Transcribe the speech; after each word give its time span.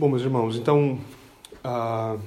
Bom, 0.00 0.08
meus 0.08 0.22
irmãos, 0.22 0.54
então 0.54 0.96
uh, 1.64 2.20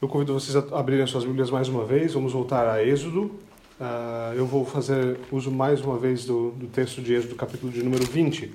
eu 0.00 0.06
convido 0.06 0.32
vocês 0.32 0.54
a 0.54 0.78
abrirem 0.78 1.04
suas 1.04 1.24
Bíblias 1.24 1.50
mais 1.50 1.66
uma 1.66 1.84
vez. 1.84 2.14
Vamos 2.14 2.32
voltar 2.32 2.68
a 2.68 2.80
Êxodo. 2.80 3.22
Uh, 3.22 4.34
eu 4.36 4.46
vou 4.46 4.64
fazer 4.64 5.18
uso 5.32 5.50
mais 5.50 5.80
uma 5.80 5.98
vez 5.98 6.24
do, 6.24 6.52
do 6.52 6.68
texto 6.68 7.02
de 7.02 7.12
Êxodo, 7.12 7.34
capítulo 7.34 7.72
de 7.72 7.82
número 7.82 8.04
20. 8.04 8.44
Uh, 8.44 8.52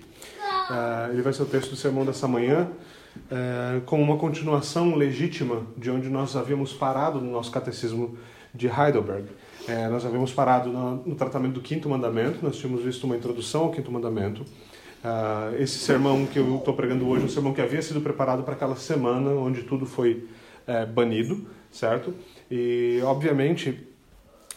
ele 1.12 1.22
vai 1.22 1.34
ser 1.34 1.44
o 1.44 1.46
texto 1.46 1.72
do 1.72 1.76
sermão 1.76 2.06
dessa 2.06 2.26
manhã, 2.26 2.70
uh, 3.18 3.82
como 3.82 4.02
uma 4.02 4.16
continuação 4.16 4.96
legítima 4.96 5.64
de 5.76 5.92
onde 5.92 6.08
nós 6.08 6.38
havíamos 6.38 6.72
parado 6.72 7.20
no 7.20 7.30
nosso 7.30 7.52
catecismo 7.52 8.18
de 8.56 8.68
Heidelberg. 8.68 9.24
Uh, 9.24 9.92
nós 9.92 10.06
havíamos 10.06 10.32
parado 10.32 10.70
no, 10.70 11.04
no, 11.06 11.16
tratamento 11.16 11.56
do 11.56 11.62
quinto 11.62 11.90
mandamento, 11.90 12.40
nós 12.42 12.56
tínhamos 12.56 12.82
visto 12.82 13.04
uma 13.04 13.18
introdução 13.18 13.64
ao 13.64 13.72
quinto 13.72 13.92
mandamento. 13.92 14.46
Uh, 15.04 15.56
esse 15.62 15.80
sermão 15.80 16.26
que 16.26 16.38
eu 16.38 16.58
estou 16.58 16.74
pregando 16.74 17.08
hoje 17.08 17.24
é 17.24 17.26
um 17.26 17.30
sermão 17.30 17.54
que 17.54 17.62
havia 17.62 17.82
sido 17.82 18.02
preparado 18.02 18.44
para 18.44 18.54
aquela 18.54 18.76
semana 18.76 19.32
onde 19.32 19.64
tudo 19.64 19.86
foi 19.86 20.28
uh, 20.68 20.86
banido, 20.92 21.48
certo? 21.72 22.14
E, 22.52 23.00
obviamente, 23.04 23.88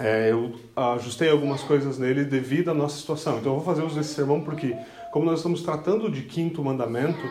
é, 0.01 0.33
eu 0.33 0.55
ajustei 0.75 1.29
algumas 1.29 1.63
coisas 1.63 1.99
nele 1.99 2.25
devido 2.25 2.71
à 2.71 2.75
nossa 2.75 2.99
situação. 2.99 3.39
Então, 3.39 3.53
eu 3.53 3.61
vou 3.61 3.65
fazer 3.65 3.87
uso 3.87 3.95
desse 3.95 4.15
sermão 4.15 4.41
porque, 4.41 4.75
como 5.13 5.27
nós 5.27 5.39
estamos 5.39 5.63
tratando 5.63 6.11
de 6.11 6.23
quinto 6.23 6.65
mandamento, 6.65 7.23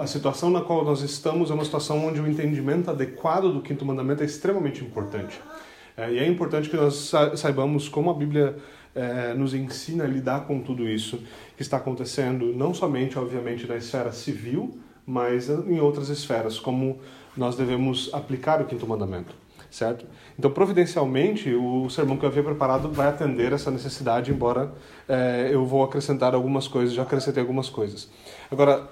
a 0.00 0.06
situação 0.06 0.48
na 0.48 0.60
qual 0.62 0.84
nós 0.84 1.02
estamos 1.02 1.50
é 1.50 1.54
uma 1.54 1.64
situação 1.64 2.06
onde 2.06 2.20
o 2.20 2.26
entendimento 2.26 2.90
adequado 2.90 3.52
do 3.52 3.60
quinto 3.60 3.84
mandamento 3.84 4.22
é 4.22 4.26
extremamente 4.26 4.82
importante. 4.82 5.38
É, 5.96 6.12
e 6.12 6.18
é 6.18 6.26
importante 6.26 6.70
que 6.70 6.76
nós 6.76 7.10
saibamos 7.34 7.88
como 7.88 8.08
a 8.10 8.14
Bíblia 8.14 8.56
é, 8.98 9.32
nos 9.34 9.54
ensina 9.54 10.04
a 10.04 10.06
lidar 10.06 10.46
com 10.46 10.60
tudo 10.60 10.88
isso 10.88 11.22
que 11.56 11.62
está 11.62 11.76
acontecendo, 11.76 12.46
não 12.46 12.74
somente, 12.74 13.16
obviamente, 13.16 13.66
na 13.66 13.76
esfera 13.76 14.10
civil, 14.10 14.78
mas 15.06 15.48
em 15.48 15.80
outras 15.80 16.08
esferas, 16.08 16.58
como 16.58 16.98
nós 17.36 17.56
devemos 17.56 18.10
aplicar 18.12 18.60
o 18.60 18.64
quinto 18.64 18.86
mandamento, 18.86 19.34
certo? 19.70 20.04
Então, 20.36 20.50
providencialmente, 20.50 21.54
o 21.54 21.88
sermão 21.88 22.16
que 22.16 22.24
eu 22.24 22.28
havia 22.28 22.42
preparado 22.42 22.90
vai 22.90 23.06
atender 23.06 23.52
essa 23.52 23.70
necessidade, 23.70 24.32
embora 24.32 24.72
é, 25.08 25.48
eu 25.52 25.64
vou 25.64 25.84
acrescentar 25.84 26.34
algumas 26.34 26.66
coisas, 26.66 26.92
já 26.92 27.02
acrescentei 27.02 27.40
algumas 27.40 27.68
coisas. 27.68 28.10
Agora, 28.50 28.88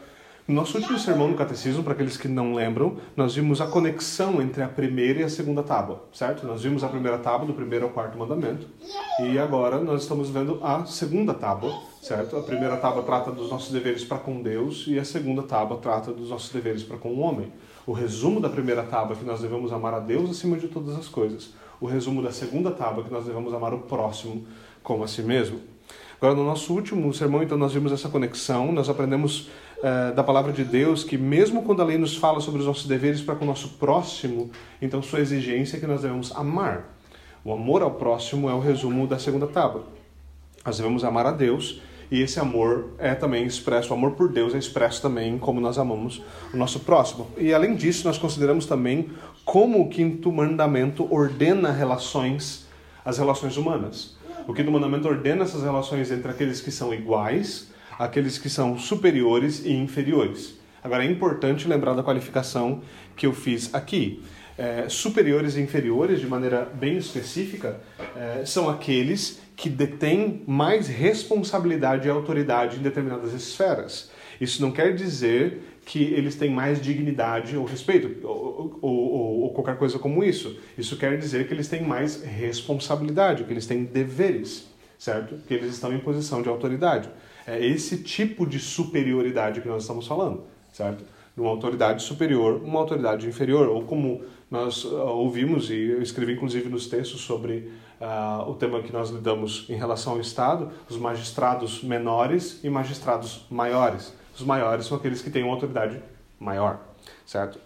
no 0.49 0.55
nosso 0.55 0.79
último 0.79 0.97
sermão 0.97 1.27
no 1.27 1.37
Catecismo, 1.37 1.83
para 1.83 1.93
aqueles 1.93 2.17
que 2.17 2.29
não 2.29 2.55
lembram, 2.55 2.99
nós 3.17 3.35
vimos 3.35 3.61
a 3.61 3.67
conexão 3.67 4.41
entre 4.41 4.63
a 4.63 4.69
primeira 4.69 5.21
e 5.21 5.25
a 5.25 5.29
segunda 5.29 5.61
tábua, 5.61 6.05
certo? 6.13 6.47
Nós 6.47 6.63
vimos 6.63 6.85
a 6.85 6.89
primeira 6.89 7.19
tábua 7.19 7.49
do 7.49 7.53
primeiro 7.53 7.87
ao 7.87 7.91
quarto 7.91 8.17
mandamento 8.17 8.69
e 9.25 9.37
agora 9.41 9.81
nós 9.81 10.03
estamos 10.03 10.31
vendo 10.31 10.61
a 10.63 10.87
segunda 10.87 11.35
tábua, 11.35 11.77
certo? 12.01 12.37
A 12.37 12.43
primeira 12.43 12.77
tábua 12.77 13.03
trata 13.03 13.33
dos 13.33 13.51
nossos 13.51 13.73
deveres 13.73 14.05
para 14.05 14.19
com 14.19 14.41
Deus 14.41 14.85
e 14.87 15.01
a 15.01 15.05
segunda 15.05 15.43
tábua 15.43 15.79
trata 15.79 16.13
dos 16.13 16.31
nossos 16.31 16.53
deveres 16.53 16.85
para 16.85 16.97
com 16.97 17.09
o 17.09 17.19
homem. 17.19 17.53
O 17.85 17.93
resumo 17.93 18.41
da 18.41 18.49
primeira 18.49 18.85
tábua 18.85 19.17
é 19.17 19.19
que 19.19 19.25
nós 19.25 19.41
devemos 19.41 19.73
amar 19.73 19.95
a 19.95 20.01
Deus 20.01 20.31
acima 20.31 20.57
de 20.57 20.69
todas 20.69 20.97
as 20.97 21.09
coisas. 21.09 21.55
O 21.81 21.87
resumo 21.87 22.23
da 22.23 22.31
segunda 22.31 22.71
tábua 22.71 23.03
é 23.03 23.07
que 23.09 23.13
nós 23.13 23.25
devemos 23.25 23.53
amar 23.53 23.75
o 23.75 23.81
próximo 23.81 24.47
como 24.81 25.03
a 25.03 25.09
si 25.09 25.23
mesmo. 25.23 25.61
Agora, 26.19 26.35
no 26.35 26.45
nosso 26.45 26.73
último 26.73 27.13
sermão, 27.13 27.43
então, 27.43 27.59
nós 27.59 27.75
vimos 27.75 27.93
essa 27.93 28.09
conexão, 28.09 28.73
nós 28.73 28.89
aprendemos 28.89 29.51
uh, 29.87 30.15
da 30.15 30.25
palavra 30.25 30.53
de 30.53 30.65
Deus 30.65 31.05
que, 31.05 31.17
mesmo 31.17 31.63
quando 31.63 31.81
a 31.81 31.85
lei 31.85 31.97
nos 31.97 32.17
fala 32.17 32.41
sobre 32.41 32.61
os 32.61 32.67
nossos 32.67 32.87
deveres 32.87 33.21
para 33.21 33.37
com 33.37 33.45
o 33.45 33.49
nosso 33.49 33.71
próximo, 33.71 34.51
então, 34.83 35.01
sua 35.03 35.21
exigência 35.21 35.77
é 35.77 35.81
que 35.81 35.87
nós 35.87 36.03
devemos 36.03 36.33
amar. 36.35 36.97
O 37.45 37.53
amor 37.53 37.83
ao 37.83 37.93
próximo 37.93 38.51
é 38.51 38.55
o 38.55 38.59
resumo 38.59 39.07
da 39.07 39.19
segunda 39.19 39.47
tábua. 39.47 39.85
Nós 40.65 40.79
devemos 40.79 41.05
amar 41.05 41.27
a 41.27 41.31
Deus 41.31 41.81
e 42.11 42.21
esse 42.21 42.39
amor 42.41 42.91
é 42.99 43.15
também 43.15 43.45
expresso, 43.45 43.91
o 43.91 43.97
amor 43.97 44.13
por 44.13 44.29
Deus 44.29 44.55
é 44.55 44.59
expresso 44.59 45.03
também 45.03 45.39
como 45.39 45.61
nós 45.61 45.79
amamos 45.79 46.23
o 46.53 46.57
nosso 46.57 46.81
próximo. 46.81 47.29
E 47.37 47.55
além 47.55 47.75
disso, 47.75 48.07
nós 48.07 48.19
consideramos 48.19 48.67
também 48.67 49.11
como 49.45 49.81
o 49.81 49.89
quinto 49.89 50.33
mandamento 50.33 51.07
ordena 51.13 51.71
relações, 51.71 52.67
as 53.05 53.19
relações 53.19 53.57
humanas. 53.57 54.17
O 54.47 54.55
quinto 54.55 54.71
mandamento 54.71 55.09
ordena 55.09 55.43
essas 55.43 55.63
relações 55.63 56.11
entre 56.11 56.31
aqueles 56.31 56.61
que 56.61 56.71
são 56.71 56.95
iguais, 56.95 57.69
aqueles 57.99 58.39
que 58.39 58.49
são 58.49 58.79
superiores 58.79 59.65
e 59.65 59.73
inferiores. 59.73 60.59
Agora 60.83 61.05
é 61.05 61.11
importante 61.11 61.67
lembrar 61.67 61.95
da 61.95 62.03
qualificação 62.03 62.83
que 63.17 63.27
eu 63.27 63.33
fiz 63.33 63.75
aqui. 63.75 64.23
É, 64.59 64.89
superiores 64.89 65.57
e 65.57 65.61
inferiores, 65.61 66.21
de 66.21 66.27
maneira 66.27 66.65
bem 66.65 66.97
específica, 66.97 67.81
é, 68.17 68.45
são 68.47 68.71
aqueles 68.71 69.41
que 69.55 69.69
detêm 69.69 70.43
mais 70.47 70.87
responsabilidade 70.87 72.07
e 72.07 72.11
autoridade 72.11 72.79
em 72.79 72.83
determinadas 72.83 73.33
esferas. 73.33 74.11
Isso 74.41 74.63
não 74.63 74.71
quer 74.71 74.95
dizer 74.95 75.61
que 75.85 76.03
eles 76.03 76.35
têm 76.35 76.51
mais 76.51 76.81
dignidade 76.81 77.57
ou 77.57 77.65
respeito, 77.65 78.27
ou, 78.27 78.79
ou, 78.83 79.43
ou, 79.43 79.51
qualquer 79.51 79.77
coisa 79.77 79.99
como 79.99 80.25
isso. 80.25 80.59
Isso 80.77 80.97
quer 80.97 81.17
dizer 81.17 81.47
que 81.47 81.55
eles 81.55 81.69
têm 81.69 81.83
mais 81.83 82.23
responsabilidade, 82.23 83.45
que 83.45 83.53
eles 83.53 83.67
têm 83.67 83.85
deveres, 83.85 84.67
certo? 84.99 85.37
Que 85.47 85.55
eles 85.55 85.75
estão 85.75 85.95
em 85.95 86.01
posição 86.01 86.43
de 86.43 86.49
autoridade. 86.49 87.09
É 87.47 87.65
esse 87.65 87.99
tipo 87.99 88.45
de 88.45 88.59
superioridade 88.59 89.61
que 89.61 89.69
nós 89.69 89.83
estamos 89.83 90.07
falando, 90.07 90.45
certo? 90.73 91.05
Uma 91.37 91.51
autoridade 91.51 92.03
superior, 92.03 92.61
uma 92.65 92.81
autoridade 92.81 93.27
inferior, 93.29 93.69
ou 93.69 93.83
como 93.83 94.23
nós 94.51 94.85
uh, 94.85 94.97
ouvimos, 94.97 95.71
e 95.71 95.91
eu 95.91 96.03
escrevi 96.03 96.33
inclusive 96.33 96.69
nos 96.69 96.87
textos 96.89 97.21
sobre 97.21 97.71
uh, 98.01 98.51
o 98.51 98.55
tema 98.55 98.83
que 98.83 98.93
nós 98.93 99.11
lidamos 99.11 99.67
em 99.69 99.77
relação 99.77 100.15
ao 100.15 100.21
Estado, 100.21 100.71
os 100.89 100.97
magistrados 100.97 101.83
menores 101.83 102.61
e 102.65 102.71
magistrados 102.71 103.47
maiores. 103.51 104.13
Os 104.35 104.43
maiores 104.43 104.87
são 104.87 104.97
aqueles 104.97 105.23
que 105.23 105.31
têm 105.31 105.43
uma 105.43 105.53
autoridade 105.53 106.01
maior, 106.41 106.81
certo? 107.25 107.59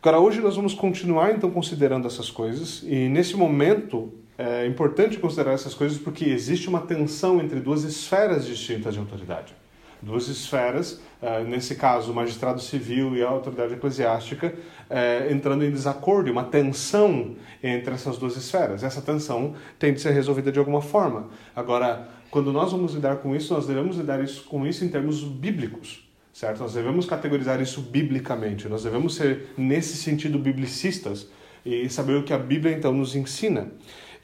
Agora, 0.00 0.18
hoje 0.18 0.40
nós 0.40 0.56
vamos 0.56 0.74
continuar 0.74 1.32
então 1.32 1.50
considerando 1.50 2.06
essas 2.06 2.30
coisas, 2.30 2.82
e 2.82 3.08
nesse 3.08 3.36
momento 3.36 4.12
é 4.38 4.66
importante 4.66 5.18
considerar 5.18 5.52
essas 5.52 5.74
coisas 5.74 5.98
porque 5.98 6.24
existe 6.26 6.68
uma 6.68 6.80
tensão 6.80 7.40
entre 7.40 7.58
duas 7.60 7.84
esferas 7.84 8.46
distintas 8.46 8.94
de 8.94 9.00
autoridade. 9.00 9.54
Duas 10.02 10.28
esferas, 10.28 11.00
é, 11.22 11.42
nesse 11.42 11.74
caso, 11.74 12.12
o 12.12 12.14
magistrado 12.14 12.60
civil 12.60 13.16
e 13.16 13.22
a 13.22 13.28
autoridade 13.28 13.72
eclesiástica, 13.72 14.54
é, 14.90 15.28
entrando 15.32 15.64
em 15.64 15.70
desacordo, 15.70 16.30
uma 16.30 16.44
tensão 16.44 17.34
entre 17.62 17.94
essas 17.94 18.18
duas 18.18 18.36
esferas. 18.36 18.84
Essa 18.84 19.00
tensão 19.00 19.54
tem 19.78 19.94
de 19.94 20.00
ser 20.00 20.10
resolvida 20.10 20.52
de 20.52 20.58
alguma 20.58 20.82
forma. 20.82 21.28
Agora, 21.54 22.08
quando 22.30 22.52
nós 22.52 22.72
vamos 22.72 22.92
lidar 22.94 23.16
com 23.16 23.34
isso, 23.34 23.54
nós 23.54 23.66
devemos 23.66 23.96
lidar 23.96 24.20
com 24.46 24.66
isso 24.66 24.84
em 24.84 24.88
termos 24.88 25.24
bíblicos, 25.24 26.06
certo? 26.30 26.60
Nós 26.60 26.74
devemos 26.74 27.06
categorizar 27.06 27.60
isso 27.62 27.80
biblicamente, 27.80 28.68
nós 28.68 28.84
devemos 28.84 29.14
ser, 29.14 29.54
nesse 29.56 29.96
sentido, 29.96 30.38
biblicistas 30.38 31.26
e 31.64 31.88
saber 31.88 32.16
o 32.16 32.22
que 32.22 32.34
a 32.34 32.38
Bíblia 32.38 32.76
então 32.76 32.92
nos 32.92 33.16
ensina. 33.16 33.72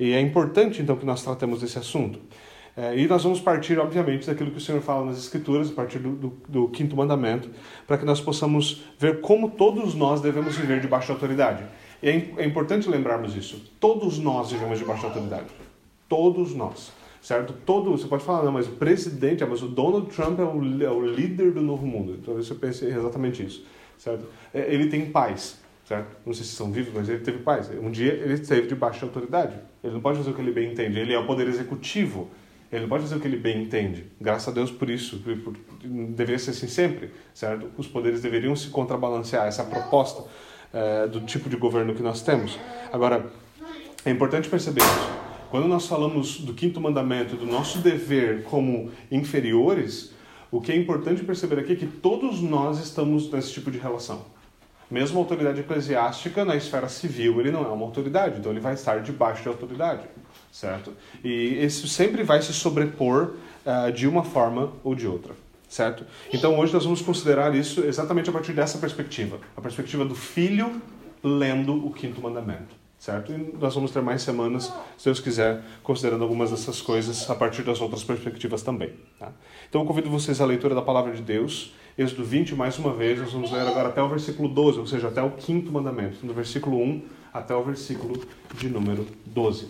E 0.02 0.14
é 0.14 0.20
importante 0.20 0.82
então 0.82 0.96
que 0.96 1.06
nós 1.06 1.22
tratemos 1.22 1.60
desse 1.60 1.78
assunto. 1.78 2.18
É, 2.76 2.98
e 2.98 3.06
nós 3.06 3.22
vamos 3.22 3.40
partir, 3.40 3.78
obviamente, 3.78 4.26
daquilo 4.26 4.50
que 4.50 4.56
o 4.58 4.60
Senhor 4.60 4.80
fala 4.80 5.06
nas 5.06 5.16
Escrituras, 5.16 5.70
a 5.70 5.74
partir 5.74 6.00
do, 6.00 6.10
do, 6.16 6.36
do 6.48 6.68
quinto 6.70 6.96
mandamento, 6.96 7.48
para 7.86 7.96
que 7.96 8.04
nós 8.04 8.20
possamos 8.20 8.82
ver 8.98 9.20
como 9.20 9.50
todos 9.50 9.94
nós 9.94 10.20
devemos 10.20 10.56
viver 10.56 10.80
debaixo 10.80 11.06
da 11.06 11.14
autoridade. 11.14 11.62
E 12.02 12.08
é, 12.08 12.32
é 12.38 12.44
importante 12.44 12.88
lembrarmos 12.88 13.36
isso. 13.36 13.62
Todos 13.78 14.18
nós 14.18 14.50
vivemos 14.50 14.76
debaixo 14.80 15.02
da 15.02 15.08
autoridade. 15.08 15.46
Todos 16.08 16.52
nós 16.52 16.90
certo? 17.20 17.52
Todo, 17.64 17.92
você 17.92 18.08
pode 18.08 18.24
falar, 18.24 18.42
não, 18.42 18.50
mas 18.50 18.66
o 18.66 18.72
presidente, 18.72 19.44
mas 19.44 19.62
o 19.62 19.68
Donald 19.68 20.10
Trump 20.12 20.40
é 20.40 20.42
o, 20.42 20.82
é 20.82 20.90
o 20.90 21.06
líder 21.06 21.52
do 21.52 21.62
novo 21.62 21.86
mundo. 21.86 22.18
Talvez 22.24 22.48
você 22.48 22.54
pense 22.56 22.84
exatamente 22.84 23.44
isso, 23.44 23.64
certo? 23.96 24.26
É, 24.52 24.74
ele 24.74 24.88
tem 24.88 25.06
paz, 25.06 25.61
certo? 25.84 26.16
Não 26.24 26.32
sei 26.32 26.44
se 26.44 26.52
são 26.52 26.70
vivos, 26.70 26.92
mas 26.94 27.08
ele 27.08 27.20
teve 27.20 27.38
paz. 27.38 27.70
Um 27.70 27.90
dia 27.90 28.12
ele 28.12 28.34
esteve 28.34 28.66
debaixo 28.66 29.00
de 29.00 29.04
autoridade. 29.04 29.56
Ele 29.82 29.94
não 29.94 30.00
pode 30.00 30.18
fazer 30.18 30.30
o 30.30 30.34
que 30.34 30.40
ele 30.40 30.52
bem 30.52 30.72
entende. 30.72 30.98
Ele 30.98 31.12
é 31.12 31.18
o 31.18 31.26
poder 31.26 31.48
executivo. 31.48 32.30
Ele 32.70 32.82
não 32.82 32.88
pode 32.88 33.02
fazer 33.02 33.16
o 33.16 33.20
que 33.20 33.28
ele 33.28 33.36
bem 33.36 33.62
entende. 33.62 34.06
Graças 34.20 34.48
a 34.48 34.50
Deus 34.50 34.70
por 34.70 34.88
isso. 34.88 35.18
Por, 35.18 35.36
por, 35.38 35.56
deveria 35.82 36.38
ser 36.38 36.50
assim 36.50 36.68
sempre, 36.68 37.10
certo? 37.34 37.70
Os 37.76 37.86
poderes 37.86 38.22
deveriam 38.22 38.56
se 38.56 38.68
contrabalancear. 38.68 39.46
Essa 39.46 39.64
proposta 39.64 40.24
é, 40.72 41.06
do 41.06 41.20
tipo 41.20 41.50
de 41.50 41.56
governo 41.56 41.94
que 41.94 42.02
nós 42.02 42.22
temos. 42.22 42.58
Agora, 42.90 43.30
é 44.04 44.10
importante 44.10 44.48
perceber 44.48 44.80
isso. 44.80 45.22
Quando 45.50 45.68
nós 45.68 45.86
falamos 45.86 46.40
do 46.40 46.54
quinto 46.54 46.80
mandamento, 46.80 47.36
do 47.36 47.44
nosso 47.44 47.78
dever 47.78 48.44
como 48.44 48.90
inferiores, 49.10 50.14
o 50.50 50.62
que 50.62 50.72
é 50.72 50.76
importante 50.76 51.22
perceber 51.22 51.58
aqui 51.58 51.74
é 51.74 51.76
que 51.76 51.86
todos 51.86 52.40
nós 52.40 52.78
estamos 52.78 53.30
nesse 53.30 53.52
tipo 53.52 53.70
de 53.70 53.78
relação. 53.78 54.24
Mesmo 54.92 55.18
a 55.18 55.22
autoridade 55.22 55.58
eclesiástica, 55.58 56.44
na 56.44 56.54
esfera 56.54 56.86
civil, 56.86 57.40
ele 57.40 57.50
não 57.50 57.64
é 57.64 57.68
uma 57.68 57.86
autoridade, 57.86 58.38
então 58.38 58.52
ele 58.52 58.60
vai 58.60 58.74
estar 58.74 59.00
debaixo 59.00 59.40
de 59.40 59.48
autoridade, 59.48 60.02
certo? 60.52 60.92
E 61.24 61.64
isso 61.64 61.88
sempre 61.88 62.22
vai 62.22 62.42
se 62.42 62.52
sobrepor 62.52 63.36
uh, 63.64 63.90
de 63.90 64.06
uma 64.06 64.22
forma 64.22 64.70
ou 64.84 64.94
de 64.94 65.06
outra, 65.06 65.32
certo? 65.66 66.04
Então 66.30 66.58
hoje 66.58 66.74
nós 66.74 66.84
vamos 66.84 67.00
considerar 67.00 67.54
isso 67.54 67.80
exatamente 67.80 68.28
a 68.28 68.32
partir 68.34 68.52
dessa 68.52 68.76
perspectiva, 68.76 69.40
a 69.56 69.62
perspectiva 69.62 70.04
do 70.04 70.14
filho 70.14 70.82
lendo 71.24 71.86
o 71.86 71.90
quinto 71.90 72.20
mandamento 72.20 72.82
certo? 72.98 73.32
E 73.32 73.56
nós 73.58 73.74
vamos 73.74 73.90
ter 73.90 74.00
mais 74.00 74.22
semanas, 74.22 74.72
se 74.96 75.06
Deus 75.06 75.18
quiser, 75.18 75.60
considerando 75.82 76.22
algumas 76.22 76.52
dessas 76.52 76.80
coisas 76.80 77.28
a 77.28 77.34
partir 77.34 77.64
das 77.64 77.80
outras 77.80 78.04
perspectivas 78.04 78.62
também. 78.62 78.92
Tá? 79.18 79.32
Então 79.68 79.80
eu 79.80 79.86
convido 79.88 80.08
vocês 80.08 80.40
à 80.40 80.46
leitura 80.46 80.72
da 80.72 80.82
palavra 80.82 81.12
de 81.12 81.20
Deus 81.20 81.74
Êxodo 81.96 82.24
20, 82.24 82.54
mais 82.54 82.78
uma 82.78 82.94
vez, 82.94 83.18
nós 83.18 83.32
vamos 83.32 83.52
ler 83.52 83.60
agora 83.60 83.88
até 83.88 84.02
o 84.02 84.08
versículo 84.08 84.48
12, 84.48 84.78
ou 84.78 84.86
seja, 84.86 85.08
até 85.08 85.22
o 85.22 85.32
quinto 85.32 85.70
mandamento, 85.70 86.24
do 86.26 86.32
versículo 86.32 86.78
1 86.78 87.02
até 87.30 87.54
o 87.54 87.62
versículo 87.62 88.18
de 88.54 88.70
número 88.70 89.06
12. 89.26 89.68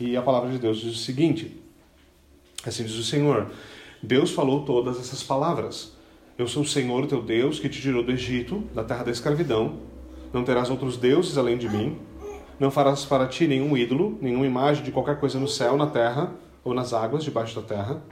E 0.00 0.16
a 0.16 0.22
palavra 0.22 0.50
de 0.50 0.58
Deus 0.58 0.78
diz 0.78 0.92
o 0.92 0.98
seguinte: 0.98 1.56
Assim 2.66 2.82
diz 2.82 2.96
o 2.96 3.04
Senhor: 3.04 3.46
Deus 4.02 4.32
falou 4.32 4.64
todas 4.64 4.98
essas 4.98 5.22
palavras. 5.22 5.92
Eu 6.36 6.48
sou 6.48 6.64
o 6.64 6.66
Senhor 6.66 7.06
teu 7.06 7.22
Deus 7.22 7.60
que 7.60 7.68
te 7.68 7.80
tirou 7.80 8.02
do 8.02 8.10
Egito, 8.10 8.64
da 8.74 8.82
terra 8.82 9.04
da 9.04 9.12
escravidão. 9.12 9.78
Não 10.32 10.42
terás 10.42 10.68
outros 10.68 10.96
deuses 10.96 11.38
além 11.38 11.56
de 11.56 11.68
mim. 11.68 11.96
Não 12.58 12.72
farás 12.72 13.04
para 13.04 13.28
ti 13.28 13.46
nenhum 13.46 13.76
ídolo, 13.76 14.18
nenhuma 14.20 14.46
imagem 14.46 14.82
de 14.82 14.90
qualquer 14.90 15.20
coisa 15.20 15.38
no 15.38 15.46
céu, 15.46 15.76
na 15.76 15.86
terra 15.86 16.32
ou 16.64 16.74
nas 16.74 16.92
águas 16.92 17.22
debaixo 17.22 17.54
da 17.54 17.62
terra. 17.62 18.02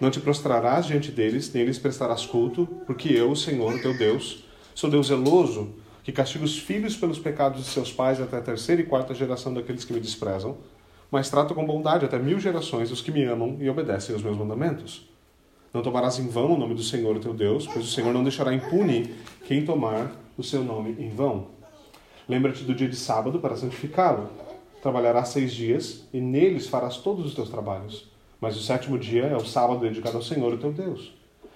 Não 0.00 0.10
te 0.10 0.20
prostrarás 0.20 0.86
diante 0.86 1.10
deles, 1.10 1.52
nem 1.52 1.64
lhes 1.64 1.78
prestarás 1.78 2.26
culto, 2.26 2.66
porque 2.86 3.08
eu, 3.08 3.30
o 3.30 3.36
Senhor, 3.36 3.80
teu 3.80 3.96
Deus, 3.96 4.44
sou 4.74 4.90
Deus 4.90 5.08
zeloso, 5.08 5.70
que 6.02 6.10
castiga 6.10 6.44
os 6.44 6.58
filhos 6.58 6.96
pelos 6.96 7.18
pecados 7.18 7.64
de 7.64 7.70
seus 7.70 7.92
pais 7.92 8.20
até 8.20 8.38
a 8.38 8.40
terceira 8.40 8.82
e 8.82 8.84
quarta 8.84 9.14
geração 9.14 9.54
daqueles 9.54 9.84
que 9.84 9.92
me 9.92 10.00
desprezam, 10.00 10.56
mas 11.10 11.30
trato 11.30 11.54
com 11.54 11.64
bondade 11.64 12.04
até 12.04 12.18
mil 12.18 12.40
gerações 12.40 12.90
os 12.90 13.00
que 13.00 13.12
me 13.12 13.22
amam 13.24 13.56
e 13.60 13.68
obedecem 13.68 14.14
aos 14.14 14.24
meus 14.24 14.36
mandamentos. 14.36 15.08
Não 15.72 15.82
tomarás 15.82 16.18
em 16.18 16.28
vão 16.28 16.52
o 16.52 16.58
nome 16.58 16.74
do 16.74 16.82
Senhor, 16.82 17.18
teu 17.18 17.32
Deus, 17.32 17.66
pois 17.66 17.84
o 17.84 17.90
Senhor 17.90 18.12
não 18.12 18.22
deixará 18.22 18.52
impune 18.52 19.14
quem 19.46 19.64
tomar 19.64 20.10
o 20.36 20.42
seu 20.42 20.64
nome 20.64 20.96
em 20.98 21.10
vão. 21.10 21.48
Lembra-te 22.28 22.64
do 22.64 22.74
dia 22.74 22.88
de 22.88 22.96
sábado 22.96 23.38
para 23.38 23.56
santificá-lo. 23.56 24.28
Trabalharás 24.82 25.28
seis 25.28 25.52
dias, 25.52 26.08
e 26.12 26.20
neles 26.20 26.66
farás 26.66 26.96
todos 26.96 27.24
os 27.24 27.34
teus 27.34 27.48
trabalhos 27.48 28.11
mas 28.42 28.56
o 28.56 28.60
sétimo 28.60 28.98
dia 28.98 29.26
é 29.26 29.36
o 29.36 29.46
sábado 29.46 29.78
dedicado 29.78 30.16
ao 30.16 30.22
Senhor, 30.22 30.52
o 30.52 30.58
teu 30.58 30.72
Deus. 30.72 31.14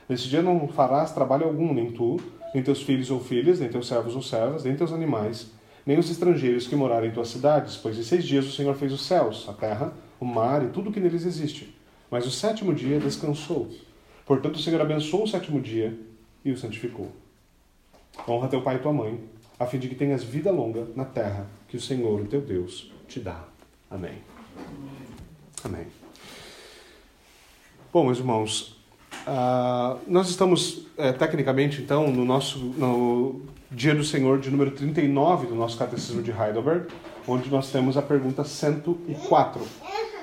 Nesse 0.09 0.29
dia 0.29 0.41
não 0.41 0.69
farás 0.69 1.11
trabalho 1.11 1.45
algum, 1.45 1.75
nem 1.75 1.91
tu, 1.91 2.21
nem 2.55 2.63
teus 2.63 2.81
filhos 2.81 3.11
ou 3.11 3.19
filhas, 3.19 3.59
nem 3.59 3.69
teus 3.69 3.89
servos 3.89 4.15
ou 4.15 4.23
servas, 4.23 4.63
nem 4.63 4.77
teus 4.77 4.93
animais, 4.93 5.49
nem 5.85 5.99
os 5.99 6.09
estrangeiros 6.09 6.69
que 6.69 6.77
morarem 6.77 7.11
em 7.11 7.13
tuas 7.13 7.27
cidades, 7.27 7.77
pois 7.77 7.99
em 7.99 8.05
seis 8.05 8.25
dias 8.25 8.47
o 8.47 8.53
Senhor 8.53 8.73
fez 8.77 8.93
os 8.93 9.05
céus, 9.05 9.49
a 9.49 9.53
terra, 9.53 9.93
o 10.21 10.25
mar 10.25 10.63
e 10.63 10.69
tudo 10.69 10.91
o 10.91 10.93
que 10.93 11.01
neles 11.01 11.27
existe. 11.27 11.77
Mas 12.09 12.25
o 12.25 12.31
sétimo 12.31 12.73
dia 12.73 13.01
descansou. 13.01 13.69
Portanto, 14.25 14.55
o 14.55 14.61
Senhor 14.61 14.81
abençoou 14.81 15.25
o 15.25 15.29
sétimo 15.29 15.61
dia 15.61 15.99
e 16.45 16.53
o 16.53 16.57
santificou. 16.57 17.11
Honra 18.29 18.47
teu 18.47 18.63
pai 18.63 18.77
e 18.77 18.79
tua 18.79 18.93
mãe, 18.93 19.21
a 19.59 19.67
fim 19.67 19.81
de 19.81 19.89
que 19.89 19.97
tenhas 19.97 20.23
vida 20.23 20.53
longa 20.53 20.87
na 20.95 21.05
terra 21.05 21.49
que 21.67 21.77
o 21.77 21.81
Senhor, 21.81 22.21
o 22.21 22.27
teu 22.27 22.41
Deus, 22.41 22.93
te 23.09 23.19
dá. 23.19 23.43
Amém. 23.91 24.19
Amém. 25.65 26.06
Bom, 27.97 28.05
meus 28.05 28.19
irmãos, 28.19 28.77
uh, 29.27 29.99
nós 30.07 30.29
estamos 30.29 30.87
é, 30.99 31.13
tecnicamente, 31.13 31.81
então, 31.81 32.13
no 32.13 32.27
nosso 32.27 32.59
no 32.59 33.41
Dia 33.71 33.95
do 33.95 34.05
Senhor 34.05 34.39
de 34.39 34.51
número 34.51 34.71
39 34.73 35.47
do 35.47 35.55
nosso 35.55 35.79
Catecismo 35.79 36.23
de 36.23 36.31
Heidelberg, 36.31 36.89
onde 37.27 37.49
nós 37.49 37.73
temos 37.73 37.97
a 37.97 38.03
pergunta 38.03 38.45
104. 38.45 39.63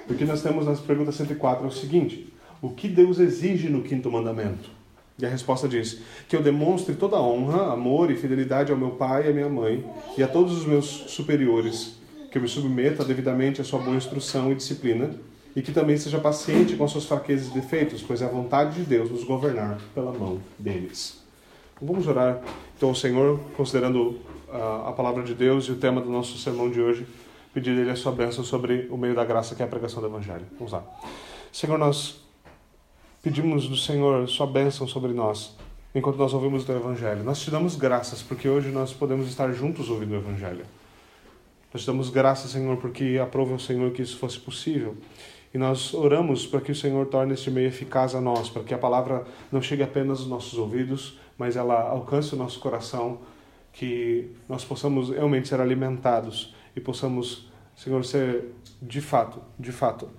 O 0.07 0.13
que 0.13 0.23
nós 0.23 0.43
temos 0.43 0.67
na 0.67 0.75
pergunta 0.75 1.11
104 1.11 1.65
é 1.65 1.67
o 1.67 1.71
seguinte: 1.71 2.31
O 2.61 2.69
que 2.69 2.87
Deus 2.87 3.17
exige 3.17 3.67
no 3.69 3.81
quinto 3.81 4.11
mandamento? 4.11 4.69
E 5.17 5.25
a 5.25 5.29
resposta 5.29 5.67
diz: 5.67 5.99
Que 6.29 6.35
eu 6.35 6.43
demonstre 6.43 6.93
toda 6.93 7.19
honra, 7.19 7.73
amor 7.73 8.11
e 8.11 8.15
fidelidade 8.15 8.71
ao 8.71 8.77
meu 8.77 8.91
pai 8.91 9.25
e 9.25 9.29
à 9.31 9.33
minha 9.33 9.49
mãe 9.49 9.83
e 10.15 10.21
a 10.21 10.27
todos 10.27 10.55
os 10.55 10.67
meus 10.67 10.85
superiores, 10.85 11.97
que 12.29 12.37
eu 12.37 12.41
me 12.43 12.47
submeta 12.47 13.03
devidamente 13.03 13.61
à 13.61 13.63
sua 13.63 13.79
boa 13.79 13.97
instrução 13.97 14.51
e 14.51 14.55
disciplina 14.55 15.09
e 15.55 15.61
que 15.61 15.71
também 15.71 15.97
seja 15.97 16.19
paciente 16.19 16.75
com 16.75 16.87
suas 16.87 17.05
fraquezas 17.05 17.49
e 17.49 17.53
defeitos, 17.53 18.01
pois 18.01 18.21
é 18.21 18.25
a 18.25 18.29
vontade 18.29 18.75
de 18.75 18.83
Deus 18.83 19.09
nos 19.09 19.23
governar 19.23 19.79
pela 19.93 20.11
mão 20.11 20.39
deles. 20.57 21.21
Vamos 21.81 22.07
orar 22.07 22.41
então 22.75 22.89
ao 22.89 22.95
Senhor, 22.95 23.39
considerando 23.55 24.19
uh, 24.47 24.87
a 24.87 24.93
palavra 24.93 25.23
de 25.23 25.33
Deus 25.33 25.65
e 25.65 25.71
o 25.71 25.75
tema 25.75 26.01
do 26.01 26.09
nosso 26.09 26.37
sermão 26.37 26.69
de 26.69 26.81
hoje, 26.81 27.05
pedir 27.53 27.75
dele 27.75 27.91
a 27.91 27.95
sua 27.95 28.11
bênção 28.11 28.43
sobre 28.43 28.87
o 28.89 28.97
meio 28.97 29.13
da 29.13 29.23
graça 29.23 29.53
que 29.53 29.61
é 29.61 29.65
a 29.65 29.67
pregação 29.67 30.01
do 30.01 30.07
Evangelho. 30.07 30.45
Vamos 30.57 30.73
lá. 30.73 30.83
Senhor, 31.51 31.77
nós 31.77 32.19
pedimos 33.21 33.67
do 33.67 33.77
Senhor 33.77 34.27
sua 34.27 34.47
bênção 34.47 34.87
sobre 34.87 35.13
nós 35.13 35.55
enquanto 35.93 36.17
nós 36.17 36.33
ouvimos 36.33 36.63
o 36.63 36.65
teu 36.65 36.77
Evangelho. 36.77 37.23
Nós 37.23 37.39
te 37.39 37.51
damos 37.51 37.75
graças 37.75 38.21
porque 38.23 38.49
hoje 38.49 38.69
nós 38.69 38.91
podemos 38.91 39.27
estar 39.27 39.51
juntos 39.51 39.89
ouvindo 39.89 40.13
o 40.13 40.17
Evangelho. 40.17 40.65
Nós 41.71 41.83
te 41.83 41.87
damos 41.87 42.09
graças, 42.09 42.51
Senhor, 42.51 42.77
porque 42.77 43.19
aprova 43.21 43.53
o 43.53 43.59
Senhor 43.59 43.91
que 43.91 44.01
isso 44.01 44.17
fosse 44.17 44.39
possível. 44.39 44.95
E 45.53 45.57
nós 45.57 45.93
oramos 45.93 46.47
para 46.47 46.59
que 46.59 46.71
o 46.71 46.75
Senhor 46.75 47.05
torne 47.05 47.33
este 47.33 47.51
meio 47.51 47.67
eficaz 47.67 48.15
a 48.15 48.21
nós, 48.21 48.49
para 48.49 48.63
que 48.63 48.73
a 48.73 48.77
palavra 48.77 49.23
não 49.51 49.61
chegue 49.61 49.83
apenas 49.83 50.19
aos 50.19 50.27
nossos 50.27 50.57
ouvidos, 50.57 51.19
mas 51.37 51.55
ela 51.55 51.79
alcance 51.89 52.33
o 52.33 52.37
nosso 52.37 52.59
coração, 52.59 53.19
que 53.71 54.31
nós 54.49 54.65
possamos 54.65 55.09
realmente 55.09 55.47
ser 55.47 55.61
alimentados 55.61 56.55
e 56.75 56.79
possamos, 56.79 57.47
Senhor, 57.75 58.03
ser 58.03 58.51
de 58.81 58.99
fato, 58.99 59.39
de 59.59 59.71
fato, 59.71 60.09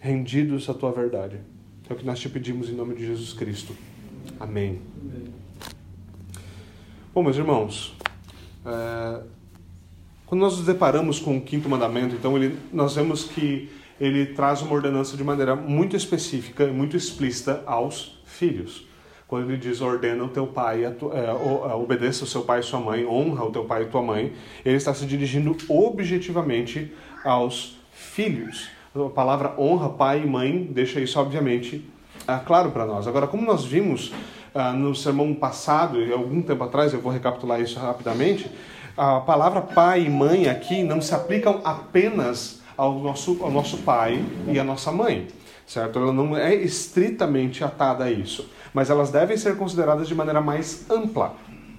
rendidos 0.00 0.68
à 0.68 0.74
tua 0.74 0.92
verdade. 0.92 1.40
É 1.88 1.92
o 1.92 1.96
que 1.96 2.06
nós 2.06 2.20
te 2.20 2.28
pedimos 2.28 2.68
em 2.68 2.74
nome 2.74 2.94
de 2.94 3.04
Jesus 3.04 3.32
Cristo. 3.32 3.74
Amém. 4.38 4.80
Amém. 5.00 5.34
Bom, 7.12 7.22
meus 7.22 7.36
irmãos, 7.36 7.96
é... 8.64 9.22
quando 10.26 10.40
nós 10.40 10.56
nos 10.56 10.66
deparamos 10.66 11.18
com 11.18 11.36
o 11.36 11.40
quinto 11.40 11.68
mandamento, 11.68 12.14
então 12.14 12.36
ele, 12.36 12.58
nós 12.72 12.94
vemos 12.94 13.24
que 13.24 13.68
ele 14.04 14.26
traz 14.26 14.60
uma 14.60 14.74
ordenança 14.74 15.16
de 15.16 15.24
maneira 15.24 15.56
muito 15.56 15.96
específica 15.96 16.66
muito 16.66 16.96
explícita 16.96 17.62
aos 17.64 18.20
filhos. 18.24 18.86
Quando 19.26 19.50
ele 19.50 19.56
diz 19.56 19.80
ordena 19.80 20.22
o 20.22 20.28
teu 20.28 20.46
pai, 20.46 20.82
tu, 20.98 21.10
é, 21.12 21.24
é, 21.26 21.74
obedeça 21.74 22.24
o 22.24 22.26
seu 22.26 22.42
pai 22.42 22.60
e 22.60 22.62
sua 22.62 22.78
mãe, 22.78 23.06
honra 23.06 23.44
o 23.44 23.50
teu 23.50 23.64
pai 23.64 23.82
e 23.82 23.86
tua 23.86 24.02
mãe, 24.02 24.32
ele 24.64 24.76
está 24.76 24.92
se 24.92 25.06
dirigindo 25.06 25.56
objetivamente 25.68 26.92
aos 27.24 27.78
filhos. 27.92 28.68
A 28.94 29.08
palavra 29.08 29.54
honra, 29.58 29.88
pai 29.88 30.22
e 30.22 30.26
mãe, 30.26 30.68
deixa 30.70 31.00
isso 31.00 31.18
obviamente 31.18 31.88
ah, 32.28 32.38
claro 32.38 32.70
para 32.70 32.84
nós. 32.84 33.08
Agora, 33.08 33.26
como 33.26 33.44
nós 33.44 33.64
vimos 33.64 34.12
ah, 34.54 34.72
no 34.72 34.94
sermão 34.94 35.34
passado, 35.34 36.00
e 36.00 36.12
algum 36.12 36.42
tempo 36.42 36.62
atrás, 36.62 36.92
eu 36.92 37.00
vou 37.00 37.10
recapitular 37.10 37.60
isso 37.60 37.78
rapidamente, 37.78 38.50
a 38.96 39.20
palavra 39.20 39.60
pai 39.60 40.04
e 40.04 40.10
mãe 40.10 40.48
aqui 40.48 40.82
não 40.82 41.00
se 41.00 41.14
aplicam 41.14 41.60
apenas 41.64 42.62
ao 42.76 42.98
nosso, 42.98 43.38
ao 43.42 43.50
nosso 43.50 43.78
pai 43.78 44.24
e 44.48 44.58
à 44.58 44.64
nossa 44.64 44.90
mãe, 44.90 45.28
certo? 45.66 45.98
Ela 45.98 46.12
não 46.12 46.36
é 46.36 46.54
estritamente 46.54 47.62
atada 47.62 48.04
a 48.04 48.10
isso, 48.10 48.50
mas 48.72 48.90
elas 48.90 49.10
devem 49.10 49.36
ser 49.36 49.56
consideradas 49.56 50.08
de 50.08 50.14
maneira 50.14 50.40
mais 50.40 50.88
ampla, 50.90 51.34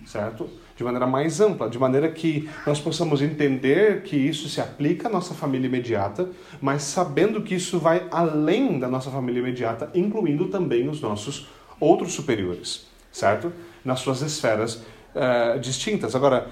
certo? 0.05 0.49
De 0.75 0.83
maneira 0.83 1.07
mais 1.07 1.39
ampla, 1.39 1.69
de 1.69 1.79
maneira 1.79 2.09
que 2.11 2.49
nós 2.67 2.79
possamos 2.79 3.21
entender 3.21 4.03
que 4.03 4.17
isso 4.17 4.49
se 4.49 4.59
aplica 4.59 5.07
à 5.07 5.11
nossa 5.11 5.33
família 5.33 5.67
imediata, 5.67 6.29
mas 6.61 6.83
sabendo 6.83 7.41
que 7.41 7.55
isso 7.55 7.79
vai 7.79 8.07
além 8.11 8.77
da 8.79 8.87
nossa 8.87 9.09
família 9.09 9.39
imediata, 9.39 9.89
incluindo 9.93 10.49
também 10.49 10.89
os 10.89 10.99
nossos 10.99 11.47
outros 11.79 12.13
superiores, 12.13 12.87
certo? 13.11 13.53
Nas 13.83 13.99
suas 13.99 14.21
esferas 14.21 14.75
uh, 15.15 15.59
distintas. 15.59 16.15
Agora, 16.15 16.49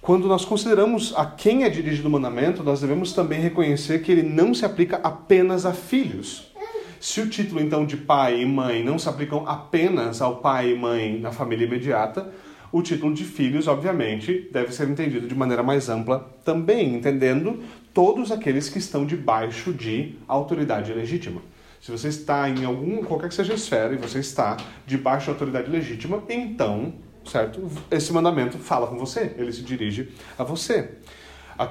quando 0.00 0.28
nós 0.28 0.44
consideramos 0.44 1.12
a 1.16 1.26
quem 1.26 1.64
é 1.64 1.68
dirigido 1.68 2.08
o 2.08 2.10
mandamento, 2.10 2.62
nós 2.62 2.80
devemos 2.80 3.12
também 3.12 3.40
reconhecer 3.40 4.00
que 4.00 4.12
ele 4.12 4.22
não 4.22 4.54
se 4.54 4.64
aplica 4.64 4.96
apenas 5.02 5.66
a 5.66 5.72
filhos. 5.72 6.52
Se 7.00 7.20
o 7.20 7.28
título 7.28 7.60
então 7.60 7.84
de 7.84 7.96
pai 7.96 8.40
e 8.40 8.46
mãe 8.46 8.82
não 8.82 8.98
se 8.98 9.08
aplicam 9.08 9.44
apenas 9.46 10.20
ao 10.20 10.36
pai 10.36 10.72
e 10.72 10.78
mãe 10.78 11.20
na 11.20 11.30
família 11.30 11.66
imediata, 11.66 12.32
o 12.70 12.82
título 12.82 13.14
de 13.14 13.24
filhos, 13.24 13.66
obviamente, 13.66 14.48
deve 14.52 14.72
ser 14.74 14.88
entendido 14.88 15.26
de 15.26 15.34
maneira 15.34 15.62
mais 15.62 15.88
ampla 15.88 16.28
também, 16.44 16.94
entendendo 16.94 17.62
todos 17.94 18.30
aqueles 18.30 18.68
que 18.68 18.78
estão 18.78 19.06
debaixo 19.06 19.72
de 19.72 20.16
autoridade 20.26 20.92
legítima. 20.92 21.40
Se 21.80 21.90
você 21.90 22.08
está 22.08 22.48
em 22.48 22.64
algum, 22.64 23.02
qualquer 23.04 23.28
que 23.28 23.34
seja 23.34 23.52
a 23.52 23.56
esfera, 23.56 23.94
e 23.94 23.96
você 23.96 24.18
está 24.18 24.56
debaixo 24.86 25.26
de 25.26 25.30
autoridade 25.30 25.70
legítima, 25.70 26.22
então 26.28 26.92
certo? 27.28 27.70
Esse 27.90 28.12
mandamento 28.12 28.58
fala 28.58 28.86
com 28.86 28.98
você, 28.98 29.34
ele 29.36 29.52
se 29.52 29.62
dirige 29.62 30.08
a 30.38 30.44
você. 30.44 30.90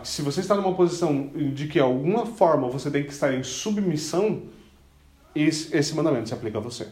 Se 0.04 0.22
você 0.22 0.42
está 0.42 0.56
numa 0.56 0.74
posição 0.74 1.32
de 1.54 1.68
que, 1.68 1.80
alguma 1.80 2.26
forma, 2.26 2.70
você 2.70 2.92
tem 2.92 3.04
que 3.04 3.12
estar 3.12 3.34
em 3.34 3.44
submissão, 3.44 4.44
esse 5.36 5.96
mandamento 5.96 6.28
se 6.28 6.34
aplica 6.34 6.58
a 6.58 6.62
você. 6.62 6.88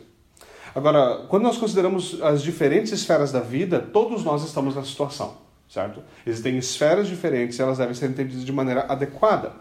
Agora, 0.73 1.25
quando 1.29 1.43
nós 1.43 1.57
consideramos 1.57 2.21
as 2.21 2.41
diferentes 2.41 2.91
esferas 2.91 3.31
da 3.31 3.39
vida, 3.39 3.79
todos 3.79 4.23
nós 4.23 4.43
estamos 4.43 4.75
nessa 4.75 4.87
situação, 4.87 5.37
certo? 5.69 6.01
Existem 6.25 6.57
esferas 6.57 7.07
diferentes 7.07 7.57
e 7.57 7.61
elas 7.61 7.77
devem 7.77 7.93
ser 7.93 8.09
entendidas 8.09 8.45
de 8.45 8.51
maneira 8.51 8.85
adequada. 8.89 9.53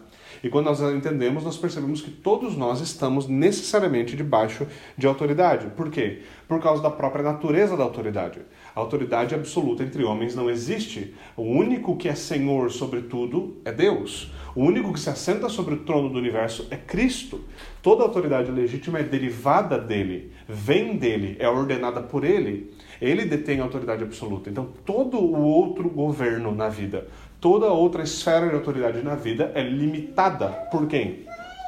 E 0.42 0.50
quando 0.50 0.66
nós 0.66 0.80
entendemos, 0.80 1.42
nós 1.42 1.56
percebemos 1.56 2.02
que 2.02 2.10
todos 2.10 2.56
nós 2.56 2.80
estamos 2.80 3.26
necessariamente 3.26 4.14
debaixo 4.14 4.66
de 4.98 5.06
autoridade. 5.06 5.68
Por 5.68 5.90
quê? 5.90 6.22
Por 6.46 6.60
causa 6.60 6.82
da 6.82 6.90
própria 6.90 7.22
natureza 7.24 7.76
da 7.76 7.84
autoridade. 7.84 8.40
Autoridade 8.74 9.36
absoluta 9.36 9.84
entre 9.84 10.02
homens 10.02 10.34
não 10.34 10.50
existe. 10.50 11.14
O 11.36 11.42
único 11.42 11.96
que 11.96 12.08
é 12.08 12.14
Senhor 12.14 12.72
sobre 12.72 13.02
tudo 13.02 13.56
é 13.64 13.70
Deus. 13.70 14.32
O 14.56 14.64
único 14.64 14.92
que 14.92 14.98
se 14.98 15.08
assenta 15.08 15.48
sobre 15.48 15.74
o 15.74 15.84
trono 15.84 16.08
do 16.08 16.18
universo 16.18 16.66
é 16.70 16.76
Cristo. 16.76 17.40
Toda 17.80 18.02
autoridade 18.02 18.50
legítima 18.50 18.98
é 18.98 19.04
derivada 19.04 19.78
dele, 19.78 20.32
vem 20.48 20.96
dele, 20.96 21.36
é 21.38 21.48
ordenada 21.48 22.00
por 22.02 22.24
ele. 22.24 22.72
Ele 23.00 23.24
detém 23.24 23.60
a 23.60 23.62
autoridade 23.62 24.02
absoluta. 24.02 24.50
Então, 24.50 24.68
todo 24.84 25.18
o 25.18 25.40
outro 25.42 25.88
governo 25.88 26.52
na 26.52 26.68
vida, 26.68 27.06
toda 27.40 27.66
outra 27.66 28.02
esfera 28.02 28.48
de 28.48 28.54
autoridade 28.56 29.02
na 29.02 29.14
vida 29.14 29.52
é 29.54 29.62
limitada 29.62 30.48
por 30.70 30.88
quem? 30.88 31.26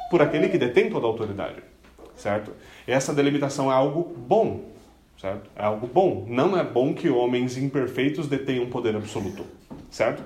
Por 0.09 0.21
aquele 0.21 0.49
que 0.49 0.57
detém 0.57 0.89
toda 0.89 1.05
a 1.05 1.09
autoridade, 1.09 1.57
certo? 2.15 2.51
Essa 2.85 3.13
delimitação 3.13 3.71
é 3.71 3.75
algo 3.75 4.13
bom, 4.17 4.66
certo? 5.19 5.49
É 5.55 5.63
algo 5.63 5.87
bom. 5.87 6.25
Não 6.27 6.57
é 6.57 6.63
bom 6.63 6.93
que 6.93 7.09
homens 7.09 7.57
imperfeitos 7.57 8.27
detenham 8.27 8.67
poder 8.67 8.95
absoluto, 8.95 9.45
certo? 9.89 10.23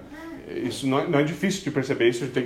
Isso 0.48 0.86
não 0.88 1.00
é, 1.00 1.08
não 1.08 1.20
é 1.20 1.24
difícil 1.24 1.64
de 1.64 1.72
perceber 1.72 2.10
isso. 2.10 2.28
Tem 2.28 2.44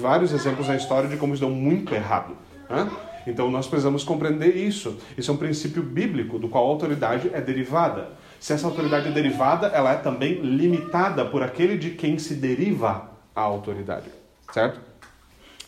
vários 0.00 0.32
exemplos 0.32 0.66
na 0.66 0.76
história 0.76 1.08
de 1.08 1.16
como 1.16 1.34
isso 1.34 1.44
deu 1.44 1.54
muito 1.54 1.94
errado. 1.94 2.36
Né? 2.68 2.90
Então 3.26 3.50
nós 3.50 3.66
precisamos 3.66 4.02
compreender 4.02 4.56
isso. 4.56 4.98
Isso 5.16 5.30
é 5.30 5.34
um 5.34 5.36
princípio 5.36 5.82
bíblico 5.82 6.38
do 6.38 6.48
qual 6.48 6.66
a 6.66 6.68
autoridade 6.68 7.30
é 7.32 7.40
derivada. 7.40 8.08
Se 8.40 8.52
essa 8.52 8.66
autoridade 8.66 9.08
é 9.08 9.10
derivada, 9.10 9.68
ela 9.68 9.92
é 9.92 9.96
também 9.96 10.40
limitada 10.40 11.24
por 11.24 11.42
aquele 11.42 11.78
de 11.78 11.90
quem 11.90 12.18
se 12.18 12.34
deriva 12.34 13.10
a 13.34 13.40
autoridade, 13.40 14.10
certo? 14.52 14.80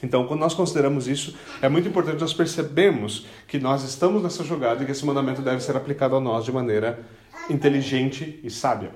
Então, 0.02 0.26
quando 0.26 0.40
nós 0.40 0.54
consideramos 0.54 1.08
isso, 1.08 1.34
é 1.62 1.68
muito 1.68 1.88
importante 1.88 2.20
nós 2.20 2.34
percebemos 2.34 3.26
que 3.48 3.58
nós 3.58 3.82
estamos 3.82 4.22
nessa 4.22 4.44
jogada 4.44 4.82
e 4.82 4.86
que 4.86 4.92
esse 4.92 5.06
mandamento 5.06 5.40
deve 5.40 5.62
ser 5.62 5.76
aplicado 5.76 6.16
a 6.16 6.20
nós 6.20 6.44
de 6.44 6.52
maneira 6.52 7.00
inteligente 7.48 8.38
e 8.42 8.50
sábia, 8.50 8.90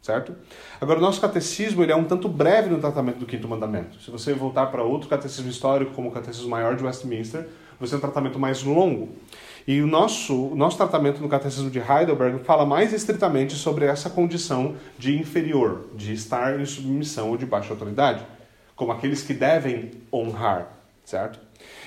certo? 0.00 0.34
Agora, 0.80 0.98
o 0.98 1.02
nosso 1.02 1.20
catecismo 1.20 1.82
ele 1.82 1.92
é 1.92 1.96
um 1.96 2.04
tanto 2.04 2.28
breve 2.28 2.70
no 2.70 2.78
tratamento 2.78 3.18
do 3.18 3.26
quinto 3.26 3.46
mandamento. 3.46 4.00
Se 4.00 4.10
você 4.10 4.32
voltar 4.32 4.66
para 4.66 4.82
outro 4.82 5.08
catecismo 5.08 5.50
histórico, 5.50 5.92
como 5.92 6.08
o 6.08 6.12
Catecismo 6.12 6.48
Maior 6.48 6.74
de 6.74 6.84
Westminster, 6.84 7.46
você 7.78 7.90
tem 7.90 7.98
um 7.98 8.00
tratamento 8.00 8.38
mais 8.38 8.62
longo. 8.62 9.10
E 9.66 9.82
o 9.82 9.86
nosso, 9.86 10.32
o 10.32 10.54
nosso 10.54 10.76
tratamento 10.76 11.20
no 11.20 11.28
Catecismo 11.28 11.68
de 11.68 11.80
Heidelberg 11.80 12.44
fala 12.44 12.64
mais 12.64 12.92
estritamente 12.92 13.54
sobre 13.54 13.84
essa 13.84 14.08
condição 14.08 14.76
de 14.96 15.18
inferior, 15.18 15.86
de 15.94 16.12
estar 16.12 16.58
em 16.60 16.64
submissão 16.64 17.30
ou 17.30 17.36
de 17.36 17.44
baixa 17.44 17.72
autoridade, 17.72 18.24
como 18.76 18.92
aqueles 18.92 19.22
que 19.22 19.34
devem 19.34 19.90
honrar, 20.12 20.68
certo? 21.04 21.40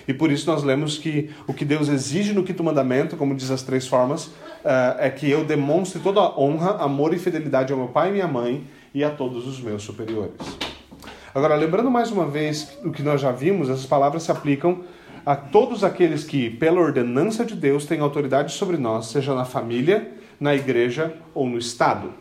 E 0.07 0.13
por 0.13 0.31
isso 0.31 0.49
nós 0.49 0.63
lemos 0.63 0.97
que 0.97 1.29
o 1.47 1.53
que 1.53 1.63
Deus 1.63 1.87
exige 1.87 2.33
no 2.33 2.43
quinto 2.43 2.63
mandamento, 2.63 3.15
como 3.15 3.35
diz 3.35 3.51
as 3.51 3.61
três 3.61 3.87
formas, 3.87 4.25
uh, 4.25 4.97
é 4.97 5.09
que 5.09 5.29
eu 5.29 5.45
demonstre 5.45 6.01
toda 6.01 6.19
a 6.19 6.39
honra, 6.39 6.71
amor 6.83 7.13
e 7.13 7.19
fidelidade 7.19 7.71
ao 7.71 7.77
meu 7.77 7.89
pai 7.89 8.09
e 8.09 8.13
minha 8.13 8.27
mãe 8.27 8.65
e 8.93 9.03
a 9.03 9.11
todos 9.11 9.47
os 9.47 9.61
meus 9.61 9.83
superiores. 9.83 10.33
Agora, 11.33 11.55
lembrando 11.55 11.91
mais 11.91 12.11
uma 12.11 12.25
vez 12.25 12.75
o 12.83 12.91
que 12.91 13.03
nós 13.03 13.21
já 13.21 13.31
vimos, 13.31 13.69
essas 13.69 13.85
palavras 13.85 14.23
se 14.23 14.31
aplicam 14.31 14.83
a 15.23 15.35
todos 15.35 15.83
aqueles 15.83 16.23
que, 16.23 16.49
pela 16.49 16.81
ordenança 16.81 17.45
de 17.45 17.53
Deus, 17.55 17.85
têm 17.85 17.99
autoridade 17.99 18.51
sobre 18.53 18.77
nós, 18.77 19.07
seja 19.07 19.35
na 19.35 19.45
família, 19.45 20.11
na 20.39 20.55
igreja 20.55 21.13
ou 21.35 21.47
no 21.47 21.59
Estado. 21.59 22.11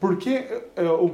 Por 0.00 0.16
que 0.16 0.30
eh, 0.30 0.62
eu 0.76 1.10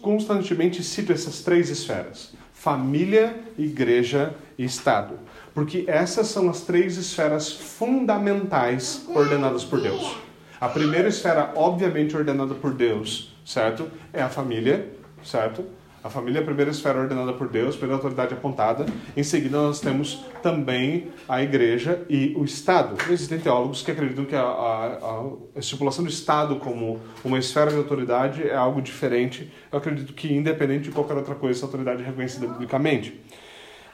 constantemente 0.00 0.82
cito 0.82 1.12
essas 1.12 1.42
três 1.42 1.68
esferas? 1.68 2.32
Família, 2.54 3.38
igreja 3.58 4.34
e 4.58 4.64
Estado. 4.64 5.14
Porque 5.54 5.84
essas 5.86 6.28
são 6.28 6.48
as 6.48 6.62
três 6.62 6.96
esferas 6.96 7.52
fundamentais 7.52 9.06
ordenadas 9.14 9.62
por 9.62 9.80
Deus. 9.80 10.16
A 10.60 10.68
primeira 10.68 11.08
esfera, 11.08 11.52
obviamente 11.54 12.16
ordenada 12.16 12.54
por 12.54 12.72
Deus, 12.72 13.34
certo? 13.44 13.90
É 14.12 14.22
a 14.22 14.28
família, 14.28 14.90
certo? 15.22 15.64
A 16.02 16.08
família 16.08 16.38
é 16.38 16.42
a 16.42 16.44
primeira 16.44 16.70
esfera 16.70 16.98
ordenada 16.98 17.32
por 17.34 17.48
Deus, 17.48 17.76
pela 17.76 17.92
autoridade 17.92 18.32
apontada. 18.32 18.86
Em 19.14 19.22
seguida, 19.22 19.58
nós 19.58 19.80
temos 19.80 20.24
também 20.42 21.08
a 21.28 21.42
igreja 21.42 22.04
e 22.08 22.34
o 22.36 22.44
Estado. 22.44 22.96
Existem 23.10 23.38
teólogos 23.38 23.82
que 23.82 23.90
acreditam 23.90 24.24
que 24.24 24.34
a, 24.34 24.40
a, 24.40 25.22
a 25.54 25.58
estipulação 25.58 26.02
do 26.02 26.10
Estado 26.10 26.56
como 26.56 26.98
uma 27.22 27.38
esfera 27.38 27.70
de 27.70 27.76
autoridade 27.76 28.48
é 28.48 28.56
algo 28.56 28.80
diferente. 28.80 29.52
Eu 29.70 29.78
acredito 29.78 30.14
que, 30.14 30.32
independente 30.32 30.84
de 30.84 30.90
qualquer 30.90 31.16
outra 31.16 31.34
coisa, 31.34 31.58
essa 31.58 31.66
autoridade 31.66 32.02
é 32.02 32.06
reconhecida 32.06 32.46
biblicamente. 32.46 33.20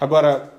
Agora, 0.00 0.52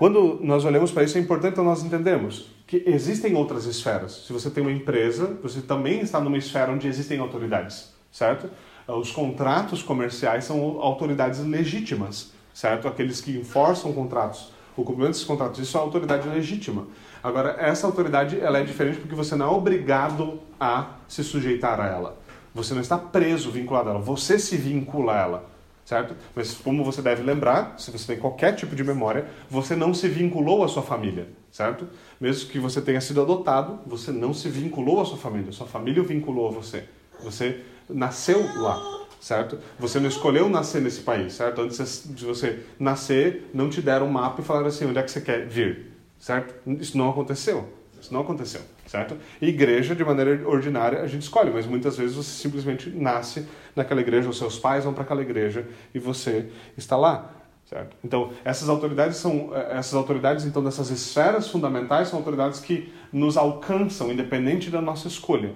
quando 0.00 0.40
nós 0.42 0.64
olhamos 0.64 0.90
para 0.90 1.04
isso, 1.04 1.16
é 1.16 1.20
importante 1.20 1.58
nós 1.58 1.84
entendermos 1.84 2.50
que 2.66 2.82
existem 2.86 3.36
outras 3.36 3.66
esferas. 3.66 4.24
Se 4.26 4.32
você 4.32 4.50
tem 4.50 4.62
uma 4.62 4.72
empresa, 4.72 5.38
você 5.42 5.60
também 5.60 6.00
está 6.00 6.20
numa 6.20 6.38
esfera 6.38 6.72
onde 6.72 6.88
existem 6.88 7.18
autoridades, 7.18 7.92
certo? 8.10 8.48
Os 8.94 9.10
contratos 9.10 9.82
comerciais 9.82 10.44
são 10.44 10.80
autoridades 10.80 11.40
legítimas, 11.40 12.32
certo? 12.52 12.88
Aqueles 12.88 13.20
que 13.20 13.36
enforçam 13.36 13.92
contratos, 13.92 14.52
o 14.76 14.82
cumprimento 14.82 15.12
desses 15.12 15.24
contratos, 15.24 15.60
isso 15.60 15.76
é 15.76 15.80
autoridade 15.80 16.28
legítima. 16.28 16.86
Agora, 17.22 17.56
essa 17.58 17.86
autoridade 17.86 18.40
ela 18.40 18.58
é 18.58 18.64
diferente 18.64 18.98
porque 18.98 19.14
você 19.14 19.36
não 19.36 19.46
é 19.46 19.50
obrigado 19.50 20.40
a 20.58 20.94
se 21.06 21.22
sujeitar 21.22 21.80
a 21.80 21.86
ela. 21.86 22.18
Você 22.54 22.74
não 22.74 22.80
está 22.80 22.96
preso, 22.98 23.50
vinculado 23.50 23.88
a 23.88 23.92
ela. 23.92 24.00
Você 24.00 24.38
se 24.38 24.56
vincula 24.56 25.12
a 25.12 25.18
ela, 25.18 25.50
certo? 25.84 26.16
Mas 26.34 26.54
como 26.54 26.82
você 26.82 27.02
deve 27.02 27.22
lembrar, 27.22 27.74
se 27.78 27.90
você 27.90 28.14
tem 28.14 28.18
qualquer 28.18 28.54
tipo 28.54 28.74
de 28.74 28.82
memória, 28.82 29.26
você 29.48 29.76
não 29.76 29.92
se 29.92 30.08
vinculou 30.08 30.64
à 30.64 30.68
sua 30.68 30.82
família, 30.82 31.28
certo? 31.52 31.86
Mesmo 32.20 32.48
que 32.48 32.58
você 32.58 32.80
tenha 32.80 33.00
sido 33.00 33.20
adotado, 33.20 33.80
você 33.86 34.10
não 34.10 34.32
se 34.32 34.48
vinculou 34.48 35.00
à 35.00 35.04
sua 35.04 35.18
família. 35.18 35.52
Sua 35.52 35.66
família 35.66 36.02
o 36.02 36.06
vinculou 36.06 36.48
a 36.48 36.50
você. 36.50 36.84
Você 37.22 37.60
nasceu 37.94 38.40
lá, 38.60 38.80
certo? 39.20 39.58
Você 39.78 40.00
não 40.00 40.08
escolheu 40.08 40.48
nascer 40.48 40.80
nesse 40.80 41.00
país, 41.00 41.34
certo? 41.34 41.60
Antes 41.60 42.04
de 42.06 42.24
você 42.24 42.60
nascer, 42.78 43.50
não 43.52 43.68
te 43.68 43.80
deram 43.82 44.06
um 44.06 44.10
mapa 44.10 44.40
e 44.40 44.44
falaram 44.44 44.66
assim, 44.66 44.86
onde 44.86 44.98
é 44.98 45.02
que 45.02 45.10
você 45.10 45.20
quer 45.20 45.46
vir, 45.46 45.92
certo? 46.18 46.54
Isso 46.66 46.96
não 46.96 47.10
aconteceu. 47.10 47.80
Isso 48.00 48.14
não 48.14 48.22
aconteceu, 48.22 48.62
certo? 48.86 49.16
igreja, 49.42 49.94
de 49.94 50.02
maneira 50.02 50.48
ordinária, 50.48 51.02
a 51.02 51.06
gente 51.06 51.22
escolhe, 51.22 51.50
mas 51.50 51.66
muitas 51.66 51.98
vezes 51.98 52.16
você 52.16 52.30
simplesmente 52.30 52.88
nasce 52.88 53.46
naquela 53.76 54.00
igreja, 54.00 54.28
os 54.28 54.38
seus 54.38 54.58
pais 54.58 54.84
vão 54.84 54.94
para 54.94 55.02
aquela 55.02 55.20
igreja 55.20 55.68
e 55.94 55.98
você 55.98 56.46
está 56.78 56.96
lá, 56.96 57.30
certo? 57.66 57.94
Então, 58.02 58.32
essas 58.42 58.70
autoridades 58.70 59.18
são 59.18 59.50
eh, 59.54 59.78
essas 59.78 59.94
autoridades 59.94 60.46
então 60.46 60.64
dessas 60.64 60.90
esferas 60.90 61.48
fundamentais 61.48 62.08
são 62.08 62.18
autoridades 62.18 62.58
que 62.58 62.90
nos 63.12 63.36
alcançam 63.36 64.10
independente 64.10 64.70
da 64.70 64.80
nossa 64.80 65.06
escolha. 65.06 65.52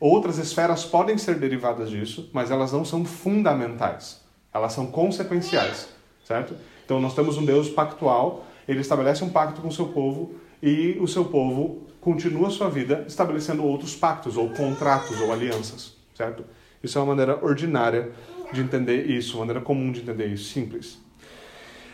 Outras 0.00 0.38
esferas 0.38 0.84
podem 0.84 1.16
ser 1.16 1.36
derivadas 1.36 1.90
disso, 1.90 2.28
mas 2.32 2.50
elas 2.50 2.72
não 2.72 2.84
são 2.84 3.04
fundamentais. 3.04 4.20
Elas 4.52 4.72
são 4.72 4.86
consequenciais, 4.86 5.88
certo? 6.24 6.54
Então 6.84 7.00
nós 7.00 7.14
temos 7.14 7.38
um 7.38 7.44
Deus 7.44 7.68
pactual, 7.68 8.44
ele 8.68 8.80
estabelece 8.80 9.24
um 9.24 9.30
pacto 9.30 9.60
com 9.60 9.68
o 9.68 9.72
seu 9.72 9.88
povo 9.88 10.34
e 10.62 10.96
o 11.00 11.08
seu 11.08 11.24
povo 11.24 11.82
continua 12.00 12.50
sua 12.50 12.68
vida 12.68 13.04
estabelecendo 13.06 13.64
outros 13.64 13.96
pactos 13.96 14.36
ou 14.36 14.50
contratos 14.50 15.20
ou 15.20 15.32
alianças, 15.32 15.94
certo? 16.14 16.44
Isso 16.82 16.98
é 16.98 17.00
uma 17.00 17.14
maneira 17.14 17.42
ordinária 17.42 18.12
de 18.52 18.60
entender 18.60 19.10
isso, 19.10 19.36
uma 19.36 19.46
maneira 19.46 19.60
comum 19.60 19.90
de 19.90 20.00
entender 20.00 20.26
isso, 20.26 20.52
simples. 20.52 20.98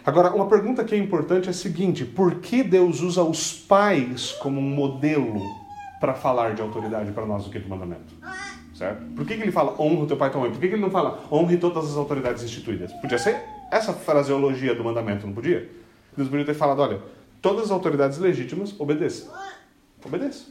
Agora, 0.04 0.34
uma 0.34 0.48
pergunta 0.48 0.82
que 0.82 0.94
é 0.94 0.98
importante 0.98 1.46
é 1.46 1.50
a 1.50 1.54
seguinte: 1.54 2.04
por 2.04 2.36
que 2.36 2.62
Deus 2.62 3.00
usa 3.00 3.22
os 3.22 3.52
pais 3.52 4.32
como 4.32 4.60
um 4.60 4.70
modelo 4.70 5.40
para 6.00 6.14
falar 6.14 6.54
de 6.54 6.62
autoridade 6.62 7.12
para 7.12 7.26
nós 7.26 7.44
do 7.44 7.50
quinto 7.50 7.68
mandamento? 7.68 8.14
Certo? 8.74 9.04
Por 9.14 9.26
que, 9.26 9.36
que 9.36 9.42
ele 9.42 9.52
fala 9.52 9.72
honra 9.78 10.04
o 10.04 10.06
teu 10.06 10.16
pai 10.16 10.28
e 10.28 10.32
tua 10.32 10.40
mãe? 10.40 10.50
Por 10.50 10.58
que, 10.58 10.68
que 10.68 10.74
ele 10.74 10.82
não 10.82 10.90
fala 10.90 11.22
honre 11.30 11.58
todas 11.58 11.84
as 11.84 11.96
autoridades 11.96 12.42
instituídas? 12.42 12.90
Podia 12.94 13.18
ser 13.18 13.44
essa 13.70 13.92
fraseologia 13.92 14.74
do 14.74 14.82
mandamento, 14.82 15.26
não 15.26 15.34
podia? 15.34 15.70
Deus 16.16 16.30
podia 16.30 16.46
ter 16.46 16.54
falado: 16.54 16.80
olha, 16.80 17.02
todas 17.42 17.66
as 17.66 17.70
autoridades 17.70 18.16
legítimas 18.16 18.74
obedeçam. 18.80 19.30
Obedeça. 20.02 20.46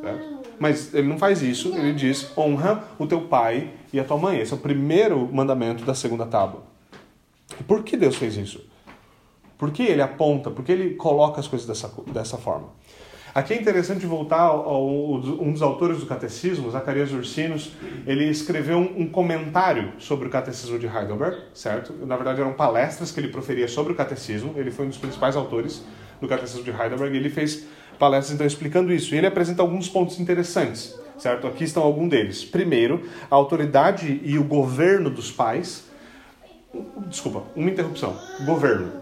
Certo? 0.00 0.42
Mas 0.58 0.94
ele 0.94 1.08
não 1.08 1.18
faz 1.18 1.42
isso, 1.42 1.74
ele 1.76 1.92
diz: 1.92 2.30
honra 2.38 2.84
o 2.96 3.08
teu 3.08 3.22
pai 3.22 3.72
e 3.92 3.98
a 3.98 4.04
tua 4.04 4.16
mãe. 4.16 4.38
Esse 4.38 4.52
é 4.52 4.56
o 4.56 4.60
primeiro 4.60 5.28
mandamento 5.32 5.84
da 5.84 5.96
segunda 5.96 6.24
tábua. 6.24 6.62
Por 7.66 7.82
que 7.82 7.96
Deus 7.96 8.14
fez 8.14 8.36
isso? 8.36 8.64
Por 9.58 9.70
que 9.70 9.82
ele 9.82 10.02
aponta? 10.02 10.50
Por 10.50 10.64
que 10.64 10.72
ele 10.72 10.94
coloca 10.94 11.40
as 11.40 11.46
coisas 11.46 11.66
dessa, 11.66 11.92
dessa 12.12 12.36
forma? 12.36 12.68
Aqui 13.34 13.54
é 13.54 13.56
interessante 13.60 14.04
voltar 14.04 14.42
ao, 14.42 14.86
um 14.86 15.52
dos 15.52 15.62
autores 15.62 15.98
do 15.98 16.06
catecismo, 16.06 16.70
Zacarias 16.70 17.12
Ursinos, 17.12 17.72
ele 18.06 18.28
escreveu 18.28 18.76
um, 18.76 19.02
um, 19.02 19.08
comentário 19.08 19.92
sobre 19.98 20.28
o 20.28 20.30
catecismo 20.30 20.78
de 20.78 20.86
Heidelberg, 20.86 21.38
certo? 21.54 21.94
Na 22.04 22.14
verdade 22.16 22.42
eram 22.42 22.52
palestras 22.52 23.10
que 23.10 23.18
ele 23.18 23.28
proferia 23.28 23.66
sobre 23.66 23.94
o 23.94 23.96
catecismo, 23.96 24.52
ele 24.56 24.70
foi 24.70 24.84
um 24.84 24.88
dos 24.90 24.98
principais 24.98 25.34
autores 25.34 25.82
do 26.20 26.28
catecismo 26.28 26.62
de 26.62 26.70
Heidelberg, 26.70 27.14
e 27.14 27.18
ele 27.18 27.30
fez 27.30 27.66
palestras 27.98 28.34
então 28.34 28.46
explicando 28.46 28.92
isso, 28.92 29.14
e 29.14 29.18
ele 29.18 29.26
apresenta 29.26 29.62
alguns 29.62 29.88
pontos 29.88 30.20
interessantes, 30.20 30.94
certo? 31.16 31.46
Aqui 31.46 31.64
estão 31.64 31.82
alguns 31.82 32.10
deles. 32.10 32.44
Primeiro, 32.44 33.08
a 33.30 33.34
autoridade 33.34 34.20
e 34.22 34.38
o 34.38 34.44
governo 34.44 35.08
dos 35.08 35.30
pais 35.30 35.90
Desculpa, 37.06 37.44
uma 37.54 37.70
interrupção. 37.70 38.16
Governo. 38.46 39.01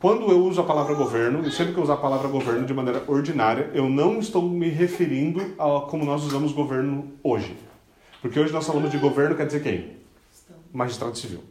Quando 0.00 0.30
eu 0.30 0.42
uso 0.46 0.62
a 0.62 0.64
palavra 0.64 0.94
governo, 0.94 1.46
e 1.46 1.52
sempre 1.52 1.74
que 1.74 1.78
eu 1.78 1.84
usar 1.84 1.92
a 1.92 1.98
palavra 1.98 2.26
governo 2.26 2.64
de 2.64 2.72
maneira 2.72 3.04
ordinária, 3.06 3.70
eu 3.74 3.86
não 3.86 4.18
estou 4.18 4.40
me 4.40 4.70
referindo 4.70 5.54
a 5.58 5.82
como 5.90 6.06
nós 6.06 6.24
usamos 6.24 6.52
governo 6.52 7.12
hoje. 7.22 7.54
Porque 8.22 8.40
hoje 8.40 8.50
nós 8.50 8.66
falamos 8.66 8.90
de 8.90 8.96
governo, 8.96 9.36
quer 9.36 9.44
dizer 9.44 9.62
quem? 9.62 9.98
Magistrado 10.72 11.18
civil. 11.18 11.44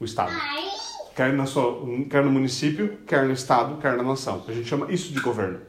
O 0.00 0.04
Estado. 0.04 0.32
Quer, 1.14 1.32
na 1.32 1.46
sua, 1.46 1.80
quer 2.10 2.24
no 2.24 2.30
município, 2.32 2.98
quer 3.06 3.24
no 3.24 3.32
Estado, 3.32 3.80
quer 3.80 3.96
na 3.96 4.02
nação. 4.02 4.42
A 4.48 4.52
gente 4.52 4.68
chama 4.68 4.90
isso 4.90 5.12
de 5.12 5.20
governo. 5.20 5.60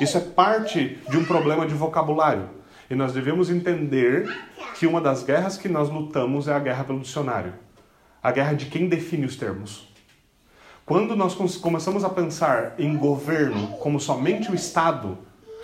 Isso 0.00 0.16
é 0.16 0.20
parte 0.20 0.98
de 1.10 1.18
um 1.18 1.24
problema 1.26 1.66
de 1.66 1.74
vocabulário. 1.74 2.48
E 2.88 2.94
nós 2.94 3.12
devemos 3.12 3.50
entender 3.50 4.26
que 4.78 4.86
uma 4.86 5.02
das 5.02 5.22
guerras 5.22 5.58
que 5.58 5.68
nós 5.68 5.90
lutamos 5.90 6.48
é 6.48 6.54
a 6.54 6.58
guerra 6.58 6.84
pelo 6.84 7.00
dicionário. 7.00 7.52
A 8.22 8.32
guerra 8.32 8.54
de 8.54 8.66
quem 8.66 8.88
define 8.88 9.26
os 9.26 9.36
termos. 9.36 9.87
Quando 10.88 11.14
nós 11.14 11.34
começamos 11.34 12.02
a 12.02 12.08
pensar 12.08 12.74
em 12.78 12.96
governo 12.96 13.76
como 13.76 14.00
somente 14.00 14.50
o 14.50 14.54
Estado, 14.54 15.18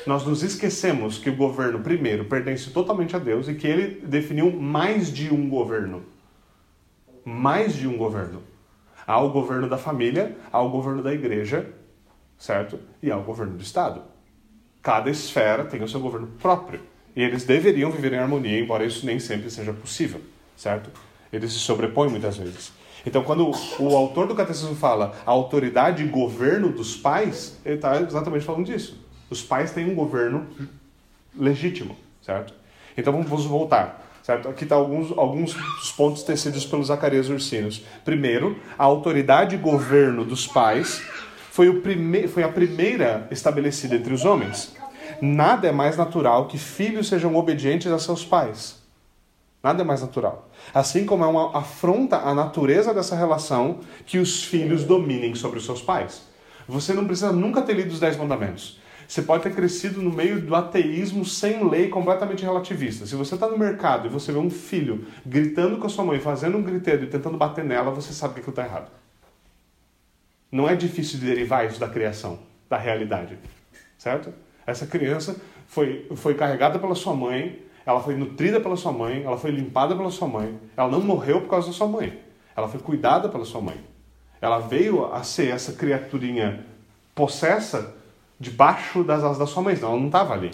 nós 0.06 0.22
nos 0.22 0.42
esquecemos 0.42 1.16
que 1.16 1.30
o 1.30 1.34
governo, 1.34 1.80
primeiro, 1.80 2.26
pertence 2.26 2.68
totalmente 2.68 3.16
a 3.16 3.18
Deus 3.18 3.48
e 3.48 3.54
que 3.54 3.66
ele 3.66 4.06
definiu 4.06 4.52
mais 4.52 5.10
de 5.10 5.32
um 5.32 5.48
governo. 5.48 6.02
Mais 7.24 7.74
de 7.74 7.88
um 7.88 7.96
governo. 7.96 8.42
Há 9.06 9.18
o 9.18 9.30
governo 9.30 9.66
da 9.66 9.78
família, 9.78 10.36
há 10.52 10.60
o 10.60 10.68
governo 10.68 11.02
da 11.02 11.14
igreja, 11.14 11.72
certo? 12.36 12.78
E 13.02 13.10
há 13.10 13.16
o 13.16 13.22
governo 13.22 13.56
do 13.56 13.62
Estado. 13.62 14.02
Cada 14.82 15.08
esfera 15.08 15.64
tem 15.64 15.82
o 15.82 15.88
seu 15.88 16.00
governo 16.00 16.26
próprio. 16.38 16.82
E 17.16 17.22
eles 17.22 17.44
deveriam 17.44 17.90
viver 17.90 18.12
em 18.12 18.18
harmonia, 18.18 18.60
embora 18.60 18.84
isso 18.84 19.06
nem 19.06 19.18
sempre 19.18 19.48
seja 19.48 19.72
possível, 19.72 20.20
certo? 20.54 20.90
Eles 21.32 21.50
se 21.50 21.60
sobrepõem 21.60 22.10
muitas 22.10 22.36
vezes. 22.36 22.83
Então, 23.06 23.22
quando 23.22 23.50
o 23.78 23.96
autor 23.96 24.26
do 24.26 24.34
catecismo 24.34 24.74
fala 24.74 25.14
a 25.26 25.30
autoridade 25.30 26.02
e 26.02 26.06
governo 26.06 26.70
dos 26.70 26.96
pais, 26.96 27.58
ele 27.64 27.76
está 27.76 28.00
exatamente 28.00 28.44
falando 28.44 28.64
disso. 28.64 28.98
Os 29.28 29.42
pais 29.42 29.72
têm 29.72 29.90
um 29.90 29.94
governo 29.94 30.46
legítimo, 31.36 31.96
certo? 32.22 32.54
Então, 32.96 33.12
vamos 33.12 33.44
voltar. 33.44 34.02
Certo? 34.22 34.48
Aqui 34.48 34.64
estão 34.64 34.78
tá 34.78 34.82
alguns, 34.82 35.18
alguns 35.18 35.54
pontos 35.98 36.22
tecidos 36.22 36.64
pelos 36.64 36.86
Zacarias 36.86 37.28
Ursinos. 37.28 37.84
Primeiro, 38.06 38.58
a 38.78 38.84
autoridade 38.84 39.54
e 39.54 39.58
governo 39.58 40.24
dos 40.24 40.46
pais 40.46 41.02
foi, 41.50 41.68
o 41.68 41.82
prime... 41.82 42.26
foi 42.26 42.42
a 42.42 42.48
primeira 42.48 43.28
estabelecida 43.30 43.96
entre 43.96 44.14
os 44.14 44.24
homens. 44.24 44.74
Nada 45.20 45.68
é 45.68 45.72
mais 45.72 45.98
natural 45.98 46.46
que 46.46 46.56
filhos 46.56 47.08
sejam 47.08 47.36
obedientes 47.36 47.92
a 47.92 47.98
seus 47.98 48.24
pais. 48.24 48.82
Nada 49.62 49.82
é 49.82 49.84
mais 49.84 50.00
natural. 50.00 50.43
Assim 50.72 51.04
como 51.04 51.24
é 51.24 51.26
uma 51.26 51.56
afronta 51.56 52.16
à 52.16 52.34
natureza 52.34 52.94
dessa 52.94 53.14
relação 53.14 53.80
que 54.06 54.18
os 54.18 54.44
filhos 54.44 54.84
dominem 54.84 55.34
sobre 55.34 55.58
os 55.58 55.64
seus 55.64 55.82
pais. 55.82 56.22
Você 56.66 56.92
não 56.92 57.04
precisa 57.04 57.32
nunca 57.32 57.62
ter 57.62 57.74
lido 57.74 57.92
os 57.92 58.00
Dez 58.00 58.16
Mandamentos. 58.16 58.80
Você 59.06 59.22
pode 59.22 59.42
ter 59.42 59.54
crescido 59.54 60.00
no 60.00 60.10
meio 60.10 60.40
do 60.40 60.54
ateísmo 60.54 61.24
sem 61.24 61.68
lei, 61.68 61.88
completamente 61.88 62.42
relativista. 62.42 63.06
Se 63.06 63.14
você 63.14 63.34
está 63.34 63.46
no 63.46 63.58
mercado 63.58 64.06
e 64.06 64.10
você 64.10 64.32
vê 64.32 64.38
um 64.38 64.50
filho 64.50 65.06
gritando 65.26 65.76
com 65.76 65.86
a 65.86 65.90
sua 65.90 66.04
mãe, 66.04 66.18
fazendo 66.18 66.56
um 66.56 66.62
griteiro 66.62 67.04
e 67.04 67.06
tentando 67.06 67.36
bater 67.36 67.64
nela, 67.64 67.90
você 67.90 68.12
sabe 68.12 68.34
que 68.34 68.40
aquilo 68.40 68.52
está 68.52 68.64
errado. 68.64 68.90
Não 70.50 70.68
é 70.68 70.74
difícil 70.74 71.18
de 71.18 71.26
derivar 71.26 71.66
isso 71.66 71.78
da 71.78 71.88
criação, 71.88 72.38
da 72.68 72.78
realidade. 72.78 73.36
Certo? 73.98 74.32
Essa 74.66 74.86
criança 74.86 75.36
foi, 75.66 76.06
foi 76.16 76.34
carregada 76.34 76.78
pela 76.78 76.94
sua 76.94 77.14
mãe, 77.14 77.60
ela 77.86 78.00
foi 78.00 78.16
nutrida 78.16 78.60
pela 78.60 78.76
sua 78.76 78.92
mãe, 78.92 79.22
ela 79.24 79.36
foi 79.36 79.50
limpada 79.50 79.94
pela 79.94 80.10
sua 80.10 80.26
mãe. 80.26 80.58
Ela 80.76 80.90
não 80.90 81.00
morreu 81.00 81.40
por 81.42 81.48
causa 81.48 81.68
da 81.68 81.72
sua 81.72 81.86
mãe. 81.86 82.18
Ela 82.56 82.68
foi 82.68 82.80
cuidada 82.80 83.28
pela 83.28 83.44
sua 83.44 83.60
mãe. 83.60 83.78
Ela 84.40 84.58
veio 84.58 85.12
a 85.12 85.22
ser 85.22 85.48
essa 85.48 85.72
criaturinha 85.72 86.64
possessa 87.14 87.94
debaixo 88.38 89.04
das 89.04 89.22
asas 89.22 89.38
da 89.38 89.46
sua 89.46 89.62
mãe, 89.62 89.76
ela 89.80 89.96
não 89.96 90.06
estava 90.06 90.34
ali. 90.34 90.50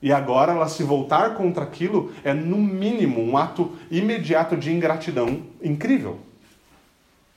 E 0.00 0.12
agora 0.12 0.52
ela 0.52 0.68
se 0.68 0.82
voltar 0.82 1.34
contra 1.34 1.62
aquilo 1.62 2.12
é, 2.24 2.34
no 2.34 2.56
mínimo, 2.56 3.20
um 3.20 3.36
ato 3.36 3.76
imediato 3.90 4.56
de 4.56 4.72
ingratidão 4.72 5.42
incrível. 5.62 6.18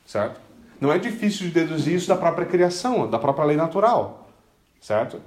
Certo? 0.06 0.40
Não 0.82 0.92
é 0.92 0.98
difícil 0.98 1.48
de 1.48 1.54
deduzir 1.54 1.96
isso 1.96 2.08
da 2.08 2.16
própria 2.16 2.46
criação, 2.46 3.10
da 3.10 3.20
própria 3.20 3.46
lei 3.46 3.58
natural. 3.58 4.28
Certo? 4.82 5.22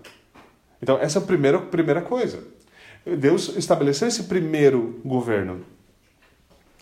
Então, 0.82 0.98
essa 0.98 1.18
é 1.18 1.22
a 1.22 1.24
primeira, 1.24 1.58
primeira 1.60 2.02
coisa. 2.02 2.42
Deus 3.16 3.56
estabeleceu 3.56 4.08
esse 4.08 4.24
primeiro 4.24 5.00
governo. 5.04 5.60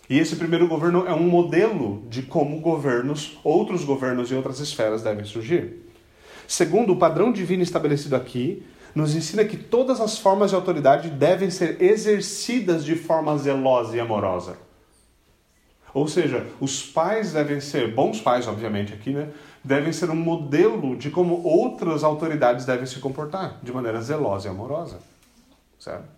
E 0.09 0.17
esse 0.19 0.35
primeiro 0.35 0.67
governo 0.67 1.05
é 1.05 1.13
um 1.13 1.27
modelo 1.27 2.03
de 2.09 2.21
como 2.21 2.59
governos, 2.59 3.37
outros 3.43 3.83
governos 3.83 4.31
e 4.31 4.35
outras 4.35 4.59
esferas 4.59 5.01
devem 5.01 5.25
surgir. 5.25 5.85
Segundo, 6.47 6.93
o 6.93 6.97
padrão 6.97 7.31
divino 7.31 7.61
estabelecido 7.61 8.15
aqui 8.15 8.63
nos 8.95 9.13
ensina 9.15 9.43
que 9.43 9.57
todas 9.57 9.99
as 9.99 10.17
formas 10.17 10.51
de 10.51 10.55
autoridade 10.55 11.09
devem 11.09 11.49
ser 11.49 11.81
exercidas 11.81 12.85
de 12.85 12.95
forma 12.95 13.37
zelosa 13.37 13.97
e 13.97 13.99
amorosa. 13.99 14.57
Ou 15.93 16.07
seja, 16.07 16.45
os 16.59 16.83
pais 16.83 17.33
devem 17.33 17.59
ser, 17.59 17.93
bons 17.93 18.21
pais, 18.21 18.47
obviamente, 18.47 18.93
aqui, 18.93 19.11
né? 19.11 19.29
Devem 19.63 19.91
ser 19.91 20.09
um 20.09 20.15
modelo 20.15 20.95
de 20.95 21.09
como 21.09 21.43
outras 21.43 22.03
autoridades 22.03 22.65
devem 22.65 22.85
se 22.85 22.99
comportar, 22.99 23.59
de 23.61 23.73
maneira 23.73 24.01
zelosa 24.01 24.47
e 24.47 24.51
amorosa. 24.51 24.99
Certo? 25.79 26.16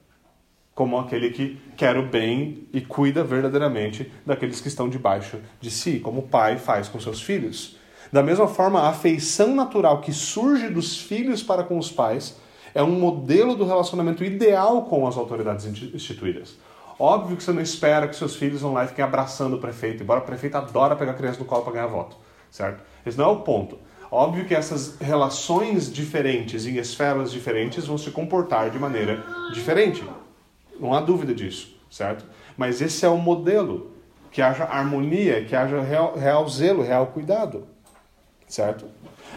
Como 0.79 0.97
aquele 0.97 1.31
que 1.31 1.59
quer 1.75 1.97
o 1.97 2.03
bem 2.03 2.65
e 2.71 2.79
cuida 2.79 3.21
verdadeiramente 3.21 4.09
daqueles 4.25 4.61
que 4.61 4.69
estão 4.69 4.87
debaixo 4.87 5.37
de 5.59 5.69
si, 5.69 5.99
como 5.99 6.19
o 6.21 6.27
pai 6.29 6.57
faz 6.57 6.87
com 6.87 6.97
seus 7.01 7.21
filhos. 7.21 7.75
Da 8.13 8.23
mesma 8.23 8.47
forma, 8.47 8.79
a 8.79 8.87
afeição 8.87 9.53
natural 9.53 9.99
que 9.99 10.13
surge 10.13 10.69
dos 10.69 10.97
filhos 10.97 11.43
para 11.43 11.65
com 11.65 11.77
os 11.77 11.91
pais 11.91 12.37
é 12.73 12.81
um 12.81 12.97
modelo 12.97 13.57
do 13.57 13.65
relacionamento 13.65 14.23
ideal 14.23 14.83
com 14.83 15.05
as 15.05 15.17
autoridades 15.17 15.65
instituídas. 15.65 16.55
Óbvio 16.97 17.35
que 17.35 17.43
você 17.43 17.51
não 17.51 17.61
espera 17.61 18.07
que 18.07 18.15
seus 18.15 18.37
filhos 18.37 18.61
vão 18.61 18.71
lá 18.71 18.85
e 18.85 18.87
fiquem 18.87 19.03
abraçando 19.03 19.57
o 19.57 19.59
prefeito, 19.59 20.01
embora 20.01 20.21
o 20.21 20.25
prefeito 20.25 20.55
adora 20.55 20.95
pegar 20.95 21.11
a 21.11 21.15
criança 21.15 21.39
no 21.39 21.45
colo 21.45 21.63
para 21.63 21.73
ganhar 21.73 21.87
voto, 21.87 22.15
certo? 22.49 22.81
Esse 23.05 23.17
não 23.17 23.25
é 23.25 23.27
o 23.27 23.41
ponto. 23.41 23.77
Óbvio 24.09 24.45
que 24.45 24.55
essas 24.55 24.97
relações 24.97 25.91
diferentes 25.91 26.65
em 26.65 26.77
esferas 26.77 27.33
diferentes 27.33 27.85
vão 27.85 27.97
se 27.97 28.11
comportar 28.11 28.69
de 28.69 28.79
maneira 28.79 29.21
diferente. 29.53 30.03
Não 30.79 30.93
há 30.93 31.01
dúvida 31.01 31.33
disso, 31.33 31.75
certo? 31.89 32.25
Mas 32.57 32.81
esse 32.81 33.05
é 33.05 33.09
o 33.09 33.17
modelo. 33.17 33.91
Que 34.31 34.43
haja 34.43 34.63
harmonia, 34.63 35.43
que 35.43 35.55
haja 35.55 35.81
real, 35.81 36.15
real 36.15 36.47
zelo, 36.47 36.83
real 36.83 37.07
cuidado, 37.07 37.67
certo? 38.47 38.85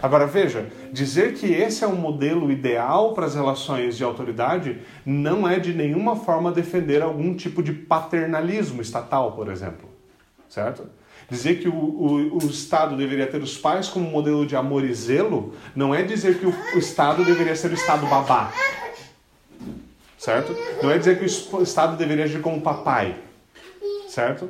Agora 0.02 0.26
veja, 0.26 0.70
dizer 0.92 1.35
que 1.35 1.46
esse 1.46 1.85
é 1.85 1.87
um 1.87 1.96
modelo 1.96 2.50
ideal 2.50 3.14
para 3.14 3.26
as 3.26 3.35
relações 3.35 3.96
de 3.96 4.05
autoridade 4.05 4.81
não 5.05 5.48
é 5.48 5.59
de 5.59 5.72
nenhuma 5.72 6.16
forma 6.16 6.52
defender 6.52 7.02
algum 7.02 7.35
tipo 7.35 7.62
de 7.62 7.72
paternalismo 7.72 8.83
estatal, 8.83 9.33
por 9.33 9.50
exemplo. 9.50 9.88
Certo? 10.48 10.87
Dizer 11.31 11.61
que 11.61 11.68
o, 11.68 11.74
o, 11.74 12.37
o, 12.37 12.50
Estado 12.50 12.96
deveria 12.96 13.26
ter 13.26 13.40
os 13.40 13.57
pais 13.57 13.88
como 13.88 14.11
modelo 14.11 14.44
de 14.44 14.55
amor 14.55 14.85
e 14.85 14.92
zelo 14.92 15.55
não 15.74 15.94
é 15.94 16.02
dizer 16.02 16.38
que 16.38 16.46
o, 16.46 16.55
o 16.74 16.78
Estado 16.78 17.24
deveria 17.24 17.57
ser 17.57 17.70
o 17.70 17.74
Estado 17.74 18.07
babá. 18.07 18.52
Certo? 20.24 20.54
Não 20.82 20.90
é 20.90 20.98
dizer 20.98 21.18
que 21.18 21.24
o 21.56 21.62
Estado 21.62 21.96
deveria 21.96 22.24
agir 22.24 22.40
como 22.40 22.61
papai. 22.61 23.16
Certo? 24.08 24.48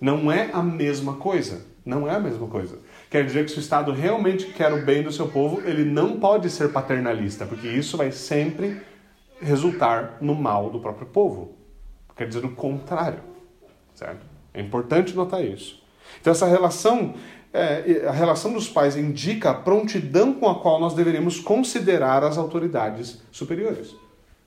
Não 0.00 0.30
é 0.30 0.50
a 0.52 0.62
mesma 0.62 1.14
coisa. 1.14 1.64
Não 1.84 2.08
é 2.08 2.14
a 2.14 2.20
mesma 2.20 2.46
coisa 2.48 2.78
quer 3.14 3.24
dizer 3.24 3.44
que 3.44 3.52
se 3.52 3.58
o 3.58 3.60
Estado 3.60 3.92
realmente 3.92 4.46
quer 4.46 4.72
o 4.72 4.84
bem 4.84 5.00
do 5.00 5.12
seu 5.12 5.28
povo, 5.28 5.62
ele 5.64 5.84
não 5.84 6.18
pode 6.18 6.50
ser 6.50 6.72
paternalista, 6.72 7.46
porque 7.46 7.68
isso 7.68 7.96
vai 7.96 8.10
sempre 8.10 8.82
resultar 9.40 10.18
no 10.20 10.34
mal 10.34 10.68
do 10.68 10.80
próprio 10.80 11.06
povo. 11.06 11.54
Quer 12.16 12.26
dizer 12.26 12.44
o 12.44 12.50
contrário, 12.50 13.20
certo? 13.94 14.26
É 14.52 14.60
importante 14.60 15.14
notar 15.14 15.44
isso. 15.44 15.80
Então 16.20 16.32
essa 16.32 16.44
relação, 16.44 17.14
é, 17.52 18.04
a 18.04 18.10
relação 18.10 18.52
dos 18.52 18.68
pais 18.68 18.96
indica 18.96 19.50
a 19.50 19.54
prontidão 19.54 20.34
com 20.34 20.48
a 20.48 20.58
qual 20.60 20.80
nós 20.80 20.92
deveríamos 20.92 21.38
considerar 21.38 22.24
as 22.24 22.36
autoridades 22.36 23.22
superiores, 23.30 23.94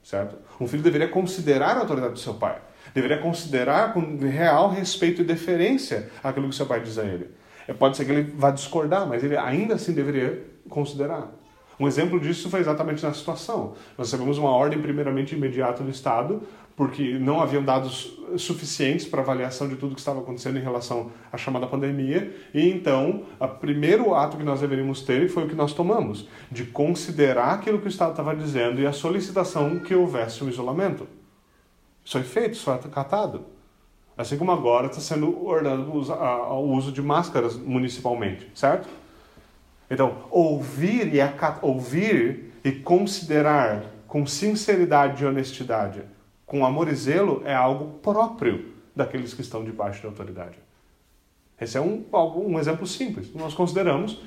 certo? 0.07 0.37
Um 0.59 0.65
filho 0.65 0.81
deveria 0.81 1.09
considerar 1.09 1.75
a 1.75 1.81
autoridade 1.81 2.13
do 2.13 2.19
seu 2.19 2.33
pai, 2.33 2.61
deveria 2.95 3.17
considerar 3.17 3.93
com 3.93 4.17
real 4.19 4.69
respeito 4.69 5.21
e 5.21 5.25
deferência 5.25 6.09
aquilo 6.23 6.47
que 6.47 6.55
seu 6.55 6.65
pai 6.65 6.79
diz 6.79 6.97
a 6.97 7.03
ele. 7.03 7.29
É, 7.67 7.73
pode 7.73 7.97
ser 7.97 8.05
que 8.05 8.11
ele 8.11 8.33
vá 8.33 8.49
discordar, 8.49 9.05
mas 9.05 9.21
ele 9.21 9.35
ainda 9.35 9.75
assim 9.75 9.91
deveria 9.91 10.45
considerar. 10.69 11.29
Um 11.77 11.85
exemplo 11.89 12.21
disso 12.21 12.49
foi 12.49 12.61
exatamente 12.61 13.03
na 13.03 13.13
situação. 13.13 13.75
Nós 13.97 14.07
recebemos 14.07 14.37
uma 14.37 14.49
ordem, 14.49 14.81
primeiramente, 14.81 15.35
imediata 15.35 15.83
do 15.83 15.91
Estado, 15.91 16.41
porque 16.77 17.17
não 17.17 17.41
haviam 17.41 17.63
dados 17.63 18.15
suficientes 18.37 19.07
para 19.07 19.19
avaliação 19.19 19.67
de 19.67 19.75
tudo 19.75 19.95
que 19.95 19.99
estava 19.99 20.19
acontecendo 20.19 20.59
em 20.59 20.61
relação 20.61 21.11
à 21.33 21.35
chamada 21.35 21.65
pandemia, 21.65 22.31
e 22.53 22.69
então, 22.69 23.23
o 23.39 23.47
primeiro 23.47 24.13
ato 24.13 24.37
que 24.37 24.43
nós 24.43 24.61
deveríamos 24.61 25.01
ter 25.01 25.27
foi 25.27 25.45
o 25.45 25.47
que 25.49 25.55
nós 25.55 25.73
tomamos, 25.73 26.27
de 26.51 26.65
considerar 26.65 27.55
aquilo 27.55 27.79
que 27.79 27.87
o 27.87 27.89
Estado 27.89 28.11
estava 28.11 28.35
dizendo 28.35 28.79
e 28.79 28.85
a 28.85 28.93
solicitação 28.93 29.79
que 29.79 29.95
houvesse 29.95 30.43
um 30.43 30.49
isolamento. 30.49 31.07
Isso 32.05 32.13
foi 32.13 32.23
feito, 32.23 32.53
isso 32.53 32.65
foi 32.65 32.75
acatado. 32.75 33.45
Assim 34.15 34.37
como 34.37 34.51
agora 34.51 34.85
está 34.85 35.01
sendo 35.01 35.47
ordenado 35.47 35.91
o 35.91 36.75
uso 36.75 36.91
de 36.91 37.01
máscaras 37.01 37.57
municipalmente, 37.57 38.51
certo? 38.53 38.87
Então, 39.89 40.25
ouvir 40.29 41.11
e, 41.11 41.19
ouvir 41.63 42.53
e 42.63 42.71
considerar 42.71 43.83
com 44.07 44.27
sinceridade 44.27 45.23
e 45.23 45.25
honestidade, 45.25 46.03
com 46.47 46.65
amor 46.65 46.87
e 46.87 46.95
zelo, 46.95 47.43
é 47.45 47.53
algo 47.53 47.99
próprio 47.99 48.73
daqueles 48.95 49.33
que 49.33 49.41
estão 49.41 49.63
debaixo 49.63 49.99
de 50.01 50.07
autoridade. 50.07 50.57
Esse 51.59 51.77
é 51.77 51.81
um, 51.81 52.05
um 52.35 52.57
exemplo 52.57 52.87
simples. 52.87 53.33
Nós 53.35 53.53
consideramos, 53.53 54.19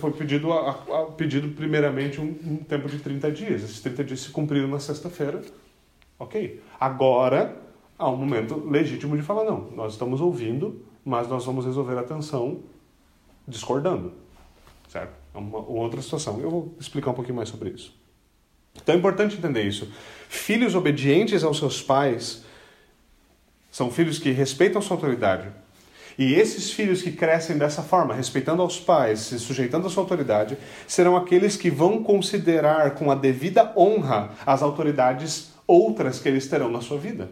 foi 0.00 0.10
pedido, 0.12 0.52
a, 0.52 0.70
a, 0.70 1.06
pedido 1.16 1.48
primeiramente 1.54 2.20
um, 2.20 2.34
um, 2.46 2.56
tempo 2.56 2.88
de 2.88 2.98
30 2.98 3.30
dias. 3.30 3.62
Esses 3.62 3.80
30 3.80 4.04
dias 4.04 4.20
se 4.20 4.30
cumpriram 4.30 4.68
na 4.68 4.80
sexta-feira. 4.80 5.42
Ok. 6.18 6.62
Agora, 6.80 7.56
há 7.98 8.08
um 8.08 8.16
momento 8.16 8.66
legítimo 8.66 9.16
de 9.16 9.22
falar: 9.22 9.44
não, 9.44 9.70
nós 9.72 9.92
estamos 9.92 10.20
ouvindo, 10.20 10.82
mas 11.04 11.28
nós 11.28 11.44
vamos 11.44 11.66
resolver 11.66 11.98
a 11.98 12.04
tensão 12.04 12.60
discordando. 13.46 14.12
Certo? 14.88 15.12
É 15.34 15.38
uma, 15.38 15.58
uma 15.58 15.82
outra 15.82 16.00
situação. 16.00 16.40
Eu 16.40 16.50
vou 16.50 16.74
explicar 16.80 17.10
um 17.10 17.14
pouquinho 17.14 17.36
mais 17.36 17.48
sobre 17.48 17.70
isso. 17.70 17.94
Então 18.82 18.94
é 18.94 18.98
importante 18.98 19.36
entender 19.36 19.62
isso. 19.62 19.90
Filhos 20.28 20.74
obedientes 20.74 21.44
aos 21.44 21.58
seus 21.58 21.80
pais 21.80 22.44
são 23.70 23.90
filhos 23.90 24.18
que 24.18 24.30
respeitam 24.30 24.80
sua 24.82 24.96
autoridade. 24.96 25.48
E 26.16 26.34
esses 26.34 26.70
filhos 26.70 27.02
que 27.02 27.10
crescem 27.10 27.58
dessa 27.58 27.82
forma, 27.82 28.14
respeitando 28.14 28.62
aos 28.62 28.78
pais, 28.78 29.20
se 29.20 29.38
sujeitando 29.38 29.86
à 29.88 29.90
sua 29.90 30.04
autoridade, 30.04 30.56
serão 30.86 31.16
aqueles 31.16 31.56
que 31.56 31.70
vão 31.70 32.02
considerar 32.04 32.92
com 32.92 33.10
a 33.10 33.16
devida 33.16 33.72
honra 33.76 34.30
as 34.46 34.62
autoridades 34.62 35.52
outras 35.66 36.20
que 36.20 36.28
eles 36.28 36.46
terão 36.46 36.70
na 36.70 36.80
sua 36.80 36.98
vida. 36.98 37.30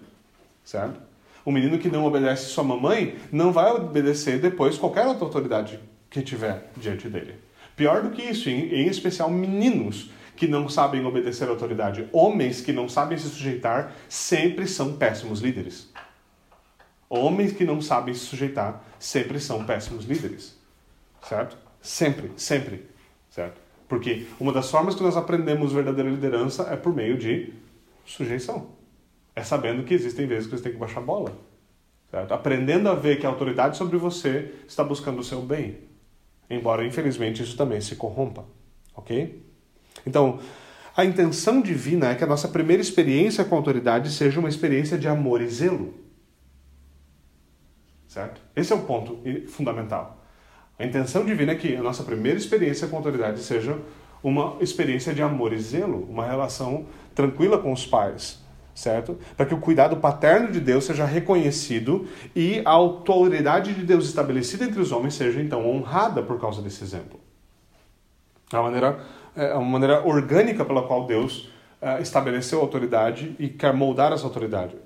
Certo? 0.64 1.00
O 1.44 1.52
menino 1.52 1.78
que 1.78 1.88
não 1.88 2.04
obedece 2.04 2.46
sua 2.46 2.64
mamãe 2.64 3.16
não 3.30 3.52
vai 3.52 3.70
obedecer 3.70 4.40
depois 4.40 4.78
qualquer 4.78 5.06
outra 5.06 5.24
autoridade 5.24 5.78
que 6.10 6.22
tiver 6.22 6.70
diante 6.76 7.08
dele. 7.08 7.34
Pior 7.76 8.02
do 8.02 8.10
que 8.10 8.22
isso, 8.22 8.48
em, 8.48 8.68
em 8.68 8.86
especial 8.86 9.30
meninos 9.30 10.10
que 10.36 10.46
não 10.46 10.68
sabem 10.68 11.04
obedecer 11.04 11.46
à 11.46 11.50
autoridade, 11.50 12.08
homens 12.12 12.60
que 12.60 12.72
não 12.72 12.88
sabem 12.88 13.18
se 13.18 13.28
sujeitar, 13.28 13.92
sempre 14.08 14.66
são 14.66 14.96
péssimos 14.96 15.40
líderes. 15.40 15.90
Homens 17.08 17.52
que 17.52 17.64
não 17.64 17.80
sabem 17.80 18.14
se 18.14 18.20
sujeitar 18.20 18.82
sempre 18.98 19.38
são 19.38 19.64
péssimos 19.64 20.04
líderes. 20.04 20.58
Certo? 21.22 21.58
Sempre, 21.80 22.32
sempre. 22.36 22.86
Certo? 23.28 23.60
Porque 23.86 24.26
uma 24.40 24.52
das 24.52 24.70
formas 24.70 24.94
que 24.94 25.02
nós 25.02 25.16
aprendemos 25.16 25.72
verdadeira 25.72 26.08
liderança 26.08 26.68
é 26.70 26.76
por 26.76 26.94
meio 26.94 27.18
de 27.18 27.52
sujeição. 28.06 28.68
É 29.36 29.42
sabendo 29.42 29.84
que 29.84 29.92
existem 29.92 30.26
vezes 30.26 30.46
que 30.46 30.56
você 30.56 30.62
tem 30.62 30.72
que 30.72 30.78
baixar 30.78 31.00
a 31.00 31.04
bola. 31.04 31.36
Certo? 32.10 32.32
Aprendendo 32.32 32.88
a 32.88 32.94
ver 32.94 33.18
que 33.18 33.26
a 33.26 33.28
autoridade 33.28 33.76
sobre 33.76 33.98
você 33.98 34.54
está 34.66 34.82
buscando 34.82 35.20
o 35.20 35.24
seu 35.24 35.42
bem. 35.42 35.78
Embora, 36.48 36.86
infelizmente, 36.86 37.42
isso 37.42 37.56
também 37.56 37.80
se 37.80 37.96
corrompa. 37.96 38.44
Ok? 38.94 39.41
Então, 40.06 40.40
a 40.96 41.04
intenção 41.04 41.62
divina 41.62 42.10
é 42.10 42.14
que 42.14 42.24
a 42.24 42.26
nossa 42.26 42.48
primeira 42.48 42.82
experiência 42.82 43.44
com 43.44 43.54
a 43.54 43.58
autoridade 43.58 44.10
seja 44.10 44.38
uma 44.38 44.48
experiência 44.48 44.98
de 44.98 45.08
amor 45.08 45.40
e 45.40 45.48
zelo. 45.48 45.94
Certo? 48.06 48.42
Esse 48.54 48.72
é 48.72 48.76
o 48.76 48.80
ponto 48.80 49.18
fundamental. 49.48 50.22
A 50.78 50.84
intenção 50.84 51.24
divina 51.24 51.52
é 51.52 51.54
que 51.54 51.74
a 51.74 51.82
nossa 51.82 52.02
primeira 52.02 52.38
experiência 52.38 52.86
com 52.86 52.96
a 52.96 52.98
autoridade 52.98 53.40
seja 53.40 53.78
uma 54.22 54.56
experiência 54.60 55.14
de 55.14 55.22
amor 55.22 55.52
e 55.52 55.58
zelo, 55.58 56.06
uma 56.08 56.26
relação 56.26 56.86
tranquila 57.14 57.58
com 57.58 57.72
os 57.72 57.86
pais, 57.86 58.40
certo? 58.74 59.18
Para 59.36 59.46
que 59.46 59.54
o 59.54 59.60
cuidado 59.60 59.96
paterno 59.96 60.52
de 60.52 60.60
Deus 60.60 60.84
seja 60.84 61.04
reconhecido 61.04 62.06
e 62.36 62.60
a 62.64 62.70
autoridade 62.70 63.74
de 63.74 63.84
Deus 63.84 64.06
estabelecida 64.06 64.64
entre 64.64 64.80
os 64.80 64.92
homens 64.92 65.14
seja 65.14 65.40
então 65.40 65.68
honrada 65.68 66.22
por 66.22 66.40
causa 66.40 66.60
desse 66.60 66.84
exemplo. 66.84 67.18
A 68.52 68.62
maneira 68.62 69.00
é 69.36 69.54
uma 69.54 69.70
maneira 69.70 70.06
orgânica 70.06 70.64
pela 70.64 70.82
qual 70.82 71.06
Deus 71.06 71.48
uh, 71.80 72.00
estabeleceu 72.00 72.58
a 72.58 72.62
autoridade 72.62 73.34
e 73.38 73.48
quer 73.48 73.72
moldar 73.72 74.12
essa 74.12 74.24
autoridade. 74.24 74.76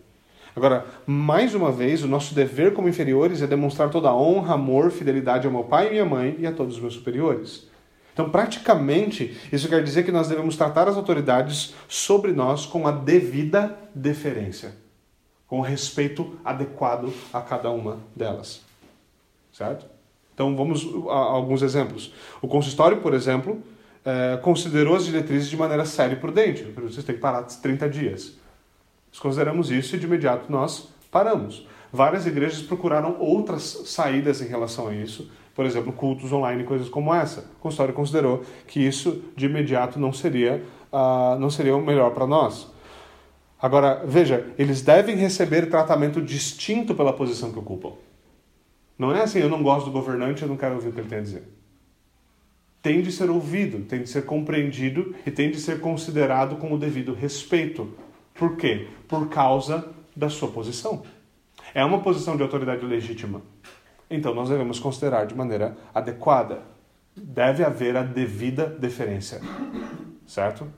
Agora, 0.54 0.86
mais 1.06 1.54
uma 1.54 1.70
vez, 1.70 2.02
o 2.02 2.08
nosso 2.08 2.34
dever 2.34 2.72
como 2.72 2.88
inferiores 2.88 3.42
é 3.42 3.46
demonstrar 3.46 3.90
toda 3.90 4.08
a 4.08 4.16
honra, 4.16 4.54
amor, 4.54 4.90
fidelidade 4.90 5.46
ao 5.46 5.52
meu 5.52 5.64
pai 5.64 5.88
e 5.88 5.90
minha 5.90 6.04
mãe 6.06 6.34
e 6.38 6.46
a 6.46 6.52
todos 6.52 6.76
os 6.76 6.80
meus 6.80 6.94
superiores. 6.94 7.68
Então, 8.14 8.30
praticamente, 8.30 9.36
isso 9.52 9.68
quer 9.68 9.84
dizer 9.84 10.02
que 10.02 10.10
nós 10.10 10.28
devemos 10.28 10.56
tratar 10.56 10.88
as 10.88 10.96
autoridades 10.96 11.74
sobre 11.86 12.32
nós 12.32 12.64
com 12.64 12.88
a 12.88 12.90
devida 12.90 13.76
deferência, 13.94 14.72
com 15.46 15.58
o 15.58 15.62
respeito 15.62 16.38
adequado 16.42 17.12
a 17.30 17.42
cada 17.42 17.70
uma 17.70 17.98
delas. 18.16 18.62
Certo? 19.52 19.84
Então, 20.32 20.56
vamos 20.56 20.86
a 21.10 21.14
alguns 21.14 21.60
exemplos. 21.60 22.14
O 22.40 22.48
consistório, 22.48 23.02
por 23.02 23.12
exemplo, 23.12 23.62
é, 24.06 24.36
considerou 24.36 24.94
as 24.94 25.04
diretrizes 25.04 25.50
de 25.50 25.56
maneira 25.56 25.84
séria 25.84 26.14
e 26.14 26.16
prudente. 26.16 26.62
Vocês 26.62 27.04
têm 27.04 27.16
que 27.16 27.20
parar 27.20 27.42
30 27.42 27.88
dias. 27.88 28.34
Nós 29.08 29.18
consideramos 29.18 29.72
isso 29.72 29.96
e 29.96 29.98
de 29.98 30.06
imediato 30.06 30.50
nós 30.50 30.88
paramos. 31.10 31.66
Várias 31.92 32.24
igrejas 32.24 32.62
procuraram 32.62 33.16
outras 33.18 33.64
saídas 33.86 34.40
em 34.40 34.46
relação 34.46 34.86
a 34.86 34.94
isso, 34.94 35.28
por 35.56 35.66
exemplo, 35.66 35.92
cultos 35.92 36.32
online, 36.32 36.62
coisas 36.62 36.88
como 36.88 37.12
essa. 37.12 37.40
O 37.58 37.62
consultório 37.62 37.94
considerou 37.94 38.44
que 38.68 38.78
isso 38.78 39.24
de 39.34 39.46
imediato 39.46 39.98
não 39.98 40.12
seria, 40.12 40.62
uh, 40.92 41.36
não 41.40 41.50
seria 41.50 41.74
o 41.74 41.84
melhor 41.84 42.12
para 42.12 42.26
nós. 42.26 42.70
Agora, 43.60 44.04
veja, 44.04 44.46
eles 44.56 44.82
devem 44.82 45.16
receber 45.16 45.68
tratamento 45.68 46.20
distinto 46.20 46.94
pela 46.94 47.12
posição 47.12 47.50
que 47.50 47.58
ocupam. 47.58 47.94
Não 48.96 49.12
é 49.12 49.22
assim, 49.22 49.40
eu 49.40 49.48
não 49.48 49.62
gosto 49.62 49.86
do 49.86 49.92
governante, 49.92 50.42
eu 50.42 50.48
não 50.48 50.56
quero 50.56 50.74
ouvir 50.74 50.90
o 50.90 50.92
que 50.92 51.00
ele 51.00 51.08
tem 51.08 51.18
a 51.18 51.22
dizer 51.22 51.55
tem 52.86 53.02
de 53.02 53.10
ser 53.10 53.28
ouvido, 53.28 53.84
tem 53.84 54.02
de 54.04 54.08
ser 54.08 54.24
compreendido 54.26 55.12
e 55.26 55.30
tem 55.32 55.50
de 55.50 55.58
ser 55.58 55.80
considerado 55.80 56.54
com 56.54 56.72
o 56.72 56.78
devido 56.78 57.12
respeito. 57.12 57.92
Por 58.32 58.56
quê? 58.56 58.86
Por 59.08 59.28
causa 59.28 59.88
da 60.14 60.28
sua 60.28 60.48
posição. 60.52 61.02
É 61.74 61.84
uma 61.84 62.00
posição 62.00 62.36
de 62.36 62.44
autoridade 62.44 62.86
legítima. 62.86 63.42
Então 64.08 64.32
nós 64.32 64.50
devemos 64.50 64.78
considerar 64.78 65.26
de 65.26 65.34
maneira 65.34 65.76
adequada. 65.92 66.62
Deve 67.16 67.64
haver 67.64 67.96
a 67.96 68.04
devida 68.04 68.66
deferência. 68.66 69.40
Certo? 70.24 70.68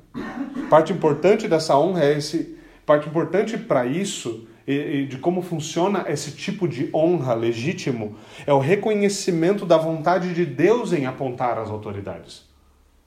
Parte 0.71 0.95
importante 0.95 1.47
dessa 1.47 1.79
honra 1.79 2.05
é 2.05 2.17
esse. 2.17 2.59
Parte 2.87 3.07
importante 3.07 3.59
para 3.59 3.85
isso 3.85 4.49
e, 4.69 5.07
de 5.07 5.17
como 5.17 5.41
funciona 5.41 6.05
esse 6.09 6.33
tipo 6.33 6.69
de 6.69 6.91
honra 6.93 7.33
legítimo 7.33 8.17
é 8.47 8.53
o 8.53 8.59
reconhecimento 8.59 9.65
da 9.65 9.79
vontade 9.79 10.35
de 10.35 10.45
Deus 10.45 10.93
em 10.93 11.07
apontar 11.07 11.59
as 11.59 11.71
autoridades. 11.71 12.47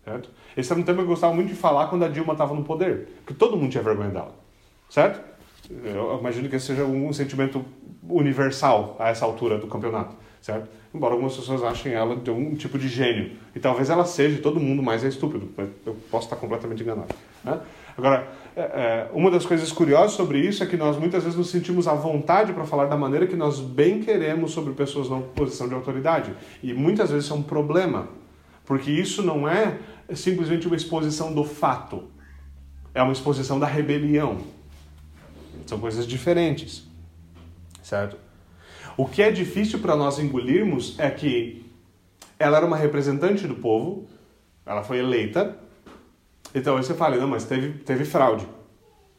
Certo? 0.04 0.32
Esse 0.58 0.72
era 0.72 0.82
um 0.82 0.84
tema 0.84 0.98
que 0.98 1.04
eu 1.04 1.10
gostava 1.10 1.34
muito 1.34 1.50
de 1.50 1.56
falar 1.56 1.88
quando 1.88 2.04
a 2.04 2.08
Dilma 2.08 2.34
estava 2.34 2.56
no 2.56 2.64
poder, 2.64 3.10
porque 3.18 3.36
todo 3.36 3.56
mundo 3.56 3.70
tinha 3.70 3.84
vergonha 3.84 4.10
dela. 4.10 4.34
Certo? 4.90 5.22
Eu 5.70 6.18
imagino 6.20 6.50
que 6.50 6.56
esse 6.56 6.66
seja 6.66 6.84
um 6.84 7.14
sentimento 7.14 7.64
universal 8.10 8.96
a 9.00 9.10
essa 9.10 9.24
altura 9.24 9.60
do 9.60 9.68
campeonato. 9.68 10.16
Certo? 10.42 10.68
Embora 10.94 11.14
algumas 11.14 11.36
pessoas 11.36 11.64
achem 11.64 11.94
ela 11.94 12.16
de 12.16 12.32
um 12.32 12.56
tipo 12.56 12.80
de 12.80 12.88
gênio. 12.88 13.34
E 13.56 13.60
talvez 13.60 13.92
ela 13.92 14.04
seja, 14.04 14.42
todo 14.42 14.60
mundo 14.60 14.82
mais 14.82 15.04
é 15.04 15.08
estúpido. 15.08 15.50
Eu 15.86 15.96
posso 16.10 16.26
estar 16.26 16.36
completamente 16.36 16.82
enganado. 16.82 17.14
Né? 17.44 17.60
Agora, 17.96 18.28
é, 18.56 18.62
é, 18.62 19.10
uma 19.14 19.30
das 19.30 19.46
coisas 19.46 19.72
curiosas 19.72 20.14
sobre 20.14 20.40
isso 20.40 20.64
é 20.64 20.66
que 20.66 20.76
nós 20.76 20.98
muitas 20.98 21.24
vezes 21.24 21.38
nos 21.38 21.52
sentimos 21.52 21.88
à 21.88 21.94
vontade 21.94 22.54
para 22.54 22.66
falar 22.66 22.88
da 22.88 22.98
maneira 22.98 23.28
que 23.28 23.36
nós 23.36 23.60
bem 23.60 24.02
queremos 24.02 24.52
sobre 24.52 24.74
pessoas 24.74 25.10
na 25.10 25.20
posição 25.20 25.68
de 25.68 25.76
autoridade. 25.76 26.34
E 26.64 26.74
muitas 26.74 27.12
vezes 27.12 27.26
isso 27.26 27.34
é 27.34 27.38
um 27.38 27.44
problema, 27.44 28.08
porque 28.66 28.90
isso 28.90 29.22
não 29.22 29.48
é 29.48 29.78
simplesmente 30.16 30.66
uma 30.66 30.76
exposição 30.76 31.34
do 31.34 31.44
fato, 31.44 32.06
é 32.96 33.02
uma 33.04 33.14
exposição 33.14 33.60
da 33.60 33.68
rebelião. 33.68 34.40
São 35.68 35.80
coisas 35.80 36.08
diferentes, 36.08 36.84
certo? 37.84 38.18
O 38.98 39.06
que 39.08 39.22
é 39.22 39.32
difícil 39.32 39.80
para 39.80 39.96
nós 39.96 40.20
engolirmos 40.20 41.00
é 41.00 41.10
que 41.10 41.66
ela 42.38 42.58
era 42.58 42.66
uma 42.66 42.78
representante 42.78 43.48
do 43.48 43.56
povo, 43.56 44.08
ela 44.66 44.84
foi 44.84 45.00
eleita, 45.00 45.58
então 46.54 46.78
você 46.78 46.94
fala, 46.94 47.16
não, 47.16 47.28
mas 47.28 47.46
teve, 47.46 47.80
teve 47.80 48.04
fraude. 48.04 48.48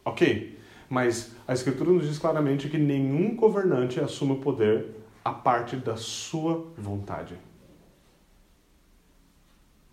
Ok, 0.04 0.58
mas 0.88 1.32
a 1.46 1.54
Escritura 1.54 1.90
nos 1.90 2.06
diz 2.06 2.18
claramente 2.18 2.68
que 2.68 2.78
nenhum 2.78 3.34
governante 3.36 4.00
assume 4.00 4.32
o 4.32 4.36
poder 4.36 4.86
a 5.24 5.32
parte 5.32 5.76
da 5.76 5.96
sua 5.96 6.66
vontade. 6.76 7.38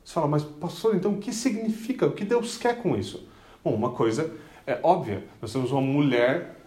Você 0.03 0.13
fala, 0.13 0.27
mas 0.27 0.43
pastor, 0.43 0.95
então 0.95 1.13
o 1.13 1.17
que 1.19 1.31
significa? 1.31 2.07
O 2.07 2.13
que 2.13 2.25
Deus 2.25 2.57
quer 2.57 2.81
com 2.81 2.97
isso? 2.97 3.27
Bom, 3.63 3.75
uma 3.75 3.91
coisa 3.91 4.33
é 4.65 4.79
óbvia. 4.81 5.23
Nós 5.39 5.53
temos 5.53 5.71
uma 5.71 5.81
mulher 5.81 6.57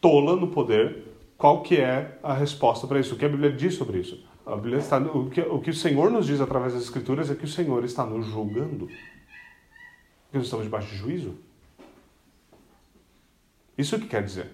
tola 0.00 0.34
no 0.34 0.48
poder. 0.48 1.07
Qual 1.38 1.62
que 1.62 1.76
é 1.76 2.18
a 2.20 2.34
resposta 2.34 2.84
para 2.88 2.98
isso? 2.98 3.14
O 3.14 3.16
que 3.16 3.24
a 3.24 3.28
Bíblia 3.28 3.52
diz 3.52 3.74
sobre 3.74 4.00
isso? 4.00 4.20
A 4.44 4.56
Bíblia 4.56 4.78
está, 4.78 4.98
o, 4.98 5.30
que, 5.30 5.40
o 5.40 5.60
que 5.60 5.70
o 5.70 5.74
Senhor 5.74 6.10
nos 6.10 6.26
diz 6.26 6.40
através 6.40 6.74
das 6.74 6.82
Escrituras 6.82 7.30
é 7.30 7.34
que 7.36 7.44
o 7.44 7.48
Senhor 7.48 7.84
está 7.84 8.04
nos 8.04 8.26
julgando. 8.26 8.86
Porque 8.86 10.36
nós 10.38 10.46
estamos 10.46 10.64
debaixo 10.64 10.88
de 10.88 10.96
juízo. 10.96 11.36
Isso 13.78 13.96
que 14.00 14.08
quer 14.08 14.24
dizer. 14.24 14.46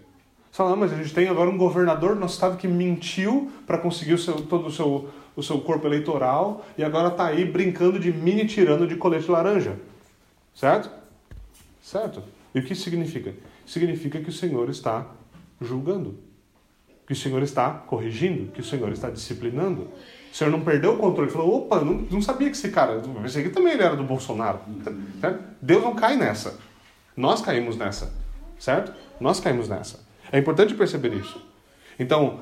Você 0.50 0.58
fala, 0.58 0.70
não, 0.70 0.76
mas 0.76 0.92
a 0.92 0.96
gente 0.96 1.14
tem 1.14 1.26
agora 1.26 1.48
um 1.48 1.56
governador 1.56 2.14
do 2.14 2.20
nosso 2.20 2.34
estado 2.34 2.58
que 2.58 2.68
mentiu 2.68 3.50
para 3.66 3.78
conseguir 3.78 4.12
o 4.12 4.18
seu, 4.18 4.42
todo 4.42 4.66
o 4.66 4.70
seu, 4.70 5.08
o 5.34 5.42
seu 5.42 5.60
corpo 5.62 5.86
eleitoral 5.86 6.66
e 6.76 6.84
agora 6.84 7.08
está 7.08 7.28
aí 7.28 7.46
brincando 7.46 7.98
de 7.98 8.12
mini 8.12 8.46
tirano 8.46 8.86
de 8.86 8.96
colete 8.96 9.30
laranja. 9.30 9.78
Certo? 10.54 10.90
Certo? 11.82 12.22
E 12.54 12.58
o 12.58 12.64
que 12.64 12.74
significa? 12.74 13.34
Significa 13.64 14.20
que 14.20 14.28
o 14.28 14.32
Senhor 14.32 14.68
está 14.68 15.06
julgando, 15.60 16.18
que 17.06 17.12
o 17.12 17.16
Senhor 17.16 17.42
está 17.42 17.70
corrigindo, 17.70 18.50
que 18.52 18.60
o 18.60 18.64
Senhor 18.64 18.90
está 18.92 19.10
disciplinando. 19.10 19.82
O 20.32 20.36
Senhor 20.36 20.50
não 20.50 20.62
perdeu 20.62 20.94
o 20.94 20.98
controle, 20.98 21.30
falou: 21.30 21.58
opa, 21.58 21.80
não, 21.80 21.94
não 21.94 22.22
sabia 22.22 22.50
que 22.50 22.56
esse 22.56 22.70
cara, 22.70 23.00
esse 23.24 23.38
aqui 23.38 23.50
também 23.50 23.74
ele 23.74 23.82
era 23.82 23.96
do 23.96 24.04
Bolsonaro. 24.04 24.60
Deus 25.60 25.82
não 25.82 25.94
cai 25.94 26.16
nessa. 26.16 26.58
Nós 27.16 27.40
caímos 27.40 27.76
nessa. 27.76 28.12
Certo? 28.58 28.92
Nós 29.20 29.40
caímos 29.40 29.68
nessa. 29.68 30.00
É 30.32 30.38
importante 30.38 30.74
perceber 30.74 31.12
isso. 31.14 31.40
Então, 31.98 32.40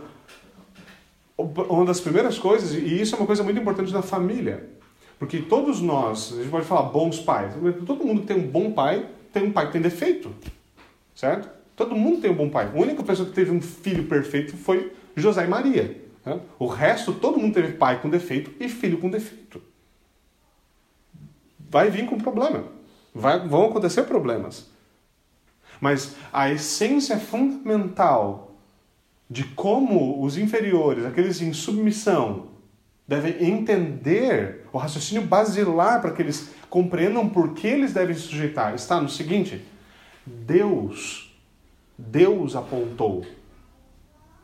uma 1.37 1.85
das 1.85 2.01
primeiras 2.01 2.39
coisas, 2.39 2.73
e 2.73 3.01
isso 3.01 3.15
é 3.15 3.19
uma 3.19 3.27
coisa 3.27 3.43
muito 3.43 3.61
importante 3.61 3.93
na 3.93 4.03
família, 4.03 4.71
porque 5.19 5.41
todos 5.41 5.81
nós, 5.81 6.33
a 6.33 6.37
gente 6.37 6.51
pode 6.51 6.67
falar 6.67 6.83
bons 6.83 7.19
pais, 7.21 7.55
todo 7.87 8.05
mundo 8.05 8.23
que 8.23 8.27
tem 8.29 8.37
um 8.37 8.47
bom 8.47 8.73
pai 8.73 9.07
tem 9.33 9.45
um 9.45 9.53
pai 9.53 9.67
que 9.67 9.73
tem 9.73 9.81
defeito, 9.81 10.35
certo? 11.15 11.49
Todo 11.75 11.95
mundo 11.95 12.21
tem 12.21 12.31
um 12.31 12.35
bom 12.35 12.49
pai. 12.49 12.71
A 12.73 12.79
única 12.79 13.03
pessoa 13.03 13.29
que 13.29 13.35
teve 13.35 13.51
um 13.51 13.61
filho 13.61 14.05
perfeito 14.05 14.57
foi 14.57 14.93
José 15.17 15.45
e 15.45 15.49
Maria. 15.49 16.03
Né? 16.25 16.41
O 16.59 16.67
resto, 16.67 17.13
todo 17.13 17.39
mundo 17.39 17.55
teve 17.55 17.73
pai 17.73 18.01
com 18.01 18.09
defeito 18.09 18.53
e 18.61 18.69
filho 18.69 18.99
com 18.99 19.11
defeito. 19.11 19.63
Vai 21.71 21.91
vir 21.91 22.07
com 22.07 22.19
problema. 22.19 22.65
Vai, 23.15 23.47
vão 23.47 23.67
acontecer 23.67 24.03
problemas. 24.05 24.71
Mas 25.81 26.15
a 26.33 26.51
essência 26.51 27.19
fundamental 27.19 28.55
de 29.29 29.45
como 29.45 30.23
os 30.23 30.37
inferiores, 30.37 31.05
aqueles 31.05 31.41
em 31.41 31.53
submissão, 31.53 32.49
devem 33.09 33.49
entender 33.49 34.67
o 34.73 34.79
raciocínio 34.79 35.27
basilar 35.27 36.01
para 36.01 36.13
que 36.13 36.23
eles 36.23 36.51
compreendam 36.71 37.29
por 37.29 37.55
que 37.55 37.67
eles 37.67 37.93
devem 37.93 38.15
se 38.15 38.23
sujeitar, 38.23 38.75
está 38.75 39.01
no 39.01 39.09
seguinte: 39.09 39.65
Deus, 40.25 41.32
Deus 41.97 42.57
apontou, 42.57 43.25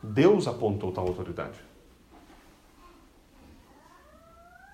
Deus 0.01 0.47
apontou 0.47 0.91
tal 0.91 1.07
autoridade. 1.07 1.59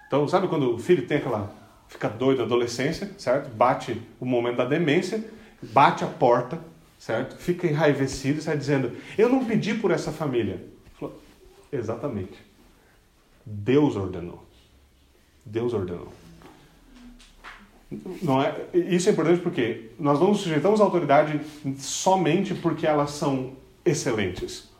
Então, 0.07 0.27
sabe 0.27 0.47
quando 0.47 0.75
o 0.75 0.79
filho 0.79 1.07
tem 1.07 1.17
aquela. 1.17 1.51
fica 1.87 2.07
doido 2.07 2.39
na 2.39 2.43
adolescência, 2.45 3.11
certo? 3.17 3.49
Bate 3.49 4.01
o 4.19 4.25
momento 4.25 4.57
da 4.57 4.65
demência, 4.65 5.23
bate 5.61 6.03
a 6.03 6.07
porta, 6.07 6.59
certo? 6.99 7.35
Fica 7.37 7.67
enraivecido, 7.67 8.41
sai 8.41 8.57
dizendo: 8.57 8.95
Eu 9.17 9.29
não 9.29 9.43
pedi 9.43 9.73
por 9.73 9.91
essa 9.91 10.11
família. 10.11 10.63
Falou, 10.99 11.19
Exatamente. 11.71 12.37
Deus 13.45 13.95
ordenou. 13.95 14.43
Deus 15.45 15.73
ordenou. 15.73 16.11
Não 18.21 18.41
é, 18.41 18.55
isso 18.73 19.09
é 19.09 19.11
importante 19.11 19.41
porque 19.41 19.91
nós 19.99 20.19
não 20.19 20.29
nos 20.29 20.39
sujeitamos 20.39 20.81
à 20.81 20.83
autoridade 20.83 21.39
somente 21.77 22.53
porque 22.55 22.85
elas 22.87 23.11
são 23.11 23.53
excelentes 23.85 24.73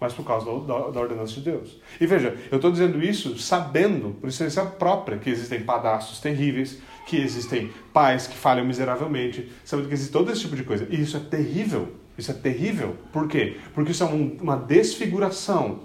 mas 0.00 0.12
por 0.12 0.24
causa 0.24 0.46
da, 0.66 0.90
da, 0.90 1.00
ordenança 1.00 1.34
de 1.34 1.40
Deus. 1.40 1.80
E 2.00 2.06
veja, 2.06 2.36
eu 2.50 2.56
estou 2.56 2.70
dizendo 2.70 3.02
isso 3.02 3.38
sabendo, 3.38 4.10
por 4.20 4.28
experiência 4.28 4.64
própria, 4.64 5.18
que 5.18 5.30
existem 5.30 5.62
padastros 5.62 6.20
terríveis, 6.20 6.80
que 7.06 7.16
existem 7.16 7.72
pais 7.92 8.26
que 8.26 8.36
falham 8.36 8.66
miseravelmente, 8.66 9.50
sabendo 9.64 9.88
que 9.88 9.94
existe 9.94 10.12
todo 10.12 10.30
esse 10.30 10.42
tipo 10.42 10.56
de 10.56 10.64
coisa. 10.64 10.86
E 10.90 11.00
isso 11.00 11.16
é 11.16 11.20
terrível. 11.20 11.94
Isso 12.18 12.30
é 12.30 12.34
terrível. 12.34 12.96
Por 13.12 13.28
quê? 13.28 13.58
Porque 13.74 13.92
isso 13.92 14.02
é 14.02 14.06
um, 14.06 14.36
uma 14.40 14.56
desfiguração, 14.56 15.80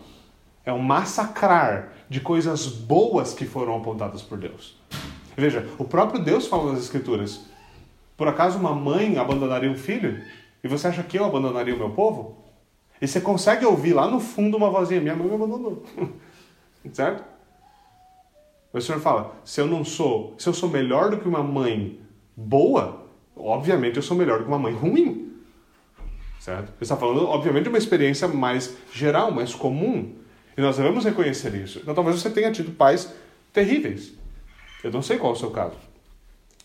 é 0.65 0.73
um 0.73 0.79
massacrar 0.79 1.93
de 2.09 2.19
coisas 2.19 2.67
boas 2.67 3.33
que 3.33 3.45
foram 3.45 3.75
apontadas 3.77 4.21
por 4.21 4.37
Deus. 4.37 4.80
Veja, 5.35 5.67
o 5.77 5.83
próprio 5.83 6.23
Deus 6.23 6.47
fala 6.47 6.71
nas 6.71 6.81
Escrituras: 6.81 7.41
por 8.21 8.27
acaso 8.27 8.59
uma 8.59 8.75
mãe 8.75 9.17
abandonaria 9.17 9.67
um 9.67 9.75
filho? 9.75 10.21
E 10.63 10.67
você 10.67 10.87
acha 10.87 11.01
que 11.01 11.17
eu 11.17 11.25
abandonaria 11.25 11.73
o 11.73 11.77
meu 11.79 11.89
povo? 11.89 12.37
E 13.01 13.07
você 13.07 13.19
consegue 13.19 13.65
ouvir 13.65 13.93
lá 13.93 14.07
no 14.07 14.19
fundo 14.19 14.55
uma 14.55 14.69
vozinha: 14.69 15.01
Minha 15.01 15.15
mãe 15.15 15.27
me 15.27 15.33
abandonou. 15.33 15.83
certo? 16.93 17.23
O 18.71 18.79
Senhor 18.79 19.01
fala: 19.01 19.35
se 19.43 19.59
eu 19.59 19.65
não 19.65 19.83
sou, 19.83 20.35
se 20.37 20.47
eu 20.47 20.53
sou 20.53 20.69
melhor 20.69 21.09
do 21.09 21.17
que 21.17 21.27
uma 21.27 21.41
mãe 21.41 21.99
boa, 22.35 23.07
obviamente 23.35 23.97
eu 23.97 24.03
sou 24.03 24.15
melhor 24.15 24.37
do 24.37 24.43
que 24.43 24.49
uma 24.51 24.59
mãe 24.59 24.73
ruim. 24.73 25.33
Certo? 26.39 26.69
Ele 26.69 26.75
está 26.81 26.95
falando, 26.95 27.27
obviamente, 27.27 27.63
de 27.63 27.69
uma 27.69 27.77
experiência 27.79 28.27
mais 28.27 28.75
geral, 28.93 29.31
mais 29.31 29.55
comum. 29.55 30.13
E 30.55 30.61
nós 30.61 30.77
devemos 30.77 31.03
reconhecer 31.05 31.55
isso. 31.55 31.79
Então 31.79 31.95
talvez 31.95 32.19
você 32.19 32.29
tenha 32.29 32.51
tido 32.51 32.71
pais 32.71 33.11
terríveis. 33.51 34.13
Eu 34.83 34.91
não 34.91 35.01
sei 35.01 35.17
qual 35.17 35.33
é 35.33 35.35
o 35.35 35.39
seu 35.39 35.51
caso. 35.51 35.75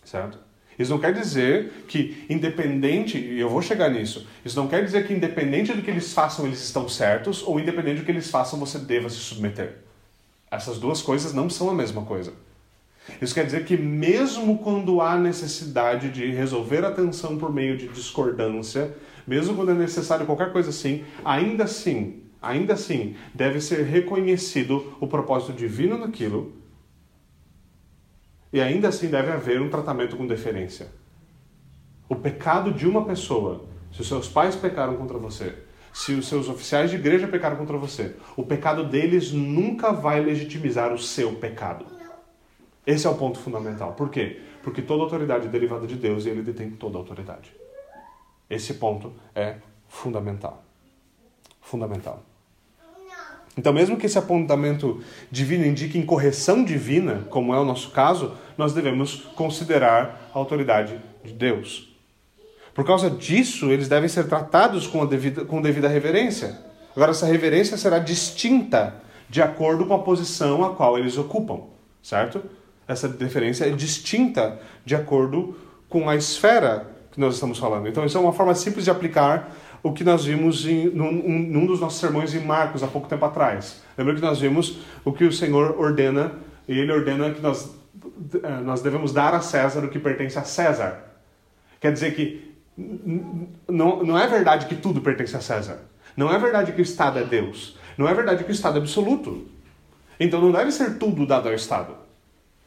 Certo? 0.05 0.39
Isso 0.79 0.91
não 0.91 0.99
quer 0.99 1.13
dizer 1.13 1.85
que, 1.89 2.27
independente, 2.29 3.19
e 3.19 3.41
eu 3.41 3.49
vou 3.49 3.63
chegar 3.63 3.91
nisso, 3.91 4.27
isso 4.45 4.57
não 4.57 4.69
quer 4.69 4.85
dizer 4.85 5.07
que, 5.07 5.15
independente 5.15 5.73
do 5.73 5.83
que 5.83 5.91
eles 5.91 6.13
façam, 6.13 6.47
eles 6.47 6.63
estão 6.63 6.89
certos, 6.89 7.43
ou 7.43 7.59
independente 7.59 8.01
do 8.01 8.05
que 8.05 8.11
eles 8.11 8.31
façam, 8.31 8.59
você 8.59 8.79
deva 8.79 9.09
se 9.09 9.17
submeter. 9.17 9.79
Essas 10.51 10.79
duas 10.79 11.01
coisas 11.01 11.33
não 11.33 11.49
são 11.49 11.71
a 11.71 11.75
mesma 11.75 12.03
coisa. 12.03 12.33
Isso 13.23 13.35
quer 13.35 13.47
dizer 13.47 13.65
que, 13.65 13.77
mesmo 13.77 14.59
quando 14.59 15.01
há 15.01 15.17
necessidade 15.17 16.11
de 16.11 16.31
resolver 16.31 16.85
a 16.85 16.91
tensão 16.91 17.39
por 17.39 17.53
meio 17.53 17.77
de 17.77 17.89
discordância, 17.89 18.95
mesmo 19.27 19.55
quando 19.55 19.71
é 19.71 19.75
necessário 19.75 20.27
qualquer 20.27 20.53
coisa 20.53 20.71
assim, 20.71 21.05
ainda 21.25 21.65
assim, 21.65 22.23
ainda 22.43 22.75
assim, 22.75 23.17
deve 23.35 23.61
ser 23.61 23.85
reconhecido 23.85 24.95
o 25.01 25.07
propósito 25.07 25.53
divino 25.53 25.97
naquilo 25.97 26.66
e 28.57 28.61
ainda 28.63 28.89
assim 28.89 29.09
deve 29.09 29.31
haver 29.31 29.61
um 29.61 29.69
tratamento 29.69 30.17
com 30.17 30.27
deferência. 30.27 30.89
O 32.09 32.17
pecado 32.17 32.73
de 32.73 32.89
uma 32.89 33.05
pessoa, 33.05 33.67
se 33.93 34.01
os 34.01 34.09
seus 34.09 34.31
pais 34.31 34.57
pecaram 34.57 34.97
contra 34.97 35.19
você, 35.19 35.55
se 35.93 36.15
os 36.15 36.27
seus 36.27 36.49
oficiais 36.49 36.89
de 36.89 36.97
igreja 36.97 37.29
pecaram 37.29 37.59
contra 37.59 37.77
você, 37.77 38.17
o 38.35 38.43
pecado 38.43 38.85
deles 38.85 39.31
nunca 39.31 39.93
vai 39.93 40.23
legitimizar 40.23 40.91
o 40.91 40.99
seu 40.99 41.35
pecado. 41.35 41.85
Esse 42.87 43.07
é 43.07 43.11
o 43.11 43.15
ponto 43.15 43.39
fundamental. 43.39 43.93
Por 43.93 44.09
quê? 44.09 44.41
Porque 44.63 44.81
toda 44.81 45.03
autoridade 45.03 45.49
é 45.49 45.51
derivada 45.51 45.87
de 45.87 45.97
Deus 45.97 46.25
e 46.25 46.31
ele 46.31 46.41
detém 46.41 46.71
toda 46.71 46.97
autoridade. 46.97 47.55
Esse 48.49 48.73
ponto 48.73 49.13
é 49.35 49.57
fundamental. 49.87 50.65
Fundamental. 51.61 52.25
Então, 53.57 53.73
mesmo 53.73 53.97
que 53.97 54.05
esse 54.05 54.19
apontamento 54.19 55.03
divino 55.31 55.65
indique 55.65 55.99
incorreção 55.99 56.63
divina, 56.63 57.27
como 57.31 57.55
é 57.55 57.59
o 57.59 57.65
nosso 57.65 57.91
caso, 57.91 58.37
nós 58.57 58.73
devemos 58.73 59.17
considerar 59.35 60.31
a 60.35 60.39
autoridade 60.39 61.01
de 61.25 61.33
Deus. 61.33 61.95
Por 62.75 62.85
causa 62.85 63.09
disso, 63.09 63.71
eles 63.71 63.89
devem 63.89 64.09
ser 64.09 64.29
tratados 64.29 64.87
com, 64.87 65.05
devida, 65.07 65.45
com 65.45 65.63
devida 65.63 65.89
reverência. 65.89 66.59
Agora, 66.95 67.11
essa 67.11 67.27
reverência 67.27 67.77
será 67.77 67.99
distinta 67.99 68.95
de 69.29 69.43
acordo 69.43 69.87
com 69.87 69.95
a 69.95 69.99
posição 69.99 70.65
a 70.65 70.75
qual 70.75 70.99
eles 70.99 71.17
ocupam, 71.19 71.65
certo? 72.03 72.43
Essa 72.87 73.09
deferência 73.09 73.65
é 73.65 73.71
distinta 73.71 74.61
de 74.85 74.95
acordo 74.95 75.57
com 75.89 76.09
a 76.09 76.17
esfera 76.17 76.87
que 77.13 77.21
nós 77.21 77.35
estamos 77.35 77.59
falando. 77.59 77.89
Então, 77.89 78.05
isso 78.05 78.17
é 78.17 78.21
uma 78.21 78.33
forma 78.33 78.55
simples 78.55 78.85
de 78.85 78.91
aplicar 78.91 79.51
o 79.83 79.93
que 79.93 80.05
nós 80.05 80.25
vimos 80.25 80.67
em, 80.67 80.91
num, 80.91 81.13
num 81.13 81.67
dos 81.67 81.81
nossos 81.81 82.01
sermões 82.01 82.35
em 82.35 82.41
Marcos 82.41 82.83
há 82.83 82.87
pouco 82.87 83.09
tempo 83.09 83.25
atrás. 83.25 83.83
Lembra 83.97 84.15
que 84.15 84.21
nós 84.21 84.41
vimos 84.41 84.79
o 85.05 85.13
que 85.13 85.25
o 85.25 85.33
Senhor 85.33 85.81
ordena, 85.81 86.33
e 86.69 86.79
ele 86.79 86.93
ordena 86.93 87.31
que 87.31 87.41
nós, 87.41 87.71
nós 88.65 88.83
devemos 88.83 89.13
dar 89.13 89.35
a 89.35 89.41
César 89.41 89.85
o 89.85 89.89
que 89.89 89.99
pertence 89.99 90.39
a 90.39 90.45
César. 90.45 91.05
Quer 91.81 91.93
dizer 91.93 92.15
que 92.15 92.55
não, 93.69 94.03
não 94.03 94.19
é 94.19 94.27
verdade 94.27 94.67
que 94.67 94.75
tudo 94.75 95.01
pertence 95.01 95.37
a 95.37 95.41
César. 95.41 95.79
Não 96.17 96.33
é 96.33 96.39
verdade 96.39 96.73
que 96.73 96.81
o 96.81 96.83
Estado 96.83 97.19
é 97.19 97.25
Deus. 97.25 97.77
Não 97.97 98.09
é 98.09 98.15
verdade 98.15 98.45
que 98.45 98.51
o 98.51 98.53
Estado 98.53 98.79
é 98.79 98.81
absoluto. 98.81 99.47
Então 100.19 100.41
não 100.41 100.51
deve 100.51 100.73
ser 100.73 100.99
tudo 100.99 101.27
dado 101.27 101.49
ao 101.49 101.55
Estado. 101.55 101.95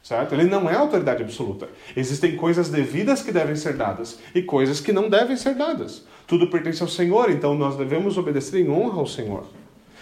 Certo? 0.02 0.34
Ele 0.34 0.44
não 0.44 0.68
é 0.68 0.74
autoridade 0.74 1.22
absoluta. 1.22 1.68
Existem 1.94 2.36
coisas 2.36 2.70
devidas 2.70 3.22
que 3.22 3.30
devem 3.30 3.54
ser 3.54 3.74
dadas 3.74 4.18
e 4.34 4.42
coisas 4.42 4.80
que 4.80 4.92
não 4.92 5.10
devem 5.10 5.36
ser 5.36 5.54
dadas. 5.54 6.04
Tudo 6.26 6.48
pertence 6.48 6.82
ao 6.82 6.88
Senhor, 6.88 7.30
então 7.30 7.54
nós 7.54 7.76
devemos 7.76 8.16
obedecer 8.16 8.60
em 8.60 8.70
honra 8.70 8.98
ao 8.98 9.06
Senhor. 9.06 9.46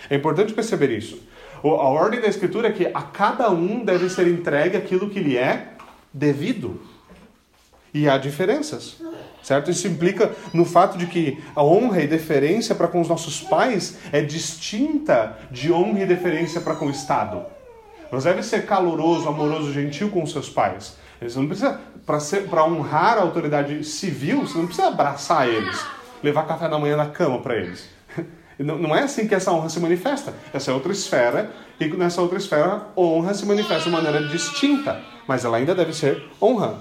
É 0.08 0.14
importante 0.14 0.52
perceber 0.52 0.96
isso. 0.96 1.18
A 1.62 1.88
ordem 1.88 2.20
da 2.20 2.28
Escritura 2.28 2.68
é 2.68 2.72
que 2.72 2.86
a 2.86 3.02
cada 3.02 3.50
um 3.50 3.84
deve 3.84 4.08
ser 4.08 4.26
entregue 4.28 4.76
aquilo 4.76 5.10
que 5.10 5.20
lhe 5.20 5.36
é 5.36 5.72
devido. 6.12 6.80
E 7.92 8.08
há 8.08 8.18
diferenças. 8.18 8.96
Certo? 9.42 9.70
Isso 9.70 9.88
implica 9.88 10.32
no 10.52 10.64
fato 10.64 10.98
de 10.98 11.06
que 11.06 11.42
a 11.54 11.62
honra 11.62 12.02
e 12.02 12.06
deferência 12.06 12.74
para 12.74 12.88
com 12.88 13.00
os 13.00 13.08
nossos 13.08 13.40
pais 13.40 13.98
é 14.12 14.20
distinta 14.20 15.38
de 15.50 15.72
honra 15.72 16.00
e 16.00 16.06
deferência 16.06 16.60
para 16.60 16.74
com 16.74 16.86
o 16.86 16.90
Estado. 16.90 17.44
Você 18.10 18.28
deve 18.28 18.42
ser 18.42 18.66
caloroso, 18.66 19.28
amoroso, 19.28 19.72
gentil 19.72 20.10
com 20.10 20.26
seus 20.26 20.48
pais. 20.48 20.96
Você 21.20 21.38
não 21.38 21.46
precisa, 21.46 21.80
para 22.04 22.64
honrar 22.64 23.18
a 23.18 23.22
autoridade 23.22 23.82
civil, 23.84 24.46
você 24.46 24.56
não 24.56 24.66
precisa 24.66 24.88
abraçar 24.88 25.48
eles 25.48 25.84
levar 26.22 26.46
café 26.46 26.68
da 26.68 26.78
manhã 26.78 26.96
na 26.96 27.06
cama 27.06 27.40
para 27.40 27.56
eles. 27.56 27.88
Não, 28.58 28.78
não 28.78 28.96
é 28.96 29.02
assim 29.02 29.26
que 29.28 29.34
essa 29.34 29.52
honra 29.52 29.68
se 29.68 29.78
manifesta. 29.78 30.34
Essa 30.52 30.70
é 30.70 30.74
outra 30.74 30.92
esfera, 30.92 31.52
e 31.78 31.86
nessa 31.88 32.20
outra 32.20 32.38
esfera, 32.38 32.88
honra 32.96 33.32
se 33.34 33.46
manifesta 33.46 33.84
de 33.84 33.90
maneira 33.90 34.26
distinta, 34.26 35.00
mas 35.26 35.44
ela 35.44 35.56
ainda 35.56 35.74
deve 35.74 35.92
ser 35.92 36.24
honra. 36.42 36.80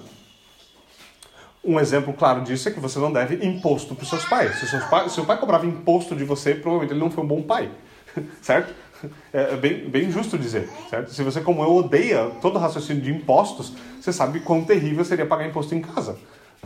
Um 1.63 1.79
exemplo 1.79 2.13
claro 2.13 2.41
disso 2.41 2.69
é 2.69 2.71
que 2.71 2.79
você 2.79 2.97
não 2.97 3.11
deve 3.11 3.45
imposto 3.45 3.93
para 3.93 4.03
os 4.03 4.09
seus 4.09 4.25
pais. 4.25 4.55
Se, 4.57 4.67
seus 4.67 4.83
pais, 4.85 5.09
se 5.09 5.15
seu 5.15 5.25
pai 5.25 5.37
cobrava 5.37 5.65
imposto 5.65 6.15
de 6.15 6.23
você, 6.23 6.55
provavelmente 6.55 6.93
ele 6.93 6.99
não 6.99 7.11
foi 7.11 7.23
um 7.23 7.27
bom 7.27 7.41
pai, 7.41 7.69
certo? 8.41 8.73
É, 9.31 9.53
é 9.53 9.55
bem, 9.55 9.89
bem 9.89 10.11
justo 10.11 10.37
dizer, 10.37 10.69
certo? 10.89 11.11
Se 11.11 11.21
você, 11.21 11.41
como 11.41 11.61
eu, 11.61 11.75
odeia 11.75 12.31
todo 12.41 12.57
raciocínio 12.57 13.03
de 13.03 13.11
impostos, 13.11 13.73
você 13.99 14.11
sabe 14.11 14.39
quão 14.39 14.63
terrível 14.63 15.05
seria 15.05 15.25
pagar 15.25 15.45
imposto 15.45 15.75
em 15.75 15.81
casa, 15.81 16.17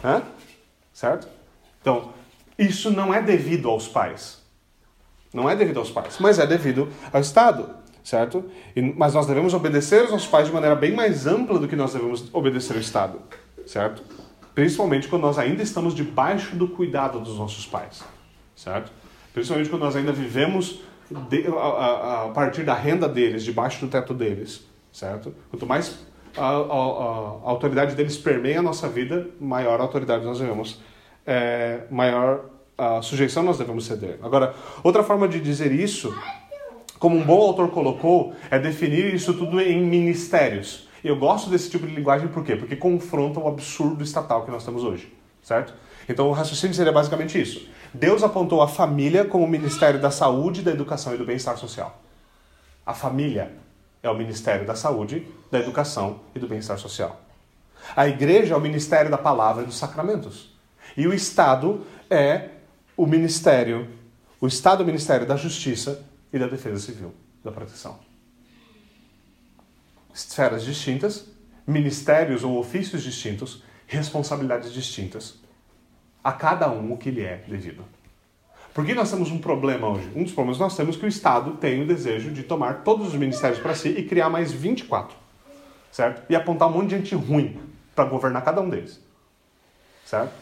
né? 0.01 0.21
certo? 0.93 1.27
Então, 1.81 2.13
isso 2.57 2.91
não 2.91 3.13
é 3.13 3.21
devido 3.21 3.69
aos 3.69 3.87
pais. 3.87 4.40
Não 5.33 5.49
é 5.49 5.55
devido 5.55 5.79
aos 5.79 5.89
pais, 5.89 6.17
mas 6.19 6.39
é 6.39 6.45
devido 6.45 6.89
ao 7.11 7.21
Estado, 7.21 7.69
certo? 8.03 8.43
E, 8.75 8.81
mas 8.81 9.13
nós 9.13 9.25
devemos 9.25 9.53
obedecer 9.53 10.01
aos 10.01 10.11
nossos 10.11 10.27
pais 10.27 10.47
de 10.47 10.53
maneira 10.53 10.75
bem 10.75 10.93
mais 10.93 11.25
ampla 11.25 11.57
do 11.57 11.67
que 11.67 11.75
nós 11.75 11.93
devemos 11.93 12.33
obedecer 12.33 12.73
ao 12.73 12.79
Estado, 12.79 13.19
certo? 13.65 14.03
Principalmente 14.53 15.07
quando 15.07 15.21
nós 15.21 15.39
ainda 15.39 15.63
estamos 15.63 15.95
debaixo 15.95 16.55
do 16.55 16.67
cuidado 16.67 17.19
dos 17.19 17.37
nossos 17.37 17.65
pais, 17.65 18.03
certo? 18.55 18.91
Principalmente 19.33 19.69
quando 19.69 19.83
nós 19.83 19.95
ainda 19.95 20.11
vivemos 20.11 20.81
de, 21.29 21.47
a, 21.47 21.51
a, 21.51 22.25
a, 22.25 22.29
partir 22.29 22.63
da 22.63 22.73
renda 22.73 23.07
deles, 23.07 23.43
debaixo 23.43 23.85
do 23.85 23.89
teto 23.89 24.13
deles, 24.13 24.67
certo? 24.91 25.33
Quanto 25.49 25.65
mais 25.65 25.99
a, 26.37 26.45
a 26.45 27.49
autoridade 27.49 27.95
deles 27.95 28.17
permeia 28.17 28.59
a 28.59 28.61
nossa 28.61 28.89
vida, 28.89 29.29
maior 29.39 29.79
a 29.79 29.83
autoridade 29.83 30.25
nós 30.25 30.39
devemos, 30.39 30.81
é, 31.25 31.83
maior 31.89 32.45
a 32.81 33.01
sujeição 33.03 33.43
nós 33.43 33.59
devemos 33.59 33.85
ceder. 33.85 34.17
Agora, 34.23 34.55
outra 34.83 35.03
forma 35.03 35.27
de 35.27 35.39
dizer 35.39 35.71
isso, 35.71 36.17
como 36.97 37.15
um 37.15 37.23
bom 37.23 37.39
autor 37.39 37.69
colocou, 37.69 38.33
é 38.49 38.57
definir 38.57 39.13
isso 39.13 39.35
tudo 39.35 39.61
em 39.61 39.79
ministérios. 39.79 40.87
Eu 41.03 41.15
gosto 41.15 41.47
desse 41.47 41.69
tipo 41.69 41.85
de 41.85 41.93
linguagem 41.93 42.27
por 42.27 42.43
quê? 42.43 42.55
Porque 42.55 42.75
confronta 42.75 43.39
o 43.39 43.47
absurdo 43.47 44.03
estatal 44.03 44.45
que 44.45 44.51
nós 44.51 44.65
temos 44.65 44.83
hoje, 44.83 45.13
certo? 45.43 45.75
Então 46.09 46.27
o 46.27 46.31
raciocínio 46.31 46.75
seria 46.75 46.91
basicamente 46.91 47.39
isso. 47.39 47.67
Deus 47.93 48.23
apontou 48.23 48.63
a 48.63 48.67
família 48.67 49.25
como 49.25 49.43
o 49.43 49.47
ministério 49.47 50.01
da 50.01 50.09
saúde, 50.09 50.63
da 50.63 50.71
educação 50.71 51.13
e 51.13 51.17
do 51.17 51.25
bem-estar 51.25 51.57
social. 51.57 52.01
A 52.83 52.95
família 52.95 53.51
é 54.01 54.09
o 54.09 54.15
ministério 54.15 54.65
da 54.65 54.73
saúde, 54.73 55.27
da 55.51 55.59
educação 55.59 56.21
e 56.33 56.39
do 56.39 56.47
bem-estar 56.47 56.79
social. 56.79 57.21
A 57.95 58.07
igreja 58.07 58.55
é 58.55 58.57
o 58.57 58.61
ministério 58.61 59.11
da 59.11 59.19
palavra 59.19 59.61
e 59.61 59.65
dos 59.67 59.77
sacramentos. 59.77 60.49
E 60.97 61.07
o 61.07 61.13
Estado 61.13 61.85
é 62.09 62.49
o 63.01 63.07
ministério, 63.07 63.89
o 64.39 64.47
Estado 64.47 64.83
é 64.83 64.85
ministério 64.85 65.25
da 65.25 65.35
justiça 65.35 66.03
e 66.31 66.39
da 66.39 66.47
defesa 66.47 66.79
civil, 66.79 67.13
da 67.43 67.51
proteção 67.51 68.11
esferas 70.13 70.63
distintas, 70.63 71.25
ministérios 71.65 72.43
ou 72.43 72.57
ofícios 72.57 73.03
distintos, 73.03 73.63
responsabilidades 73.87 74.73
distintas. 74.73 75.35
A 76.23 76.31
cada 76.31 76.69
um 76.69 76.93
o 76.93 76.97
que 76.97 77.09
lhe 77.09 77.21
é 77.21 77.43
devido. 77.47 77.83
Por 78.73 78.85
que 78.85 78.93
nós 78.93 79.09
temos 79.09 79.31
um 79.31 79.39
problema 79.39 79.89
hoje? 79.89 80.09
Um 80.15 80.23
dos 80.23 80.33
problemas 80.33 80.59
nós 80.59 80.75
temos 80.75 80.95
é 80.95 80.99
que 80.99 81.05
o 81.05 81.09
Estado 81.09 81.51
tem 81.57 81.81
o 81.81 81.87
desejo 81.87 82.31
de 82.31 82.43
tomar 82.43 82.83
todos 82.83 83.07
os 83.07 83.13
ministérios 83.15 83.59
para 83.59 83.75
si 83.75 83.89
e 83.89 84.05
criar 84.05 84.29
mais 84.29 84.51
24. 84.51 85.15
Certo? 85.91 86.23
E 86.29 86.35
apontar 86.35 86.69
um 86.69 86.71
monte 86.71 86.89
de 86.89 86.97
gente 86.97 87.15
ruim 87.15 87.59
para 87.93 88.05
governar 88.05 88.45
cada 88.45 88.61
um 88.61 88.69
deles. 88.69 88.99
Certo? 90.05 90.33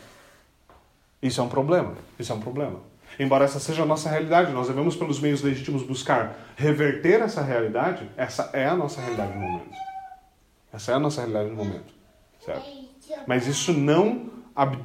Isso 1.22 1.42
é 1.42 1.44
um 1.44 1.50
problema. 1.50 1.94
Isso 2.18 2.32
é 2.32 2.36
um 2.36 2.40
problema. 2.40 2.80
Embora 3.20 3.46
essa 3.46 3.60
seja 3.60 3.84
a 3.84 3.86
nossa 3.86 4.10
realidade, 4.10 4.52
nós 4.52 4.68
devemos, 4.68 4.96
pelos 4.96 5.20
meios 5.20 5.42
legítimos, 5.42 5.84
buscar 5.84 6.38
reverter 6.56 7.22
essa 7.22 7.42
realidade. 7.42 8.10
Essa 8.16 8.50
é 8.54 8.68
a 8.68 8.76
nossa 8.76 9.02
realidade 9.02 9.34
no 9.34 9.42
momento. 9.42 9.76
Essa 10.72 10.92
é 10.92 10.96
a 10.96 11.00
nossa 11.00 11.22
realidade 11.22 11.50
no 11.50 11.56
momento. 11.56 11.94
Certo? 12.46 12.66
Mas 13.28 13.48
isso 13.48 13.74
não, 13.74 14.30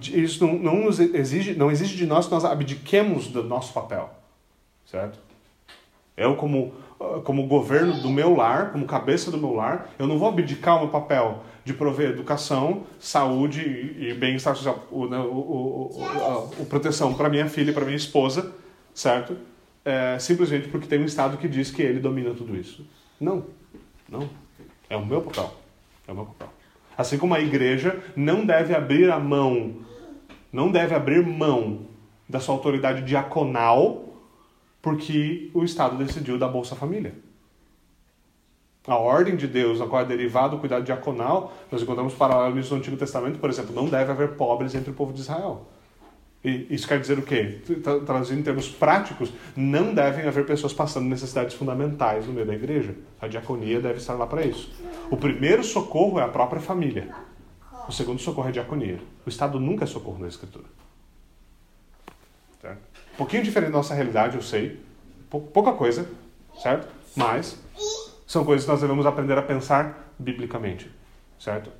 isso 0.02 0.46
não, 0.46 0.54
não, 0.54 0.76
nos 0.84 0.98
exige, 0.98 1.54
não 1.54 1.70
exige 1.70 1.96
de 1.96 2.06
nós 2.06 2.26
que 2.26 2.32
nós 2.32 2.44
abdiquemos 2.44 3.28
do 3.28 3.44
nosso 3.44 3.72
papel. 3.72 4.10
Certo? 4.86 5.18
Eu, 6.16 6.36
como, 6.36 6.72
como 7.24 7.46
governo 7.46 8.00
do 8.00 8.08
meu 8.08 8.34
lar, 8.34 8.72
como 8.72 8.86
cabeça 8.86 9.30
do 9.30 9.38
meu 9.38 9.52
lar, 9.54 9.90
eu 9.98 10.06
não 10.06 10.18
vou 10.18 10.28
abdicar 10.28 10.76
o 10.76 10.80
meu 10.80 10.88
papel 10.88 11.42
de 11.64 11.72
prover 11.72 12.10
educação, 12.10 12.84
saúde 12.98 13.62
e, 13.98 14.12
bem-estar 14.14 14.54
social, 14.54 14.86
o, 14.90 15.06
né, 15.06 15.18
o, 15.18 15.22
o, 15.22 16.04
a, 16.04 16.38
o 16.60 16.66
proteção 16.66 17.14
para 17.14 17.28
minha 17.28 17.48
filha 17.48 17.70
e 17.70 17.74
para 17.74 17.84
minha 17.84 17.96
esposa, 17.96 18.52
certo? 18.92 19.36
É, 19.84 20.18
simplesmente 20.18 20.68
porque 20.68 20.86
tem 20.86 21.00
um 21.00 21.04
Estado 21.04 21.38
que 21.38 21.48
diz 21.48 21.70
que 21.70 21.82
ele 21.82 22.00
domina 22.00 22.34
tudo 22.34 22.54
isso. 22.56 22.86
Não, 23.18 23.46
não. 24.08 24.28
É 24.88 24.96
o 24.96 25.04
meu 25.04 25.22
papel. 25.22 25.54
É 26.06 26.12
o 26.12 26.14
meu 26.14 26.26
papel. 26.26 26.48
Assim 26.96 27.18
como 27.18 27.34
a 27.34 27.40
igreja 27.40 28.02
não 28.14 28.44
deve 28.44 28.74
abrir 28.74 29.10
a 29.10 29.18
mão, 29.18 29.76
não 30.52 30.70
deve 30.70 30.94
abrir 30.94 31.24
mão 31.24 31.86
da 32.28 32.40
sua 32.40 32.54
autoridade 32.54 33.02
diaconal 33.02 34.04
porque 34.80 35.50
o 35.54 35.64
Estado 35.64 35.96
decidiu 35.96 36.38
da 36.38 36.46
Bolsa 36.46 36.76
Família. 36.76 37.14
A 38.86 38.96
ordem 38.96 39.34
de 39.34 39.46
Deus, 39.46 39.80
a 39.80 39.86
qual 39.86 40.02
é 40.02 40.04
derivado 40.04 40.56
do 40.56 40.60
cuidado 40.60 40.84
diaconal, 40.84 41.54
nós 41.72 41.80
encontramos 41.80 42.12
paralelos 42.14 42.70
no 42.70 42.76
Antigo 42.76 42.96
Testamento, 42.96 43.38
por 43.38 43.48
exemplo, 43.48 43.74
não 43.74 43.88
deve 43.88 44.12
haver 44.12 44.32
pobres 44.32 44.74
entre 44.74 44.90
o 44.90 44.94
povo 44.94 45.12
de 45.12 45.20
Israel. 45.20 45.66
E 46.44 46.66
isso 46.68 46.86
quer 46.86 47.00
dizer 47.00 47.18
o 47.18 47.22
quê? 47.22 47.60
Traduzindo 48.04 48.40
em 48.40 48.42
termos 48.42 48.68
práticos, 48.68 49.32
não 49.56 49.94
devem 49.94 50.26
haver 50.26 50.44
pessoas 50.44 50.74
passando 50.74 51.08
necessidades 51.08 51.54
fundamentais 51.54 52.26
no 52.26 52.34
meio 52.34 52.46
da 52.46 52.54
igreja. 52.54 52.94
A 53.18 53.26
diaconia 53.26 53.80
deve 53.80 53.96
estar 53.96 54.12
lá 54.12 54.26
para 54.26 54.44
isso. 54.44 54.70
O 55.10 55.16
primeiro 55.16 55.64
socorro 55.64 56.20
é 56.20 56.22
a 56.22 56.28
própria 56.28 56.60
família. 56.60 57.08
O 57.88 57.92
segundo 57.92 58.20
socorro 58.20 58.48
é 58.48 58.50
a 58.50 58.52
diaconia. 58.52 59.00
O 59.24 59.30
Estado 59.30 59.58
nunca 59.58 59.84
é 59.84 59.86
socorro 59.86 60.18
na 60.18 60.28
Escritura. 60.28 60.66
Certo? 62.60 62.82
Um 63.14 63.16
pouquinho 63.16 63.42
diferente 63.42 63.70
da 63.70 63.78
nossa 63.78 63.94
realidade, 63.94 64.36
eu 64.36 64.42
sei. 64.42 64.78
Pouca 65.30 65.72
coisa, 65.72 66.06
certo? 66.62 66.86
Mas 67.16 67.58
são 68.34 68.44
coisas 68.44 68.64
que 68.64 68.70
nós 68.70 68.80
devemos 68.80 69.06
aprender 69.06 69.38
a 69.38 69.42
pensar 69.42 70.12
biblicamente, 70.18 70.90
certo? 71.38 71.70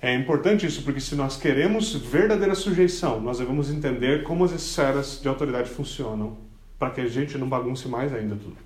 É 0.00 0.14
importante 0.14 0.64
isso 0.64 0.82
porque 0.82 0.98
se 0.98 1.14
nós 1.14 1.36
queremos 1.36 1.94
verdadeira 1.94 2.54
sujeição, 2.54 3.20
nós 3.20 3.38
devemos 3.38 3.70
entender 3.70 4.22
como 4.22 4.44
as 4.44 4.52
esferas 4.52 5.20
de 5.20 5.28
autoridade 5.28 5.68
funcionam 5.68 6.38
para 6.78 6.88
que 6.88 7.02
a 7.02 7.06
gente 7.06 7.36
não 7.36 7.46
bagunce 7.46 7.86
mais 7.86 8.14
ainda 8.14 8.34
tudo. 8.34 8.56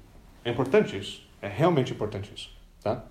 É 0.44 0.50
importante 0.52 0.96
isso. 0.96 1.26
É 1.40 1.48
realmente 1.48 1.92
importante 1.92 2.30
isso, 2.32 2.50
tá? 2.80 3.04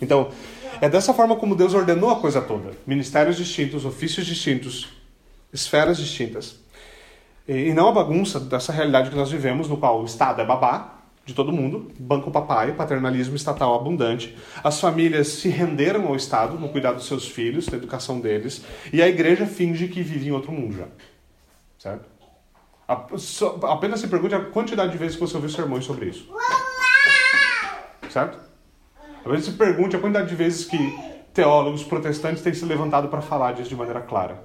Então, 0.00 0.30
é 0.78 0.88
dessa 0.88 1.14
forma 1.14 1.36
como 1.36 1.56
Deus 1.56 1.72
ordenou 1.72 2.10
a 2.10 2.20
coisa 2.20 2.42
toda. 2.42 2.72
Ministérios 2.86 3.38
distintos, 3.38 3.86
ofícios 3.86 4.26
distintos, 4.26 4.90
esferas 5.50 5.96
distintas. 5.96 6.60
E 7.48 7.72
não 7.72 7.88
a 7.88 7.92
bagunça 7.92 8.38
dessa 8.38 8.70
realidade 8.70 9.08
que 9.08 9.16
nós 9.16 9.30
vivemos, 9.30 9.66
no 9.66 9.78
qual 9.78 10.02
o 10.02 10.04
Estado 10.04 10.42
é 10.42 10.44
babá, 10.44 11.01
de 11.24 11.34
todo 11.34 11.52
mundo, 11.52 11.90
banco 11.98 12.30
papai, 12.30 12.72
paternalismo 12.72 13.36
estatal 13.36 13.74
abundante. 13.74 14.36
As 14.62 14.80
famílias 14.80 15.28
se 15.28 15.48
renderam 15.48 16.06
ao 16.08 16.16
Estado 16.16 16.58
no 16.58 16.68
cuidado 16.68 16.96
dos 16.96 17.06
seus 17.06 17.28
filhos, 17.28 17.68
na 17.68 17.76
educação 17.76 18.20
deles, 18.20 18.64
e 18.92 19.00
a 19.00 19.08
igreja 19.08 19.46
finge 19.46 19.88
que 19.88 20.02
vive 20.02 20.28
em 20.28 20.32
outro 20.32 20.50
mundo 20.50 20.76
já. 20.76 20.86
Certo? 21.78 22.10
Apenas 23.62 24.00
se 24.00 24.08
pergunte 24.08 24.34
a 24.34 24.44
quantidade 24.44 24.92
de 24.92 24.98
vezes 24.98 25.16
que 25.16 25.22
você 25.22 25.36
ouviu 25.36 25.50
sermões 25.50 25.84
sobre 25.84 26.06
isso. 26.06 26.28
Certo? 28.10 28.38
Apenas 29.20 29.44
se 29.44 29.52
pergunte 29.52 29.94
a 29.94 30.00
quantidade 30.00 30.28
de 30.28 30.34
vezes 30.34 30.64
que 30.66 30.76
teólogos 31.32 31.84
protestantes 31.84 32.42
têm 32.42 32.52
se 32.52 32.64
levantado 32.64 33.08
para 33.08 33.22
falar 33.22 33.52
disso 33.52 33.68
de 33.68 33.76
maneira 33.76 34.00
clara. 34.00 34.42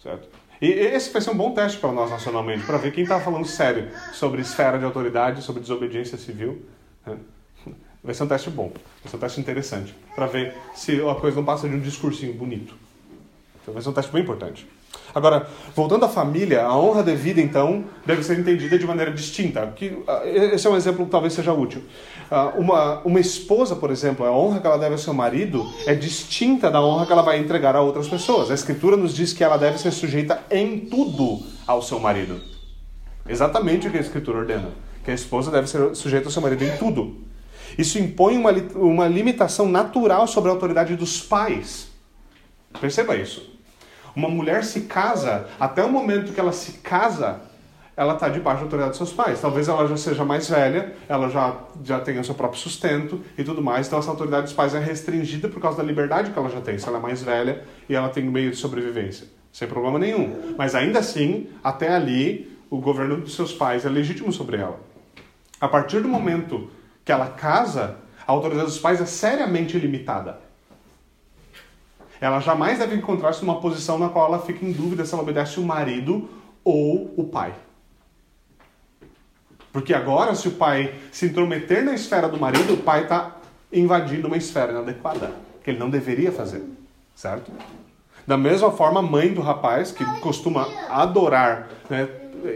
Certo? 0.00 0.28
E 0.60 0.66
esse 0.66 1.10
vai 1.12 1.22
ser 1.22 1.30
um 1.30 1.36
bom 1.36 1.52
teste 1.52 1.78
para 1.78 1.92
nós 1.92 2.10
nacionalmente, 2.10 2.64
para 2.64 2.78
ver 2.78 2.92
quem 2.92 3.04
está 3.04 3.20
falando 3.20 3.46
sério 3.46 3.90
sobre 4.12 4.40
esfera 4.40 4.78
de 4.78 4.84
autoridade, 4.84 5.42
sobre 5.42 5.60
desobediência 5.60 6.18
civil. 6.18 6.62
Né? 7.06 7.16
Vai 8.02 8.14
ser 8.14 8.24
um 8.24 8.28
teste 8.28 8.50
bom, 8.50 8.72
vai 9.02 9.10
ser 9.10 9.16
um 9.16 9.20
teste 9.20 9.40
interessante, 9.40 9.94
para 10.14 10.26
ver 10.26 10.56
se 10.74 11.00
a 11.00 11.14
coisa 11.14 11.36
não 11.36 11.44
passa 11.44 11.68
de 11.68 11.74
um 11.74 11.80
discursinho 11.80 12.32
bonito. 12.32 12.74
Então 13.60 13.74
vai 13.74 13.82
ser 13.82 13.88
um 13.88 13.92
teste 13.92 14.12
bem 14.12 14.22
importante. 14.22 14.66
Agora, 15.14 15.48
voltando 15.74 16.04
à 16.04 16.08
família, 16.08 16.64
a 16.64 16.78
honra 16.78 17.02
devida, 17.02 17.40
então, 17.40 17.84
deve 18.04 18.22
ser 18.22 18.38
entendida 18.38 18.78
de 18.78 18.86
maneira 18.86 19.10
distinta. 19.10 19.66
Que, 19.74 19.98
ah, 20.06 20.22
esse 20.24 20.66
é 20.66 20.70
um 20.70 20.76
exemplo 20.76 21.04
que 21.04 21.10
talvez 21.10 21.32
seja 21.32 21.52
útil. 21.52 21.82
Ah, 22.30 22.52
uma, 22.56 23.00
uma 23.00 23.18
esposa, 23.18 23.74
por 23.74 23.90
exemplo, 23.90 24.24
a 24.26 24.30
honra 24.30 24.60
que 24.60 24.66
ela 24.66 24.78
deve 24.78 24.92
ao 24.92 24.98
seu 24.98 25.14
marido 25.14 25.66
é 25.86 25.94
distinta 25.94 26.70
da 26.70 26.80
honra 26.80 27.06
que 27.06 27.12
ela 27.12 27.22
vai 27.22 27.38
entregar 27.38 27.74
a 27.74 27.80
outras 27.80 28.06
pessoas. 28.06 28.50
A 28.50 28.54
Escritura 28.54 28.96
nos 28.96 29.14
diz 29.14 29.32
que 29.32 29.42
ela 29.42 29.56
deve 29.56 29.78
ser 29.78 29.90
sujeita 29.90 30.40
em 30.50 30.80
tudo 30.80 31.42
ao 31.66 31.82
seu 31.82 31.98
marido. 31.98 32.40
Exatamente 33.26 33.88
o 33.88 33.90
que 33.90 33.98
a 33.98 34.02
Escritura 34.02 34.38
ordena. 34.38 34.70
Que 35.04 35.10
a 35.10 35.14
esposa 35.14 35.50
deve 35.50 35.68
ser 35.68 35.94
sujeita 35.96 36.28
ao 36.28 36.32
seu 36.32 36.42
marido 36.42 36.62
em 36.64 36.76
tudo. 36.76 37.16
Isso 37.76 37.98
impõe 37.98 38.36
uma, 38.36 38.52
uma 38.74 39.08
limitação 39.08 39.68
natural 39.68 40.26
sobre 40.26 40.50
a 40.50 40.52
autoridade 40.52 40.94
dos 40.96 41.20
pais. 41.20 41.88
Perceba 42.80 43.16
isso. 43.16 43.57
Uma 44.18 44.28
mulher 44.28 44.64
se 44.64 44.80
casa, 44.80 45.46
até 45.60 45.84
o 45.84 45.88
momento 45.88 46.32
que 46.32 46.40
ela 46.40 46.50
se 46.50 46.78
casa, 46.78 47.40
ela 47.96 48.14
está 48.14 48.28
debaixo 48.28 48.58
da 48.58 48.64
autoridade 48.64 48.90
dos 48.90 48.98
seus 48.98 49.12
pais. 49.12 49.40
Talvez 49.40 49.68
ela 49.68 49.86
já 49.86 49.96
seja 49.96 50.24
mais 50.24 50.50
velha, 50.50 50.92
ela 51.08 51.28
já, 51.28 51.56
já 51.84 52.00
tenha 52.00 52.20
o 52.20 52.24
seu 52.24 52.34
próprio 52.34 52.60
sustento 52.60 53.22
e 53.38 53.44
tudo 53.44 53.62
mais. 53.62 53.86
Então 53.86 54.00
essa 54.00 54.10
autoridade 54.10 54.46
dos 54.46 54.52
pais 54.52 54.74
é 54.74 54.80
restringida 54.80 55.48
por 55.48 55.62
causa 55.62 55.76
da 55.76 55.84
liberdade 55.84 56.32
que 56.32 56.38
ela 56.38 56.50
já 56.50 56.60
tem. 56.60 56.76
Se 56.80 56.88
ela 56.88 56.98
é 56.98 57.00
mais 57.00 57.22
velha 57.22 57.62
e 57.88 57.94
ela 57.94 58.08
tem 58.08 58.24
meio 58.24 58.50
de 58.50 58.56
sobrevivência. 58.56 59.28
Sem 59.52 59.68
problema 59.68 60.00
nenhum. 60.00 60.56
Mas 60.58 60.74
ainda 60.74 60.98
assim, 60.98 61.46
até 61.62 61.94
ali, 61.94 62.58
o 62.68 62.78
governo 62.78 63.18
dos 63.18 63.36
seus 63.36 63.52
pais 63.52 63.86
é 63.86 63.88
legítimo 63.88 64.32
sobre 64.32 64.56
ela. 64.56 64.80
A 65.60 65.68
partir 65.68 66.00
do 66.00 66.08
momento 66.08 66.68
que 67.04 67.12
ela 67.12 67.28
casa, 67.28 67.98
a 68.26 68.32
autoridade 68.32 68.66
dos 68.66 68.80
pais 68.80 69.00
é 69.00 69.06
seriamente 69.06 69.78
limitada. 69.78 70.47
Ela 72.20 72.40
jamais 72.40 72.78
deve 72.78 72.96
encontrar-se 72.96 73.44
numa 73.44 73.60
posição 73.60 73.98
na 73.98 74.08
qual 74.08 74.26
ela 74.26 74.40
fica 74.40 74.64
em 74.64 74.72
dúvida 74.72 75.04
se 75.04 75.14
ela 75.14 75.22
obedece 75.22 75.60
o 75.60 75.62
marido 75.62 76.28
ou 76.64 77.14
o 77.16 77.24
pai. 77.24 77.54
Porque 79.72 79.94
agora, 79.94 80.34
se 80.34 80.48
o 80.48 80.52
pai 80.52 80.94
se 81.12 81.26
intrometer 81.26 81.84
na 81.84 81.94
esfera 81.94 82.28
do 82.28 82.38
marido, 82.38 82.74
o 82.74 82.78
pai 82.78 83.02
está 83.02 83.36
invadindo 83.72 84.26
uma 84.26 84.36
esfera 84.36 84.72
inadequada, 84.72 85.32
que 85.62 85.70
ele 85.70 85.78
não 85.78 85.90
deveria 85.90 86.32
fazer, 86.32 86.64
certo? 87.14 87.52
Da 88.26 88.36
mesma 88.36 88.70
forma, 88.70 89.00
a 89.00 89.02
mãe 89.02 89.32
do 89.32 89.40
rapaz, 89.40 89.92
que 89.92 90.04
costuma 90.20 90.68
adorar, 90.90 91.68
né, 91.88 92.08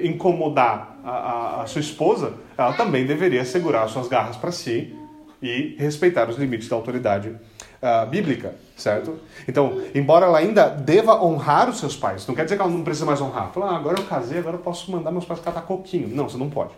incomodar 0.02 0.98
a, 1.04 1.10
a, 1.10 1.62
a, 1.62 1.66
sua 1.66 1.80
esposa, 1.80 2.34
ela 2.56 2.72
também 2.72 3.06
deveria 3.06 3.44
segurar 3.44 3.88
suas 3.88 4.08
garras 4.08 4.36
para 4.36 4.52
si 4.52 4.94
e 5.42 5.74
respeitar 5.78 6.28
os 6.28 6.36
limites 6.36 6.68
da 6.68 6.76
autoridade 6.76 7.34
uh, 7.82 8.06
bíblica, 8.06 8.54
certo? 8.76 9.18
Então, 9.48 9.82
embora 9.94 10.26
ela 10.26 10.38
ainda 10.38 10.68
deva 10.68 11.22
honrar 11.22 11.68
os 11.68 11.78
seus 11.78 11.96
pais, 11.96 12.26
não 12.26 12.34
quer 12.34 12.44
dizer 12.44 12.56
que 12.56 12.62
ela 12.62 12.70
não 12.70 12.84
precisa 12.84 13.04
mais 13.04 13.20
honrar. 13.20 13.50
Falar, 13.52 13.72
ah, 13.72 13.76
agora 13.76 13.98
eu 13.98 14.04
casei, 14.04 14.38
agora 14.38 14.56
eu 14.56 14.60
posso 14.60 14.90
mandar 14.90 15.10
meus 15.10 15.24
pais 15.24 15.40
catar 15.40 15.62
coquinho. 15.62 16.08
Não, 16.08 16.28
você 16.28 16.38
não 16.38 16.48
pode 16.48 16.70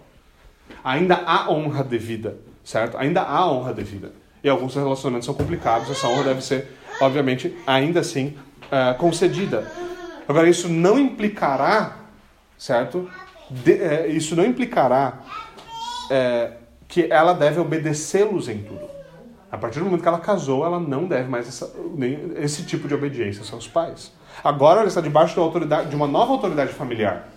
ainda 0.83 1.23
há 1.27 1.51
honra 1.51 1.83
devida, 1.83 2.37
certo? 2.63 2.97
Ainda 2.99 3.23
há 3.23 3.51
honra 3.51 3.73
devida. 3.73 4.13
E 4.43 4.49
alguns 4.49 4.75
relacionamentos 4.75 5.25
são 5.25 5.35
complicados, 5.35 5.91
essa 5.91 6.07
honra 6.07 6.25
deve 6.25 6.43
ser, 6.43 6.69
obviamente, 7.01 7.57
ainda 7.67 8.01
assim 8.01 8.37
uh, 8.67 8.97
concedida. 8.99 9.71
Agora, 10.29 10.49
isso 10.49 10.69
não 10.69 10.99
implicará, 10.99 11.97
certo? 12.59 13.11
De, 13.49 13.73
uh, 13.73 14.11
isso 14.11 14.37
não 14.37 14.45
implicará 14.45 15.21
uh, 16.07 16.55
que 16.87 17.07
ela 17.11 17.33
deve 17.33 17.59
obedecê-los 17.59 18.49
em 18.49 18.59
tudo. 18.59 18.94
A 19.55 19.59
partir 19.59 19.79
do 19.79 19.85
momento 19.85 20.03
que 20.03 20.09
ela 20.09 20.19
casou, 20.19 20.65
ela 20.65 20.81
não 20.81 21.07
deve 21.07 21.29
mais 21.29 21.47
essa, 21.47 21.73
nem, 21.95 22.33
esse 22.37 22.65
tipo 22.65 22.89
de 22.89 22.95
obediência 22.95 23.41
aos 23.41 23.49
seus 23.49 23.69
pais. 23.69 24.13
Agora 24.43 24.81
ela 24.81 24.89
está 24.89 25.01
debaixo 25.01 25.35
de 25.89 25.97
uma 25.97 26.07
nova 26.07 26.33
autoridade 26.33 26.73
familiar 26.73 27.29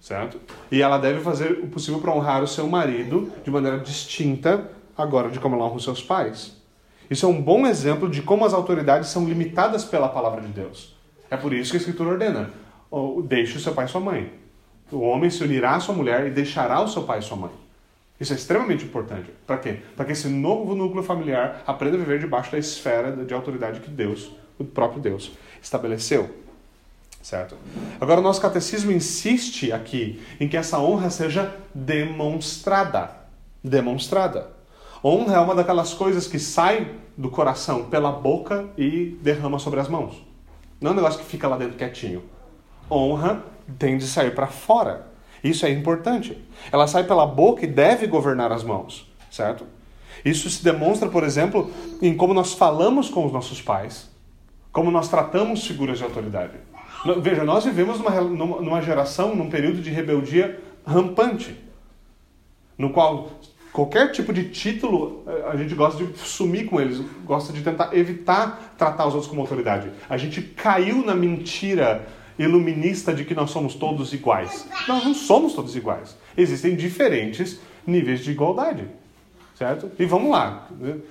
certo? 0.00 0.40
E 0.70 0.80
ela 0.80 0.96
deve 0.96 1.20
fazer 1.20 1.52
o 1.62 1.66
possível 1.66 2.00
para 2.00 2.12
honrar 2.12 2.42
o 2.42 2.46
seu 2.46 2.66
marido 2.66 3.30
de 3.44 3.50
maneira 3.50 3.78
distinta 3.78 4.70
agora 4.96 5.28
de 5.28 5.38
como 5.38 5.54
ela 5.54 5.66
honra 5.66 5.76
os 5.76 5.84
seus 5.84 6.02
pais. 6.02 6.56
Isso 7.10 7.26
é 7.26 7.28
um 7.28 7.40
bom 7.40 7.66
exemplo 7.66 8.08
de 8.08 8.22
como 8.22 8.44
as 8.44 8.54
autoridades 8.54 9.08
são 9.08 9.26
limitadas 9.26 9.84
pela 9.84 10.08
palavra 10.08 10.40
de 10.40 10.48
Deus. 10.48 10.96
É 11.30 11.36
por 11.36 11.52
isso 11.52 11.70
que 11.70 11.76
a 11.76 11.80
Escritura 11.80 12.10
ordena: 12.10 12.50
deixe 13.24 13.56
o 13.56 13.60
seu 13.60 13.74
pai 13.74 13.84
e 13.84 13.88
sua 13.88 14.00
mãe. 14.00 14.32
O 14.90 15.00
homem 15.00 15.28
se 15.28 15.44
unirá 15.44 15.74
à 15.74 15.80
sua 15.80 15.94
mulher 15.94 16.26
e 16.26 16.30
deixará 16.30 16.80
o 16.80 16.88
seu 16.88 17.02
pai 17.02 17.18
e 17.18 17.22
sua 17.22 17.36
mãe. 17.36 17.52
Isso 18.20 18.32
é 18.32 18.36
extremamente 18.36 18.84
importante. 18.84 19.30
Para 19.46 19.58
quê? 19.58 19.80
Para 19.96 20.04
que 20.04 20.12
esse 20.12 20.28
novo 20.28 20.74
núcleo 20.74 21.02
familiar 21.02 21.62
aprenda 21.66 21.96
a 21.96 22.00
viver 22.00 22.18
debaixo 22.18 22.50
da 22.50 22.58
esfera 22.58 23.12
de 23.24 23.32
autoridade 23.32 23.80
que 23.80 23.90
Deus, 23.90 24.32
o 24.58 24.64
próprio 24.64 25.00
Deus, 25.00 25.32
estabeleceu. 25.62 26.28
Certo? 27.22 27.56
Agora, 28.00 28.20
o 28.20 28.22
nosso 28.22 28.40
catecismo 28.40 28.90
insiste 28.90 29.72
aqui 29.72 30.22
em 30.40 30.48
que 30.48 30.56
essa 30.56 30.78
honra 30.78 31.10
seja 31.10 31.54
demonstrada. 31.74 33.10
Demonstrada. 33.62 34.50
Honra 35.04 35.36
é 35.36 35.38
uma 35.38 35.54
daquelas 35.54 35.94
coisas 35.94 36.26
que 36.26 36.38
sai 36.38 36.94
do 37.16 37.30
coração 37.30 37.84
pela 37.84 38.10
boca 38.10 38.68
e 38.76 39.18
derrama 39.20 39.58
sobre 39.58 39.78
as 39.80 39.88
mãos. 39.88 40.24
Não 40.80 40.90
é 40.90 40.92
um 40.92 40.96
negócio 40.96 41.20
que 41.20 41.26
fica 41.26 41.46
lá 41.46 41.56
dentro 41.56 41.76
quietinho. 41.76 42.22
Honra 42.90 43.42
tem 43.78 43.98
de 43.98 44.06
sair 44.06 44.34
para 44.34 44.46
fora. 44.46 45.07
Isso 45.42 45.64
é 45.66 45.70
importante. 45.70 46.36
Ela 46.72 46.86
sai 46.86 47.04
pela 47.04 47.26
boca 47.26 47.64
e 47.64 47.68
deve 47.68 48.06
governar 48.06 48.52
as 48.52 48.64
mãos, 48.64 49.10
certo? 49.30 49.64
Isso 50.24 50.50
se 50.50 50.64
demonstra, 50.64 51.08
por 51.08 51.22
exemplo, 51.22 51.70
em 52.02 52.16
como 52.16 52.34
nós 52.34 52.54
falamos 52.54 53.08
com 53.08 53.24
os 53.24 53.32
nossos 53.32 53.62
pais, 53.62 54.10
como 54.72 54.90
nós 54.90 55.08
tratamos 55.08 55.66
figuras 55.66 55.98
de 55.98 56.04
autoridade. 56.04 56.54
Veja, 57.22 57.44
nós 57.44 57.64
vivemos 57.64 57.98
numa, 58.00 58.60
numa 58.60 58.82
geração, 58.82 59.34
num 59.34 59.48
período 59.48 59.80
de 59.80 59.90
rebeldia 59.90 60.60
rampante, 60.84 61.56
no 62.76 62.90
qual 62.90 63.30
qualquer 63.72 64.10
tipo 64.10 64.32
de 64.32 64.48
título 64.48 65.22
eh, 65.26 65.50
a 65.52 65.56
gente 65.56 65.74
gosta 65.74 66.04
de 66.04 66.18
sumir 66.18 66.66
com 66.66 66.80
eles, 66.80 67.00
gosta 67.24 67.52
de 67.52 67.62
tentar 67.62 67.96
evitar 67.96 68.74
tratar 68.76 69.06
os 69.06 69.14
outros 69.14 69.30
como 69.30 69.42
autoridade. 69.42 69.90
A 70.08 70.16
gente 70.16 70.42
caiu 70.42 71.04
na 71.04 71.14
mentira 71.14 72.06
iluminista 72.38 73.12
de 73.12 73.24
que 73.24 73.34
nós 73.34 73.50
somos 73.50 73.74
todos 73.74 74.12
iguais. 74.12 74.66
Nós 74.86 75.04
não 75.04 75.14
somos 75.14 75.54
todos 75.54 75.74
iguais. 75.74 76.16
Existem 76.36 76.76
diferentes 76.76 77.58
níveis 77.86 78.20
de 78.20 78.30
igualdade. 78.30 78.88
Certo? 79.58 79.90
E 79.98 80.06
vamos 80.06 80.30
lá. 80.30 80.68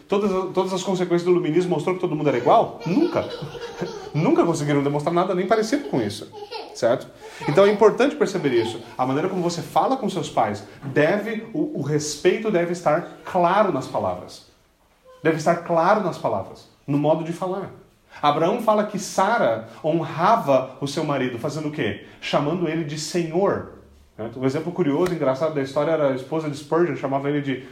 Todas, 0.08 0.32
todas 0.54 0.72
as 0.72 0.82
consequências 0.82 1.24
do 1.24 1.32
iluminismo 1.32 1.72
mostrou 1.72 1.96
que 1.96 2.00
todo 2.00 2.16
mundo 2.16 2.30
era 2.30 2.38
igual? 2.38 2.80
Nunca. 2.86 3.28
Nunca 4.16 4.46
conseguiram 4.46 4.82
demonstrar 4.82 5.14
nada 5.14 5.36
nem 5.36 5.46
parecido 5.46 5.90
com 5.90 6.02
isso. 6.02 6.32
Certo? 6.74 7.10
Então 7.50 7.66
é 7.66 7.70
importante 7.70 8.16
perceber 8.16 8.54
isso. 8.54 8.80
A 8.98 9.06
maneira 9.06 9.28
como 9.28 9.42
você 9.42 9.62
fala 9.62 9.98
com 9.98 10.10
seus 10.10 10.30
pais 10.30 10.64
deve, 10.82 11.46
o, 11.54 11.80
o 11.80 11.82
respeito 11.82 12.50
deve 12.50 12.72
estar 12.72 13.18
claro 13.26 13.74
nas 13.74 13.86
palavras. 13.86 14.46
Deve 15.22 15.38
estar 15.38 15.58
claro 15.58 16.02
nas 16.02 16.18
palavras, 16.18 16.70
no 16.88 16.98
modo 16.98 17.26
de 17.26 17.34
falar. 17.34 17.70
Abraão 18.22 18.61
fala 18.61 18.86
que 18.86 18.97
Sara 18.99 19.70
honrava 19.84 20.78
o 20.82 20.88
seu 20.88 21.03
marido, 21.03 21.38
fazendo 21.38 21.70
o 21.70 21.72
quê? 21.72 22.05
Chamando 22.20 22.68
ele 22.68 22.84
de 22.84 22.99
Senhor. 22.99 23.74
Um 24.36 24.45
exemplo 24.45 24.72
curioso, 24.72 25.13
engraçado 25.13 25.53
da 25.53 25.61
história 25.61 25.91
era 25.91 26.09
a 26.09 26.15
esposa 26.15 26.49
de 26.49 26.57
Spurgeon, 26.57 26.95
chamava 26.95 27.30
ele 27.30 27.41
de 27.41 27.63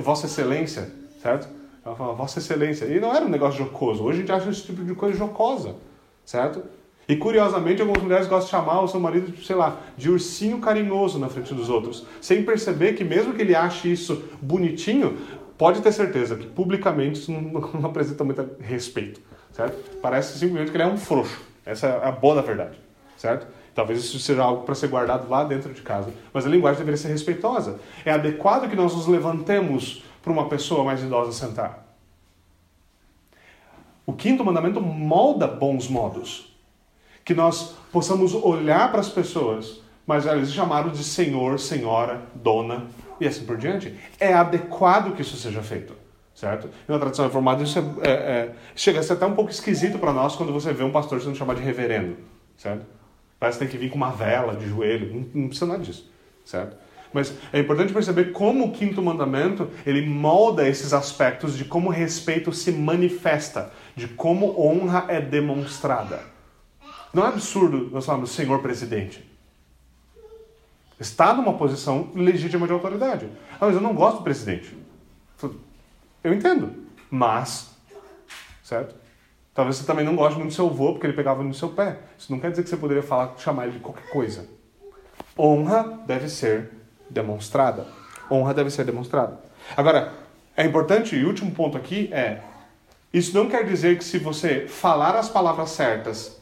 Vossa 0.00 0.26
Excelência, 0.26 0.90
certo? 1.22 1.48
Ela 1.84 1.94
falava 1.94 2.16
Vossa 2.16 2.40
Excelência. 2.40 2.86
E 2.86 2.98
não 2.98 3.14
era 3.14 3.24
um 3.24 3.28
negócio 3.28 3.58
jocoso. 3.58 4.02
Hoje 4.02 4.18
a 4.18 4.20
gente 4.20 4.32
acha 4.32 4.50
esse 4.50 4.62
tipo 4.62 4.82
de 4.84 4.94
coisa 4.94 5.16
jocosa, 5.16 5.76
certo? 6.24 6.62
E 7.06 7.16
curiosamente, 7.16 7.82
algumas 7.82 8.02
mulheres 8.02 8.26
gostam 8.26 8.60
de 8.60 8.64
chamar 8.66 8.80
o 8.80 8.88
seu 8.88 8.98
marido, 8.98 9.36
sei 9.44 9.54
lá, 9.54 9.76
de 9.96 10.10
ursinho 10.10 10.58
carinhoso 10.58 11.18
na 11.18 11.28
frente 11.28 11.52
dos 11.52 11.68
outros, 11.68 12.06
sem 12.20 12.42
perceber 12.42 12.94
que, 12.94 13.04
mesmo 13.04 13.34
que 13.34 13.42
ele 13.42 13.54
ache 13.54 13.92
isso 13.92 14.24
bonitinho, 14.40 15.18
pode 15.58 15.82
ter 15.82 15.92
certeza 15.92 16.34
que 16.34 16.46
publicamente 16.46 17.20
isso 17.20 17.30
não, 17.30 17.60
não 17.80 17.86
apresenta 17.86 18.24
muito 18.24 18.44
respeito, 18.58 19.20
certo? 19.54 20.00
Parece 20.00 20.38
simplesmente 20.38 20.70
que 20.70 20.76
ele 20.76 20.84
é 20.84 20.86
um 20.86 20.98
frouxo. 20.98 21.40
Essa 21.64 21.86
é 21.86 22.08
a 22.08 22.12
boa 22.12 22.34
da 22.34 22.42
verdade, 22.42 22.78
certo? 23.16 23.46
Talvez 23.74 24.00
isso 24.00 24.18
seja 24.18 24.42
algo 24.42 24.64
para 24.64 24.74
ser 24.74 24.88
guardado 24.88 25.28
lá 25.28 25.42
dentro 25.44 25.72
de 25.72 25.80
casa. 25.80 26.12
Mas 26.32 26.44
a 26.44 26.48
linguagem 26.48 26.78
deveria 26.78 26.98
ser 26.98 27.08
respeitosa. 27.08 27.80
É 28.04 28.12
adequado 28.12 28.68
que 28.68 28.76
nós 28.76 28.94
nos 28.94 29.06
levantemos 29.06 30.04
para 30.22 30.32
uma 30.32 30.48
pessoa 30.48 30.84
mais 30.84 31.02
idosa 31.02 31.32
sentar. 31.32 31.84
O 34.06 34.12
quinto 34.12 34.44
mandamento 34.44 34.80
molda 34.80 35.46
bons 35.46 35.88
modos. 35.88 36.54
Que 37.24 37.34
nós 37.34 37.74
possamos 37.90 38.34
olhar 38.34 38.90
para 38.90 39.00
as 39.00 39.08
pessoas, 39.08 39.80
mas 40.06 40.26
eles 40.26 40.52
chamaram 40.52 40.90
de 40.90 41.02
senhor, 41.02 41.58
senhora, 41.58 42.22
dona 42.34 42.86
e 43.18 43.26
assim 43.26 43.44
por 43.44 43.56
diante. 43.56 43.98
É 44.20 44.34
adequado 44.34 45.14
que 45.14 45.22
isso 45.22 45.36
seja 45.36 45.62
feito. 45.62 46.03
Certo? 46.44 46.68
E 46.86 46.92
na 46.92 46.98
tradição 46.98 47.24
reformada 47.24 47.62
isso 47.62 47.78
é, 47.78 47.82
é, 48.06 48.10
é, 48.10 48.54
chega 48.76 49.00
a 49.00 49.02
ser 49.02 49.14
até 49.14 49.24
um 49.24 49.34
pouco 49.34 49.50
esquisito 49.50 49.98
para 49.98 50.12
nós 50.12 50.36
quando 50.36 50.52
você 50.52 50.74
vê 50.74 50.84
um 50.84 50.92
pastor 50.92 51.22
sendo 51.22 51.34
chamado 51.34 51.56
de 51.56 51.62
reverendo. 51.62 52.18
Certo? 52.58 52.84
Parece 53.40 53.58
que 53.58 53.64
tem 53.64 53.72
que 53.72 53.78
vir 53.78 53.88
com 53.88 53.96
uma 53.96 54.10
vela 54.10 54.54
de 54.54 54.68
joelho. 54.68 55.10
Não, 55.10 55.42
não 55.42 55.48
precisa 55.48 55.64
nada 55.64 55.82
disso, 55.82 56.06
certo? 56.44 56.76
Mas 57.14 57.32
é 57.50 57.60
importante 57.60 57.94
perceber 57.94 58.32
como 58.32 58.66
o 58.66 58.72
quinto 58.72 59.00
mandamento 59.00 59.70
ele 59.86 60.06
molda 60.06 60.68
esses 60.68 60.92
aspectos 60.92 61.56
de 61.56 61.64
como 61.64 61.88
respeito 61.88 62.52
se 62.52 62.70
manifesta, 62.70 63.72
de 63.96 64.06
como 64.06 64.60
honra 64.60 65.06
é 65.08 65.22
demonstrada. 65.22 66.20
Não 67.14 67.24
é 67.24 67.28
absurdo 67.28 67.88
nós 67.90 68.04
falarmos 68.04 68.32
senhor 68.32 68.60
presidente. 68.60 69.24
Está 71.00 71.32
numa 71.32 71.54
posição 71.54 72.10
legítima 72.14 72.66
de 72.66 72.72
autoridade. 72.74 73.30
Ah, 73.54 73.64
mas 73.66 73.74
eu 73.74 73.80
não 73.80 73.94
gosto 73.94 74.18
do 74.18 74.24
presidente. 74.24 74.84
Eu 76.24 76.32
entendo, 76.32 76.72
mas, 77.10 77.76
certo? 78.62 78.94
Talvez 79.52 79.76
você 79.76 79.84
também 79.84 80.06
não 80.06 80.16
goste 80.16 80.38
muito 80.38 80.50
do 80.50 80.54
seu 80.54 80.66
avô 80.66 80.92
porque 80.92 81.06
ele 81.06 81.12
pegava 81.12 81.44
no 81.44 81.52
seu 81.52 81.68
pé. 81.68 81.98
Isso 82.18 82.32
não 82.32 82.40
quer 82.40 82.50
dizer 82.50 82.62
que 82.62 82.70
você 82.70 82.78
poderia 82.78 83.02
falar, 83.02 83.34
chamar 83.36 83.64
ele 83.64 83.74
de 83.74 83.80
qualquer 83.80 84.08
coisa. 84.08 84.48
Honra 85.38 86.00
deve 86.06 86.30
ser 86.30 86.70
demonstrada. 87.10 87.86
Honra 88.30 88.54
deve 88.54 88.70
ser 88.70 88.84
demonstrada. 88.84 89.38
Agora, 89.76 90.14
é 90.56 90.64
importante, 90.64 91.14
e 91.14 91.24
último 91.24 91.50
ponto 91.50 91.76
aqui 91.76 92.08
é: 92.10 92.40
isso 93.12 93.36
não 93.36 93.48
quer 93.48 93.64
dizer 93.64 93.98
que 93.98 94.04
se 94.04 94.18
você 94.18 94.66
falar 94.66 95.14
as 95.14 95.28
palavras 95.28 95.70
certas, 95.70 96.40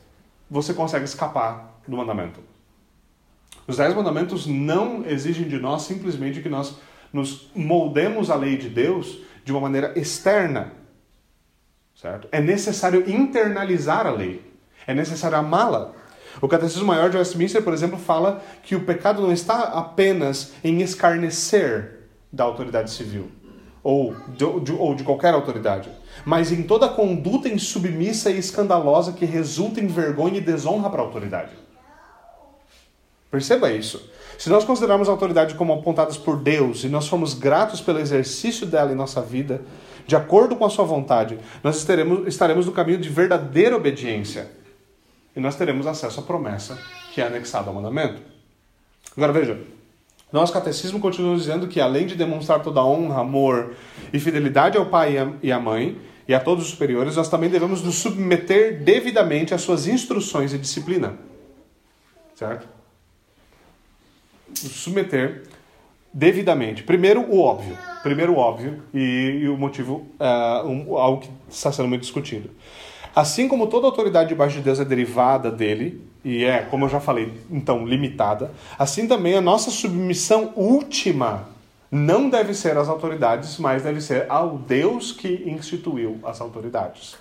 você 0.48 0.72
consegue 0.72 1.04
escapar 1.04 1.80
do 1.88 1.96
mandamento. 1.96 2.40
Os 3.66 3.78
dez 3.78 3.94
mandamentos 3.94 4.46
não 4.46 5.04
exigem 5.04 5.48
de 5.48 5.58
nós 5.58 5.82
simplesmente 5.82 6.40
que 6.40 6.48
nós 6.48 6.76
nos 7.12 7.50
moldemos 7.54 8.30
a 8.30 8.36
lei 8.36 8.56
de 8.56 8.68
Deus 8.68 9.18
de 9.44 9.52
uma 9.52 9.60
maneira 9.60 9.92
externa. 9.98 10.72
Certo? 11.94 12.28
É 12.32 12.40
necessário 12.40 13.08
internalizar 13.08 14.06
a 14.06 14.10
lei. 14.10 14.52
É 14.86 14.94
necessário 14.94 15.38
amá-la. 15.38 15.92
O 16.40 16.48
Catecismo 16.48 16.86
Maior 16.86 17.10
de 17.10 17.16
Westminster, 17.16 17.62
por 17.62 17.72
exemplo, 17.72 17.98
fala 17.98 18.42
que 18.62 18.74
o 18.74 18.84
pecado 18.84 19.22
não 19.22 19.32
está 19.32 19.64
apenas 19.64 20.52
em 20.64 20.80
escarnecer 20.80 22.00
da 22.32 22.44
autoridade 22.44 22.90
civil 22.90 23.30
ou 23.82 24.14
de, 24.28 24.60
de, 24.60 24.72
ou 24.72 24.94
de 24.94 25.02
qualquer 25.02 25.34
autoridade, 25.34 25.90
mas 26.24 26.52
em 26.52 26.62
toda 26.62 26.88
conduta 26.88 27.48
insubmissa 27.48 28.30
e 28.30 28.38
escandalosa 28.38 29.12
que 29.12 29.24
resulta 29.24 29.80
em 29.80 29.86
vergonha 29.86 30.38
e 30.38 30.40
desonra 30.40 30.88
para 30.88 31.00
a 31.00 31.04
autoridade. 31.04 31.52
Perceba 33.30 33.72
isso. 33.72 34.10
Se 34.42 34.50
nós 34.50 34.64
considerarmos 34.64 35.08
a 35.08 35.12
autoridade 35.12 35.54
como 35.54 35.72
apontadas 35.72 36.18
por 36.18 36.36
Deus 36.36 36.82
e 36.82 36.88
nós 36.88 37.06
formos 37.06 37.32
gratos 37.32 37.80
pelo 37.80 38.00
exercício 38.00 38.66
dela 38.66 38.90
em 38.90 38.94
nossa 38.96 39.22
vida, 39.22 39.62
de 40.04 40.16
acordo 40.16 40.56
com 40.56 40.64
a 40.64 40.68
sua 40.68 40.84
vontade, 40.84 41.38
nós 41.62 41.76
estaremos, 41.76 42.26
estaremos 42.26 42.66
no 42.66 42.72
caminho 42.72 42.98
de 42.98 43.08
verdadeira 43.08 43.76
obediência. 43.76 44.50
E 45.36 45.38
nós 45.38 45.54
teremos 45.54 45.86
acesso 45.86 46.18
à 46.18 46.24
promessa 46.24 46.76
que 47.14 47.20
é 47.20 47.26
anexada 47.28 47.68
ao 47.68 47.74
mandamento. 47.76 48.20
Agora 49.16 49.32
veja, 49.32 49.60
nosso 50.32 50.52
catecismo 50.52 50.98
continua 50.98 51.36
dizendo 51.36 51.68
que 51.68 51.80
além 51.80 52.04
de 52.04 52.16
demonstrar 52.16 52.64
toda 52.64 52.84
honra, 52.84 53.20
amor 53.20 53.76
e 54.12 54.18
fidelidade 54.18 54.76
ao 54.76 54.86
pai 54.86 55.38
e 55.40 55.52
à 55.52 55.60
mãe 55.60 56.00
e 56.26 56.34
a 56.34 56.40
todos 56.40 56.64
os 56.64 56.70
superiores, 56.72 57.14
nós 57.14 57.28
também 57.28 57.48
devemos 57.48 57.80
nos 57.80 57.94
submeter 57.94 58.82
devidamente 58.82 59.54
às 59.54 59.62
suas 59.62 59.86
instruções 59.86 60.52
e 60.52 60.58
disciplina. 60.58 61.16
Certo? 62.34 62.71
Submeter 64.54 65.44
devidamente. 66.12 66.82
Primeiro, 66.82 67.22
o 67.22 67.40
óbvio. 67.40 67.76
Primeiro, 68.02 68.32
o 68.32 68.36
óbvio 68.36 68.82
e, 68.92 69.40
e 69.42 69.48
o 69.48 69.56
motivo, 69.56 70.06
uh, 70.18 70.66
um, 70.66 70.96
algo 70.96 71.22
que 71.22 71.30
está 71.48 71.70
sendo 71.70 71.88
muito 71.88 72.02
discutido. 72.02 72.50
Assim 73.14 73.46
como 73.46 73.66
toda 73.66 73.86
autoridade 73.86 74.30
debaixo 74.30 74.56
de 74.56 74.62
Deus 74.62 74.80
é 74.80 74.84
derivada 74.84 75.50
dele, 75.50 76.02
e 76.24 76.44
é, 76.44 76.62
como 76.62 76.86
eu 76.86 76.88
já 76.88 77.00
falei, 77.00 77.32
então 77.50 77.86
limitada, 77.86 78.50
assim 78.78 79.06
também 79.06 79.34
a 79.34 79.40
nossa 79.40 79.70
submissão 79.70 80.52
última 80.56 81.48
não 81.90 82.30
deve 82.30 82.54
ser 82.54 82.76
às 82.78 82.88
autoridades, 82.88 83.58
mas 83.58 83.82
deve 83.82 84.00
ser 84.00 84.24
ao 84.30 84.56
Deus 84.56 85.12
que 85.12 85.44
instituiu 85.46 86.18
as 86.24 86.40
autoridades. 86.40 87.16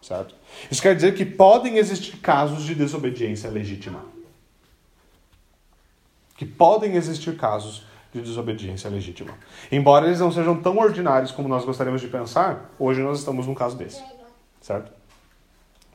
Certo? 0.00 0.34
Isso 0.70 0.80
quer 0.80 0.94
dizer 0.94 1.14
que 1.14 1.24
podem 1.24 1.78
existir 1.78 2.18
casos 2.18 2.62
de 2.62 2.76
desobediência 2.76 3.50
legítima. 3.50 4.15
Que 6.36 6.44
podem 6.44 6.94
existir 6.94 7.36
casos 7.36 7.84
de 8.12 8.20
desobediência 8.20 8.88
legítima. 8.90 9.34
Embora 9.70 10.06
eles 10.06 10.20
não 10.20 10.32
sejam 10.32 10.56
tão 10.56 10.78
ordinários 10.78 11.30
como 11.30 11.48
nós 11.48 11.64
gostaríamos 11.64 12.00
de 12.00 12.08
pensar, 12.08 12.70
hoje 12.78 13.00
nós 13.02 13.18
estamos 13.18 13.46
num 13.46 13.54
caso 13.54 13.76
desse. 13.76 14.02
Certo? 14.60 14.90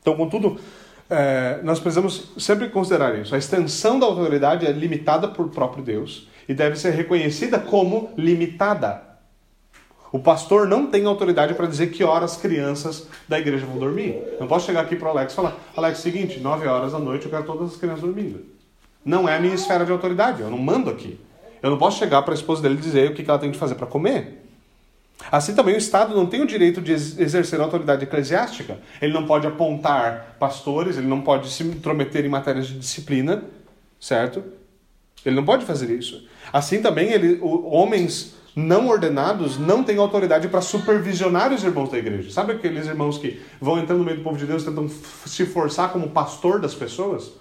Então, 0.01 0.15
contudo, 0.15 0.59
é, 1.09 1.59
nós 1.63 1.79
precisamos 1.79 2.31
sempre 2.37 2.69
considerar 2.69 3.17
isso. 3.17 3.35
A 3.35 3.37
extensão 3.37 3.99
da 3.99 4.05
autoridade 4.05 4.65
é 4.65 4.71
limitada 4.71 5.27
por 5.27 5.49
próprio 5.49 5.83
Deus 5.83 6.27
e 6.47 6.53
deve 6.53 6.75
ser 6.75 6.91
reconhecida 6.91 7.59
como 7.59 8.11
limitada. 8.17 9.11
O 10.11 10.19
pastor 10.19 10.67
não 10.67 10.87
tem 10.87 11.05
autoridade 11.05 11.53
para 11.53 11.67
dizer 11.67 11.87
que 11.87 12.03
horas 12.03 12.33
as 12.33 12.41
crianças 12.41 13.07
da 13.29 13.39
igreja 13.39 13.65
vão 13.65 13.77
dormir. 13.77 14.21
Não 14.39 14.47
posso 14.47 14.65
chegar 14.65 14.81
aqui 14.81 14.95
para 14.95 15.07
o 15.07 15.11
Alex 15.11 15.31
e 15.31 15.35
falar: 15.35 15.55
Alex, 15.75 15.99
seguinte, 15.99 16.39
9 16.39 16.67
horas 16.67 16.91
da 16.91 16.99
noite 16.99 17.25
eu 17.25 17.31
quero 17.31 17.43
todas 17.43 17.71
as 17.71 17.77
crianças 17.77 18.01
dormindo. 18.01 18.60
Não 19.03 19.27
é 19.27 19.37
a 19.37 19.39
minha 19.39 19.55
esfera 19.55 19.85
de 19.85 19.91
autoridade, 19.91 20.41
eu 20.41 20.49
não 20.49 20.57
mando 20.57 20.89
aqui. 20.89 21.19
Eu 21.61 21.69
não 21.69 21.77
posso 21.77 21.99
chegar 21.99 22.21
para 22.23 22.33
a 22.33 22.35
esposa 22.35 22.61
dele 22.61 22.75
dizer 22.75 23.11
o 23.11 23.13
que 23.13 23.27
ela 23.27 23.39
tem 23.39 23.51
que 23.51 23.57
fazer 23.57 23.75
para 23.75 23.87
comer. 23.87 24.41
Assim 25.31 25.53
também 25.53 25.75
o 25.75 25.77
Estado 25.77 26.15
não 26.15 26.25
tem 26.25 26.41
o 26.41 26.47
direito 26.47 26.81
de 26.81 26.91
exercer 26.91 27.59
a 27.59 27.63
autoridade 27.63 28.03
eclesiástica. 28.03 28.79
Ele 29.01 29.13
não 29.13 29.25
pode 29.25 29.45
apontar 29.45 30.35
pastores, 30.39 30.97
ele 30.97 31.07
não 31.07 31.21
pode 31.21 31.49
se 31.49 31.63
intrometer 31.63 32.25
em 32.25 32.29
matérias 32.29 32.67
de 32.67 32.79
disciplina, 32.79 33.43
certo? 33.99 34.43
Ele 35.23 35.35
não 35.35 35.45
pode 35.45 35.65
fazer 35.65 35.91
isso. 35.91 36.27
Assim 36.51 36.81
também 36.81 37.11
ele, 37.11 37.39
homens 37.41 38.33
não 38.55 38.89
ordenados 38.89 39.57
não 39.57 39.83
têm 39.83 39.97
autoridade 39.97 40.47
para 40.47 40.61
supervisionar 40.61 41.53
os 41.53 41.63
irmãos 41.63 41.89
da 41.89 41.97
igreja. 41.97 42.31
Sabe 42.31 42.53
aqueles 42.53 42.87
irmãos 42.87 43.17
que 43.17 43.39
vão 43.59 43.77
entrando 43.77 43.99
no 43.99 44.05
meio 44.05 44.17
do 44.17 44.23
povo 44.23 44.37
de 44.37 44.45
Deus 44.45 44.63
tentam 44.63 44.89
se 45.25 45.45
forçar 45.45 45.91
como 45.91 46.09
pastor 46.09 46.59
das 46.59 46.73
pessoas? 46.73 47.31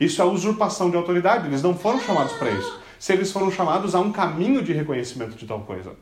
Isso 0.00 0.20
é 0.20 0.24
usurpação 0.24 0.90
de 0.90 0.96
autoridade. 0.96 1.46
Eles 1.46 1.62
não 1.62 1.74
foram 1.74 2.00
chamados 2.00 2.32
para 2.34 2.50
isso. 2.50 2.80
Se 2.98 3.12
eles 3.12 3.32
foram 3.32 3.50
chamados 3.50 3.94
a 3.94 4.00
um 4.00 4.12
caminho 4.12 4.62
de 4.62 4.72
reconhecimento 4.72 5.36
de 5.36 5.46
tal 5.46 5.60
coisa. 5.60 5.94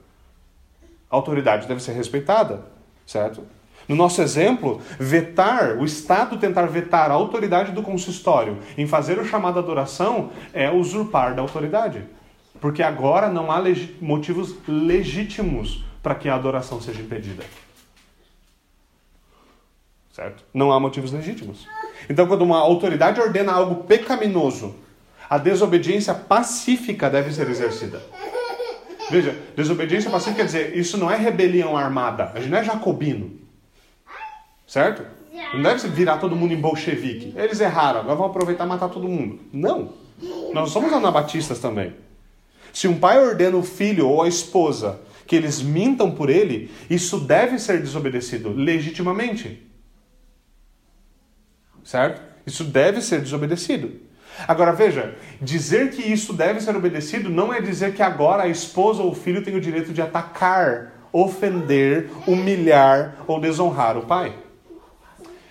A 1.10 1.16
autoridade 1.16 1.66
deve 1.66 1.82
ser 1.82 1.92
respeitada, 1.92 2.64
certo? 3.06 3.42
No 3.88 3.94
nosso 3.94 4.22
exemplo, 4.22 4.80
vetar, 4.98 5.76
o 5.76 5.84
Estado 5.84 6.38
tentar 6.38 6.66
vetar 6.66 7.10
a 7.10 7.14
autoridade 7.14 7.72
do 7.72 7.82
consistório 7.82 8.58
em 8.78 8.86
fazer 8.86 9.18
o 9.18 9.24
chamado 9.24 9.58
adoração 9.58 10.30
é 10.52 10.70
usurpar 10.70 11.34
da 11.34 11.42
autoridade. 11.42 12.02
Porque 12.60 12.82
agora 12.82 13.28
não 13.28 13.50
há 13.50 13.58
legi 13.58 13.96
motivos 14.00 14.54
legítimos 14.66 15.84
para 16.02 16.14
que 16.14 16.28
a 16.28 16.34
adoração 16.34 16.80
seja 16.80 17.02
impedida. 17.02 17.44
Certo? 20.12 20.44
Não 20.54 20.72
há 20.72 20.80
motivos 20.80 21.12
legítimos. 21.12 21.66
Então, 22.08 22.26
quando 22.26 22.42
uma 22.42 22.58
autoridade 22.58 23.20
ordena 23.20 23.52
algo 23.52 23.84
pecaminoso, 23.84 24.74
a 25.28 25.38
desobediência 25.38 26.14
pacífica 26.14 27.08
deve 27.08 27.32
ser 27.32 27.48
exercida. 27.48 28.02
Veja, 29.10 29.36
desobediência 29.56 30.10
passiva 30.10 30.36
quer 30.36 30.46
dizer, 30.46 30.76
isso 30.76 30.96
não 30.96 31.10
é 31.10 31.16
rebelião 31.16 31.76
armada. 31.76 32.32
A 32.34 32.40
gente 32.40 32.50
não 32.50 32.58
é 32.58 32.64
jacobino. 32.64 33.32
Certo? 34.66 35.04
Não 35.54 35.62
deve 35.62 35.88
virar 35.88 36.18
todo 36.18 36.36
mundo 36.36 36.52
em 36.52 36.60
bolchevique. 36.60 37.34
Eles 37.36 37.60
erraram, 37.60 38.00
agora 38.00 38.16
vão 38.16 38.26
aproveitar 38.26 38.64
e 38.64 38.68
matar 38.68 38.88
todo 38.88 39.08
mundo. 39.08 39.40
Não. 39.52 39.92
Nós 40.52 40.70
somos 40.70 40.92
anabatistas 40.92 41.58
também. 41.58 41.94
Se 42.72 42.88
um 42.88 42.98
pai 42.98 43.18
ordena 43.18 43.56
o 43.56 43.62
filho 43.62 44.08
ou 44.08 44.22
a 44.22 44.28
esposa 44.28 45.00
que 45.26 45.36
eles 45.36 45.62
mintam 45.62 46.10
por 46.10 46.28
ele, 46.28 46.70
isso 46.90 47.18
deve 47.18 47.58
ser 47.58 47.80
desobedecido 47.80 48.50
legitimamente. 48.50 49.62
Certo? 51.84 52.22
Isso 52.46 52.64
deve 52.64 53.00
ser 53.00 53.20
desobedecido. 53.20 53.92
Agora 54.48 54.72
veja, 54.72 55.14
dizer 55.40 55.90
que 55.90 56.02
isso 56.02 56.32
deve 56.32 56.60
ser 56.60 56.74
obedecido 56.74 57.30
não 57.30 57.52
é 57.52 57.60
dizer 57.60 57.94
que 57.94 58.02
agora 58.02 58.42
a 58.42 58.48
esposa 58.48 59.02
ou 59.02 59.12
o 59.12 59.14
filho 59.14 59.44
tem 59.44 59.54
o 59.54 59.60
direito 59.60 59.92
de 59.92 60.02
atacar, 60.02 60.92
ofender, 61.12 62.10
humilhar 62.26 63.16
ou 63.26 63.38
desonrar 63.38 63.96
o 63.96 64.02
pai. 64.02 64.34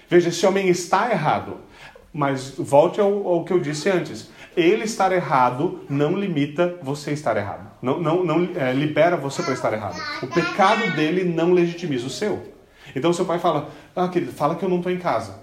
Veja, 0.10 0.30
esse 0.30 0.46
homem 0.46 0.68
está 0.68 1.10
errado, 1.10 1.58
mas 2.14 2.54
volte 2.58 3.00
ao, 3.00 3.26
ao 3.26 3.46
que 3.46 3.54
eu 3.54 3.60
disse 3.60 3.90
antes. 3.90 4.30
Ele 4.56 4.84
estar 4.84 5.12
errado 5.12 5.84
não 5.90 6.16
limita 6.16 6.78
você 6.84 7.12
estar 7.12 7.36
errado. 7.38 7.72
Não, 7.82 8.00
não, 8.00 8.24
não 8.24 8.50
é, 8.56 8.72
libera 8.74 9.18
você 9.18 9.42
para 9.42 9.54
estar 9.54 9.74
errado. 9.74 10.00
O 10.22 10.28
pecado 10.28 10.96
dele 10.96 11.24
não 11.24 11.54
legitimiza 11.54 12.06
o 12.06 12.10
seu. 12.10 12.54
Então 12.96 13.12
seu 13.14 13.26
pai 13.26 13.40
fala, 13.40 13.70
ah, 13.96 14.08
querido, 14.10 14.32
fala 14.32 14.56
que 14.56 14.64
eu 14.64 14.70
não 14.70 14.78
estou 14.78 14.92
em 14.92 15.00
casa. 15.00 15.43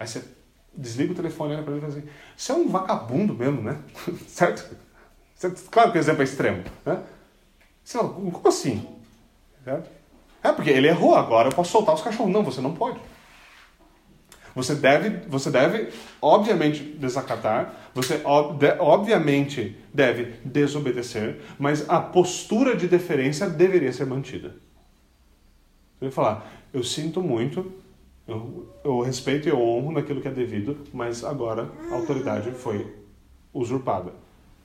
Aí 0.00 0.08
você 0.08 0.24
desliga 0.74 1.12
o 1.12 1.14
telefone, 1.14 1.52
olha 1.52 1.62
para 1.62 1.74
ele 1.74 1.84
e 1.84 1.86
fala 1.86 1.98
assim: 1.98 2.08
Você 2.34 2.52
é 2.52 2.54
um 2.54 2.68
vagabundo 2.68 3.34
mesmo, 3.34 3.60
né? 3.60 3.78
certo? 4.26 4.74
Claro 5.70 5.92
que 5.92 5.98
o 5.98 6.00
exemplo 6.00 6.22
é 6.22 6.24
extremo. 6.24 6.64
Né? 6.86 7.02
Você 7.84 7.98
fala, 7.98 8.08
como 8.08 8.48
assim? 8.48 8.86
Certo? 9.62 9.90
É 10.42 10.52
porque 10.52 10.70
ele 10.70 10.88
errou, 10.88 11.14
agora 11.14 11.48
eu 11.48 11.54
posso 11.54 11.70
soltar 11.70 11.94
os 11.94 12.02
cachorros. 12.02 12.32
Não, 12.32 12.42
você 12.42 12.62
não 12.62 12.74
pode. 12.74 12.98
Você 14.54 14.74
deve, 14.74 15.10
você 15.28 15.50
deve, 15.50 15.92
obviamente, 16.20 16.82
desacatar, 16.82 17.74
você 17.94 18.20
ob, 18.24 18.66
obviamente 18.78 19.76
deve 19.92 20.34
desobedecer, 20.44 21.40
mas 21.58 21.88
a 21.88 22.00
postura 22.00 22.74
de 22.74 22.88
deferência 22.88 23.48
deveria 23.48 23.92
ser 23.92 24.06
mantida. 24.06 24.56
Você 25.98 26.06
vai 26.06 26.10
falar, 26.10 26.52
eu 26.72 26.82
sinto 26.82 27.22
muito, 27.22 27.72
eu, 28.30 28.68
eu 28.84 29.00
respeito 29.00 29.48
e 29.48 29.50
eu 29.50 29.60
honro 29.60 29.92
naquilo 29.92 30.20
que 30.20 30.28
é 30.28 30.30
devido, 30.30 30.84
mas 30.92 31.24
agora 31.24 31.70
a 31.90 31.94
autoridade 31.94 32.50
foi 32.52 32.96
usurpada. 33.52 34.12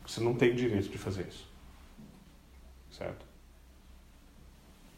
Você 0.05 0.21
não 0.21 0.35
tem 0.35 0.53
direito 0.53 0.89
de 0.89 0.97
fazer 0.97 1.25
isso. 1.27 1.47
Certo? 2.91 3.25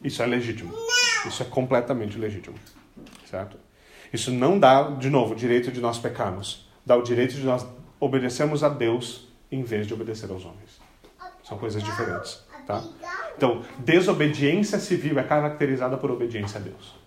Isso 0.04 0.22
é 0.22 0.26
legítimo. 0.26 0.72
Isso 1.26 1.42
é 1.42 1.46
completamente 1.46 2.18
legítimo. 2.18 2.56
Certo? 3.24 3.58
Isso 4.12 4.30
não 4.30 4.58
dá, 4.58 4.90
de 4.90 5.10
novo, 5.10 5.32
o 5.32 5.36
direito 5.36 5.72
de 5.72 5.80
nós 5.80 5.98
pecarmos. 5.98 6.68
Dá 6.84 6.96
o 6.96 7.02
direito 7.02 7.34
de 7.34 7.44
nós 7.44 7.66
obedecermos 7.98 8.62
a 8.62 8.68
Deus 8.68 9.28
em 9.50 9.62
vez 9.62 9.86
de 9.86 9.94
obedecer 9.94 10.30
aos 10.30 10.44
homens. 10.44 10.80
São 11.42 11.58
coisas 11.58 11.82
diferentes. 11.82 12.42
Tá? 12.66 12.84
Então, 13.36 13.64
desobediência 13.78 14.78
civil 14.78 15.18
é 15.18 15.22
caracterizada 15.24 15.96
por 15.96 16.10
obediência 16.10 16.60
a 16.60 16.62
Deus 16.62 16.98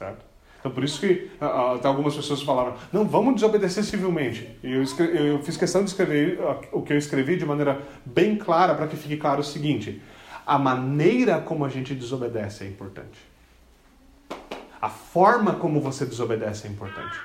certo? 0.00 0.24
Então, 0.58 0.72
por 0.72 0.82
isso 0.82 1.00
que 1.00 1.30
uh, 1.40 1.76
até 1.76 1.88
algumas 1.88 2.14
pessoas 2.14 2.42
falaram, 2.42 2.74
não, 2.92 3.06
vamos 3.06 3.34
desobedecer 3.34 3.82
civilmente. 3.84 4.58
E 4.62 4.72
eu, 4.72 4.84
eu 5.06 5.42
fiz 5.42 5.56
questão 5.56 5.82
de 5.82 5.90
escrever 5.90 6.38
uh, 6.38 6.58
o 6.72 6.82
que 6.82 6.92
eu 6.92 6.98
escrevi 6.98 7.36
de 7.36 7.46
maneira 7.46 7.80
bem 8.04 8.36
clara 8.36 8.74
para 8.74 8.86
que 8.86 8.96
fique 8.96 9.16
claro 9.16 9.40
o 9.40 9.44
seguinte: 9.44 10.02
a 10.46 10.58
maneira 10.58 11.40
como 11.40 11.64
a 11.64 11.68
gente 11.68 11.94
desobedece 11.94 12.64
é 12.64 12.66
importante. 12.66 13.18
A 14.80 14.88
forma 14.88 15.54
como 15.54 15.80
você 15.80 16.04
desobedece 16.04 16.66
é 16.66 16.70
importante. 16.70 17.18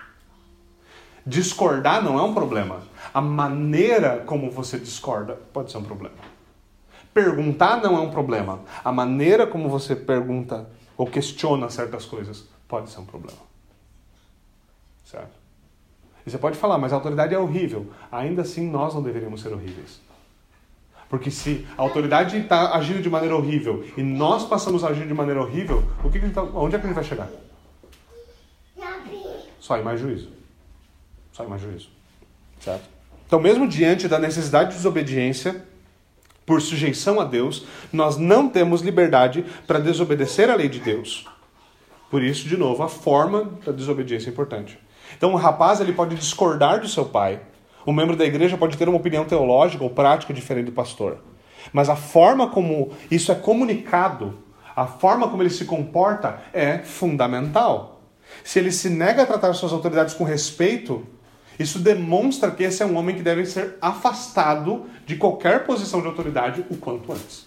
Discordar 1.25 2.03
não 2.03 2.19
é 2.19 2.21
um 2.21 2.33
problema. 2.33 2.83
A 3.13 3.21
maneira 3.21 4.23
como 4.25 4.51
você 4.51 4.77
discorda 4.77 5.37
pode 5.53 5.71
ser 5.71 5.77
um 5.77 5.83
problema. 5.83 6.15
Perguntar 7.13 7.81
não 7.81 7.97
é 7.97 8.01
um 8.01 8.11
problema. 8.11 8.59
A 8.83 8.91
maneira 8.91 9.47
como 9.47 9.69
você 9.69 9.95
pergunta 9.95 10.69
ou 10.97 11.07
questiona 11.07 11.69
certas 11.69 12.05
coisas 12.05 12.54
pode 12.67 12.89
ser 12.89 12.99
um 12.99 13.05
problema. 13.05 13.37
Certo? 15.05 15.33
E 16.25 16.31
você 16.31 16.37
pode 16.37 16.57
falar, 16.57 16.77
mas 16.77 16.91
a 16.91 16.95
autoridade 16.95 17.35
é 17.35 17.39
horrível. 17.39 17.91
Ainda 18.11 18.41
assim, 18.41 18.69
nós 18.69 18.93
não 18.93 19.03
deveríamos 19.03 19.41
ser 19.41 19.53
horríveis. 19.53 20.01
Porque 21.07 21.29
se 21.29 21.67
a 21.77 21.83
autoridade 21.83 22.37
está 22.37 22.75
agindo 22.75 23.01
de 23.01 23.09
maneira 23.09 23.35
horrível 23.35 23.85
e 23.95 24.01
nós 24.01 24.43
passamos 24.45 24.83
a 24.83 24.89
agir 24.89 25.07
de 25.07 25.13
maneira 25.13 25.39
horrível, 25.39 25.83
o 26.03 26.09
que, 26.09 26.19
que 26.19 26.29
tá, 26.29 26.41
onde 26.41 26.75
é 26.75 26.79
que 26.79 26.85
a 26.85 26.87
gente 26.87 26.95
vai 26.95 27.03
chegar? 27.03 27.29
Só 29.59 29.77
em 29.77 29.83
mais 29.83 29.99
juízo. 29.99 30.29
Só 31.31 31.43
em 31.43 31.47
mais 31.47 31.61
juízo. 31.61 31.89
Certo? 32.59 32.83
Então, 33.25 33.39
mesmo 33.39 33.67
diante 33.67 34.07
da 34.07 34.19
necessidade 34.19 34.69
de 34.71 34.75
desobediência, 34.75 35.65
por 36.45 36.61
sujeição 36.61 37.19
a 37.19 37.25
Deus, 37.25 37.65
nós 37.91 38.17
não 38.17 38.47
temos 38.47 38.81
liberdade 38.81 39.43
para 39.65 39.79
desobedecer 39.79 40.49
a 40.49 40.55
lei 40.55 40.69
de 40.69 40.79
Deus. 40.79 41.25
Por 42.09 42.23
isso, 42.23 42.47
de 42.47 42.55
novo, 42.55 42.83
a 42.83 42.87
forma 42.87 43.49
da 43.65 43.71
desobediência 43.71 44.29
é 44.29 44.31
importante. 44.31 44.79
Então, 45.17 45.33
o 45.33 45.37
rapaz 45.37 45.79
ele 45.79 45.93
pode 45.93 46.15
discordar 46.15 46.79
do 46.79 46.87
seu 46.87 47.05
pai. 47.05 47.39
O 47.85 47.93
membro 47.93 48.15
da 48.15 48.25
igreja 48.25 48.57
pode 48.57 48.77
ter 48.77 48.87
uma 48.87 48.97
opinião 48.97 49.25
teológica 49.25 49.83
ou 49.83 49.89
prática 49.89 50.33
diferente 50.33 50.67
do 50.67 50.71
pastor. 50.71 51.19
Mas 51.71 51.89
a 51.89 51.95
forma 51.95 52.49
como 52.49 52.91
isso 53.09 53.31
é 53.31 53.35
comunicado, 53.35 54.37
a 54.75 54.85
forma 54.85 55.27
como 55.27 55.41
ele 55.41 55.49
se 55.49 55.65
comporta 55.65 56.41
é 56.53 56.79
fundamental. 56.79 58.01
Se 58.43 58.59
ele 58.59 58.71
se 58.71 58.89
nega 58.89 59.23
a 59.23 59.25
tratar 59.25 59.53
suas 59.53 59.71
autoridades 59.71 60.13
com 60.13 60.23
respeito, 60.23 61.05
isso 61.57 61.79
demonstra 61.79 62.51
que 62.51 62.63
esse 62.63 62.83
é 62.83 62.85
um 62.85 62.97
homem 62.97 63.15
que 63.15 63.21
deve 63.21 63.45
ser 63.45 63.77
afastado 63.81 64.85
de 65.05 65.15
qualquer 65.15 65.65
posição 65.65 66.01
de 66.01 66.07
autoridade 66.07 66.65
o 66.69 66.77
quanto 66.77 67.11
antes. 67.11 67.45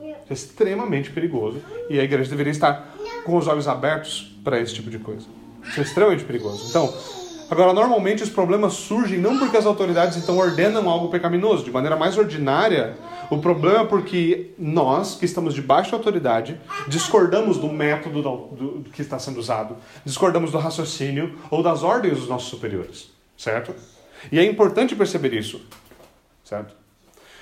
Isso 0.00 0.30
é 0.30 0.32
extremamente 0.32 1.10
perigoso 1.10 1.62
e 1.88 2.00
a 2.00 2.02
igreja 2.02 2.28
deveria 2.28 2.50
estar 2.50 2.95
com 3.26 3.36
os 3.36 3.48
olhos 3.48 3.66
abertos 3.66 4.32
para 4.44 4.60
esse 4.60 4.72
tipo 4.72 4.88
de 4.88 5.00
coisa. 5.00 5.26
Isso 5.64 5.80
é 5.80 5.82
extremamente 5.82 6.24
perigoso. 6.24 6.68
Então, 6.70 6.94
agora, 7.50 7.72
normalmente 7.72 8.22
os 8.22 8.30
problemas 8.30 8.74
surgem 8.74 9.18
não 9.18 9.36
porque 9.36 9.56
as 9.56 9.66
autoridades 9.66 10.16
então 10.16 10.38
ordenam 10.38 10.88
algo 10.88 11.08
pecaminoso. 11.08 11.64
De 11.64 11.72
maneira 11.72 11.96
mais 11.96 12.16
ordinária, 12.16 12.96
o 13.28 13.38
problema 13.38 13.80
é 13.80 13.84
porque 13.84 14.52
nós, 14.56 15.16
que 15.16 15.24
estamos 15.24 15.54
debaixo 15.54 15.90
da 15.90 15.96
autoridade, 15.96 16.60
discordamos 16.86 17.58
do 17.58 17.68
método 17.68 18.22
do, 18.22 18.36
do, 18.78 18.90
que 18.90 19.02
está 19.02 19.18
sendo 19.18 19.40
usado, 19.40 19.76
discordamos 20.04 20.52
do 20.52 20.58
raciocínio 20.58 21.36
ou 21.50 21.64
das 21.64 21.82
ordens 21.82 22.20
dos 22.20 22.28
nossos 22.28 22.48
superiores, 22.48 23.10
certo? 23.36 23.74
E 24.30 24.38
é 24.38 24.44
importante 24.44 24.94
perceber 24.94 25.34
isso, 25.34 25.60
certo? 26.44 26.85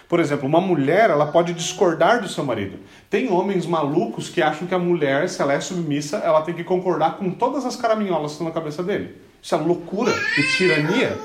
Por 0.09 0.20
exemplo, 0.20 0.46
uma 0.46 0.61
mulher, 0.61 1.11
ela 1.11 1.26
pode 1.26 1.55
discordar 1.55 2.20
do 2.20 2.28
seu 2.28 2.44
marido. 2.44 2.78
Tem 3.09 3.32
homens 3.32 3.66
malucos 3.66 4.28
que 4.28 4.42
acham 4.42 4.66
que 4.66 4.74
a 4.74 4.78
mulher, 4.78 5.28
se 5.28 5.40
ela 5.40 5.52
é 5.52 5.61
submissa, 5.61 6.18
ela 6.18 6.42
tem 6.42 6.55
que 6.55 6.64
concordar 6.64 7.16
com 7.16 7.30
todas 7.30 7.64
as 7.64 7.76
caraminholas 7.76 8.32
que 8.32 8.34
estão 8.34 8.46
na 8.46 8.52
cabeça 8.52 8.82
dele. 8.82 9.16
Isso 9.42 9.55
é 9.55 9.59
loucura 9.59 10.12
e 10.38 10.42
tirania. 10.57 11.18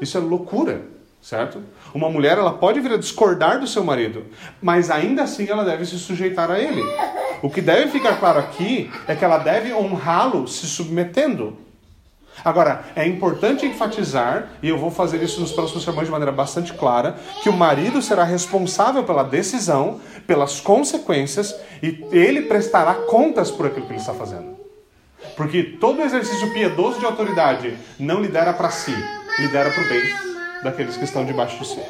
Isso 0.00 0.18
é 0.18 0.20
loucura, 0.20 0.82
certo? 1.20 1.62
Uma 1.94 2.10
mulher, 2.10 2.38
ela 2.38 2.52
pode 2.52 2.80
vir 2.80 2.92
a 2.92 2.96
discordar 2.96 3.60
do 3.60 3.66
seu 3.66 3.84
marido, 3.84 4.26
mas 4.60 4.90
ainda 4.90 5.22
assim 5.22 5.48
ela 5.48 5.64
deve 5.64 5.84
se 5.84 5.98
sujeitar 5.98 6.50
a 6.50 6.58
ele. 6.58 6.82
O 7.42 7.50
que 7.50 7.60
deve 7.60 7.90
ficar 7.90 8.18
claro 8.18 8.38
aqui 8.38 8.90
é 9.06 9.14
que 9.14 9.24
ela 9.24 9.38
deve 9.38 9.72
honrá-lo 9.72 10.46
se 10.46 10.66
submetendo. 10.66 11.56
Agora, 12.44 12.84
é 12.96 13.06
importante 13.06 13.66
enfatizar, 13.66 14.48
e 14.62 14.68
eu 14.68 14.78
vou 14.78 14.90
fazer 14.90 15.22
isso 15.22 15.40
nos 15.40 15.52
próximos 15.52 15.84
sermões 15.84 16.06
de 16.06 16.12
maneira 16.12 16.32
bastante 16.32 16.72
clara, 16.72 17.16
que 17.42 17.48
o 17.48 17.52
marido 17.52 18.02
será 18.02 18.24
responsável 18.24 19.04
pela 19.04 19.22
decisão, 19.22 20.00
pelas 20.26 20.60
consequências, 20.60 21.54
e 21.82 22.04
ele 22.10 22.42
prestará 22.42 22.94
contas 22.94 23.50
por 23.50 23.66
aquilo 23.66 23.86
que 23.86 23.92
ele 23.92 24.00
está 24.00 24.14
fazendo. 24.14 24.56
Porque 25.36 25.62
todo 25.62 26.02
exercício 26.02 26.52
piedoso 26.52 26.98
de 26.98 27.06
autoridade 27.06 27.78
não 27.98 28.20
lidera 28.20 28.52
para 28.52 28.70
si, 28.70 28.94
lidera 29.38 29.70
para 29.70 29.82
o 29.82 29.88
bem 29.88 30.02
daqueles 30.64 30.96
que 30.96 31.04
estão 31.04 31.24
debaixo 31.24 31.58
de 31.58 31.66
si. 31.66 31.80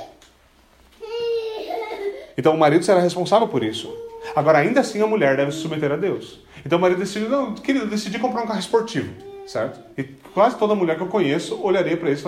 Então 2.36 2.54
o 2.54 2.58
marido 2.58 2.84
será 2.84 3.00
responsável 3.00 3.48
por 3.48 3.62
isso. 3.62 3.92
Agora, 4.34 4.58
ainda 4.58 4.80
assim, 4.80 5.02
a 5.02 5.06
mulher 5.06 5.36
deve 5.36 5.52
se 5.52 5.58
submeter 5.58 5.92
a 5.92 5.96
Deus. 5.96 6.40
Então 6.64 6.78
o 6.78 6.80
marido 6.80 6.98
decide, 6.98 7.26
não, 7.26 7.54
querido, 7.54 7.86
decidi 7.86 8.18
comprar 8.18 8.42
um 8.42 8.46
carro 8.46 8.60
esportivo, 8.60 9.12
certo? 9.46 9.80
E 9.98 10.04
quase 10.34 10.56
toda 10.58 10.74
mulher 10.74 10.96
que 10.96 11.02
eu 11.02 11.08
conheço 11.08 11.60
olharia 11.62 11.96
para 11.96 12.10
isso 12.10 12.20
e 12.20 12.22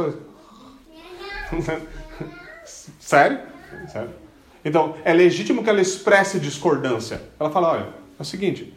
falaria, 1.53 1.83
sério? 2.65 3.41
Sério? 3.89 4.11
Então, 4.65 4.97
é 5.05 5.13
legítimo 5.13 5.63
que 5.63 5.69
ela 5.69 5.81
expresse 5.81 6.41
discordância. 6.41 7.21
Ela 7.39 7.51
fala, 7.51 7.73
olha, 7.73 7.89
é 8.19 8.23
o 8.23 8.25
seguinte, 8.25 8.73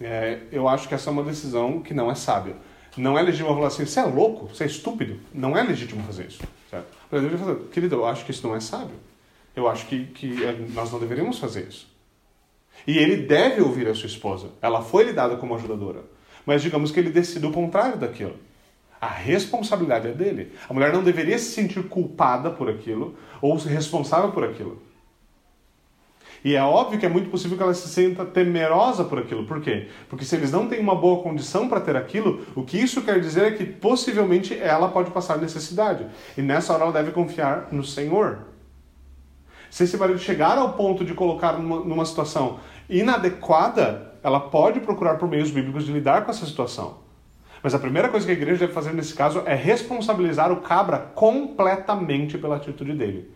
é, 0.00 0.40
eu 0.52 0.68
acho 0.68 0.86
que 0.86 0.94
essa 0.94 1.08
é 1.08 1.12
uma 1.12 1.22
decisão 1.22 1.80
que 1.80 1.94
não 1.94 2.10
é 2.10 2.14
sábia. 2.14 2.56
Não 2.96 3.18
é 3.18 3.22
legítimo 3.22 3.54
falar 3.54 3.68
assim, 3.68 3.86
você 3.86 4.00
é 4.00 4.04
louco, 4.04 4.48
você 4.48 4.64
é 4.64 4.66
estúpido. 4.66 5.18
Não 5.32 5.56
é 5.56 5.62
legítimo 5.62 6.02
fazer 6.02 6.26
isso. 6.26 6.42
Certo? 6.68 6.86
Mas 7.10 7.22
eu 7.22 7.38
falar, 7.38 7.56
querido, 7.72 7.96
eu 7.96 8.06
acho 8.06 8.24
que 8.24 8.30
isso 8.30 8.46
não 8.46 8.54
é 8.54 8.60
sábio. 8.60 8.96
Eu 9.56 9.68
acho 9.68 9.86
que, 9.86 10.06
que 10.06 10.44
é, 10.44 10.52
nós 10.74 10.92
não 10.92 10.98
deveríamos 10.98 11.38
fazer 11.38 11.66
isso. 11.68 11.88
E 12.86 12.98
ele 12.98 13.16
deve 13.16 13.60
ouvir 13.62 13.88
a 13.88 13.94
sua 13.94 14.06
esposa. 14.06 14.48
Ela 14.60 14.82
foi 14.82 15.04
lhe 15.04 15.12
dada 15.12 15.36
como 15.36 15.54
ajudadora. 15.54 16.02
Mas 16.44 16.62
digamos 16.62 16.90
que 16.90 16.98
ele 16.98 17.10
decide 17.10 17.46
o 17.46 17.52
contrário 17.52 17.96
daquilo. 17.96 18.36
A 19.00 19.08
responsabilidade 19.08 20.08
é 20.08 20.12
dele. 20.12 20.52
A 20.68 20.74
mulher 20.74 20.92
não 20.92 21.02
deveria 21.02 21.38
se 21.38 21.52
sentir 21.52 21.82
culpada 21.88 22.50
por 22.50 22.68
aquilo 22.68 23.16
ou 23.40 23.56
responsável 23.56 24.30
por 24.30 24.44
aquilo. 24.44 24.82
E 26.44 26.54
é 26.54 26.62
óbvio 26.62 26.98
que 26.98 27.04
é 27.04 27.08
muito 27.08 27.30
possível 27.30 27.56
que 27.56 27.62
ela 27.62 27.74
se 27.74 27.88
sinta 27.88 28.24
temerosa 28.24 29.04
por 29.04 29.18
aquilo. 29.18 29.44
Por 29.46 29.60
quê? 29.60 29.88
Porque 30.08 30.24
se 30.24 30.36
eles 30.36 30.50
não 30.50 30.68
têm 30.68 30.80
uma 30.80 30.94
boa 30.94 31.22
condição 31.22 31.68
para 31.68 31.80
ter 31.80 31.96
aquilo, 31.96 32.46
o 32.54 32.62
que 32.62 32.78
isso 32.78 33.02
quer 33.02 33.20
dizer 33.20 33.44
é 33.44 33.50
que 33.50 33.64
possivelmente 33.64 34.58
ela 34.58 34.88
pode 34.88 35.10
passar 35.10 35.38
necessidade. 35.38 36.06
E 36.36 36.42
nessa 36.42 36.72
hora 36.72 36.84
ela 36.84 36.92
deve 36.92 37.10
confiar 37.10 37.68
no 37.70 37.84
Senhor. 37.84 38.46
Se 39.70 39.84
esse 39.84 39.96
marido 39.96 40.18
chegar 40.18 40.56
ao 40.56 40.72
ponto 40.72 41.04
de 41.04 41.14
colocar 41.14 41.52
numa, 41.58 41.80
numa 41.80 42.04
situação 42.04 42.58
inadequada, 42.88 44.14
ela 44.22 44.40
pode 44.40 44.80
procurar 44.80 45.16
por 45.16 45.28
meios 45.28 45.50
bíblicos 45.50 45.84
de 45.84 45.92
lidar 45.92 46.24
com 46.24 46.30
essa 46.30 46.46
situação. 46.46 47.09
Mas 47.62 47.74
a 47.74 47.78
primeira 47.78 48.08
coisa 48.08 48.24
que 48.24 48.32
a 48.32 48.34
igreja 48.34 48.60
deve 48.60 48.72
fazer 48.72 48.92
nesse 48.92 49.14
caso 49.14 49.42
é 49.44 49.54
responsabilizar 49.54 50.50
o 50.50 50.60
cabra 50.62 50.98
completamente 51.14 52.38
pela 52.38 52.56
atitude 52.56 52.94
dele. 52.94 53.30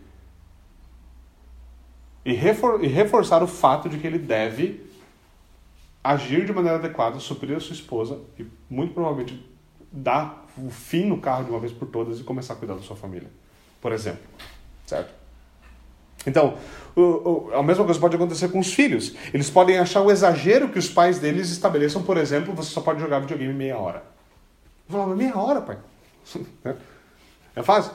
E, 2.23 2.33
refor 2.33 2.83
e 2.83 2.87
reforçar 2.87 3.43
o 3.43 3.47
fato 3.47 3.87
de 3.87 3.99
que 3.99 4.07
ele 4.07 4.17
deve 4.17 4.83
agir 6.03 6.45
de 6.45 6.53
maneira 6.53 6.77
adequada, 6.77 7.19
suprir 7.19 7.55
a 7.55 7.59
sua 7.59 7.73
esposa 7.73 8.19
e 8.37 8.45
muito 8.69 8.93
provavelmente 8.93 9.43
dar 9.91 10.45
o 10.57 10.69
fim 10.69 11.05
no 11.05 11.19
carro 11.19 11.43
de 11.43 11.51
uma 11.51 11.59
vez 11.59 11.71
por 11.71 11.87
todas 11.87 12.19
e 12.19 12.23
começar 12.23 12.53
a 12.53 12.55
cuidar 12.55 12.73
da 12.73 12.81
sua 12.81 12.95
família, 12.95 13.29
por 13.79 13.91
exemplo. 13.91 14.23
Certo? 14.87 15.13
Então, 16.25 16.57
a 17.53 17.61
mesma 17.61 17.85
coisa 17.85 17.99
pode 17.99 18.15
acontecer 18.15 18.49
com 18.49 18.57
os 18.57 18.73
filhos. 18.73 19.15
Eles 19.31 19.49
podem 19.49 19.77
achar 19.77 20.01
o 20.01 20.09
exagero 20.09 20.69
que 20.69 20.79
os 20.79 20.89
pais 20.89 21.19
deles 21.19 21.51
estabeleçam, 21.51 22.01
por 22.01 22.17
exemplo, 22.17 22.55
você 22.55 22.71
só 22.71 22.81
pode 22.81 22.99
jogar 22.99 23.19
videogame 23.19 23.53
meia 23.53 23.77
hora. 23.77 24.14
Eu 24.87 24.93
falava, 24.93 25.15
meia 25.15 25.37
hora, 25.37 25.61
pai. 25.61 25.77
é 27.55 27.63
fácil. 27.63 27.91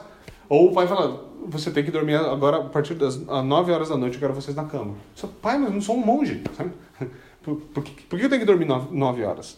Ou 0.49 0.69
o 0.69 0.73
pai 0.73 0.87
fala, 0.87 1.29
você 1.47 1.71
tem 1.71 1.83
que 1.83 1.91
dormir 1.91 2.15
agora 2.15 2.57
a 2.57 2.63
partir 2.63 2.93
das 2.93 3.17
9 3.17 3.71
horas 3.71 3.89
da 3.89 3.97
noite, 3.97 4.15
eu 4.15 4.19
quero 4.19 4.33
vocês 4.33 4.55
na 4.55 4.65
cama. 4.65 4.95
Pai, 5.41 5.57
mas 5.57 5.69
eu 5.69 5.73
não 5.73 5.81
sou 5.81 5.95
um 5.95 6.05
monge. 6.05 6.43
Sabe? 6.55 6.71
Por, 7.41 7.55
por, 7.55 7.83
que, 7.83 8.03
por 8.03 8.19
que 8.19 8.25
eu 8.25 8.29
tenho 8.29 8.41
que 8.41 8.45
dormir 8.45 8.65
9, 8.65 8.95
9 8.95 9.23
horas? 9.23 9.57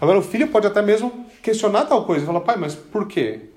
Agora, 0.00 0.16
o 0.16 0.22
filho 0.22 0.46
pode 0.46 0.64
até 0.64 0.80
mesmo 0.80 1.26
questionar 1.42 1.86
tal 1.86 2.04
coisa 2.04 2.22
e 2.22 2.26
falar, 2.26 2.40
pai, 2.42 2.56
mas 2.56 2.76
por 2.76 3.08
quê? 3.08 3.48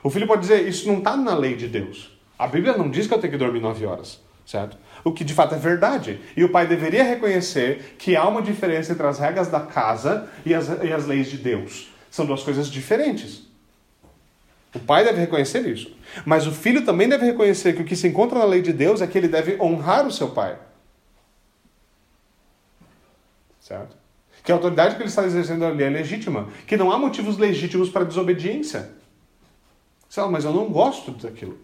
O 0.00 0.08
filho 0.08 0.24
pode 0.24 0.42
dizer, 0.42 0.68
isso 0.68 0.86
não 0.86 0.98
está 0.98 1.16
na 1.16 1.34
lei 1.34 1.56
de 1.56 1.66
Deus. 1.66 2.16
A 2.38 2.46
Bíblia 2.46 2.76
não 2.76 2.88
diz 2.88 3.08
que 3.08 3.14
eu 3.14 3.18
tenho 3.18 3.32
que 3.32 3.38
dormir 3.38 3.60
9 3.60 3.86
horas, 3.86 4.20
certo? 4.46 4.76
O 5.04 5.12
que 5.12 5.22
de 5.22 5.34
fato 5.34 5.54
é 5.54 5.58
verdade. 5.58 6.18
E 6.34 6.42
o 6.42 6.48
pai 6.48 6.66
deveria 6.66 7.04
reconhecer 7.04 7.94
que 7.98 8.16
há 8.16 8.26
uma 8.26 8.40
diferença 8.40 8.92
entre 8.92 9.06
as 9.06 9.18
regras 9.18 9.48
da 9.48 9.60
casa 9.60 10.28
e 10.44 10.54
as, 10.54 10.68
e 10.82 10.92
as 10.92 11.06
leis 11.06 11.30
de 11.30 11.36
Deus. 11.36 11.92
São 12.10 12.24
duas 12.24 12.42
coisas 12.42 12.68
diferentes. 12.68 13.42
O 14.74 14.80
pai 14.80 15.04
deve 15.04 15.20
reconhecer 15.20 15.66
isso. 15.66 15.94
Mas 16.24 16.46
o 16.46 16.52
filho 16.52 16.84
também 16.84 17.08
deve 17.08 17.26
reconhecer 17.26 17.74
que 17.74 17.82
o 17.82 17.84
que 17.84 17.94
se 17.94 18.08
encontra 18.08 18.38
na 18.38 18.44
lei 18.44 18.62
de 18.62 18.72
Deus 18.72 19.02
é 19.02 19.06
que 19.06 19.18
ele 19.18 19.28
deve 19.28 19.60
honrar 19.60 20.06
o 20.06 20.10
seu 20.10 20.30
pai. 20.30 20.58
Certo? 23.60 24.04
que 24.44 24.52
a 24.52 24.54
autoridade 24.54 24.96
que 24.96 25.00
ele 25.00 25.08
está 25.08 25.24
exercendo 25.24 25.64
ali 25.64 25.82
é 25.82 25.88
legítima, 25.88 26.50
que 26.66 26.76
não 26.76 26.92
há 26.92 26.98
motivos 26.98 27.38
legítimos 27.38 27.88
para 27.88 28.04
desobediência. 28.04 28.90
Sei 30.06 30.22
mas 30.26 30.44
eu 30.44 30.52
não 30.52 30.70
gosto 30.70 31.12
daquilo. 31.12 31.58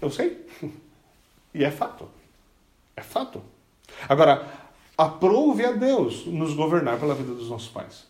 Eu 0.00 0.08
sei. 0.08 0.46
E 1.54 1.64
é 1.64 1.70
fato. 1.70 2.08
É 2.96 3.02
fato. 3.02 3.42
Agora, 4.08 4.46
aprove 4.96 5.64
a 5.64 5.72
Deus 5.72 6.26
nos 6.26 6.54
governar 6.54 6.98
pela 6.98 7.14
vida 7.14 7.32
dos 7.32 7.48
nossos 7.48 7.68
pais. 7.68 8.06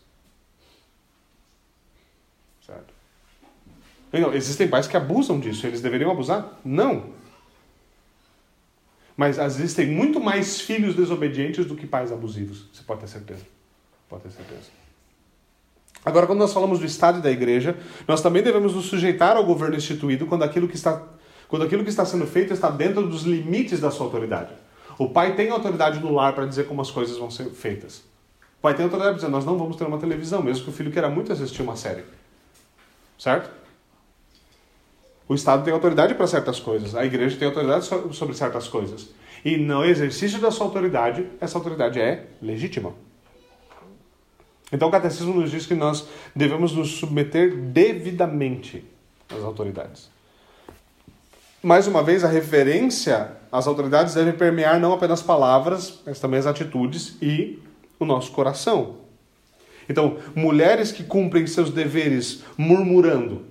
Certo? 2.65 2.93
Não, 4.11 4.33
existem 4.33 4.67
pais 4.67 4.87
que 4.87 4.97
abusam 4.97 5.39
disso. 5.39 5.65
Eles 5.65 5.81
deveriam 5.81 6.11
abusar? 6.11 6.59
Não. 6.65 7.11
Mas 9.15 9.37
existem 9.37 9.87
muito 9.87 10.19
mais 10.19 10.61
filhos 10.61 10.95
desobedientes 10.95 11.65
do 11.65 11.75
que 11.75 11.85
pais 11.85 12.11
abusivos. 12.11 12.65
Você 12.73 12.83
pode 12.83 13.01
ter 13.01 13.07
certeza. 13.07 13.45
Pode 14.07 14.23
ter 14.23 14.31
certeza. 14.31 14.69
Agora, 16.03 16.25
quando 16.25 16.39
nós 16.39 16.53
falamos 16.53 16.79
do 16.79 16.85
Estado 16.85 17.19
e 17.19 17.21
da 17.21 17.29
Igreja, 17.29 17.77
nós 18.07 18.21
também 18.21 18.41
devemos 18.41 18.73
nos 18.73 18.85
sujeitar 18.85 19.35
ao 19.35 19.45
governo 19.45 19.75
instituído 19.75 20.25
quando 20.25 20.43
aquilo 20.43 20.67
que 20.67 20.75
está, 20.75 21.03
quando 21.49 21.65
aquilo 21.65 21.83
que 21.83 21.89
está 21.89 22.05
sendo 22.05 22.25
feito 22.25 22.53
está 22.53 22.69
dentro 22.69 23.05
dos 23.05 23.23
limites 23.23 23.81
da 23.81 23.91
sua 23.91 24.05
autoridade. 24.05 24.53
O 24.97 25.09
pai 25.09 25.35
tem 25.35 25.49
autoridade 25.49 25.99
no 25.99 26.13
lar 26.13 26.33
para 26.33 26.45
dizer 26.45 26.67
como 26.67 26.81
as 26.81 26.91
coisas 26.91 27.17
vão 27.17 27.31
ser 27.31 27.49
feitas. 27.49 28.03
O 28.59 28.61
pai 28.61 28.75
tem 28.75 28.85
autoridade 28.85 29.13
para 29.13 29.21
dizer: 29.21 29.31
nós 29.31 29.45
não 29.45 29.57
vamos 29.57 29.75
ter 29.75 29.85
uma 29.85 29.97
televisão, 29.97 30.43
mesmo 30.43 30.63
que 30.63 30.69
o 30.69 30.73
filho 30.73 30.91
queira 30.91 31.09
muito 31.09 31.33
assistir 31.33 31.61
uma 31.61 31.75
série. 31.75 32.03
Certo? 33.17 33.49
O 35.27 35.33
Estado 35.33 35.63
tem 35.63 35.73
autoridade 35.73 36.13
para 36.15 36.27
certas 36.27 36.59
coisas, 36.59 36.95
a 36.95 37.05
igreja 37.05 37.37
tem 37.37 37.47
autoridade 37.47 37.85
sobre 37.85 38.35
certas 38.35 38.67
coisas. 38.67 39.09
E 39.43 39.57
no 39.57 39.85
exercício 39.85 40.39
da 40.39 40.51
sua 40.51 40.67
autoridade, 40.67 41.25
essa 41.39 41.57
autoridade 41.57 41.99
é 41.99 42.27
legítima. 42.41 42.93
Então 44.71 44.87
o 44.87 44.91
catecismo 44.91 45.33
nos 45.33 45.49
diz 45.49 45.65
que 45.65 45.73
nós 45.73 46.07
devemos 46.35 46.73
nos 46.73 46.91
submeter 46.97 47.55
devidamente 47.55 48.83
às 49.29 49.43
autoridades. 49.43 50.09
Mais 51.61 51.87
uma 51.87 52.01
vez, 52.01 52.23
a 52.23 52.29
referência 52.29 53.31
às 53.51 53.67
autoridades 53.67 54.13
deve 54.13 54.33
permear 54.33 54.79
não 54.79 54.93
apenas 54.93 55.21
palavras, 55.21 55.99
mas 56.05 56.19
também 56.19 56.39
as 56.39 56.47
atitudes 56.47 57.17
e 57.21 57.59
o 57.99 58.05
nosso 58.05 58.31
coração. 58.31 58.97
Então, 59.89 60.17
mulheres 60.33 60.91
que 60.91 61.03
cumprem 61.03 61.45
seus 61.47 61.69
deveres 61.69 62.43
murmurando, 62.57 63.45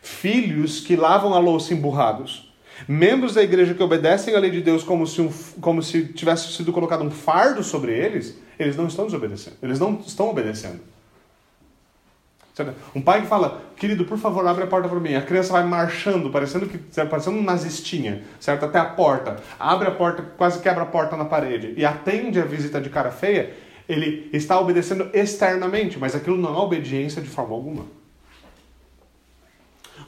filhos 0.00 0.80
que 0.80 0.96
lavam 0.96 1.34
a 1.34 1.38
louça 1.38 1.74
emburrados, 1.74 2.52
membros 2.88 3.34
da 3.34 3.42
igreja 3.42 3.74
que 3.74 3.82
obedecem 3.82 4.34
à 4.34 4.38
lei 4.38 4.50
de 4.50 4.62
Deus 4.62 4.82
como 4.82 5.06
se, 5.06 5.20
um, 5.20 5.30
como 5.60 5.82
se 5.82 6.06
tivesse 6.06 6.52
sido 6.52 6.72
colocado 6.72 7.04
um 7.04 7.10
fardo 7.10 7.62
sobre 7.62 7.92
eles, 7.92 8.38
eles 8.58 8.76
não 8.76 8.86
estão 8.86 9.04
desobedecendo. 9.04 9.56
Eles 9.62 9.78
não 9.78 10.00
estão 10.06 10.30
obedecendo. 10.30 10.80
Um 12.94 13.02
pai 13.02 13.22
que 13.22 13.26
fala, 13.26 13.62
querido, 13.76 14.04
por 14.04 14.16
favor, 14.16 14.46
abre 14.46 14.62
a 14.62 14.66
porta 14.66 14.88
para 14.88 15.00
mim. 15.00 15.14
A 15.16 15.22
criança 15.22 15.52
vai 15.52 15.64
marchando, 15.64 16.30
parecendo 16.30 16.66
que 16.66 16.78
parecendo 17.06 17.38
um 17.38 17.42
nazistinha, 17.42 18.22
certo? 18.38 18.64
Até 18.64 18.78
a 18.78 18.84
porta. 18.84 19.36
Abre 19.58 19.88
a 19.88 19.90
porta, 19.90 20.22
quase 20.36 20.60
quebra 20.60 20.84
a 20.84 20.86
porta 20.86 21.16
na 21.16 21.24
parede 21.24 21.74
e 21.76 21.84
atende 21.84 22.38
a 22.40 22.44
visita 22.44 22.80
de 22.80 22.90
cara 22.90 23.10
feia. 23.10 23.52
Ele 23.88 24.30
está 24.32 24.58
obedecendo 24.58 25.10
externamente, 25.12 25.98
mas 25.98 26.14
aquilo 26.14 26.36
não 26.36 26.54
é 26.54 26.58
obediência 26.58 27.20
de 27.20 27.28
forma 27.28 27.54
alguma. 27.54 27.86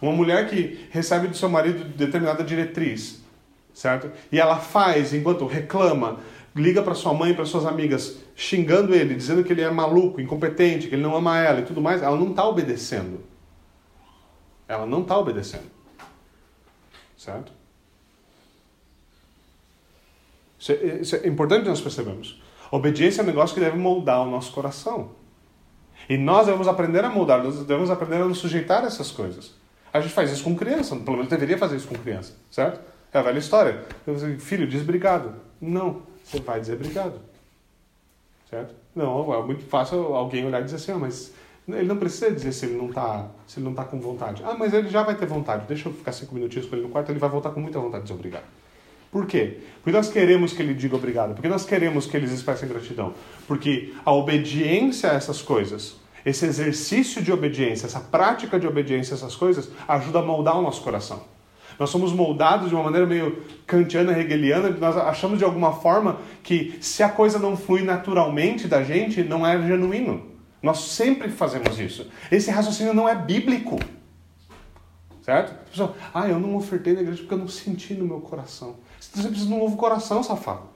Uma 0.01 0.13
mulher 0.13 0.49
que 0.49 0.87
recebe 0.91 1.27
do 1.27 1.37
seu 1.37 1.49
marido 1.49 1.85
determinada 1.85 2.45
diretriz, 2.45 3.23
certo? 3.75 4.11
E 4.31 4.39
ela 4.39 4.57
faz 4.57 5.13
enquanto 5.13 5.47
reclama, 5.47 6.21
liga 6.57 6.83
para 6.83 6.95
sua 6.95 7.13
mãe, 7.13 7.35
para 7.35 7.45
suas 7.45 7.67
amigas, 7.67 8.17
xingando 8.35 8.95
ele, 8.95 9.15
dizendo 9.15 9.45
que 9.45 9.53
ele 9.53 9.61
é 9.61 9.71
maluco, 9.71 10.21
incompetente, 10.21 10.89
que 10.89 10.95
ele 10.95 11.03
não 11.03 11.15
ama 11.15 11.39
ela 11.39 11.61
e 11.61 11.65
tudo 11.65 11.83
mais, 11.83 12.03
ela 12.03 12.17
não 12.17 12.31
está 12.31 12.49
obedecendo. 12.49 13.21
Ela 14.67 14.87
não 14.87 15.03
está 15.03 15.19
obedecendo. 15.19 15.71
Certo? 17.17 17.53
Isso 20.59 20.73
é, 20.73 20.75
isso 21.01 21.17
é 21.17 21.29
importante 21.29 21.69
nós 21.69 21.81
percebemos. 21.81 22.41
obediência 22.71 23.21
é 23.21 23.25
um 23.25 23.27
negócio 23.27 23.55
que 23.55 23.61
deve 23.61 23.77
moldar 23.77 24.23
o 24.23 24.31
nosso 24.31 24.51
coração. 24.53 25.11
E 26.09 26.17
nós 26.17 26.47
devemos 26.47 26.69
aprender 26.69 27.05
a 27.05 27.11
moldar, 27.11 27.43
nós 27.43 27.59
devemos 27.65 27.91
aprender 27.91 28.23
a 28.23 28.25
nos 28.25 28.39
sujeitar 28.39 28.83
a 28.83 28.87
essas 28.87 29.11
coisas. 29.11 29.55
A 29.93 30.01
gente 30.01 30.15
faz 30.15 30.31
isso 30.31 30.45
com 30.45 30.57
criança, 30.57 30.97
pelo 30.97 31.17
menos 31.17 31.29
deveria 31.29 31.59
fazer 31.59 31.77
isso 31.77 31.89
com 31.89 31.95
criança, 31.97 32.35
certo? 32.51 32.81
É 33.13 33.19
a 33.19 33.23
velha 33.23 33.39
história. 33.39 33.85
Filho, 34.39 34.67
diz 34.67 34.83
obrigado. 34.83 35.35
Não, 35.61 36.03
você 36.27 36.41
vai 36.41 36.61
dizer 36.61 36.75
obrigado. 36.75 37.21
Certo? 38.51 38.75
Não, 38.95 39.33
é 39.35 39.43
muito 39.43 39.65
fácil 39.65 40.15
alguém 40.15 40.47
olhar 40.47 40.61
e 40.61 40.65
dizer 40.65 40.77
assim, 40.77 40.93
ah, 40.93 40.99
mas 40.99 41.33
ele 41.69 41.87
não 41.87 41.97
precisa 41.97 42.31
dizer 42.31 42.53
se 42.53 42.67
ele 42.67 42.77
não 42.77 42.89
está 42.89 43.29
se 43.47 43.59
ele 43.59 43.67
não 43.67 43.75
tá 43.75 43.85
com 43.85 44.01
vontade. 44.01 44.43
Ah, 44.45 44.55
mas 44.59 44.73
ele 44.73 44.89
já 44.89 45.03
vai 45.03 45.17
ter 45.17 45.27
vontade. 45.27 45.67
Deixa 45.67 45.89
eu 45.89 45.93
ficar 45.93 46.13
cinco 46.13 46.35
minutinhos 46.35 46.69
com 46.69 46.77
ele 46.77 46.85
no 46.85 46.89
quarto, 46.91 47.11
ele 47.11 47.19
vai 47.19 47.29
voltar 47.29 47.51
com 47.51 47.61
muita 47.61 47.79
vontade 47.79 48.03
de 48.03 48.09
dizer 48.09 48.15
obrigado. 48.15 48.45
Por 49.11 49.27
quê? 49.27 49.61
Porque 49.83 49.97
nós 49.97 50.09
queremos 50.09 50.53
que 50.53 50.63
ele 50.63 50.75
diga 50.75 50.97
obrigado. 50.97 51.35
Porque 51.35 51.49
nós 51.49 51.65
queremos 51.65 52.07
que 52.07 52.17
eles 52.17 52.33
expressem 52.33 52.69
gratidão. 52.69 53.15
Porque 53.47 53.95
a 54.05 54.13
obediência 54.13 55.11
a 55.11 55.15
essas 55.15 55.41
coisas 55.41 55.97
esse 56.27 56.45
exercício 56.45 57.23
de 57.23 57.33
obediência, 57.33 57.87
essa 57.87 58.01
prática 58.01 58.59
de 58.59 58.67
obediência 58.67 59.15
a 59.15 59.17
essas 59.17 59.37
coisas, 59.37 59.71
ajuda 59.87 60.19
a 60.19 60.23
moldar 60.23 60.59
o 60.59 60.63
nosso 60.63 60.83
coração. 60.83 61.23
Nós 61.79 61.91
somos 61.91 62.13
moldados 62.13 62.69
de 62.69 62.75
uma 62.75 62.85
maneira 62.85 63.07
meio 63.07 63.43
kantiana, 63.67 64.19
hegeliana, 64.19 64.71
nós 64.71 64.97
achamos 64.97 65.39
de 65.39 65.45
alguma 65.45 65.73
forma 65.73 66.19
que 66.43 66.79
se 66.81 67.03
a 67.03 67.09
coisa 67.09 67.39
não 67.39 67.57
flui 67.57 67.83
naturalmente 67.83 68.67
da 68.67 68.83
gente, 68.83 69.23
não 69.23 69.47
é 69.47 69.61
genuíno. 69.67 70.25
Nós 70.63 70.79
sempre 70.79 71.29
fazemos 71.29 71.79
isso. 71.79 72.11
Esse 72.31 72.51
raciocínio 72.51 72.95
não 72.95 73.09
é 73.09 73.15
bíblico. 73.15 73.79
Certo? 75.23 75.53
A 75.53 75.71
pessoa, 75.71 75.97
ah, 76.15 76.29
eu 76.29 76.39
não 76.39 76.57
ofertei 76.57 76.95
na 76.95 77.01
igreja 77.01 77.19
porque 77.19 77.35
eu 77.35 77.39
não 77.39 77.49
senti 77.49 77.95
no 77.95 78.07
meu 78.07 78.21
coração. 78.21 78.77
Você 79.01 79.29
precisa 79.29 79.49
de 79.49 79.53
um 79.53 79.59
novo 79.59 79.77
coração, 79.77 80.23
safado. 80.23 80.69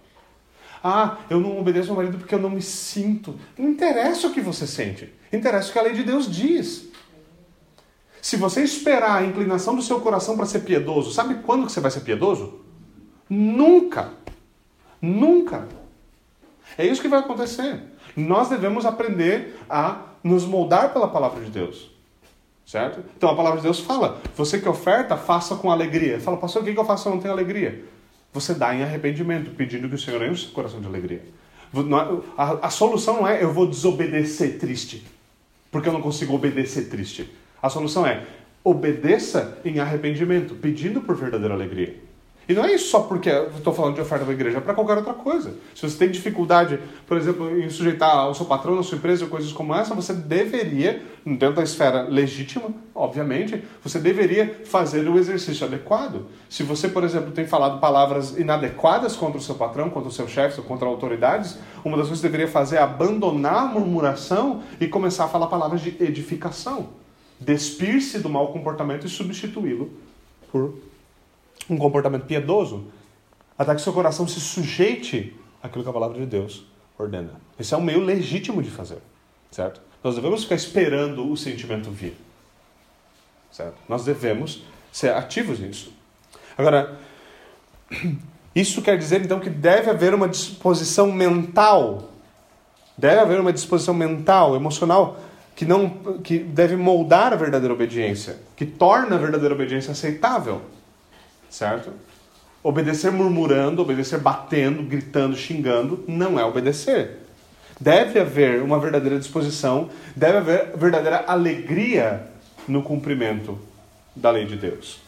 Ah, 0.83 1.19
eu 1.29 1.39
não 1.41 1.59
obedeço 1.59 1.91
ao 1.91 1.97
marido 1.97 2.19
porque 2.19 2.35
eu 2.35 2.39
não 2.39 2.51
me 2.51 2.63
sinto. 2.63 3.39
Não 3.57 3.69
interessa 3.69 4.27
o 4.27 4.33
que 4.33 4.41
você 4.41 4.67
sente. 4.67 5.13
Interessa 5.33 5.69
o 5.69 5.73
que 5.73 5.79
a 5.79 5.83
lei 5.83 5.93
de 5.93 6.03
Deus 6.03 6.31
diz. 6.31 6.90
Se 8.21 8.37
você 8.37 8.63
esperar 8.63 9.17
a 9.17 9.25
inclinação 9.25 9.75
do 9.75 9.83
seu 9.83 10.01
coração 10.01 10.37
para 10.37 10.47
ser 10.47 10.61
piedoso, 10.61 11.13
sabe 11.13 11.37
quando 11.43 11.67
que 11.67 11.73
você 11.73 11.81
vai 11.81 11.91
ser 11.91 12.01
piedoso? 12.01 12.61
Nunca. 13.29 14.13
Nunca. 15.01 15.69
É 16.77 16.87
isso 16.87 17.01
que 17.01 17.09
vai 17.09 17.21
acontecer. 17.21 17.83
Nós 18.17 18.49
devemos 18.49 18.85
aprender 18.85 19.57
a 19.69 20.03
nos 20.23 20.45
moldar 20.45 20.93
pela 20.93 21.09
palavra 21.09 21.43
de 21.43 21.51
Deus. 21.51 21.91
Certo? 22.67 23.03
Então 23.17 23.31
a 23.31 23.35
palavra 23.35 23.59
de 23.59 23.65
Deus 23.65 23.81
fala: 23.81 24.21
você 24.37 24.61
que 24.61 24.69
oferta, 24.69 25.17
faça 25.17 25.57
com 25.57 25.71
alegria. 25.71 26.21
Fala, 26.21 26.37
pastor, 26.37 26.63
o 26.63 26.65
que 26.65 26.79
eu 26.79 26.85
faço 26.85 27.05
se 27.05 27.09
eu 27.09 27.15
não 27.15 27.21
tenho 27.21 27.33
alegria? 27.33 27.85
você 28.33 28.55
dá 28.55 28.75
em 28.75 28.83
arrependimento, 28.83 29.51
pedindo 29.51 29.89
que 29.89 29.95
o 29.95 29.99
Senhor 29.99 30.23
enche 30.23 30.33
o 30.33 30.47
seu 30.47 30.51
coração 30.53 30.81
de 30.81 30.87
alegria. 30.87 31.23
É, 31.75 32.33
a, 32.37 32.67
a 32.67 32.71
solução 32.71 33.17
não 33.19 33.29
é 33.29 33.43
eu 33.43 33.53
vou 33.53 33.67
desobedecer 33.67 34.59
triste, 34.59 35.05
porque 35.71 35.89
eu 35.89 35.93
não 35.93 36.01
consigo 36.01 36.35
obedecer 36.35 36.89
triste. 36.89 37.31
A 37.63 37.69
solução 37.69 38.07
é 38.07 38.23
obedeça 38.63 39.59
em 39.65 39.81
arrependimento, 39.81 40.55
pedindo 40.55 41.01
por 41.01 41.17
verdadeira 41.17 41.55
alegria. 41.55 42.11
E 42.51 42.53
não 42.53 42.65
é 42.65 42.75
isso 42.75 42.91
só 42.91 43.03
porque 43.03 43.29
eu 43.29 43.49
estou 43.51 43.73
falando 43.73 43.95
de 43.95 44.01
oferta 44.01 44.25
da 44.25 44.33
igreja, 44.33 44.59
é 44.59 44.61
para 44.61 44.75
qualquer 44.75 44.97
outra 44.97 45.15
coisa. 45.15 45.55
Se 45.73 45.89
você 45.89 45.97
tem 45.97 46.11
dificuldade, 46.11 46.81
por 47.07 47.17
exemplo, 47.17 47.61
em 47.61 47.71
sujeitar 47.71 48.11
ao 48.11 48.35
seu 48.35 48.45
patrão, 48.45 48.75
na 48.75 48.83
sua 48.83 48.99
empresa, 48.99 49.25
coisas 49.27 49.53
como 49.53 49.73
essa, 49.73 49.95
você 49.95 50.13
deveria, 50.13 51.01
dentro 51.25 51.55
da 51.55 51.63
esfera 51.63 52.03
legítima, 52.03 52.71
obviamente, 52.93 53.63
você 53.85 54.01
deveria 54.01 54.63
fazer 54.65 55.09
o 55.09 55.17
exercício 55.17 55.65
adequado. 55.65 56.27
Se 56.49 56.65
você, 56.65 56.89
por 56.89 57.05
exemplo, 57.05 57.31
tem 57.31 57.47
falado 57.47 57.79
palavras 57.79 58.37
inadequadas 58.37 59.15
contra 59.15 59.39
o 59.39 59.41
seu 59.41 59.55
patrão, 59.55 59.89
contra 59.89 60.09
o 60.09 60.13
seu 60.13 60.27
chefe 60.27 60.59
ou 60.59 60.67
contra 60.67 60.89
autoridades, 60.89 61.57
uma 61.85 61.97
das 61.97 62.09
coisas 62.09 62.19
que 62.19 62.27
você 62.27 62.33
deveria 62.33 62.49
fazer 62.49 62.79
é 62.79 62.83
abandonar 62.83 63.63
a 63.63 63.67
murmuração 63.67 64.61
e 64.81 64.89
começar 64.89 65.27
a 65.27 65.29
falar 65.29 65.47
palavras 65.47 65.81
de 65.81 65.97
edificação. 66.03 67.00
Despir-se 67.41 68.19
do 68.19 68.29
mau 68.29 68.53
comportamento 68.53 69.07
e 69.07 69.11
substituí-lo 69.11 69.91
por 70.53 70.79
um 71.69 71.79
comportamento 71.79 72.27
piedoso, 72.27 72.87
até 73.59 73.75
que 73.75 73.81
seu 73.81 73.93
coração 73.93 74.29
se 74.29 74.41
sujeite 74.41 75.35
àquilo 75.63 75.85
que 75.85 75.91
a 75.91 75.93
palavra 75.93 76.19
de 76.19 76.27
Deus 76.27 76.65
ordena. 76.99 77.41
Esse 77.59 77.73
é 77.75 77.77
um 77.77 77.83
meio 77.83 78.01
legítimo 78.01 78.63
de 78.63 78.71
fazer, 78.71 78.99
certo? 79.51 79.81
Nós 80.03 80.15
devemos 80.15 80.43
ficar 80.43 80.55
esperando 80.55 81.31
o 81.31 81.37
sentimento 81.37 81.91
vir, 81.91 82.17
certo? 83.51 83.77
Nós 83.89 84.05
devemos 84.05 84.63
ser 84.93 85.13
ativos 85.15 85.61
nisso. 85.61 85.93
Agora, 86.57 86.99
isso 88.55 88.83
quer 88.83 88.99
dizer 88.99 89.23
então 89.23 89.41
que 89.41 89.51
deve 89.51 89.91
haver 89.91 90.15
uma 90.15 90.29
disposição 90.29 91.13
mental, 91.13 92.11
deve 92.97 93.21
haver 93.21 93.41
uma 93.41 93.53
disposição 93.53 93.95
mental, 93.95 94.57
emocional 94.57 95.19
que 95.55 95.65
não 95.65 96.19
que 96.23 96.39
deve 96.39 96.77
moldar 96.77 97.33
a 97.33 97.37
verdadeira 97.37 97.75
obediência, 97.75 98.39
que 98.57 98.65
torna 98.65 99.17
a 99.17 99.19
verdadeira 99.19 99.55
obediência 99.55 99.93
aceitável 99.93 100.63
certo? 101.51 101.93
Obedecer 102.63 103.11
murmurando, 103.11 103.83
obedecer 103.83 104.21
batendo, 104.21 104.83
gritando, 104.83 105.37
xingando, 105.37 106.05
não 106.07 106.39
é 106.39 106.45
obedecer. 106.45 107.19
Deve 107.79 108.21
haver 108.21 108.63
uma 108.63 108.79
verdadeira 108.79 109.19
disposição, 109.19 109.91
deve 110.15 110.39
haver 110.39 110.77
verdadeira 110.77 111.25
alegria 111.27 112.27
no 112.69 112.83
cumprimento 112.83 113.59
da 114.15 114.31
lei 114.31 114.45
de 114.45 114.57
Deus. 114.57 115.01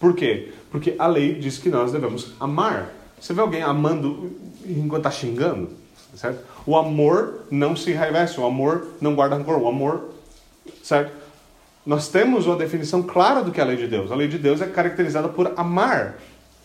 Por 0.00 0.14
quê? 0.14 0.52
Porque 0.70 0.94
a 0.98 1.06
lei 1.06 1.34
diz 1.34 1.58
que 1.58 1.68
nós 1.68 1.92
devemos 1.92 2.34
amar. 2.40 2.90
Você 3.20 3.32
vê 3.32 3.40
alguém 3.40 3.62
amando 3.62 4.32
enquanto 4.66 5.06
está 5.06 5.10
xingando? 5.10 5.70
Certo? 6.14 6.44
O 6.64 6.76
amor 6.76 7.46
não 7.50 7.74
se 7.74 7.90
enraivece, 7.90 8.40
o 8.40 8.46
amor 8.46 8.88
não 9.00 9.14
guarda 9.14 9.36
rancor, 9.36 9.58
o 9.58 9.68
amor. 9.68 10.10
Certo? 10.82 11.12
Nós 11.84 12.08
temos 12.08 12.46
uma 12.46 12.56
definição 12.56 13.02
clara 13.02 13.42
do 13.42 13.50
que 13.50 13.60
é 13.60 13.62
a 13.62 13.66
lei 13.66 13.76
de 13.76 13.86
Deus. 13.86 14.10
A 14.10 14.14
lei 14.14 14.28
de 14.28 14.38
Deus 14.38 14.60
é 14.60 14.66
caracterizada 14.66 15.28
por 15.28 15.52
amar 15.56 16.16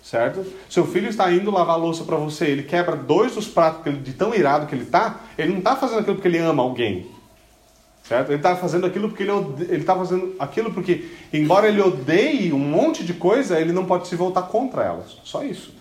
certo? 0.03 0.45
Seu 0.69 0.85
filho 0.85 1.07
está 1.07 1.31
indo 1.31 1.51
lavar 1.51 1.77
louça 1.77 2.03
para 2.03 2.17
você, 2.17 2.45
ele 2.45 2.63
quebra 2.63 2.95
dois 2.95 3.35
dos 3.35 3.47
pratos 3.47 4.03
de 4.03 4.13
tão 4.13 4.33
irado 4.33 4.65
que 4.65 4.73
ele 4.73 4.83
está, 4.83 5.19
ele 5.37 5.51
não 5.51 5.59
está 5.59 5.75
fazendo 5.75 5.99
aquilo 5.99 6.15
porque 6.15 6.27
ele 6.27 6.37
ama 6.39 6.63
alguém, 6.63 7.07
certo? 8.03 8.29
Ele 8.29 8.37
está 8.37 8.55
fazendo 8.55 8.85
aquilo 8.85 9.09
porque 9.09 9.23
ele 9.23 9.31
ele 9.69 9.81
está 9.81 9.95
fazendo 9.95 10.35
aquilo 10.39 10.73
porque, 10.73 11.09
embora 11.31 11.67
ele 11.67 11.81
odeie 11.81 12.51
um 12.51 12.59
monte 12.59 13.03
de 13.03 13.13
coisa, 13.13 13.59
ele 13.59 13.71
não 13.71 13.85
pode 13.85 14.07
se 14.07 14.15
voltar 14.15 14.43
contra 14.43 14.83
elas, 14.83 15.17
só 15.23 15.43
isso. 15.43 15.73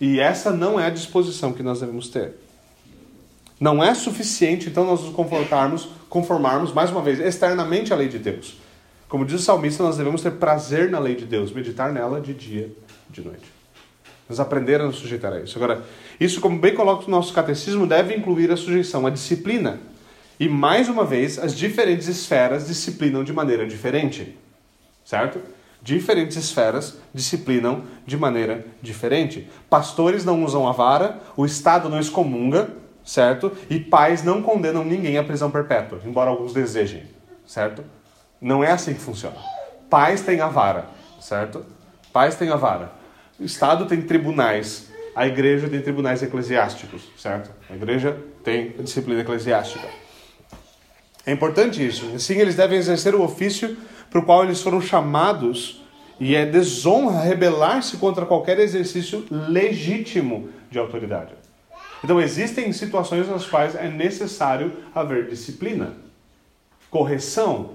E 0.00 0.20
essa 0.20 0.50
não 0.50 0.78
é 0.78 0.86
a 0.86 0.90
disposição 0.90 1.52
que 1.52 1.62
nós 1.62 1.80
devemos 1.80 2.08
ter. 2.08 2.34
Não 3.64 3.82
é 3.82 3.94
suficiente, 3.94 4.68
então, 4.68 4.84
nós 4.84 5.00
nos 5.00 5.14
confortarmos, 5.14 5.88
conformarmos, 6.10 6.70
mais 6.74 6.90
uma 6.90 7.00
vez, 7.00 7.18
externamente 7.18 7.94
à 7.94 7.96
lei 7.96 8.08
de 8.08 8.18
Deus. 8.18 8.58
Como 9.08 9.24
diz 9.24 9.40
o 9.40 9.42
salmista, 9.42 9.82
nós 9.82 9.96
devemos 9.96 10.20
ter 10.20 10.32
prazer 10.32 10.90
na 10.90 10.98
lei 10.98 11.14
de 11.14 11.24
Deus, 11.24 11.50
meditar 11.50 11.90
nela 11.90 12.20
de 12.20 12.34
dia 12.34 12.70
e 13.08 13.12
de 13.14 13.22
noite. 13.22 13.46
Nós 14.28 14.38
aprenderam 14.38 14.84
a 14.84 14.88
nos 14.88 14.96
sujeitar 14.96 15.32
a 15.32 15.40
isso. 15.40 15.56
Agora, 15.56 15.82
isso, 16.20 16.42
como 16.42 16.58
bem 16.58 16.74
coloca 16.74 17.06
o 17.06 17.10
nosso 17.10 17.32
catecismo, 17.32 17.86
deve 17.86 18.14
incluir 18.14 18.52
a 18.52 18.56
sujeição 18.58 19.06
à 19.06 19.10
disciplina. 19.10 19.80
E, 20.38 20.46
mais 20.46 20.90
uma 20.90 21.06
vez, 21.06 21.38
as 21.38 21.56
diferentes 21.56 22.06
esferas 22.06 22.66
disciplinam 22.66 23.24
de 23.24 23.32
maneira 23.32 23.66
diferente. 23.66 24.36
Certo? 25.06 25.40
Diferentes 25.80 26.36
esferas 26.36 26.98
disciplinam 27.14 27.84
de 28.06 28.18
maneira 28.18 28.66
diferente. 28.82 29.48
Pastores 29.70 30.22
não 30.22 30.44
usam 30.44 30.68
a 30.68 30.72
vara, 30.72 31.18
o 31.34 31.46
Estado 31.46 31.88
não 31.88 31.98
excomunga, 31.98 32.83
certo? 33.04 33.52
E 33.68 33.78
pais 33.78 34.24
não 34.24 34.42
condenam 34.42 34.84
ninguém 34.84 35.18
à 35.18 35.22
prisão 35.22 35.50
perpétua, 35.50 36.00
embora 36.04 36.30
alguns 36.30 36.52
desejem, 36.52 37.02
certo? 37.46 37.84
Não 38.40 38.64
é 38.64 38.70
assim 38.70 38.94
que 38.94 39.00
funciona. 39.00 39.36
Pais 39.90 40.22
têm 40.22 40.40
a 40.40 40.48
vara, 40.48 40.86
certo? 41.20 41.64
Pais 42.12 42.34
têm 42.34 42.50
a 42.50 42.56
vara. 42.56 42.92
O 43.38 43.44
Estado 43.44 43.86
tem 43.86 44.00
tribunais. 44.02 44.90
A 45.14 45.26
igreja 45.26 45.68
tem 45.68 45.80
tribunais 45.80 46.22
eclesiásticos, 46.22 47.02
certo? 47.16 47.50
A 47.70 47.74
igreja 47.74 48.16
tem 48.42 48.74
a 48.78 48.82
disciplina 48.82 49.20
eclesiástica. 49.20 49.86
É 51.26 51.32
importante 51.32 51.86
isso. 51.86 52.10
Assim, 52.14 52.34
eles 52.38 52.54
devem 52.56 52.78
exercer 52.78 53.14
o 53.14 53.22
ofício 53.22 53.76
para 54.10 54.20
o 54.20 54.24
qual 54.24 54.44
eles 54.44 54.60
foram 54.60 54.80
chamados 54.80 55.82
e 56.20 56.34
é 56.34 56.44
desonra 56.44 57.20
rebelar-se 57.20 57.96
contra 57.96 58.26
qualquer 58.26 58.58
exercício 58.58 59.24
legítimo 59.30 60.48
de 60.70 60.78
autoridade. 60.78 61.32
Então, 62.04 62.20
existem 62.20 62.70
situações 62.70 63.26
nas 63.26 63.46
quais 63.46 63.74
é 63.74 63.88
necessário 63.88 64.70
haver 64.94 65.26
disciplina, 65.26 65.94
correção, 66.90 67.70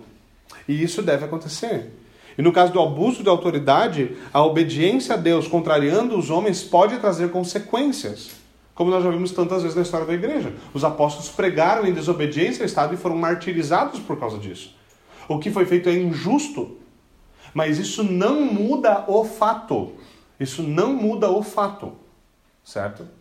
e 0.68 0.84
isso 0.84 1.02
deve 1.02 1.26
acontecer. 1.26 1.92
E 2.38 2.42
no 2.44 2.54
caso 2.54 2.72
do 2.72 2.80
abuso 2.80 3.24
de 3.24 3.28
autoridade, 3.28 4.16
a 4.32 4.44
obediência 4.44 5.16
a 5.16 5.18
Deus 5.18 5.48
contrariando 5.48 6.16
os 6.16 6.30
homens 6.30 6.64
pode 6.64 7.00
trazer 7.00 7.32
consequências. 7.32 8.30
Como 8.76 8.92
nós 8.92 9.04
já 9.04 9.10
vimos 9.10 9.32
tantas 9.32 9.64
vezes 9.64 9.76
na 9.76 9.82
história 9.82 10.06
da 10.06 10.14
igreja. 10.14 10.54
Os 10.76 10.84
apóstolos 10.84 11.30
pregaram 11.30 11.88
em 11.88 11.92
desobediência 11.92 12.62
ao 12.62 12.68
Estado 12.68 12.94
e 12.94 12.98
foram 12.98 13.18
martirizados 13.18 14.00
por 14.00 14.20
causa 14.20 14.38
disso. 14.38 14.76
O 15.28 15.40
que 15.40 15.50
foi 15.50 15.66
feito 15.66 15.90
é 15.90 15.94
injusto. 15.94 16.78
Mas 17.52 17.80
isso 17.80 18.04
não 18.04 18.42
muda 18.42 19.06
o 19.08 19.26
fato. 19.26 19.94
Isso 20.40 20.62
não 20.62 20.94
muda 20.94 21.32
o 21.32 21.42
fato. 21.42 21.94
Certo? 22.64 23.19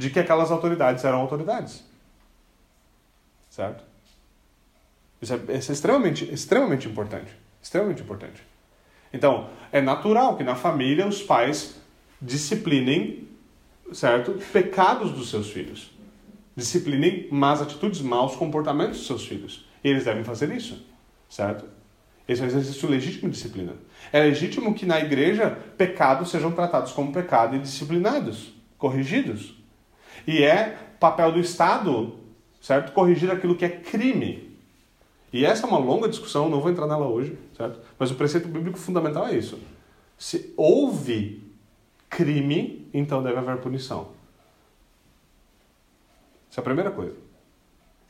De 0.00 0.08
que 0.08 0.18
aquelas 0.18 0.50
autoridades 0.50 1.04
eram 1.04 1.18
autoridades. 1.20 1.84
Certo? 3.50 3.84
Isso 5.20 5.34
é, 5.34 5.58
isso 5.58 5.70
é 5.70 5.74
extremamente, 5.74 6.24
extremamente 6.32 6.88
importante. 6.88 7.30
Extremamente 7.62 8.00
importante. 8.00 8.42
Então, 9.12 9.50
é 9.70 9.82
natural 9.82 10.38
que 10.38 10.42
na 10.42 10.54
família 10.54 11.06
os 11.06 11.22
pais 11.22 11.78
disciplinem, 12.18 13.28
certo? 13.92 14.32
Pecados 14.50 15.12
dos 15.12 15.28
seus 15.28 15.50
filhos. 15.50 15.90
Disciplinem 16.56 17.28
más 17.30 17.60
atitudes, 17.60 18.00
maus 18.00 18.34
comportamentos 18.36 18.96
dos 18.96 19.06
seus 19.06 19.26
filhos. 19.26 19.68
E 19.84 19.88
eles 19.90 20.06
devem 20.06 20.24
fazer 20.24 20.50
isso, 20.50 20.82
certo? 21.28 21.66
Esse 22.26 22.40
é 22.40 22.44
um 22.44 22.48
exercício 22.48 22.88
legítimo 22.88 23.28
de 23.28 23.36
disciplina. 23.36 23.74
É 24.10 24.20
legítimo 24.20 24.72
que 24.72 24.86
na 24.86 24.98
igreja 24.98 25.50
pecados 25.76 26.30
sejam 26.30 26.52
tratados 26.52 26.92
como 26.92 27.12
pecado 27.12 27.54
e 27.54 27.58
disciplinados, 27.58 28.54
corrigidos. 28.78 29.59
E 30.26 30.42
é 30.42 30.78
papel 30.98 31.32
do 31.32 31.40
Estado, 31.40 32.16
certo? 32.60 32.92
Corrigir 32.92 33.30
aquilo 33.30 33.54
que 33.54 33.64
é 33.64 33.68
crime. 33.68 34.56
E 35.32 35.44
essa 35.44 35.66
é 35.66 35.68
uma 35.68 35.78
longa 35.78 36.08
discussão, 36.08 36.48
não 36.48 36.60
vou 36.60 36.70
entrar 36.70 36.86
nela 36.86 37.06
hoje, 37.06 37.38
certo? 37.56 37.80
Mas 37.98 38.10
o 38.10 38.16
preceito 38.16 38.48
bíblico 38.48 38.78
fundamental 38.78 39.26
é 39.28 39.36
isso. 39.36 39.58
Se 40.18 40.52
houve 40.56 41.42
crime, 42.08 42.88
então 42.92 43.22
deve 43.22 43.38
haver 43.38 43.58
punição. 43.58 44.08
Essa 46.50 46.60
é 46.60 46.62
a 46.62 46.64
primeira 46.64 46.90
coisa. 46.90 47.14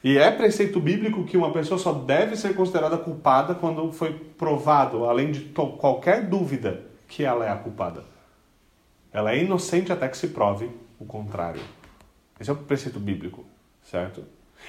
E 0.03 0.17
é 0.17 0.31
preceito 0.31 0.81
bíblico 0.81 1.25
que 1.25 1.37
uma 1.37 1.53
pessoa 1.53 1.79
só 1.79 1.93
deve 1.93 2.35
ser 2.35 2.55
considerada 2.55 2.97
culpada 2.97 3.55
quando 3.55 3.93
foi 3.93 4.15
provado, 4.15 5.05
além 5.05 5.31
de 5.31 5.41
qualquer 5.79 6.27
dúvida, 6.27 6.87
que 7.07 7.23
ela 7.23 7.45
é 7.45 7.51
a 7.51 7.57
culpada. 7.57 8.03
Ela 9.13 9.33
é 9.33 9.45
inocente 9.45 9.93
até 9.93 10.09
que 10.09 10.17
se 10.17 10.29
prove 10.29 10.71
o 10.99 11.05
contrário. 11.05 11.61
Esse 12.41 12.49
é 12.49 12.53
o 12.53 12.57
preceito 12.57 12.99
bíblico, 12.99 13.45
certo? 13.83 14.25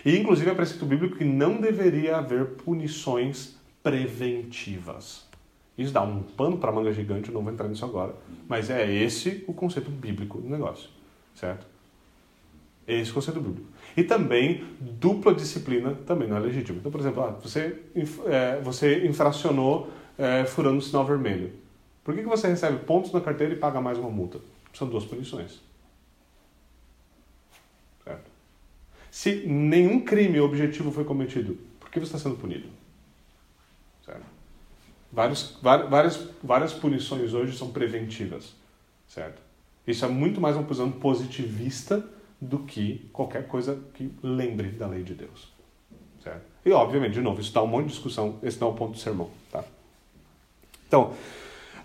E 0.06 0.18
inclusive 0.18 0.50
é 0.50 0.54
preceito 0.54 0.86
bíblico 0.86 1.18
que 1.18 1.24
não 1.24 1.62
deveria 1.62 2.18
haver 2.18 2.56
punições 2.56 3.56
preventivas. 3.82 5.26
Isso 5.78 5.94
dá 5.94 6.02
um 6.02 6.22
pano 6.22 6.58
para 6.58 6.72
manga 6.72 6.92
gigante, 6.92 7.30
eu 7.30 7.34
não 7.34 7.42
vou 7.42 7.52
entrar 7.52 7.68
nisso 7.68 7.86
agora, 7.86 8.14
mas 8.48 8.70
é 8.70 8.92
esse 8.92 9.44
o 9.48 9.54
conceito 9.54 9.90
bíblico 9.90 10.40
do 10.40 10.50
negócio, 10.50 10.90
certo? 11.34 11.66
Esse 12.88 13.10
é 13.10 13.12
o 13.12 13.16
conceito 13.16 13.40
bíblico. 13.40 13.68
E 13.96 14.04
também, 14.04 14.66
dupla 14.80 15.34
disciplina 15.34 15.96
também 16.06 16.28
não 16.28 16.38
é 16.38 16.40
legítimo. 16.40 16.80
Então, 16.80 16.92
por 16.92 17.00
exemplo, 17.00 17.24
ah, 17.24 17.32
você, 17.42 17.80
é, 18.28 18.60
você 18.62 19.08
infracionou 19.08 19.90
é, 20.18 20.46
furando 20.46 20.78
o 20.78 20.82
sinal 20.82 21.06
vermelho. 21.06 21.54
Por 22.04 22.14
que, 22.14 22.22
que 22.22 22.28
você 22.28 22.48
recebe 22.48 22.80
pontos 22.80 23.12
na 23.12 23.22
carteira 23.22 23.54
e 23.54 23.58
paga 23.58 23.80
mais 23.80 23.98
uma 23.98 24.10
multa? 24.10 24.40
São 24.74 24.88
duas 24.88 25.06
punições. 25.06 25.62
Se 29.12 29.46
nenhum 29.46 30.00
crime 30.00 30.40
objetivo 30.40 30.90
foi 30.90 31.04
cometido, 31.04 31.60
por 31.80 31.92
que 31.92 32.00
você 32.00 32.16
está 32.16 32.18
sendo 32.18 32.38
punido? 32.38 32.70
Certo? 34.06 34.24
Várias, 35.12 35.58
várias 36.42 36.74
punições 36.74 37.34
hoje 37.34 37.58
são 37.58 37.72
preventivas, 37.72 38.56
certo? 39.10 39.42
Isso 39.86 40.06
é 40.06 40.08
muito 40.08 40.40
mais 40.40 40.56
uma 40.56 40.64
posição 40.64 40.90
positivista 40.90 42.04
do 42.40 42.60
que 42.60 43.10
qualquer 43.12 43.48
coisa 43.48 43.78
que 43.94 44.10
lembre 44.24 44.70
da 44.70 44.88
lei 44.88 45.04
de 45.04 45.14
Deus, 45.14 45.52
certo? 46.24 46.44
E 46.66 46.72
obviamente, 46.72 47.14
de 47.14 47.22
novo, 47.22 47.42
isso 47.42 47.54
dá 47.54 47.62
um 47.62 47.68
monte 47.68 47.88
de 47.88 47.92
discussão, 47.92 48.40
esse 48.42 48.62
não 48.62 48.70
é 48.70 48.72
o 48.72 48.74
ponto 48.76 48.94
do 48.94 48.98
sermão, 48.98 49.30
tá? 49.52 49.66
Então, 50.88 51.14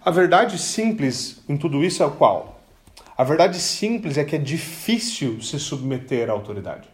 a 0.00 0.10
verdade 0.12 0.56
simples 0.58 1.42
em 1.48 1.56
tudo 1.56 1.82
isso 1.82 2.04
é 2.04 2.10
qual? 2.10 2.62
A 3.18 3.24
verdade 3.24 3.58
simples 3.58 4.16
é 4.16 4.24
que 4.24 4.36
é 4.36 4.38
difícil 4.38 5.42
se 5.42 5.58
submeter 5.58 6.30
à 6.30 6.32
autoridade. 6.32 6.88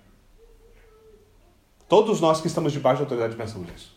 Todos 1.92 2.22
nós 2.22 2.40
que 2.40 2.46
estamos 2.46 2.72
debaixo 2.72 3.00
da 3.00 3.04
autoridade 3.04 3.36
pensamos 3.36 3.68
isso. 3.76 3.94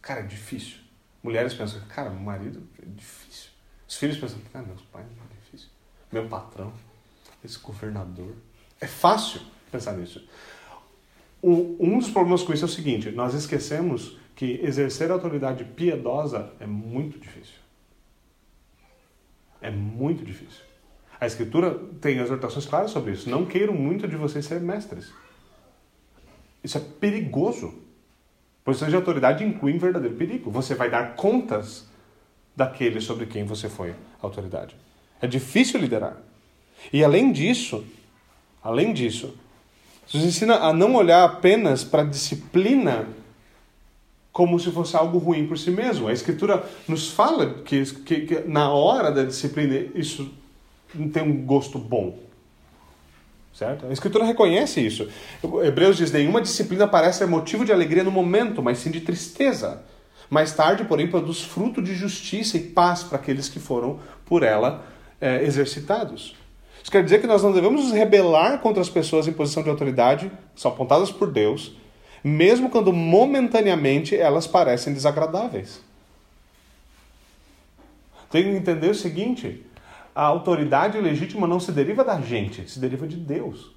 Cara, 0.00 0.20
é 0.20 0.22
difícil. 0.22 0.76
Mulheres 1.20 1.52
pensam, 1.54 1.80
cara, 1.88 2.08
meu 2.08 2.20
marido 2.20 2.62
é 2.80 2.86
difícil. 2.86 3.50
Os 3.88 3.96
filhos 3.96 4.16
pensam, 4.16 4.38
cara, 4.52 4.64
meus 4.64 4.80
pais 4.82 5.04
é 5.04 5.34
difícil. 5.34 5.68
Meu 6.12 6.28
patrão, 6.28 6.72
esse 7.44 7.58
governador. 7.58 8.32
É 8.80 8.86
fácil 8.86 9.40
pensar 9.72 9.96
nisso. 9.96 10.24
um 11.42 11.98
dos 11.98 12.10
problemas 12.10 12.44
com 12.44 12.52
isso 12.52 12.64
é 12.64 12.68
o 12.68 12.70
seguinte: 12.70 13.10
nós 13.10 13.34
esquecemos 13.34 14.16
que 14.36 14.60
exercer 14.62 15.10
a 15.10 15.14
autoridade 15.14 15.64
piedosa 15.64 16.52
é 16.60 16.66
muito 16.66 17.18
difícil. 17.18 17.56
É 19.60 19.72
muito 19.72 20.24
difícil. 20.24 20.62
A 21.20 21.26
Escritura 21.26 21.76
tem 22.00 22.18
exortações 22.18 22.66
claras 22.66 22.92
sobre 22.92 23.14
isso. 23.14 23.28
Não 23.28 23.44
queiram 23.44 23.74
muito 23.74 24.06
de 24.06 24.14
vocês 24.14 24.44
ser 24.44 24.60
mestres. 24.60 25.12
Isso 26.66 26.78
é 26.78 26.80
perigoso. 26.80 27.72
Posição 28.64 28.88
de 28.88 28.96
autoridade 28.96 29.44
inclui 29.44 29.72
um 29.72 29.78
verdadeiro 29.78 30.16
perigo. 30.16 30.50
Você 30.50 30.74
vai 30.74 30.90
dar 30.90 31.14
contas 31.14 31.86
daquele 32.56 33.00
sobre 33.00 33.26
quem 33.26 33.44
você 33.44 33.68
foi 33.68 33.94
autoridade. 34.20 34.74
É 35.22 35.28
difícil 35.28 35.78
liderar. 35.78 36.16
E 36.92 37.04
além 37.04 37.30
disso, 37.30 37.84
além 38.60 38.92
disso, 38.92 39.32
Nos 40.12 40.24
ensina 40.24 40.56
a 40.56 40.72
não 40.72 40.94
olhar 40.94 41.24
apenas 41.24 41.82
para 41.82 42.02
a 42.02 42.04
disciplina 42.04 43.08
como 44.30 44.58
se 44.60 44.70
fosse 44.70 44.96
algo 44.96 45.18
ruim 45.18 45.48
por 45.48 45.58
si 45.58 45.70
mesmo. 45.70 46.06
A 46.06 46.12
Escritura 46.12 46.64
nos 46.86 47.10
fala 47.10 47.54
que, 47.64 47.84
que, 48.04 48.20
que 48.20 48.40
na 48.40 48.70
hora 48.70 49.10
da 49.10 49.24
disciplina 49.24 49.74
isso 49.96 50.32
não 50.94 51.08
tem 51.08 51.24
um 51.24 51.44
gosto 51.44 51.76
bom. 51.76 52.25
Certo? 53.56 53.86
A 53.86 53.92
Escritura 53.92 54.22
reconhece 54.22 54.86
isso. 54.86 55.08
Hebreus 55.64 55.96
diz: 55.96 56.12
nenhuma 56.12 56.42
disciplina 56.42 56.86
parece 56.86 57.20
ser 57.20 57.26
motivo 57.26 57.64
de 57.64 57.72
alegria 57.72 58.04
no 58.04 58.10
momento, 58.10 58.62
mas 58.62 58.76
sim 58.76 58.90
de 58.90 59.00
tristeza. 59.00 59.82
Mais 60.28 60.52
tarde, 60.52 60.84
porém, 60.84 61.08
produz 61.08 61.40
fruto 61.40 61.80
de 61.80 61.94
justiça 61.94 62.58
e 62.58 62.60
paz 62.60 63.02
para 63.02 63.16
aqueles 63.16 63.48
que 63.48 63.58
foram 63.58 63.98
por 64.26 64.42
ela 64.42 64.84
é, 65.18 65.42
exercitados. 65.42 66.36
Isso 66.82 66.92
quer 66.92 67.02
dizer 67.02 67.18
que 67.18 67.26
nós 67.26 67.42
não 67.42 67.50
devemos 67.50 67.82
nos 67.82 67.92
rebelar 67.92 68.58
contra 68.58 68.82
as 68.82 68.90
pessoas 68.90 69.26
em 69.26 69.32
posição 69.32 69.62
de 69.62 69.70
autoridade, 69.70 70.30
são 70.54 70.70
apontadas 70.70 71.10
por 71.10 71.32
Deus, 71.32 71.74
mesmo 72.22 72.68
quando 72.68 72.92
momentaneamente 72.92 74.14
elas 74.14 74.46
parecem 74.46 74.92
desagradáveis. 74.92 75.80
Tem 78.30 78.42
que 78.42 78.50
entender 78.50 78.90
o 78.90 78.94
seguinte: 78.94 79.64
a 80.16 80.22
autoridade 80.22 80.98
legítima 80.98 81.46
não 81.46 81.60
se 81.60 81.70
deriva 81.70 82.02
da 82.02 82.18
gente, 82.22 82.68
se 82.70 82.80
deriva 82.80 83.06
de 83.06 83.16
Deus. 83.16 83.70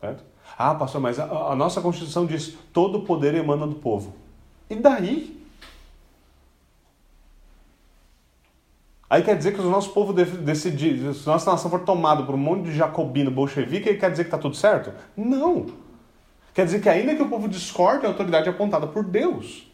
Certo? 0.00 0.22
Ah, 0.56 0.72
pastor, 0.76 1.00
mas 1.00 1.18
a, 1.18 1.24
a 1.24 1.56
nossa 1.56 1.80
Constituição 1.80 2.24
diz 2.24 2.56
todo 2.72 2.98
o 2.98 3.02
poder 3.04 3.34
emana 3.34 3.66
do 3.66 3.74
povo. 3.74 4.14
E 4.70 4.76
daí? 4.76 5.44
Aí 9.10 9.24
quer 9.24 9.36
dizer 9.36 9.54
que 9.54 9.60
o 9.60 9.68
nosso 9.68 9.90
povo 9.90 10.12
decidir, 10.12 11.12
se 11.12 11.28
a 11.28 11.32
nossa 11.32 11.50
nação 11.50 11.68
for 11.68 11.80
tomada 11.80 12.22
por 12.22 12.36
um 12.36 12.38
monte 12.38 12.66
de 12.66 12.76
jacobino 12.76 13.30
bolchevique, 13.32 13.94
quer 13.94 14.10
dizer 14.12 14.22
que 14.22 14.28
está 14.28 14.38
tudo 14.38 14.54
certo? 14.54 14.92
Não. 15.16 15.66
Quer 16.54 16.64
dizer 16.64 16.80
que 16.80 16.88
ainda 16.88 17.16
que 17.16 17.22
o 17.22 17.28
povo 17.28 17.48
discorde, 17.48 18.06
a 18.06 18.08
autoridade 18.08 18.46
é 18.46 18.52
apontada 18.52 18.86
por 18.86 19.02
Deus. 19.02 19.66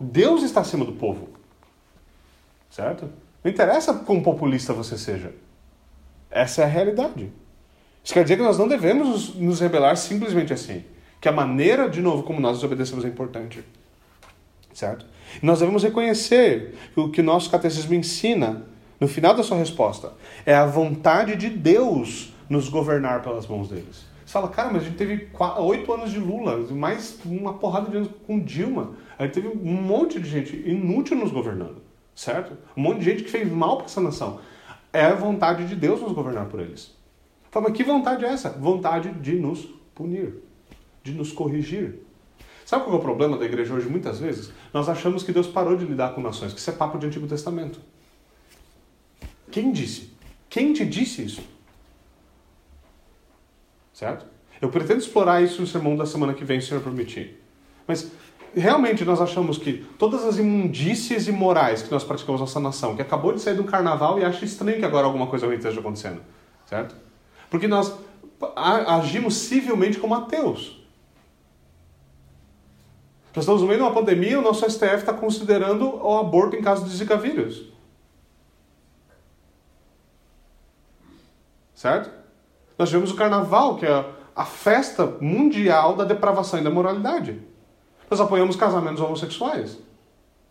Deus 0.00 0.42
está 0.42 0.62
acima 0.62 0.86
do 0.86 0.92
povo. 0.92 1.28
Certo? 2.70 3.10
Não 3.44 3.50
interessa 3.50 3.92
quão 3.92 4.22
populista 4.22 4.72
você 4.72 4.96
seja. 4.96 5.34
Essa 6.30 6.62
é 6.62 6.64
a 6.64 6.68
realidade. 6.68 7.30
Isso 8.02 8.14
quer 8.14 8.22
dizer 8.22 8.38
que 8.38 8.42
nós 8.42 8.58
não 8.58 8.66
devemos 8.66 9.34
nos 9.34 9.60
rebelar 9.60 9.96
simplesmente 9.98 10.50
assim. 10.50 10.82
Que 11.20 11.28
a 11.28 11.32
maneira, 11.32 11.88
de 11.88 12.00
novo, 12.00 12.22
como 12.22 12.40
nós 12.40 12.64
obedecemos 12.64 13.04
é 13.04 13.08
importante. 13.08 13.62
Certo? 14.72 15.04
E 15.42 15.44
nós 15.44 15.60
devemos 15.60 15.82
reconhecer 15.82 16.74
que 16.94 17.00
o 17.00 17.10
que 17.10 17.20
o 17.20 17.24
nosso 17.24 17.50
catecismo 17.50 17.94
ensina, 17.94 18.62
no 18.98 19.06
final 19.06 19.34
da 19.34 19.42
sua 19.42 19.58
resposta, 19.58 20.14
é 20.46 20.54
a 20.54 20.64
vontade 20.64 21.36
de 21.36 21.50
Deus 21.50 22.32
nos 22.48 22.70
governar 22.70 23.22
pelas 23.22 23.46
mãos 23.46 23.68
deles. 23.68 24.06
Você 24.24 24.32
fala, 24.32 24.48
cara, 24.48 24.70
mas 24.72 24.82
a 24.82 24.86
gente 24.86 24.96
teve 24.96 25.28
oito 25.58 25.92
anos 25.92 26.10
de 26.10 26.18
Lula, 26.18 26.56
mais 26.72 27.18
uma 27.26 27.54
porrada 27.54 27.90
de 27.90 27.96
anos 27.98 28.08
com 28.26 28.40
Dilma. 28.40 28.94
A 29.18 29.24
gente 29.24 29.34
teve 29.34 29.48
um 29.48 29.82
monte 29.82 30.18
de 30.18 30.28
gente 30.28 30.56
inútil 30.66 31.16
nos 31.16 31.30
governando 31.30 31.83
certo? 32.14 32.56
Um 32.76 32.82
monte 32.82 32.98
de 32.98 33.04
gente 33.04 33.22
que 33.24 33.30
fez 33.30 33.50
mal 33.50 33.76
para 33.76 33.86
essa 33.86 34.00
nação. 34.00 34.40
É 34.92 35.04
a 35.04 35.14
vontade 35.14 35.66
de 35.66 35.74
Deus 35.74 36.00
nos 36.00 36.12
governar 36.12 36.46
por 36.46 36.60
eles. 36.60 36.94
Fala, 37.50 37.68
mas 37.68 37.76
que 37.76 37.84
vontade 37.84 38.24
é 38.24 38.28
essa? 38.28 38.50
Vontade 38.50 39.12
de 39.12 39.34
nos 39.34 39.64
punir, 39.94 40.42
de 41.02 41.12
nos 41.12 41.32
corrigir. 41.32 42.00
Sabe 42.64 42.84
qual 42.84 42.96
é 42.96 42.98
o 42.98 43.02
problema 43.02 43.36
da 43.36 43.44
igreja 43.44 43.74
hoje, 43.74 43.88
muitas 43.88 44.18
vezes? 44.18 44.52
Nós 44.72 44.88
achamos 44.88 45.22
que 45.22 45.32
Deus 45.32 45.46
parou 45.46 45.76
de 45.76 45.84
lidar 45.84 46.14
com 46.14 46.20
nações, 46.20 46.52
que 46.52 46.58
isso 46.58 46.70
é 46.70 46.72
papo 46.72 46.98
de 46.98 47.06
Antigo 47.06 47.26
Testamento. 47.26 47.80
Quem 49.50 49.70
disse? 49.70 50.12
Quem 50.48 50.72
te 50.72 50.84
disse 50.84 51.24
isso? 51.24 51.42
Certo? 53.92 54.26
Eu 54.60 54.70
pretendo 54.70 55.00
explorar 55.00 55.42
isso 55.42 55.60
no 55.60 55.66
sermão 55.66 55.94
da 55.94 56.06
semana 56.06 56.32
que 56.32 56.44
vem, 56.44 56.60
se 56.60 56.66
o 56.66 56.68
Senhor 56.70 56.82
permitir. 56.82 57.40
Mas 57.86 58.10
realmente 58.54 59.04
nós 59.04 59.20
achamos 59.20 59.58
que 59.58 59.84
todas 59.98 60.24
as 60.24 60.38
imundícies 60.38 61.28
imorais 61.28 61.82
que 61.82 61.90
nós 61.90 62.04
praticamos 62.04 62.40
na 62.40 62.46
nossa 62.46 62.60
nação, 62.60 62.96
que 62.96 63.02
acabou 63.02 63.32
de 63.32 63.40
sair 63.40 63.54
do 63.54 63.64
carnaval 63.64 64.18
e 64.18 64.24
acha 64.24 64.44
estranho 64.44 64.78
que 64.78 64.84
agora 64.84 65.06
alguma 65.06 65.26
coisa 65.26 65.46
ruim 65.46 65.56
esteja 65.56 65.80
acontecendo, 65.80 66.20
certo? 66.66 66.94
Porque 67.50 67.66
nós 67.66 67.92
agimos 68.86 69.34
civilmente 69.34 69.98
como 69.98 70.14
ateus. 70.14 70.82
Nós 73.34 73.44
estamos 73.44 73.62
no 73.62 73.66
meio 73.66 73.80
de 73.80 73.84
uma 73.84 73.92
pandemia 73.92 74.32
e 74.32 74.36
o 74.36 74.42
nosso 74.42 74.68
STF 74.68 74.96
está 74.96 75.12
considerando 75.12 75.96
o 75.96 76.18
aborto 76.18 76.54
em 76.54 76.62
caso 76.62 76.84
de 76.84 76.96
Zika 76.96 77.16
vírus. 77.16 77.72
Certo? 81.74 82.10
Nós 82.78 82.88
tivemos 82.88 83.10
o 83.10 83.16
carnaval, 83.16 83.76
que 83.76 83.86
é 83.86 84.04
a 84.36 84.44
festa 84.44 85.06
mundial 85.20 85.96
da 85.96 86.04
depravação 86.04 86.60
e 86.60 86.64
da 86.64 86.70
moralidade. 86.70 87.40
Nós 88.10 88.20
apoiamos 88.20 88.56
casamentos 88.56 89.00
homossexuais, 89.00 89.78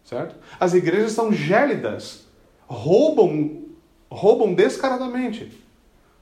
certo? 0.03 0.35
As 0.59 0.73
igrejas 0.73 1.11
são 1.11 1.31
gélidas, 1.31 2.25
roubam, 2.67 3.63
roubam 4.09 4.53
descaradamente. 4.53 5.61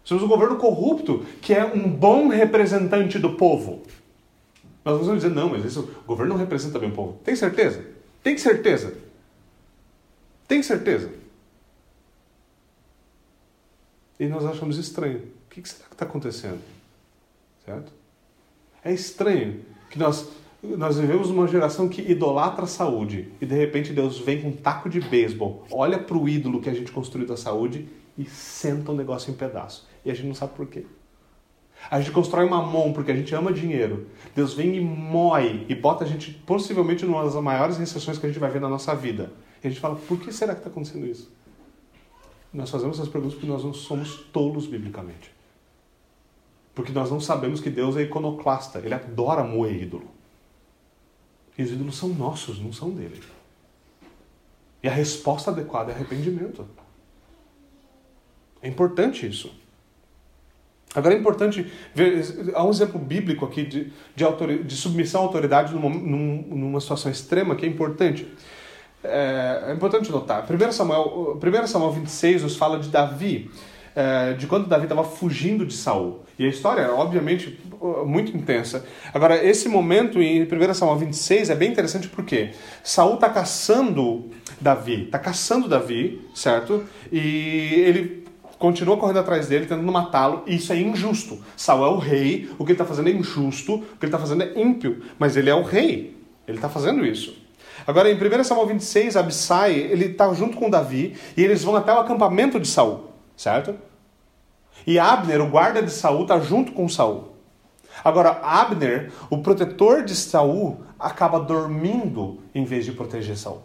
Temos 0.07 0.23
um 0.23 0.27
governo 0.27 0.57
corrupto 0.57 1.25
que 1.41 1.53
é 1.53 1.63
um 1.63 1.89
bom 1.89 2.27
representante 2.27 3.19
do 3.19 3.33
povo. 3.33 3.83
Nós 4.83 5.05
vamos 5.05 5.21
dizer, 5.21 5.33
não, 5.33 5.49
mas 5.49 5.63
isso, 5.63 5.81
o 6.03 6.07
governo 6.07 6.33
não 6.33 6.39
representa 6.39 6.79
bem 6.79 6.89
o 6.89 6.93
povo. 6.93 7.19
Tem 7.23 7.35
certeza? 7.35 7.85
Tem 8.23 8.37
certeza? 8.37 8.93
Tem 10.47 10.61
certeza? 10.61 11.11
E 14.19 14.25
nós 14.27 14.45
achamos 14.45 14.77
estranho. 14.77 15.19
O 15.19 15.49
que 15.49 15.67
será 15.67 15.87
que 15.87 15.95
está 15.95 16.05
acontecendo? 16.05 16.61
Certo? 17.65 17.91
É 18.83 18.91
estranho 18.91 19.63
que 19.89 19.99
nós 19.99 20.27
nós 20.63 20.97
vivemos 20.97 21.29
uma 21.29 21.47
geração 21.47 21.89
que 21.89 22.01
idolatra 22.01 22.65
a 22.65 22.67
saúde 22.67 23.31
e 23.41 23.45
de 23.45 23.55
repente 23.55 23.93
Deus 23.93 24.19
vem 24.19 24.41
com 24.41 24.49
um 24.49 24.55
taco 24.55 24.89
de 24.89 24.99
beisebol, 24.99 25.65
olha 25.71 25.97
para 25.97 26.17
o 26.17 26.29
ídolo 26.29 26.61
que 26.61 26.69
a 26.69 26.73
gente 26.73 26.91
construiu 26.91 27.27
da 27.27 27.35
saúde 27.35 27.87
e 28.17 28.25
senta 28.25 28.91
o 28.91 28.95
negócio 28.95 29.31
em 29.31 29.35
pedaço. 29.35 29.87
E 30.05 30.11
a 30.11 30.13
gente 30.13 30.27
não 30.27 30.35
sabe 30.35 30.53
por 30.53 30.67
quê. 30.67 30.85
A 31.89 31.99
gente 31.99 32.11
constrói 32.11 32.45
uma 32.45 32.61
mão 32.61 32.93
porque 32.93 33.11
a 33.11 33.15
gente 33.15 33.33
ama 33.33 33.51
dinheiro. 33.51 34.07
Deus 34.35 34.53
vem 34.53 34.75
e 34.75 34.79
moe 34.79 35.65
e 35.67 35.73
bota 35.73 36.03
a 36.03 36.07
gente 36.07 36.31
possivelmente 36.31 37.05
numa 37.05 37.23
das 37.23 37.33
maiores 37.35 37.77
recessões 37.77 38.19
que 38.19 38.25
a 38.25 38.29
gente 38.29 38.39
vai 38.39 38.51
ver 38.51 38.61
na 38.61 38.69
nossa 38.69 38.93
vida. 38.93 39.31
E 39.63 39.67
a 39.67 39.69
gente 39.69 39.79
fala, 39.79 39.95
por 39.95 40.19
que 40.19 40.31
será 40.31 40.53
que 40.53 40.59
está 40.59 40.69
acontecendo 40.69 41.07
isso? 41.07 41.31
Nós 42.53 42.69
fazemos 42.69 42.97
essas 42.97 43.09
perguntas 43.09 43.33
porque 43.33 43.51
nós 43.51 43.63
não 43.63 43.73
somos 43.73 44.17
tolos 44.31 44.67
biblicamente. 44.67 45.31
Porque 46.75 46.91
nós 46.91 47.09
não 47.09 47.19
sabemos 47.19 47.59
que 47.59 47.69
Deus 47.69 47.97
é 47.97 48.03
iconoclasta, 48.03 48.79
ele 48.79 48.93
adora 48.93 49.43
moer 49.43 49.81
ídolo. 49.81 50.20
E 51.57 51.63
os 51.63 51.71
ídolos 51.71 51.97
são 51.97 52.09
nossos, 52.09 52.59
não 52.59 52.71
são 52.71 52.89
dele. 52.91 53.21
E 54.83 54.87
a 54.87 54.91
resposta 54.91 55.51
adequada 55.51 55.91
é 55.91 55.95
arrependimento. 55.95 56.67
É 58.61 58.67
importante 58.67 59.27
isso. 59.27 59.51
Agora 60.93 61.15
é 61.15 61.17
importante 61.17 61.71
ver, 61.95 62.51
há 62.53 62.63
um 62.65 62.69
exemplo 62.69 62.99
bíblico 62.99 63.45
aqui 63.45 63.63
de, 63.63 63.93
de, 64.15 64.63
de 64.63 64.75
submissão 64.75 65.21
à 65.21 65.23
autoridade 65.23 65.73
numa, 65.73 65.89
numa 65.89 66.81
situação 66.81 67.11
extrema 67.11 67.55
que 67.55 67.65
é 67.65 67.69
importante. 67.69 68.27
É, 69.03 69.65
é 69.67 69.73
importante 69.73 70.11
notar. 70.11 70.45
1 70.49 70.71
Samuel, 70.71 71.39
1 71.41 71.67
Samuel 71.67 71.91
26 71.91 72.43
nos 72.43 72.55
fala 72.55 72.77
de 72.77 72.89
Davi 72.89 73.49
é, 73.95 74.33
de 74.33 74.47
quando 74.47 74.67
Davi 74.67 74.83
estava 74.83 75.03
fugindo 75.03 75.65
de 75.65 75.73
Saul. 75.73 76.23
E 76.37 76.45
a 76.45 76.49
história 76.49 76.81
é, 76.81 76.89
obviamente, 76.89 77.59
muito 78.05 78.35
intensa. 78.35 78.85
Agora, 79.13 79.43
esse 79.43 79.67
momento 79.67 80.21
em 80.21 80.43
1 80.43 80.73
Samuel 80.73 80.97
26 80.97 81.49
é 81.49 81.55
bem 81.55 81.71
interessante 81.71 82.07
porque 82.07 82.51
Saul 82.83 83.15
está 83.15 83.29
caçando 83.29 84.29
Davi, 84.59 85.05
está 85.05 85.19
caçando 85.19 85.67
Davi, 85.67 86.21
certo? 86.33 86.83
E 87.11 87.83
ele 87.85 88.25
continua 88.57 88.95
correndo 88.97 89.19
atrás 89.19 89.47
dele, 89.47 89.65
tentando 89.65 89.91
matá-lo, 89.91 90.43
e 90.45 90.55
isso 90.55 90.71
é 90.71 90.77
injusto. 90.77 91.39
Saul 91.57 91.85
é 91.85 91.89
o 91.89 91.97
rei, 91.97 92.49
o 92.59 92.63
que 92.63 92.71
ele 92.71 92.73
está 92.73 92.85
fazendo 92.85 93.09
é 93.09 93.11
injusto, 93.11 93.75
o 93.75 93.79
que 93.79 94.05
ele 94.05 94.07
está 94.07 94.19
fazendo 94.19 94.43
é 94.43 94.61
ímpio, 94.61 95.01
mas 95.17 95.35
ele 95.35 95.49
é 95.49 95.55
o 95.55 95.63
rei, 95.63 96.15
ele 96.47 96.57
está 96.57 96.69
fazendo 96.69 97.03
isso. 97.03 97.35
Agora, 97.87 98.11
em 98.11 98.15
1 98.15 98.43
Samuel 98.43 98.67
26, 98.67 99.17
Abissai, 99.17 99.73
ele 99.73 100.05
está 100.05 100.31
junto 100.33 100.57
com 100.57 100.69
Davi, 100.69 101.15
e 101.35 101.43
eles 101.43 101.63
vão 101.63 101.75
até 101.75 101.91
o 101.91 101.99
acampamento 101.99 102.59
de 102.59 102.67
Saul 102.67 103.10
certo? 103.41 103.75
E 104.85 104.99
Abner, 104.99 105.41
o 105.41 105.49
guarda 105.49 105.81
de 105.81 105.91
Saul, 105.91 106.21
está 106.23 106.39
junto 106.39 106.73
com 106.73 106.87
Saul. 106.87 107.35
Agora, 108.03 108.39
Abner, 108.43 109.11
o 109.31 109.39
protetor 109.39 110.03
de 110.03 110.15
Saul, 110.15 110.81
acaba 110.99 111.39
dormindo 111.39 112.39
em 112.53 112.63
vez 112.63 112.85
de 112.85 112.91
proteger 112.91 113.35
Saul. 113.35 113.63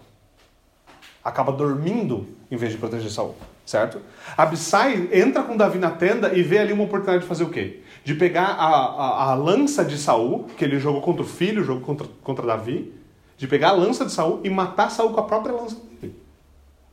Acaba 1.22 1.52
dormindo 1.52 2.26
em 2.50 2.56
vez 2.56 2.72
de 2.72 2.78
proteger 2.78 3.10
Saul, 3.10 3.34
certo? 3.66 4.00
Abissai 4.36 5.10
entra 5.12 5.42
com 5.42 5.56
Davi 5.56 5.78
na 5.78 5.90
tenda 5.90 6.32
e 6.34 6.42
vê 6.42 6.58
ali 6.58 6.72
uma 6.72 6.84
oportunidade 6.84 7.24
de 7.24 7.28
fazer 7.28 7.44
o 7.44 7.50
quê? 7.50 7.82
De 8.02 8.14
pegar 8.14 8.46
a, 8.46 8.66
a, 8.66 9.32
a 9.32 9.34
lança 9.34 9.84
de 9.84 9.98
Saul, 9.98 10.44
que 10.56 10.64
ele 10.64 10.78
jogou 10.78 11.02
contra 11.02 11.22
o 11.22 11.26
filho, 11.26 11.62
jogou 11.62 11.82
contra, 11.82 12.08
contra 12.22 12.46
Davi, 12.46 12.94
de 13.36 13.46
pegar 13.46 13.70
a 13.70 13.72
lança 13.72 14.06
de 14.06 14.12
Saul 14.12 14.40
e 14.42 14.48
matar 14.48 14.90
Saul 14.90 15.12
com 15.12 15.20
a 15.20 15.24
própria 15.24 15.54
lança 15.54 15.76
dele. 16.00 16.16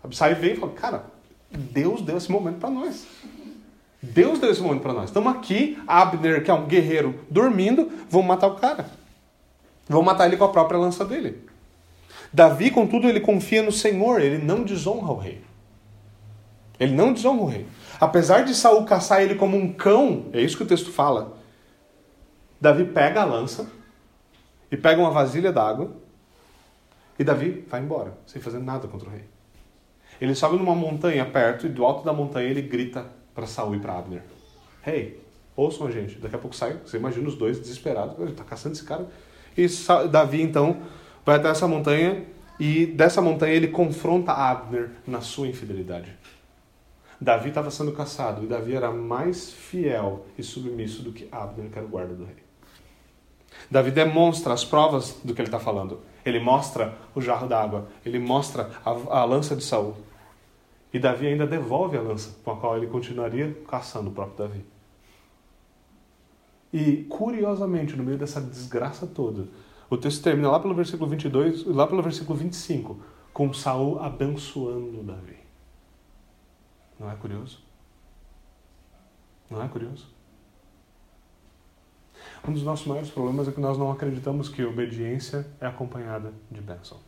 Abissai 0.03 0.35
vem 0.35 0.53
e 0.53 0.57
fala, 0.57 0.73
cara, 0.73 1.13
Deus 1.57 2.01
deu 2.01 2.17
esse 2.17 2.31
momento 2.31 2.57
para 2.57 2.69
nós. 2.69 3.05
Deus 4.01 4.39
deu 4.39 4.51
esse 4.51 4.61
momento 4.61 4.81
para 4.81 4.93
nós. 4.93 5.05
Estamos 5.05 5.33
aqui, 5.33 5.77
Abner, 5.87 6.43
que 6.43 6.51
é 6.51 6.53
um 6.53 6.65
guerreiro, 6.65 7.19
dormindo, 7.29 7.89
vamos 8.09 8.27
matar 8.27 8.47
o 8.47 8.55
cara. 8.55 8.89
Vamos 9.87 10.05
matar 10.05 10.27
ele 10.27 10.37
com 10.37 10.43
a 10.43 10.49
própria 10.49 10.79
lança 10.79 11.05
dele. 11.05 11.45
Davi, 12.31 12.71
contudo, 12.71 13.07
ele 13.07 13.19
confia 13.19 13.61
no 13.61 13.71
Senhor, 13.71 14.19
ele 14.19 14.43
não 14.43 14.63
desonra 14.63 15.11
o 15.11 15.17
rei. 15.17 15.41
Ele 16.79 16.93
não 16.93 17.13
desonra 17.13 17.41
o 17.41 17.45
rei. 17.45 17.67
Apesar 17.99 18.43
de 18.43 18.55
Saul 18.55 18.83
caçar 18.85 19.21
ele 19.21 19.35
como 19.35 19.55
um 19.55 19.71
cão, 19.71 20.25
é 20.33 20.41
isso 20.41 20.57
que 20.57 20.63
o 20.63 20.67
texto 20.67 20.91
fala. 20.91 21.37
Davi 22.59 22.85
pega 22.85 23.21
a 23.21 23.25
lança 23.25 23.69
e 24.71 24.75
pega 24.75 24.99
uma 24.99 25.11
vasilha 25.11 25.51
d'água 25.51 25.91
e 27.17 27.23
Davi 27.23 27.65
vai 27.69 27.81
embora, 27.81 28.17
sem 28.25 28.41
fazer 28.41 28.59
nada 28.59 28.87
contra 28.87 29.07
o 29.07 29.11
rei. 29.11 29.32
Ele 30.23 30.33
sobe 30.33 30.55
numa 30.55 30.73
montanha 30.73 31.25
perto 31.25 31.65
e 31.65 31.69
do 31.69 31.83
alto 31.83 32.05
da 32.05 32.13
montanha 32.13 32.47
ele 32.47 32.61
grita 32.61 33.05
para 33.35 33.45
Saul 33.45 33.75
e 33.75 33.79
para 33.79 33.97
Abner: 33.97 34.23
Hey, 34.87 35.21
ouçam 35.53 35.85
a 35.85 35.91
gente. 35.91 36.15
Daqui 36.15 36.33
a 36.33 36.39
pouco 36.39 36.55
sai, 36.55 36.77
você 36.77 36.95
imagina 36.95 37.27
os 37.27 37.35
dois 37.35 37.59
desesperados, 37.59 38.17
ele 38.17 38.31
está 38.31 38.45
caçando 38.45 38.73
esse 38.73 38.85
cara. 38.85 39.05
E 39.57 39.67
Davi 40.09 40.41
então 40.41 40.77
vai 41.25 41.35
até 41.35 41.49
essa 41.49 41.67
montanha 41.67 42.23
e 42.57 42.85
dessa 42.85 43.21
montanha 43.21 43.53
ele 43.53 43.67
confronta 43.67 44.31
Abner 44.31 44.91
na 45.05 45.19
sua 45.19 45.45
infidelidade. 45.45 46.17
Davi 47.19 47.49
estava 47.49 47.69
sendo 47.69 47.91
caçado 47.91 48.45
e 48.45 48.47
Davi 48.47 48.77
era 48.77 48.91
mais 48.91 49.51
fiel 49.51 50.25
e 50.37 50.43
submisso 50.43 51.01
do 51.01 51.11
que 51.11 51.27
Abner, 51.33 51.69
que 51.69 51.77
era 51.77 51.85
o 51.85 51.89
guarda 51.89 52.13
do 52.13 52.23
rei. 52.23 52.37
Davi 53.69 53.91
demonstra 53.91 54.53
as 54.53 54.63
provas 54.63 55.19
do 55.21 55.33
que 55.33 55.41
ele 55.41 55.49
está 55.49 55.59
falando. 55.59 55.99
Ele 56.25 56.39
mostra 56.39 56.97
o 57.13 57.19
jarro 57.19 57.45
d'água, 57.45 57.89
ele 58.05 58.19
mostra 58.19 58.71
a, 58.85 59.19
a 59.19 59.25
lança 59.25 59.53
de 59.53 59.65
Saul. 59.65 59.97
E 60.93 60.99
Davi 60.99 61.25
ainda 61.25 61.47
devolve 61.47 61.97
a 61.97 62.01
lança 62.01 62.37
com 62.43 62.51
a 62.51 62.55
qual 62.55 62.77
ele 62.77 62.85
continuaria 62.85 63.51
caçando 63.67 64.11
o 64.11 64.13
próprio 64.13 64.47
Davi. 64.47 64.65
E, 66.71 67.03
curiosamente, 67.05 67.95
no 67.95 68.03
meio 68.03 68.17
dessa 68.17 68.39
desgraça 68.39 69.07
toda, 69.07 69.47
o 69.89 69.97
texto 69.97 70.23
termina 70.23 70.51
lá 70.51 70.59
pelo 70.59 70.75
versículo 70.75 71.09
22, 71.09 71.65
lá 71.65 71.87
pelo 71.87 72.01
versículo 72.01 72.37
25, 72.37 72.99
com 73.33 73.51
Saul 73.53 73.99
abençoando 73.99 75.03
Davi. 75.03 75.37
Não 76.99 77.11
é 77.11 77.15
curioso? 77.15 77.59
Não 79.49 79.63
é 79.63 79.67
curioso? 79.67 80.07
Um 82.47 82.53
dos 82.53 82.63
nossos 82.63 82.85
maiores 82.85 83.09
problemas 83.09 83.47
é 83.47 83.51
que 83.51 83.59
nós 83.59 83.77
não 83.77 83.91
acreditamos 83.91 84.49
que 84.49 84.63
obediência 84.63 85.47
é 85.59 85.65
acompanhada 85.65 86.33
de 86.51 86.61
bênção. 86.61 86.99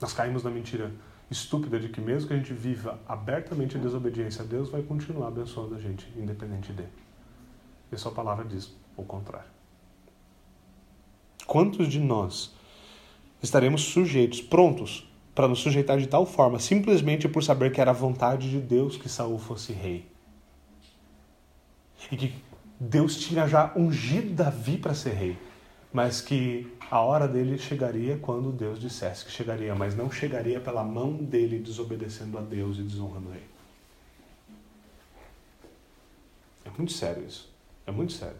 Nós 0.00 0.12
caímos 0.12 0.42
na 0.42 0.50
mentira 0.50 0.92
estúpida 1.30 1.78
de 1.78 1.88
que 1.88 2.00
mesmo 2.00 2.28
que 2.28 2.34
a 2.34 2.36
gente 2.36 2.52
viva 2.52 2.98
abertamente 3.06 3.78
em 3.78 3.80
desobediência, 3.80 4.42
Deus 4.44 4.68
vai 4.68 4.82
continuar 4.82 5.28
abençoando 5.28 5.76
a 5.76 5.78
gente, 5.78 6.06
independente 6.16 6.72
dele. 6.72 6.92
E 7.90 7.94
a 7.94 7.98
sua 7.98 8.10
palavra 8.10 8.44
diz 8.44 8.74
o 8.96 9.04
contrário. 9.04 9.48
Quantos 11.46 11.88
de 11.88 12.00
nós 12.00 12.54
estaremos 13.42 13.82
sujeitos, 13.82 14.40
prontos 14.40 15.08
para 15.34 15.48
nos 15.48 15.60
sujeitar 15.60 15.98
de 15.98 16.06
tal 16.06 16.26
forma, 16.26 16.58
simplesmente 16.58 17.28
por 17.28 17.42
saber 17.42 17.72
que 17.72 17.80
era 17.80 17.90
a 17.90 17.94
vontade 17.94 18.50
de 18.50 18.60
Deus 18.60 18.96
que 18.96 19.08
Saul 19.08 19.38
fosse 19.38 19.72
rei? 19.72 20.10
E 22.10 22.16
que 22.16 22.34
Deus 22.78 23.16
tinha 23.16 23.46
já 23.46 23.72
ungido 23.76 24.34
Davi 24.34 24.78
para 24.78 24.94
ser 24.94 25.14
rei, 25.14 25.38
mas 25.92 26.20
que 26.20 26.66
a 26.90 27.00
hora 27.00 27.28
dele 27.28 27.56
chegaria 27.56 28.18
quando 28.18 28.50
Deus 28.50 28.80
dissesse 28.80 29.24
que 29.24 29.30
chegaria, 29.30 29.74
mas 29.76 29.94
não 29.94 30.10
chegaria 30.10 30.60
pela 30.60 30.82
mão 30.82 31.12
dele 31.14 31.60
desobedecendo 31.60 32.36
a 32.36 32.40
Deus 32.40 32.78
e 32.78 32.82
desonrando 32.82 33.30
rei. 33.30 33.44
É 36.64 36.70
muito 36.76 36.92
sério 36.92 37.24
isso. 37.24 37.48
É 37.86 37.92
muito 37.92 38.12
sério. 38.12 38.36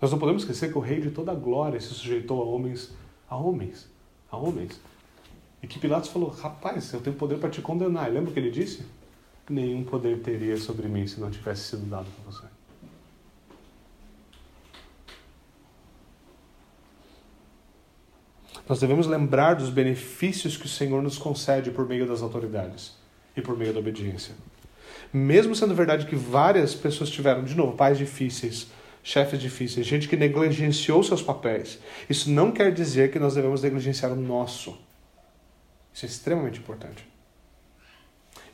Nós 0.00 0.12
não 0.12 0.18
podemos 0.18 0.42
esquecer 0.42 0.70
que 0.70 0.78
o 0.78 0.80
rei 0.80 1.00
de 1.00 1.10
toda 1.10 1.32
a 1.32 1.34
glória 1.34 1.80
se 1.80 1.88
sujeitou 1.88 2.40
a 2.42 2.44
homens, 2.44 2.92
a 3.28 3.36
homens, 3.36 3.88
a 4.30 4.36
homens. 4.36 4.80
E 5.62 5.66
que 5.66 5.78
Pilatos 5.78 6.10
falou: 6.10 6.30
Rapaz, 6.30 6.92
eu 6.92 7.00
tenho 7.00 7.16
poder 7.16 7.38
para 7.38 7.50
te 7.50 7.60
condenar. 7.60 8.08
E 8.08 8.12
lembra 8.12 8.30
o 8.30 8.32
que 8.32 8.38
ele 8.38 8.50
disse? 8.50 8.86
Nenhum 9.50 9.82
poder 9.82 10.20
teria 10.22 10.56
sobre 10.56 10.88
mim 10.88 11.06
se 11.06 11.20
não 11.20 11.30
tivesse 11.30 11.62
sido 11.62 11.88
dado 11.88 12.06
por 12.16 12.32
você. 12.32 12.46
Nós 18.68 18.80
devemos 18.80 19.06
lembrar 19.06 19.54
dos 19.54 19.70
benefícios 19.70 20.56
que 20.56 20.66
o 20.66 20.68
Senhor 20.68 21.02
nos 21.02 21.16
concede 21.16 21.70
por 21.70 21.88
meio 21.88 22.06
das 22.06 22.20
autoridades 22.20 22.92
e 23.36 23.40
por 23.40 23.56
meio 23.56 23.72
da 23.72 23.80
obediência. 23.80 24.34
Mesmo 25.12 25.54
sendo 25.54 25.74
verdade 25.74 26.06
que 26.06 26.14
várias 26.14 26.74
pessoas 26.74 27.08
tiveram, 27.08 27.42
de 27.42 27.54
novo, 27.54 27.74
pais 27.74 27.96
difíceis, 27.96 28.66
chefes 29.02 29.40
difíceis, 29.40 29.86
gente 29.86 30.06
que 30.06 30.16
negligenciou 30.16 31.02
seus 31.02 31.22
papéis, 31.22 31.78
isso 32.10 32.30
não 32.30 32.52
quer 32.52 32.72
dizer 32.72 33.10
que 33.10 33.18
nós 33.18 33.34
devemos 33.34 33.62
negligenciar 33.62 34.12
o 34.12 34.16
nosso. 34.16 34.76
Isso 35.94 36.04
é 36.04 36.08
extremamente 36.08 36.58
importante. 36.58 37.08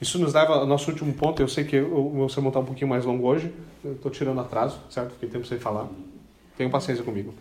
Isso 0.01 0.19
nos 0.19 0.33
leva 0.35 0.55
ao 0.55 0.67
nosso 0.67 0.91
último 0.91 1.13
ponto. 1.13 1.43
Eu 1.43 1.49
sei 1.49 1.65
que 1.65 1.81
o 1.81 2.11
meu 2.11 2.29
sermão 2.29 2.51
está 2.51 2.61
um 2.61 2.65
pouquinho 2.65 2.89
mais 2.89 3.05
longo 3.05 3.27
hoje. 3.27 3.53
Estou 3.85 4.11
tirando 4.11 4.41
atraso, 4.41 4.79
certo? 4.91 5.13
Fiquei 5.13 5.29
tempo 5.29 5.47
sem 5.47 5.59
falar. 5.59 5.89
Tenham 6.57 6.71
paciência 6.71 7.03
comigo. 7.03 7.35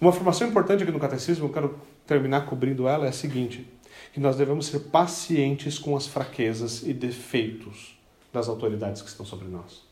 Uma 0.00 0.10
informação 0.10 0.46
importante 0.46 0.82
aqui 0.82 0.92
no 0.92 1.00
catecismo, 1.00 1.46
eu 1.46 1.52
quero 1.52 1.78
terminar 2.06 2.46
cobrindo 2.46 2.86
ela, 2.86 3.06
é 3.06 3.08
a 3.08 3.12
seguinte: 3.12 3.66
que 4.12 4.20
nós 4.20 4.36
devemos 4.36 4.66
ser 4.66 4.80
pacientes 4.80 5.78
com 5.78 5.96
as 5.96 6.06
fraquezas 6.06 6.82
e 6.82 6.92
defeitos 6.92 7.96
das 8.32 8.48
autoridades 8.48 9.00
que 9.00 9.08
estão 9.08 9.24
sobre 9.24 9.48
nós. 9.48 9.84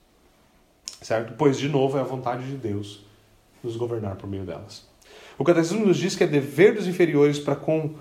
Certo? 1.00 1.34
Pois, 1.36 1.58
de 1.58 1.68
novo, 1.68 1.98
é 1.98 2.00
a 2.00 2.04
vontade 2.04 2.46
de 2.46 2.56
Deus 2.56 3.04
nos 3.62 3.76
governar 3.76 4.16
por 4.16 4.28
meio 4.28 4.44
delas. 4.44 4.86
O 5.38 5.44
catecismo 5.44 5.84
nos 5.86 5.96
diz 5.96 6.14
que 6.14 6.24
é 6.24 6.26
dever 6.26 6.74
dos 6.74 6.86
inferiores 6.86 7.38
para 7.38 7.56
com 7.56 7.94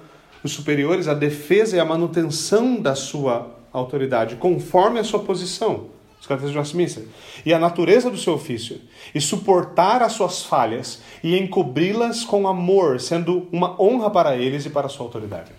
os 0.43 0.51
superiores 0.51 1.08
a 1.08 1.14
defesa 1.14 1.78
e 1.78 1.80
a 1.80 1.86
manutenção 1.86 2.82
da 2.82 2.95
sua 2.95 3.56
autoridade, 3.72 4.36
conforme 4.36 4.99
a 4.99 5.04
sua 5.04 5.20
posição 5.20 5.92
os 6.24 6.28
catecismos 6.28 6.53
de 6.53 6.59
Westminster, 6.59 7.05
e 7.45 7.53
a 7.53 7.59
natureza 7.59 8.09
do 8.09 8.17
seu 8.17 8.36
ofício, 8.36 8.80
e 9.13 9.19
suportar 9.19 10.01
as 10.01 10.13
suas 10.13 10.41
falhas 10.41 11.01
e 11.21 11.38
encobri-las 11.38 12.24
com 12.24 12.47
amor, 12.47 13.01
sendo 13.01 13.45
uma 13.51 13.80
honra 13.82 14.09
para 14.09 14.38
eles 14.38 14.65
e 14.65 14.69
para 14.69 14.88
a 14.88 14.89
sua 14.89 15.05
autoridade. 15.05 15.51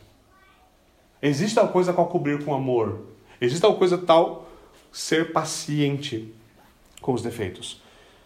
Existe 1.20 1.56
tal 1.56 1.68
coisa 1.68 1.92
qual 1.92 2.06
cobrir 2.06 2.42
com 2.42 2.54
amor, 2.54 3.02
existe 3.38 3.60
tal 3.60 3.76
coisa 3.76 3.98
tal 3.98 4.48
ser 4.90 5.34
paciente 5.34 6.32
com 7.02 7.12
os 7.12 7.20
defeitos. 7.20 7.82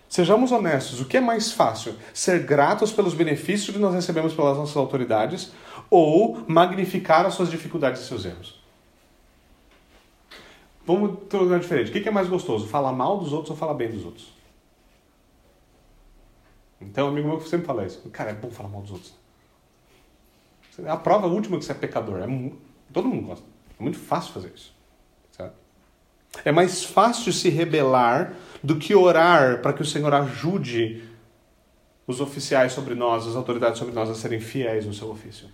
Sejamos 0.08 0.52
honestos, 0.52 1.00
o 1.00 1.06
que 1.06 1.16
é 1.16 1.20
mais 1.20 1.50
fácil? 1.50 1.96
Ser 2.14 2.44
gratos 2.44 2.92
pelos 2.92 3.14
benefícios 3.14 3.74
que 3.74 3.82
nós 3.82 3.94
recebemos 3.94 4.32
pelas 4.32 4.56
nossas 4.56 4.76
autoridades 4.76 5.50
ou 5.90 6.44
magnificar 6.46 7.26
as 7.26 7.34
suas 7.34 7.50
dificuldades 7.50 8.02
e 8.02 8.06
seus 8.06 8.24
erros? 8.24 8.57
Vamos 10.88 11.18
ter 11.28 11.36
um 11.36 11.58
diferente. 11.58 11.90
O 11.90 11.92
que 11.92 12.08
é 12.08 12.10
mais 12.10 12.28
gostoso? 12.28 12.66
Falar 12.66 12.92
mal 12.92 13.18
dos 13.18 13.30
outros 13.30 13.50
ou 13.50 13.56
falar 13.58 13.74
bem 13.74 13.90
dos 13.90 14.06
outros? 14.06 14.32
Então, 16.80 17.08
um 17.08 17.10
amigo 17.10 17.28
meu 17.28 17.38
sempre 17.42 17.66
fala 17.66 17.84
isso. 17.84 18.08
Cara, 18.08 18.30
é 18.30 18.32
bom 18.32 18.50
falar 18.50 18.70
mal 18.70 18.80
dos 18.80 18.92
outros. 18.92 19.12
É 20.82 20.88
a 20.88 20.96
prova 20.96 21.26
última 21.26 21.58
que 21.58 21.66
você 21.66 21.72
é 21.72 21.74
pecador. 21.74 22.20
É, 22.20 22.52
todo 22.90 23.06
mundo 23.06 23.26
gosta. 23.26 23.44
É 23.78 23.82
muito 23.82 23.98
fácil 23.98 24.32
fazer 24.32 24.50
isso. 24.54 24.74
Certo? 25.30 25.52
É 26.42 26.50
mais 26.50 26.82
fácil 26.82 27.34
se 27.34 27.50
rebelar 27.50 28.32
do 28.62 28.76
que 28.76 28.94
orar 28.94 29.60
para 29.60 29.74
que 29.74 29.82
o 29.82 29.84
Senhor 29.84 30.14
ajude 30.14 31.06
os 32.06 32.18
oficiais 32.18 32.72
sobre 32.72 32.94
nós, 32.94 33.26
as 33.26 33.36
autoridades 33.36 33.78
sobre 33.78 33.92
nós 33.92 34.08
a 34.08 34.14
serem 34.14 34.40
fiéis 34.40 34.86
no 34.86 34.94
seu 34.94 35.10
ofício. 35.10 35.50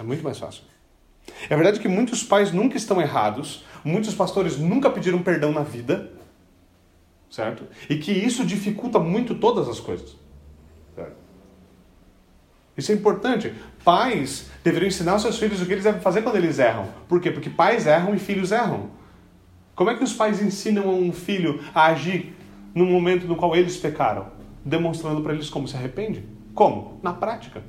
É 0.00 0.02
muito 0.02 0.24
mais 0.24 0.36
fácil. 0.36 0.64
É 1.48 1.56
verdade 1.56 1.80
que 1.80 1.88
muitos 1.88 2.22
pais 2.22 2.52
nunca 2.52 2.76
estão 2.76 3.00
errados, 3.00 3.64
muitos 3.84 4.14
pastores 4.14 4.58
nunca 4.58 4.90
pediram 4.90 5.22
perdão 5.22 5.52
na 5.52 5.62
vida, 5.62 6.12
certo? 7.30 7.64
E 7.88 7.96
que 7.96 8.12
isso 8.12 8.44
dificulta 8.44 8.98
muito 8.98 9.34
todas 9.34 9.68
as 9.68 9.80
coisas. 9.80 10.16
Certo? 10.94 11.16
Isso 12.76 12.92
é 12.92 12.94
importante. 12.94 13.52
Pais 13.84 14.50
deveriam 14.62 14.88
ensinar 14.88 15.12
aos 15.12 15.22
seus 15.22 15.38
filhos 15.38 15.60
o 15.60 15.66
que 15.66 15.72
eles 15.72 15.84
devem 15.84 16.00
fazer 16.00 16.22
quando 16.22 16.36
eles 16.36 16.58
erram. 16.58 16.88
Por 17.08 17.20
quê? 17.20 17.30
Porque 17.30 17.50
pais 17.50 17.86
erram 17.86 18.14
e 18.14 18.18
filhos 18.18 18.52
erram. 18.52 18.90
Como 19.74 19.90
é 19.90 19.96
que 19.96 20.04
os 20.04 20.12
pais 20.12 20.42
ensinam 20.42 20.88
um 20.88 21.12
filho 21.12 21.60
a 21.74 21.86
agir 21.86 22.36
no 22.74 22.86
momento 22.86 23.26
no 23.26 23.36
qual 23.36 23.56
eles 23.56 23.76
pecaram? 23.76 24.28
Demonstrando 24.64 25.20
para 25.22 25.34
eles 25.34 25.50
como 25.50 25.66
se 25.66 25.76
arrepende. 25.76 26.24
Como? 26.54 27.00
Na 27.02 27.12
prática. 27.12 27.62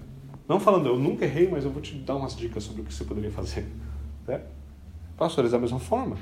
Não 0.48 0.60
falando, 0.60 0.88
eu 0.88 1.00
nunca 1.00 1.26
errei, 1.26 1.48
mas 1.50 1.64
eu 1.64 1.72
vou 1.72 1.82
te 1.82 1.96
dar 1.96 2.16
umas 2.16 2.36
dicas 2.36 2.64
sobre 2.64 2.82
o 2.82 2.86
que 2.86 2.94
você 2.94 3.04
poderia 3.04 3.32
fazer. 3.32 3.66
Né? 4.28 4.42
Pastores, 5.18 5.52
da 5.52 5.60
mesma 5.60 5.80
forma. 5.80 6.18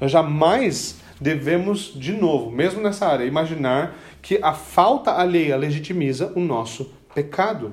Nós 0.00 0.10
jamais 0.10 0.96
devemos, 1.20 1.92
de 1.94 2.12
novo, 2.12 2.50
mesmo 2.50 2.82
nessa 2.82 3.06
área, 3.06 3.24
imaginar 3.24 3.96
que 4.20 4.38
a 4.42 4.52
falta 4.52 5.12
alheia 5.12 5.56
legitimiza 5.56 6.32
o 6.34 6.40
nosso 6.40 6.92
pecado. 7.14 7.72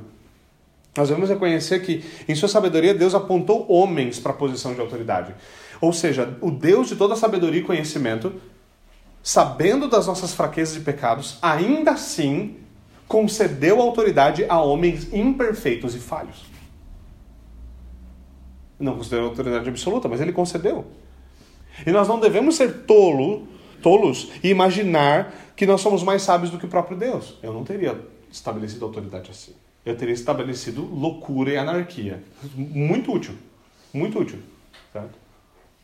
Nós 0.96 1.08
devemos 1.08 1.30
reconhecer 1.30 1.80
que, 1.80 2.04
em 2.28 2.36
sua 2.36 2.50
sabedoria, 2.50 2.94
Deus 2.94 3.16
apontou 3.16 3.66
homens 3.72 4.20
para 4.20 4.32
a 4.32 4.36
posição 4.36 4.74
de 4.74 4.82
autoridade. 4.82 5.34
Ou 5.80 5.94
seja, 5.94 6.38
o 6.42 6.52
Deus 6.52 6.90
de 6.90 6.96
toda 6.96 7.16
sabedoria 7.16 7.62
e 7.62 7.64
conhecimento, 7.64 8.34
sabendo 9.24 9.88
das 9.88 10.06
nossas 10.06 10.34
fraquezas 10.34 10.76
e 10.76 10.82
pecados, 10.82 11.40
ainda 11.42 11.92
assim 11.92 12.58
concedeu 13.12 13.82
autoridade 13.82 14.46
a 14.48 14.62
homens 14.62 15.14
imperfeitos 15.14 15.94
e 15.94 16.00
falhos. 16.00 16.46
Não 18.80 18.96
concedeu 18.96 19.26
autoridade 19.26 19.68
absoluta, 19.68 20.08
mas 20.08 20.22
ele 20.22 20.32
concedeu. 20.32 20.86
E 21.86 21.92
nós 21.92 22.08
não 22.08 22.22
devemos 22.22 22.56
ser 22.56 22.86
tolo, 22.86 23.50
tolos 23.82 24.32
e 24.42 24.48
imaginar 24.48 25.36
que 25.58 25.66
nós 25.66 25.82
somos 25.82 26.04
mais 26.04 26.22
sábios 26.22 26.52
do 26.52 26.58
que 26.58 26.66
o 26.66 26.70
próprio 26.70 26.96
Deus. 26.96 27.38
Eu 27.44 27.52
não 27.52 27.66
teria 27.66 28.00
estabelecido 28.32 28.86
autoridade 28.86 29.30
assim. 29.30 29.54
Eu 29.86 29.98
teria 29.98 30.14
estabelecido 30.14 30.82
loucura 30.82 31.52
e 31.52 31.58
anarquia. 31.58 32.24
Muito 32.56 33.12
útil. 33.12 33.36
Muito 33.94 34.20
útil. 34.20 34.40
Certo? 34.94 35.20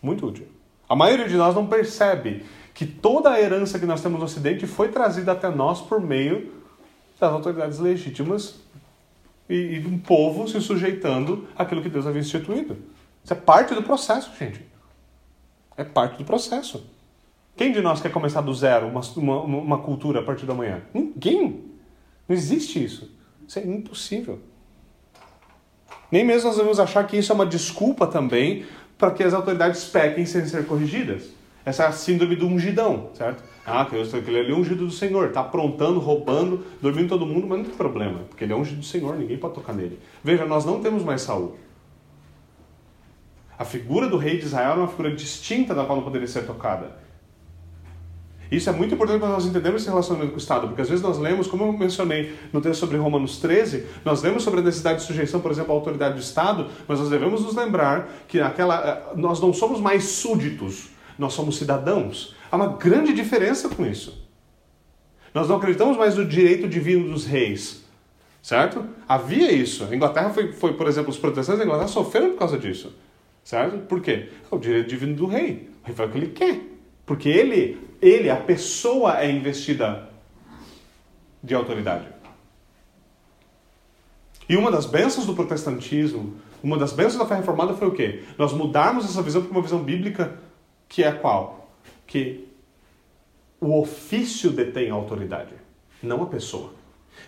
Muito 0.02 0.26
útil. 0.26 0.48
A 0.88 0.96
maioria 0.96 1.28
de 1.28 1.36
nós 1.36 1.54
não 1.54 1.68
percebe 1.68 2.46
que 2.74 2.86
toda 2.86 3.32
a 3.32 3.42
herança 3.42 3.78
que 3.78 3.86
nós 3.86 4.02
temos 4.02 4.18
no 4.18 4.24
Ocidente 4.24 4.66
foi 4.66 4.88
trazida 4.88 5.34
até 5.34 5.50
nós 5.50 5.82
por 5.82 6.00
meio 6.00 6.57
das 7.20 7.32
autoridades 7.32 7.80
legítimas 7.80 8.56
e, 9.50 9.56
e 9.56 9.80
de 9.80 9.88
um 9.88 9.98
povo 9.98 10.48
se 10.48 10.60
sujeitando 10.62 11.48
àquilo 11.56 11.82
que 11.82 11.90
Deus 11.90 12.06
havia 12.06 12.22
instituído. 12.22 12.78
Isso 13.24 13.34
é 13.34 13.36
parte 13.36 13.74
do 13.74 13.84
processo, 13.84 14.32
gente. 14.38 14.66
É 15.76 15.84
parte 15.84 16.18
do 16.18 16.24
processo. 16.26 16.86
Quem 17.56 17.72
de 17.72 17.82
nós 17.82 18.00
quer 18.00 18.12
começar 18.12 18.42
do 18.42 18.54
zero 18.54 18.88
uma, 18.88 19.02
uma, 19.16 19.42
uma 19.42 19.78
cultura 19.80 20.20
a 20.20 20.24
partir 20.24 20.46
da 20.46 20.54
manhã? 20.54 20.82
Ninguém. 20.94 21.66
Não 22.28 22.36
existe 22.36 22.84
isso. 22.84 23.12
Isso 23.48 23.60
é 23.60 23.64
impossível. 23.64 24.40
Nem 26.12 26.24
mesmo 26.24 26.48
nós 26.48 26.58
devemos 26.58 26.80
achar 26.80 27.06
que 27.06 27.18
isso 27.18 27.32
é 27.32 27.36
uma 27.36 27.46
desculpa 27.46 28.08
também 28.08 28.66
para 28.98 29.12
que 29.12 29.24
as 29.24 29.34
autoridades 29.34 29.86
pequem 29.86 30.26
sem 30.26 30.46
ser 30.46 30.66
corrigidas. 30.66 31.37
Essa 31.68 31.84
é 31.84 31.92
síndrome 31.92 32.38
do 32.38 32.48
ungidão, 32.48 33.10
certo? 33.14 33.44
Ah, 33.66 33.82
aquele 33.82 34.40
ali 34.40 34.54
é 34.54 34.56
ungido 34.56 34.86
do 34.86 34.92
Senhor, 34.92 35.28
está 35.28 35.42
aprontando, 35.42 36.00
roubando, 36.00 36.64
dormindo 36.82 37.10
todo 37.10 37.26
mundo, 37.26 37.46
mas 37.46 37.58
não 37.58 37.66
tem 37.66 37.76
problema, 37.76 38.20
porque 38.20 38.46
ele 38.46 38.54
é 38.54 38.56
ungido 38.56 38.80
do 38.80 38.86
Senhor, 38.86 39.18
ninguém 39.18 39.38
pode 39.38 39.56
tocar 39.56 39.74
nele. 39.74 40.00
Veja, 40.24 40.46
nós 40.46 40.64
não 40.64 40.80
temos 40.80 41.04
mais 41.04 41.24
Saul. 41.24 41.58
A 43.60 43.66
figura 43.66 44.08
do 44.08 44.16
rei 44.16 44.38
de 44.38 44.46
Israel 44.46 44.72
era 44.72 44.80
uma 44.80 44.88
figura 44.88 45.14
distinta 45.14 45.76
da 45.76 45.84
qual 45.84 45.98
não 45.98 46.06
poderia 46.06 46.26
ser 46.26 46.46
tocada. 46.46 46.96
Isso 48.50 48.70
é 48.70 48.72
muito 48.72 48.94
importante 48.94 49.20
para 49.20 49.28
nós 49.28 49.46
entendermos 49.46 49.82
esse 49.82 49.90
relacionamento 49.90 50.32
com 50.32 50.38
o 50.38 50.42
Estado, 50.42 50.68
porque 50.68 50.82
às 50.82 50.88
vezes 50.88 51.04
nós 51.04 51.18
lemos, 51.18 51.48
como 51.48 51.66
eu 51.66 51.74
mencionei 51.74 52.34
no 52.54 52.62
texto 52.62 52.80
sobre 52.80 52.96
Romanos 52.96 53.40
13, 53.40 53.86
nós 54.06 54.22
lemos 54.22 54.42
sobre 54.42 54.62
a 54.62 54.64
necessidade 54.64 55.00
de 55.00 55.06
sujeição, 55.06 55.42
por 55.42 55.52
exemplo, 55.52 55.74
à 55.74 55.76
autoridade 55.76 56.14
do 56.14 56.22
Estado, 56.22 56.68
mas 56.88 56.98
nós 56.98 57.10
devemos 57.10 57.44
nos 57.44 57.54
lembrar 57.54 58.08
que 58.26 58.40
aquela, 58.40 58.88
eh, 58.88 59.18
nós 59.18 59.42
não 59.42 59.52
somos 59.52 59.82
mais 59.82 60.06
súditos, 60.06 60.96
nós 61.18 61.34
somos 61.34 61.58
cidadãos. 61.58 62.36
Há 62.52 62.56
uma 62.56 62.68
grande 62.68 63.14
diferença 63.14 63.70
com 63.70 63.86
isso. 63.86 64.26
Nós 65.34 65.48
não 65.50 65.58
acreditamos 65.58 65.98
mais 65.98 66.16
no 66.16 66.26
direito 66.26 66.68
divino 66.68 67.10
dos 67.10 67.26
reis, 67.26 67.84
certo? 68.42 68.86
Havia 69.08 69.52
isso. 69.52 69.84
A 69.84 69.96
Inglaterra 69.96 70.30
foi, 70.30 70.52
foi 70.54 70.74
por 70.74 70.88
exemplo, 70.88 71.10
os 71.10 71.18
protestantes 71.18 71.60
da 71.60 71.66
Inglaterra 71.66 71.88
sofreram 71.88 72.32
por 72.32 72.40
causa 72.40 72.58
disso, 72.58 72.96
certo? 73.44 73.78
Por 73.86 74.02
quê? 74.02 74.30
É 74.52 74.56
o 74.56 74.60
direito 74.60 74.88
divino 74.88 75.16
do 75.16 75.26
rei. 75.26 75.70
O 75.84 75.88
rei 75.88 75.96
faz 75.96 76.10
o 76.10 76.12
que 76.12 76.18
ele 76.18 76.28
quer. 76.30 76.62
Porque 77.06 77.30
ele, 77.30 77.80
ele, 78.02 78.30
a 78.30 78.36
pessoa 78.36 79.20
é 79.22 79.30
investida 79.30 80.10
de 81.44 81.54
autoridade. 81.54 82.08
E 84.50 84.56
uma 84.56 84.72
das 84.72 84.86
bênçãos 84.86 85.26
do 85.26 85.34
protestantismo, 85.34 86.36
uma 86.64 86.78
das 86.78 86.94
bênçãos 86.94 87.18
da 87.18 87.26
fé 87.26 87.36
reformada 87.36 87.74
foi 87.74 87.88
o 87.88 87.92
quê? 87.92 88.24
Nós 88.38 88.54
mudarmos 88.54 89.06
essa 89.06 89.22
visão 89.22 89.42
para 89.42 89.52
uma 89.52 89.62
visão 89.62 89.84
bíblica 89.84 90.38
que 90.88 91.04
é 91.04 91.12
qual? 91.12 91.70
Que 92.06 92.48
o 93.60 93.80
ofício 93.80 94.52
detém 94.52 94.90
a 94.90 94.94
autoridade, 94.94 95.54
não 96.02 96.24
a 96.24 96.28
pessoa. 96.28 96.74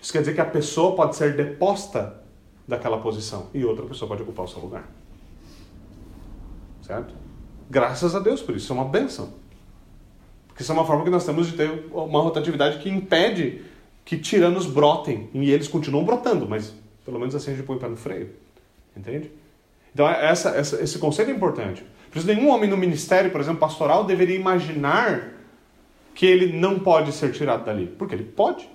Isso 0.01 0.11
quer 0.11 0.19
dizer 0.19 0.35
que 0.35 0.41
a 0.41 0.45
pessoa 0.45 0.95
pode 0.95 1.15
ser 1.15 1.35
deposta 1.35 2.21
daquela 2.67 2.99
posição 2.99 3.47
e 3.53 3.65
outra 3.65 3.85
pessoa 3.85 4.07
pode 4.07 4.21
ocupar 4.21 4.45
o 4.45 4.47
seu 4.47 4.61
lugar. 4.61 4.87
Certo? 6.83 7.13
Graças 7.69 8.15
a 8.15 8.19
Deus 8.19 8.41
por 8.41 8.55
isso, 8.55 8.71
é 8.71 8.75
uma 8.75 8.85
bênção. 8.85 9.33
Porque 10.47 10.61
isso 10.61 10.71
é 10.71 10.75
uma 10.75 10.85
forma 10.85 11.03
que 11.03 11.09
nós 11.09 11.25
temos 11.25 11.47
de 11.47 11.53
ter 11.53 11.69
uma 11.91 12.21
rotatividade 12.21 12.79
que 12.79 12.89
impede 12.89 13.63
que 14.05 14.17
tiranos 14.17 14.65
brotem. 14.65 15.29
E 15.33 15.51
eles 15.51 15.67
continuam 15.67 16.03
brotando, 16.05 16.47
mas 16.47 16.73
pelo 17.05 17.19
menos 17.19 17.33
assim 17.35 17.51
a 17.51 17.55
gente 17.55 17.65
põe 17.65 17.75
o 17.75 17.79
pé 17.79 17.87
no 17.87 17.95
freio. 17.95 18.31
Entende? 18.95 19.31
Então 19.93 20.07
essa, 20.07 20.49
essa, 20.49 20.81
esse 20.81 20.99
conceito 20.99 21.31
é 21.31 21.33
importante. 21.33 21.85
Por 22.11 22.17
isso 22.17 22.27
nenhum 22.27 22.49
homem 22.49 22.69
no 22.69 22.77
ministério, 22.77 23.31
por 23.31 23.39
exemplo, 23.39 23.59
pastoral, 23.59 24.03
deveria 24.03 24.35
imaginar 24.35 25.33
que 26.15 26.25
ele 26.25 26.57
não 26.57 26.79
pode 26.79 27.11
ser 27.11 27.31
tirado 27.31 27.65
dali. 27.65 27.87
Porque 27.97 28.15
ele 28.15 28.23
pode. 28.23 28.69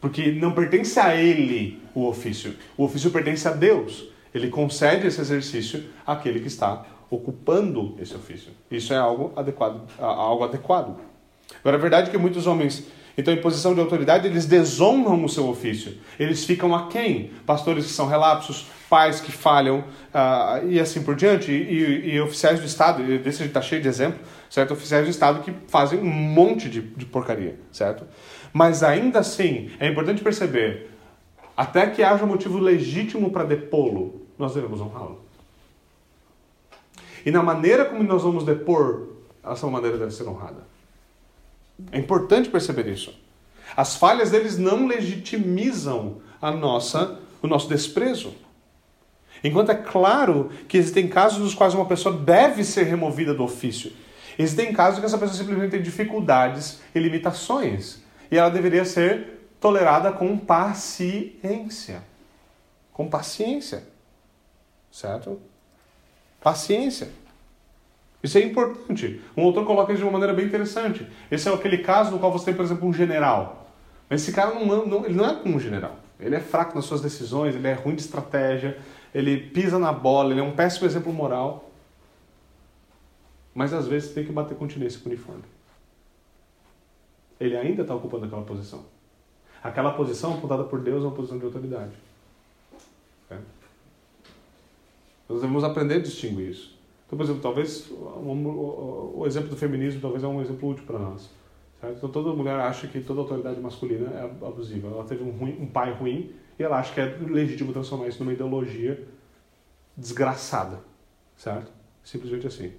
Porque 0.00 0.30
não 0.32 0.52
pertence 0.52 1.00
a 1.00 1.16
ele 1.16 1.82
o 1.94 2.06
ofício. 2.06 2.54
O 2.76 2.84
ofício 2.84 3.10
pertence 3.10 3.48
a 3.48 3.52
Deus. 3.52 4.08
Ele 4.34 4.48
concede 4.48 5.06
esse 5.06 5.20
exercício 5.20 5.84
àquele 6.06 6.40
que 6.40 6.48
está 6.48 6.84
ocupando 7.10 7.96
esse 8.00 8.14
ofício. 8.14 8.52
Isso 8.70 8.92
é 8.92 8.96
algo 8.96 9.32
adequado. 9.34 9.80
Algo 9.98 10.44
adequado. 10.44 10.96
Agora, 11.60 11.76
é 11.76 11.80
verdade 11.80 12.10
que 12.10 12.18
muitos 12.18 12.46
homens, 12.46 12.86
então, 13.18 13.32
em 13.32 13.40
posição 13.40 13.74
de 13.74 13.80
autoridade, 13.80 14.26
eles 14.26 14.44
desonram 14.44 15.24
o 15.24 15.28
seu 15.28 15.48
ofício. 15.48 15.96
Eles 16.18 16.44
ficam 16.44 16.74
aquém. 16.74 17.30
Pastores 17.46 17.86
que 17.86 17.92
são 17.92 18.06
relapsos, 18.06 18.66
pais 18.90 19.20
que 19.20 19.32
falham 19.32 19.80
uh, 19.80 20.68
e 20.68 20.78
assim 20.78 21.02
por 21.02 21.14
diante. 21.14 21.50
E, 21.50 21.54
e, 21.54 22.14
e 22.14 22.20
oficiais 22.20 22.60
do 22.60 22.66
Estado, 22.66 23.02
desse 23.18 23.42
está 23.44 23.62
cheio 23.62 23.80
de 23.80 23.88
exemplo, 23.88 24.20
certo? 24.50 24.74
Oficiais 24.74 25.06
do 25.06 25.10
Estado 25.10 25.42
que 25.42 25.52
fazem 25.66 25.98
um 25.98 26.04
monte 26.04 26.68
de, 26.68 26.82
de 26.82 27.06
porcaria, 27.06 27.58
certo? 27.72 28.04
Mas 28.52 28.82
ainda 28.82 29.20
assim, 29.20 29.70
é 29.80 29.88
importante 29.88 30.22
perceber, 30.22 30.90
até 31.56 31.86
que 31.86 32.02
haja 32.02 32.26
motivo 32.26 32.58
legítimo 32.58 33.30
para 33.30 33.44
depô-lo, 33.44 34.26
nós 34.38 34.54
devemos 34.54 34.78
honrá-lo. 34.78 35.24
E 37.24 37.30
na 37.30 37.42
maneira 37.42 37.86
como 37.86 38.02
nós 38.02 38.22
vamos 38.22 38.44
depor, 38.44 39.08
essa 39.42 39.66
maneira 39.66 39.96
deve 39.96 40.12
ser 40.12 40.28
honrada. 40.28 40.75
É 41.92 41.98
importante 41.98 42.48
perceber 42.48 42.88
isso. 42.88 43.14
As 43.76 43.96
falhas 43.96 44.30
deles 44.30 44.56
não 44.56 44.86
legitimizam 44.86 46.20
a 46.40 46.50
nossa, 46.50 47.20
o 47.42 47.46
nosso 47.46 47.68
desprezo. 47.68 48.34
Enquanto 49.44 49.70
é 49.70 49.74
claro 49.74 50.50
que 50.66 50.78
existem 50.78 51.08
casos 51.08 51.38
nos 51.38 51.54
quais 51.54 51.74
uma 51.74 51.84
pessoa 51.84 52.16
deve 52.16 52.64
ser 52.64 52.84
removida 52.84 53.34
do 53.34 53.44
ofício. 53.44 53.92
Existem 54.38 54.72
casos 54.72 55.00
que 55.00 55.06
essa 55.06 55.18
pessoa 55.18 55.36
simplesmente 55.36 55.70
tem 55.70 55.82
dificuldades 55.82 56.80
e 56.94 56.98
limitações. 56.98 58.02
E 58.30 58.36
ela 58.36 58.50
deveria 58.50 58.84
ser 58.84 59.50
tolerada 59.60 60.12
com 60.12 60.36
paciência. 60.36 62.02
Com 62.92 63.08
paciência. 63.08 63.86
Certo? 64.90 65.40
Paciência. 66.40 67.10
Isso 68.26 68.38
é 68.38 68.42
importante. 68.42 69.22
Um 69.36 69.44
autor 69.44 69.64
coloca 69.64 69.92
isso 69.92 70.00
de 70.00 70.04
uma 70.04 70.10
maneira 70.10 70.34
bem 70.34 70.46
interessante. 70.46 71.06
Esse 71.30 71.48
é 71.48 71.54
aquele 71.54 71.78
caso 71.78 72.10
no 72.10 72.18
qual 72.18 72.32
você 72.32 72.46
tem, 72.46 72.54
por 72.54 72.64
exemplo, 72.64 72.88
um 72.88 72.92
general. 72.92 73.70
Mas 74.10 74.22
esse 74.22 74.32
cara 74.32 74.52
não, 74.52 74.84
não, 74.84 75.04
ele 75.04 75.14
não 75.14 75.24
é 75.24 75.36
como 75.36 75.54
um 75.54 75.60
general. 75.60 75.96
Ele 76.18 76.34
é 76.34 76.40
fraco 76.40 76.74
nas 76.74 76.86
suas 76.86 77.00
decisões, 77.00 77.54
ele 77.54 77.68
é 77.68 77.74
ruim 77.74 77.94
de 77.94 78.00
estratégia, 78.00 78.78
ele 79.14 79.36
pisa 79.38 79.78
na 79.78 79.92
bola, 79.92 80.32
ele 80.32 80.40
é 80.40 80.42
um 80.42 80.56
péssimo 80.56 80.86
exemplo 80.86 81.12
moral. 81.12 81.70
Mas 83.54 83.72
às 83.72 83.86
vezes 83.86 84.12
tem 84.12 84.24
que 84.24 84.32
bater 84.32 84.56
continência 84.56 84.98
com 84.98 85.08
o 85.08 85.12
uniforme. 85.12 85.44
Ele 87.38 87.56
ainda 87.56 87.82
está 87.82 87.94
ocupando 87.94 88.26
aquela 88.26 88.42
posição. 88.42 88.84
Aquela 89.62 89.92
posição 89.92 90.34
apontada 90.34 90.64
por 90.64 90.80
Deus 90.80 91.04
é 91.04 91.06
uma 91.06 91.14
posição 91.14 91.38
de 91.38 91.44
autoridade. 91.44 91.92
Nós 95.28 95.40
devemos 95.40 95.62
aprender 95.62 95.94
a 95.94 96.00
distinguir 96.00 96.50
isso. 96.50 96.75
Então, 97.06 97.16
por 97.16 97.22
exemplo, 97.22 97.40
talvez 97.40 97.88
o, 97.90 99.24
exemplo 99.26 99.48
do 99.48 99.56
feminismo 99.56 100.00
talvez 100.00 100.24
é 100.24 100.26
um 100.26 100.40
exemplo 100.40 100.68
útil 100.68 100.84
para 100.84 100.98
nós. 100.98 101.30
Certo? 101.80 101.96
Então, 101.96 102.10
toda 102.10 102.32
mulher 102.34 102.58
acha 102.58 102.88
que 102.88 103.00
toda 103.00 103.20
autoridade 103.20 103.60
masculina 103.60 104.10
é 104.10 104.24
abusiva. 104.46 104.88
Ela 104.88 105.04
teve 105.04 105.22
um, 105.22 105.30
ruim, 105.30 105.56
um 105.60 105.66
pai 105.66 105.92
ruim 105.92 106.34
e 106.58 106.62
ela 106.62 106.78
acha 106.78 106.92
que 106.92 107.00
é 107.00 107.16
legítimo 107.28 107.72
transformar 107.72 108.08
isso 108.08 108.18
numa 108.18 108.32
ideologia 108.32 109.06
desgraçada. 109.96 110.80
Certo? 111.36 111.70
Simplesmente 112.02 112.46
assim. 112.46 112.72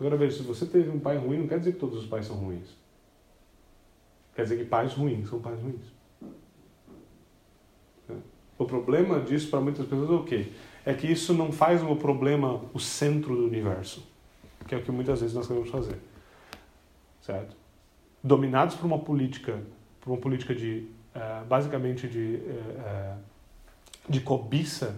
Agora 0.00 0.16
veja, 0.16 0.38
se 0.38 0.42
você 0.42 0.64
teve 0.64 0.88
um 0.88 1.00
pai 1.00 1.18
ruim, 1.18 1.38
não 1.38 1.48
quer 1.48 1.58
dizer 1.58 1.72
que 1.72 1.78
todos 1.78 1.98
os 1.98 2.06
pais 2.06 2.26
são 2.26 2.36
ruins. 2.36 2.76
Quer 4.34 4.44
dizer 4.44 4.56
que 4.56 4.64
pais 4.64 4.94
ruins 4.94 5.28
são 5.28 5.40
pais 5.40 5.60
ruins. 5.60 5.98
O 8.56 8.64
problema 8.64 9.20
disso 9.20 9.50
para 9.50 9.60
muitas 9.60 9.86
pessoas 9.86 10.10
é 10.10 10.12
o 10.14 10.24
quê? 10.24 10.48
É 10.88 10.94
que 10.94 11.06
isso 11.06 11.34
não 11.34 11.52
faz 11.52 11.82
o 11.82 11.94
problema 11.96 12.62
o 12.72 12.80
centro 12.80 13.36
do 13.36 13.44
universo, 13.44 14.06
que 14.66 14.74
é 14.74 14.78
o 14.78 14.82
que 14.82 14.90
muitas 14.90 15.20
vezes 15.20 15.34
nós 15.34 15.46
queremos 15.46 15.68
fazer. 15.68 15.98
Certo? 17.20 17.54
Dominados 18.24 18.74
por 18.74 18.86
uma 18.86 18.98
política, 18.98 19.60
por 20.00 20.12
uma 20.12 20.18
política 20.18 20.54
de, 20.54 20.88
uh, 21.14 21.44
basicamente 21.46 22.08
de 22.08 22.36
uh, 22.36 23.18
de 24.08 24.20
cobiça, 24.20 24.96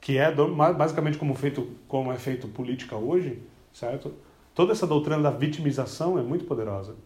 que 0.00 0.18
é 0.18 0.34
basicamente 0.74 1.16
como, 1.16 1.34
feito, 1.34 1.68
como 1.86 2.12
é 2.12 2.16
feito 2.16 2.48
política 2.48 2.96
hoje, 2.96 3.40
certo? 3.72 4.12
Toda 4.54 4.72
essa 4.72 4.86
doutrina 4.86 5.20
da 5.20 5.30
vitimização 5.30 6.18
é 6.18 6.22
muito 6.22 6.44
poderosa. 6.44 6.96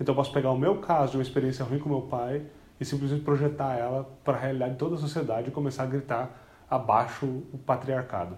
Então 0.00 0.12
eu 0.12 0.16
posso 0.16 0.32
pegar 0.32 0.50
o 0.50 0.58
meu 0.58 0.78
caso 0.78 1.12
de 1.12 1.18
uma 1.18 1.22
experiência 1.22 1.64
ruim 1.64 1.78
com 1.78 1.88
meu 1.88 2.02
pai 2.02 2.42
e 2.80 2.84
simplesmente 2.84 3.22
projetar 3.22 3.76
ela 3.76 4.10
para 4.24 4.36
a 4.36 4.40
realidade 4.40 4.72
de 4.72 4.78
toda 4.78 4.96
a 4.96 4.98
sociedade 4.98 5.48
e 5.48 5.50
começar 5.52 5.84
a 5.84 5.86
gritar 5.86 6.45
abaixo 6.70 7.26
o 7.26 7.58
patriarcado, 7.58 8.36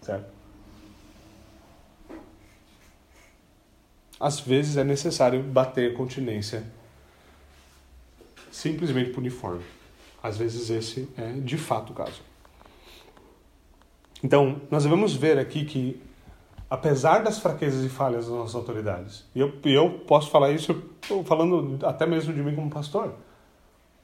certo? 0.00 0.30
Às 4.18 4.38
vezes 4.40 4.76
é 4.76 4.84
necessário 4.84 5.42
bater 5.42 5.94
continência 5.94 6.64
simplesmente 8.50 9.10
por 9.10 9.20
uniforme. 9.20 9.64
Às 10.22 10.36
vezes 10.36 10.68
esse 10.68 11.08
é 11.16 11.32
de 11.32 11.56
fato 11.56 11.92
o 11.92 11.96
caso. 11.96 12.20
Então, 14.22 14.60
nós 14.70 14.82
devemos 14.82 15.14
ver 15.14 15.38
aqui 15.38 15.64
que, 15.64 16.02
apesar 16.68 17.20
das 17.20 17.38
fraquezas 17.38 17.84
e 17.84 17.88
falhas 17.88 18.26
das 18.26 18.34
nossas 18.34 18.54
autoridades, 18.54 19.24
e 19.34 19.40
eu, 19.40 19.54
eu 19.64 19.90
posso 20.06 20.30
falar 20.30 20.50
isso 20.50 20.82
falando 21.24 21.78
até 21.86 22.06
mesmo 22.06 22.34
de 22.34 22.42
mim 22.42 22.54
como 22.54 22.68
pastor, 22.68 23.14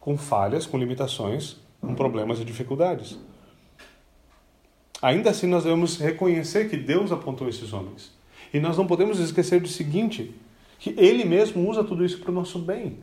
com 0.00 0.16
falhas, 0.16 0.64
com 0.64 0.78
limitações, 0.78 1.56
com 1.80 1.94
problemas 1.94 2.40
e 2.40 2.44
dificuldades. 2.44 3.18
Ainda 5.06 5.30
assim, 5.30 5.46
nós 5.46 5.62
devemos 5.62 5.98
reconhecer 5.98 6.68
que 6.68 6.76
Deus 6.76 7.12
apontou 7.12 7.48
esses 7.48 7.72
homens. 7.72 8.12
E 8.52 8.58
nós 8.58 8.76
não 8.76 8.88
podemos 8.88 9.20
esquecer 9.20 9.60
do 9.60 9.68
seguinte: 9.68 10.34
que 10.80 10.90
Ele 10.98 11.24
mesmo 11.24 11.70
usa 11.70 11.84
tudo 11.84 12.04
isso 12.04 12.18
para 12.18 12.32
o 12.32 12.34
nosso 12.34 12.58
bem. 12.58 12.98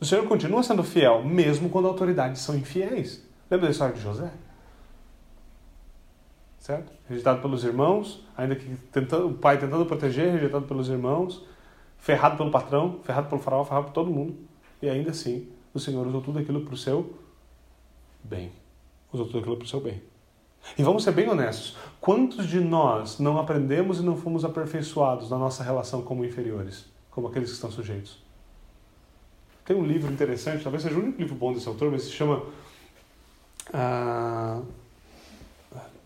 O 0.00 0.04
Senhor 0.04 0.24
continua 0.28 0.62
sendo 0.62 0.84
fiel, 0.84 1.24
mesmo 1.24 1.68
quando 1.68 1.88
autoridades 1.88 2.42
são 2.42 2.56
infiéis. 2.56 3.26
Lembra 3.50 3.66
da 3.66 3.72
história 3.72 3.92
de 3.92 4.00
José? 4.00 4.30
Certo? 6.60 6.92
Rejeitado 7.08 7.42
pelos 7.42 7.64
irmãos, 7.64 8.24
ainda 8.36 8.54
que 8.54 8.72
tentando, 8.92 9.26
o 9.26 9.34
pai 9.34 9.58
tentando 9.58 9.84
proteger, 9.84 10.30
rejeitado 10.30 10.64
pelos 10.64 10.88
irmãos, 10.88 11.44
ferrado 11.96 12.36
pelo 12.36 12.52
patrão, 12.52 13.00
ferrado 13.02 13.28
pelo 13.28 13.40
faraó, 13.40 13.64
ferrado 13.64 13.86
por 13.86 13.94
todo 13.94 14.12
mundo. 14.12 14.36
E 14.80 14.88
ainda 14.88 15.10
assim, 15.10 15.48
o 15.74 15.80
Senhor 15.80 16.06
usou 16.06 16.20
tudo 16.22 16.38
aquilo 16.38 16.60
para 16.60 16.74
o 16.74 16.76
seu 16.76 17.18
bem. 18.22 18.52
Usou 19.12 19.26
tudo 19.26 19.38
aquilo 19.38 19.56
para 19.56 19.64
o 19.64 19.68
seu 19.68 19.80
bem. 19.80 20.02
E 20.76 20.82
vamos 20.82 21.04
ser 21.04 21.12
bem 21.12 21.28
honestos: 21.28 21.76
quantos 22.00 22.46
de 22.46 22.60
nós 22.60 23.18
não 23.18 23.38
aprendemos 23.38 24.00
e 24.00 24.02
não 24.02 24.16
fomos 24.16 24.44
aperfeiçoados 24.44 25.30
na 25.30 25.38
nossa 25.38 25.62
relação 25.62 26.02
como 26.02 26.24
inferiores, 26.24 26.86
como 27.10 27.28
aqueles 27.28 27.50
que 27.50 27.54
estão 27.54 27.70
sujeitos? 27.70 28.18
Tem 29.64 29.76
um 29.76 29.84
livro 29.84 30.12
interessante, 30.12 30.62
talvez 30.62 30.82
seja 30.82 30.96
o 30.96 30.98
único 30.98 31.20
livro 31.20 31.34
bom 31.34 31.52
desse 31.52 31.68
autor, 31.68 31.90
mas 31.90 32.02
se 32.02 32.10
chama. 32.10 32.42
Ah, 33.72 34.62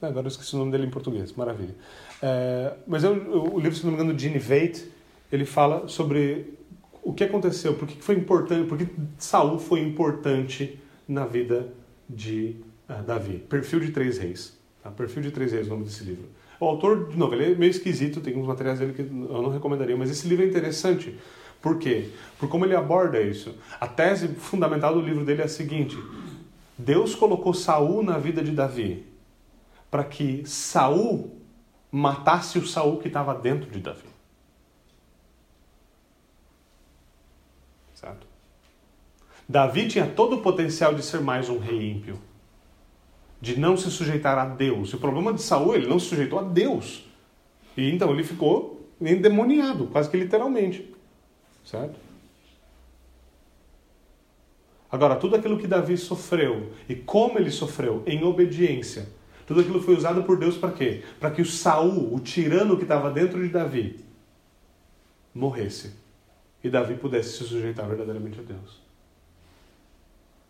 agora 0.01 0.27
eu 0.27 0.29
esqueci 0.29 0.55
o 0.55 0.59
nome 0.59 0.73
dele 0.73 0.87
em 0.87 0.91
português, 0.91 1.33
maravilha. 1.33 1.75
É, 2.21 2.75
mas 2.87 3.05
é 3.05 3.09
o, 3.09 3.59
livro, 3.59 3.77
se 3.77 3.85
não 3.85 3.93
me 3.93 3.97
engano, 3.97 4.13
do 4.13 4.19
Gene 4.19 4.39
Veit, 4.39 4.91
ele 5.31 5.45
fala 5.45 5.87
sobre 5.89 6.59
o 7.03 7.13
que 7.13 7.25
aconteceu, 7.25 7.75
por 7.75 7.87
que 7.87 8.03
foi 8.03 8.17
importante, 8.17 8.69
por 8.69 8.79
que 8.79 8.89
Saul 9.19 9.59
foi 9.59 9.81
importante 9.81 10.79
na 11.07 11.27
vida 11.27 11.73
de 12.09 12.57
Davi. 13.01 13.39
Perfil 13.39 13.81
de 13.81 13.91
Três 13.91 14.19
Reis. 14.19 14.59
Tá? 14.83 14.91
Perfil 14.91 15.23
de 15.23 15.31
Três 15.31 15.53
Reis, 15.53 15.67
o 15.67 15.71
nome 15.71 15.85
desse 15.85 16.05
livro. 16.05 16.29
O 16.61 16.67
autor, 16.67 17.09
de 17.09 17.17
novo, 17.17 17.35
ele 17.35 17.53
é 17.53 17.55
meio 17.57 17.71
esquisito, 17.71 18.21
tem 18.21 18.37
uns 18.37 18.47
materiais 18.47 18.79
dele 18.79 18.93
que 18.93 19.03
eu 19.03 19.43
não 19.43 19.51
recomendaria, 19.51 19.97
mas 19.97 20.11
esse 20.11 20.29
livro 20.29 20.45
é 20.45 20.49
interessante 20.49 21.19
por 21.63 21.79
quê? 21.79 22.11
Por 22.39 22.49
como 22.49 22.65
ele 22.65 22.75
aborda 22.75 23.23
isso. 23.23 23.57
A 23.81 23.87
tese 23.87 24.27
fundamental 24.27 24.93
do 24.93 25.01
livro 25.01 25.25
dele 25.25 25.43
é 25.43 25.45
a 25.45 25.49
seguinte: 25.49 25.97
Deus 26.77 27.15
colocou 27.15 27.55
Saul 27.55 28.03
na 28.03 28.19
vida 28.19 28.43
de 28.43 28.51
Davi 28.51 29.07
para 29.89 30.03
que 30.03 30.43
Saul 30.45 31.39
matasse 31.91 32.59
o 32.59 32.67
Saul 32.67 32.99
que 32.99 33.07
estava 33.07 33.35
dentro 33.35 33.71
de 33.71 33.79
Davi. 33.79 34.09
Certo? 37.95 38.27
Davi 39.49 39.87
tinha 39.87 40.07
todo 40.07 40.37
o 40.37 40.43
potencial 40.43 40.95
de 40.95 41.03
ser 41.05 41.21
mais 41.21 41.49
um 41.49 41.59
rei 41.59 41.91
ímpio, 41.91 42.19
de 43.43 43.59
não 43.59 43.77
se 43.77 43.91
sujeitar 43.91 44.39
a 44.39 44.45
Deus. 44.45 44.91
E 44.91 44.95
o 44.95 44.99
problema 45.01 45.35
de 45.35 45.43
Saul, 45.43 45.75
ele 45.75 45.89
não 45.89 45.99
se 45.99 46.07
sujeitou 46.07 46.39
a 46.39 46.43
Deus. 46.45 47.05
E 47.77 47.91
então 47.91 48.13
ele 48.13 48.23
ficou 48.23 48.89
endemoniado, 49.01 49.89
quase 49.89 50.09
que 50.09 50.17
literalmente. 50.17 50.95
Certo? 51.65 51.99
Agora, 54.89 55.17
tudo 55.17 55.35
aquilo 55.35 55.59
que 55.59 55.67
Davi 55.67 55.97
sofreu 55.97 56.71
e 56.89 56.95
como 56.95 57.37
ele 57.37 57.51
sofreu 57.51 58.05
em 58.07 58.23
obediência, 58.23 59.09
tudo 59.45 59.61
aquilo 59.61 59.83
foi 59.83 59.97
usado 59.97 60.23
por 60.23 60.39
Deus 60.39 60.57
para 60.57 60.71
quê? 60.71 61.03
Para 61.19 61.33
que 61.33 61.43
o 61.43 61.47
Saul, 61.47 62.15
o 62.15 62.21
tirano 62.21 62.77
que 62.77 62.85
estava 62.85 63.11
dentro 63.11 63.43
de 63.43 63.49
Davi, 63.49 63.99
morresse 65.35 65.95
e 66.63 66.71
Davi 66.71 66.95
pudesse 66.95 67.39
se 67.39 67.45
sujeitar 67.45 67.89
verdadeiramente 67.89 68.39
a 68.39 68.43
Deus. 68.45 68.81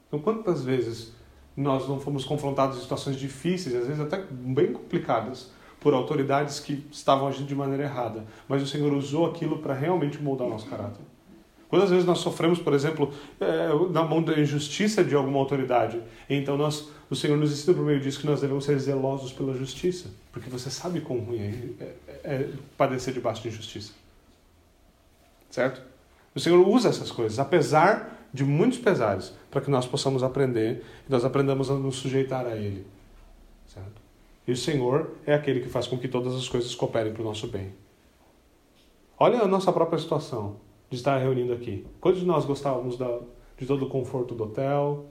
Então, 0.09 0.20
quantas 0.20 0.62
vezes 0.62 1.14
nós 1.57 1.89
não 1.89 2.01
fomos 2.01 2.24
confrontados 2.24 2.79
em 2.79 2.81
situações 2.81 3.16
difíceis, 3.16 3.74
às 3.74 3.87
vezes 3.87 4.01
até 4.01 4.23
bem 4.31 4.73
complicadas, 4.73 5.51
por 5.81 5.95
autoridades 5.95 6.61
que 6.61 6.87
estavam 6.93 7.27
agindo 7.27 7.47
de 7.47 7.55
maneira 7.55 7.83
errada, 7.83 8.24
mas 8.49 8.62
o 8.62 8.66
Senhor 8.66 8.93
usou 8.93 9.27
aquilo 9.27 9.59
para 9.59 9.74
realmente 9.74 10.23
moldar 10.23 10.47
o 10.47 10.51
nosso 10.51 10.66
caráter. 10.66 11.01
Quantas 11.69 11.91
vezes 11.91 12.05
nós 12.05 12.19
sofremos, 12.19 12.59
por 12.59 12.74
exemplo, 12.74 13.12
é, 13.41 13.69
na 13.91 14.05
mão 14.05 14.23
da 14.23 14.39
injustiça 14.39 15.03
de 15.03 15.15
alguma 15.15 15.39
autoridade? 15.39 16.01
Então 16.29 16.57
nós, 16.57 16.91
o 17.09 17.16
Senhor 17.16 17.37
nos 17.37 17.51
ensina 17.51 17.74
por 17.74 17.85
meio 17.85 17.99
disso 17.99 18.20
que 18.20 18.27
nós 18.27 18.43
devemos 18.43 18.65
ser 18.65 18.79
zelosos 18.79 19.33
pela 19.33 19.55
justiça, 19.55 20.11
porque 20.31 20.51
você 20.51 20.70
sabe 20.70 21.01
quão 21.01 21.19
ruim 21.19 21.41
é, 21.41 21.85
é, 21.85 21.95
é 22.24 22.51
padecer 22.77 23.15
debaixo 23.15 23.43
de 23.43 23.49
injustiça. 23.49 23.93
Certo? 25.51 25.83
O 26.35 26.41
Senhor 26.41 26.66
usa 26.66 26.91
essas 26.91 27.11
coisas, 27.11 27.39
apesar 27.39 28.22
de 28.33 28.45
muitos 28.45 28.79
pesares, 28.79 29.35
para 29.51 29.61
que 29.61 29.71
nós 29.71 29.87
possamos 29.87 30.23
aprender 30.23 30.83
e 31.07 31.13
nós 31.13 31.25
aprendamos 31.25 31.71
a 31.71 31.75
nos 31.75 31.97
sujeitar 31.97 32.47
a 32.47 32.57
Ele. 32.57 32.87
Certo? 33.67 34.01
E 34.47 34.53
o 34.53 34.57
Senhor 34.57 35.13
é 35.27 35.35
aquele 35.35 35.61
que 35.61 35.69
faz 35.69 35.87
com 35.87 35.99
que 35.99 36.09
todas 36.09 36.35
as 36.35 36.49
coisas 36.49 36.75
cooperem 36.75 37.13
para 37.13 37.23
o 37.23 37.25
nosso 37.25 37.47
bem. 37.47 37.73
Olha 39.19 39.41
a 39.41 39.47
nossa 39.47 39.73
própria 39.73 39.99
situação 39.99 40.57
de 40.91 40.97
estar 40.97 41.17
reunindo 41.19 41.53
aqui. 41.53 41.87
Quantos 42.01 42.21
de 42.21 42.27
nós 42.27 42.45
gostávamos 42.45 42.97
da, 42.97 43.21
de 43.57 43.67
todo 43.67 43.85
o 43.85 43.89
conforto 43.89 44.35
do 44.35 44.45
hotel, 44.45 45.07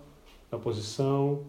da 0.49 0.57
posição, 0.57 1.43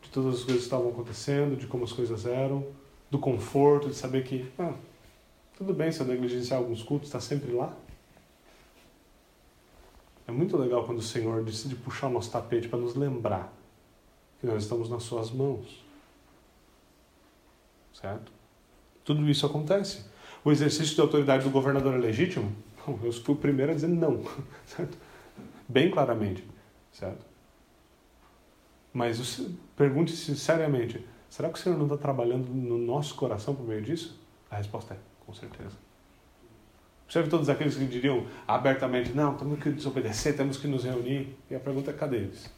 de 0.00 0.08
todas 0.08 0.34
as 0.34 0.44
coisas 0.44 0.62
que 0.62 0.66
estavam 0.66 0.88
acontecendo, 0.88 1.56
de 1.56 1.66
como 1.66 1.84
as 1.84 1.92
coisas 1.92 2.24
eram, 2.26 2.64
do 3.10 3.18
conforto, 3.18 3.88
de 3.88 3.94
saber 3.94 4.24
que, 4.24 4.50
ah, 4.58 4.72
tudo 5.56 5.74
bem 5.74 5.92
se 5.92 6.00
eu 6.00 6.06
negligenciar 6.06 6.58
alguns 6.58 6.82
cultos, 6.82 7.08
está 7.08 7.20
sempre 7.20 7.52
lá? 7.52 7.76
É 10.32 10.34
muito 10.34 10.56
legal 10.56 10.82
quando 10.86 10.98
o 10.98 11.02
Senhor 11.02 11.44
decide 11.44 11.76
puxar 11.76 12.06
o 12.06 12.10
nosso 12.10 12.30
tapete 12.30 12.66
para 12.66 12.78
nos 12.78 12.94
lembrar 12.94 13.52
que 14.40 14.46
nós 14.46 14.62
estamos 14.62 14.88
nas 14.88 15.02
Suas 15.02 15.30
mãos. 15.30 15.84
Certo? 17.92 18.32
Tudo 19.04 19.28
isso 19.28 19.44
acontece. 19.44 20.06
O 20.42 20.50
exercício 20.50 20.94
de 20.94 21.00
autoridade 21.02 21.44
do 21.44 21.50
governador 21.50 21.92
é 21.94 21.98
legítimo? 21.98 22.50
Não, 22.78 22.98
eu 23.04 23.12
fui 23.12 23.34
o 23.34 23.36
primeiro 23.36 23.72
a 23.72 23.74
dizer 23.74 23.88
não, 23.88 24.24
certo? 24.64 24.96
Bem 25.68 25.90
claramente, 25.90 26.42
certo? 26.90 27.24
Mas 28.90 29.46
pergunte-se 29.76 30.34
seriamente, 30.34 31.06
será 31.28 31.50
que 31.50 31.58
o 31.58 31.62
Senhor 31.62 31.76
não 31.76 31.84
está 31.84 31.98
trabalhando 31.98 32.48
no 32.48 32.78
nosso 32.78 33.14
coração 33.16 33.54
por 33.54 33.66
meio 33.66 33.82
disso? 33.82 34.18
A 34.50 34.56
resposta 34.56 34.94
é, 34.94 34.98
com 35.26 35.34
certeza. 35.34 35.76
Observe 37.12 37.28
todos 37.28 37.50
aqueles 37.50 37.76
que 37.76 37.84
diriam 37.84 38.26
abertamente, 38.48 39.12
não, 39.12 39.34
temos 39.36 39.62
que 39.62 39.68
desobedecer, 39.68 40.34
temos 40.34 40.56
que 40.56 40.66
nos 40.66 40.82
reunir. 40.82 41.36
E 41.50 41.54
a 41.54 41.60
pergunta 41.60 41.90
é, 41.90 41.92
cadê 41.92 42.16
eles? 42.16 42.50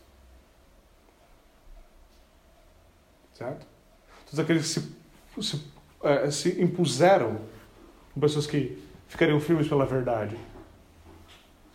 Certo? 3.32 3.66
Todos 4.24 4.38
aqueles 4.38 4.62
que 4.62 4.80
se 4.80 4.94
se, 5.42 5.60
é, 6.04 6.30
se 6.30 6.62
impuseram 6.62 7.40
pessoas 8.20 8.46
que 8.46 8.80
ficariam 9.08 9.40
firmes 9.40 9.66
pela 9.66 9.84
verdade. 9.84 10.36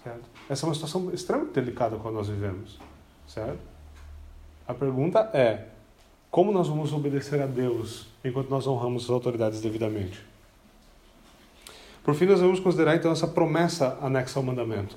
Certo? 0.01 0.29
Essa 0.49 0.65
é 0.65 0.69
uma 0.69 0.73
situação 0.73 1.13
extremamente 1.13 1.55
delicada 1.55 1.97
quando 1.97 2.15
nós 2.15 2.29
vivemos. 2.29 2.79
Certo? 3.27 3.59
A 4.65 4.73
pergunta 4.73 5.19
é: 5.33 5.67
como 6.31 6.49
nós 6.53 6.69
vamos 6.69 6.93
obedecer 6.93 7.41
a 7.41 7.45
Deus 7.45 8.07
enquanto 8.23 8.49
nós 8.49 8.65
honramos 8.65 9.03
as 9.03 9.09
autoridades 9.09 9.59
devidamente? 9.59 10.28
Por 12.09 12.15
fim, 12.15 12.25
nós 12.25 12.39
vamos 12.39 12.59
considerar 12.59 12.95
então 12.95 13.11
essa 13.11 13.27
promessa 13.27 13.95
anexa 14.01 14.39
ao 14.39 14.43
mandamento. 14.43 14.95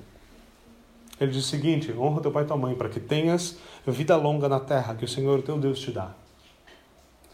Ele 1.20 1.30
diz 1.30 1.44
o 1.44 1.46
seguinte: 1.46 1.92
honra 1.92 2.22
teu 2.22 2.32
pai 2.32 2.44
e 2.44 2.46
tua 2.46 2.56
mãe, 2.56 2.74
para 2.74 2.88
que 2.88 2.98
tenhas 2.98 3.58
vida 3.86 4.16
longa 4.16 4.48
na 4.48 4.58
terra 4.58 4.94
que 4.94 5.04
o 5.04 5.08
Senhor 5.08 5.42
teu 5.42 5.58
Deus 5.58 5.78
te 5.78 5.90
dá. 5.90 6.12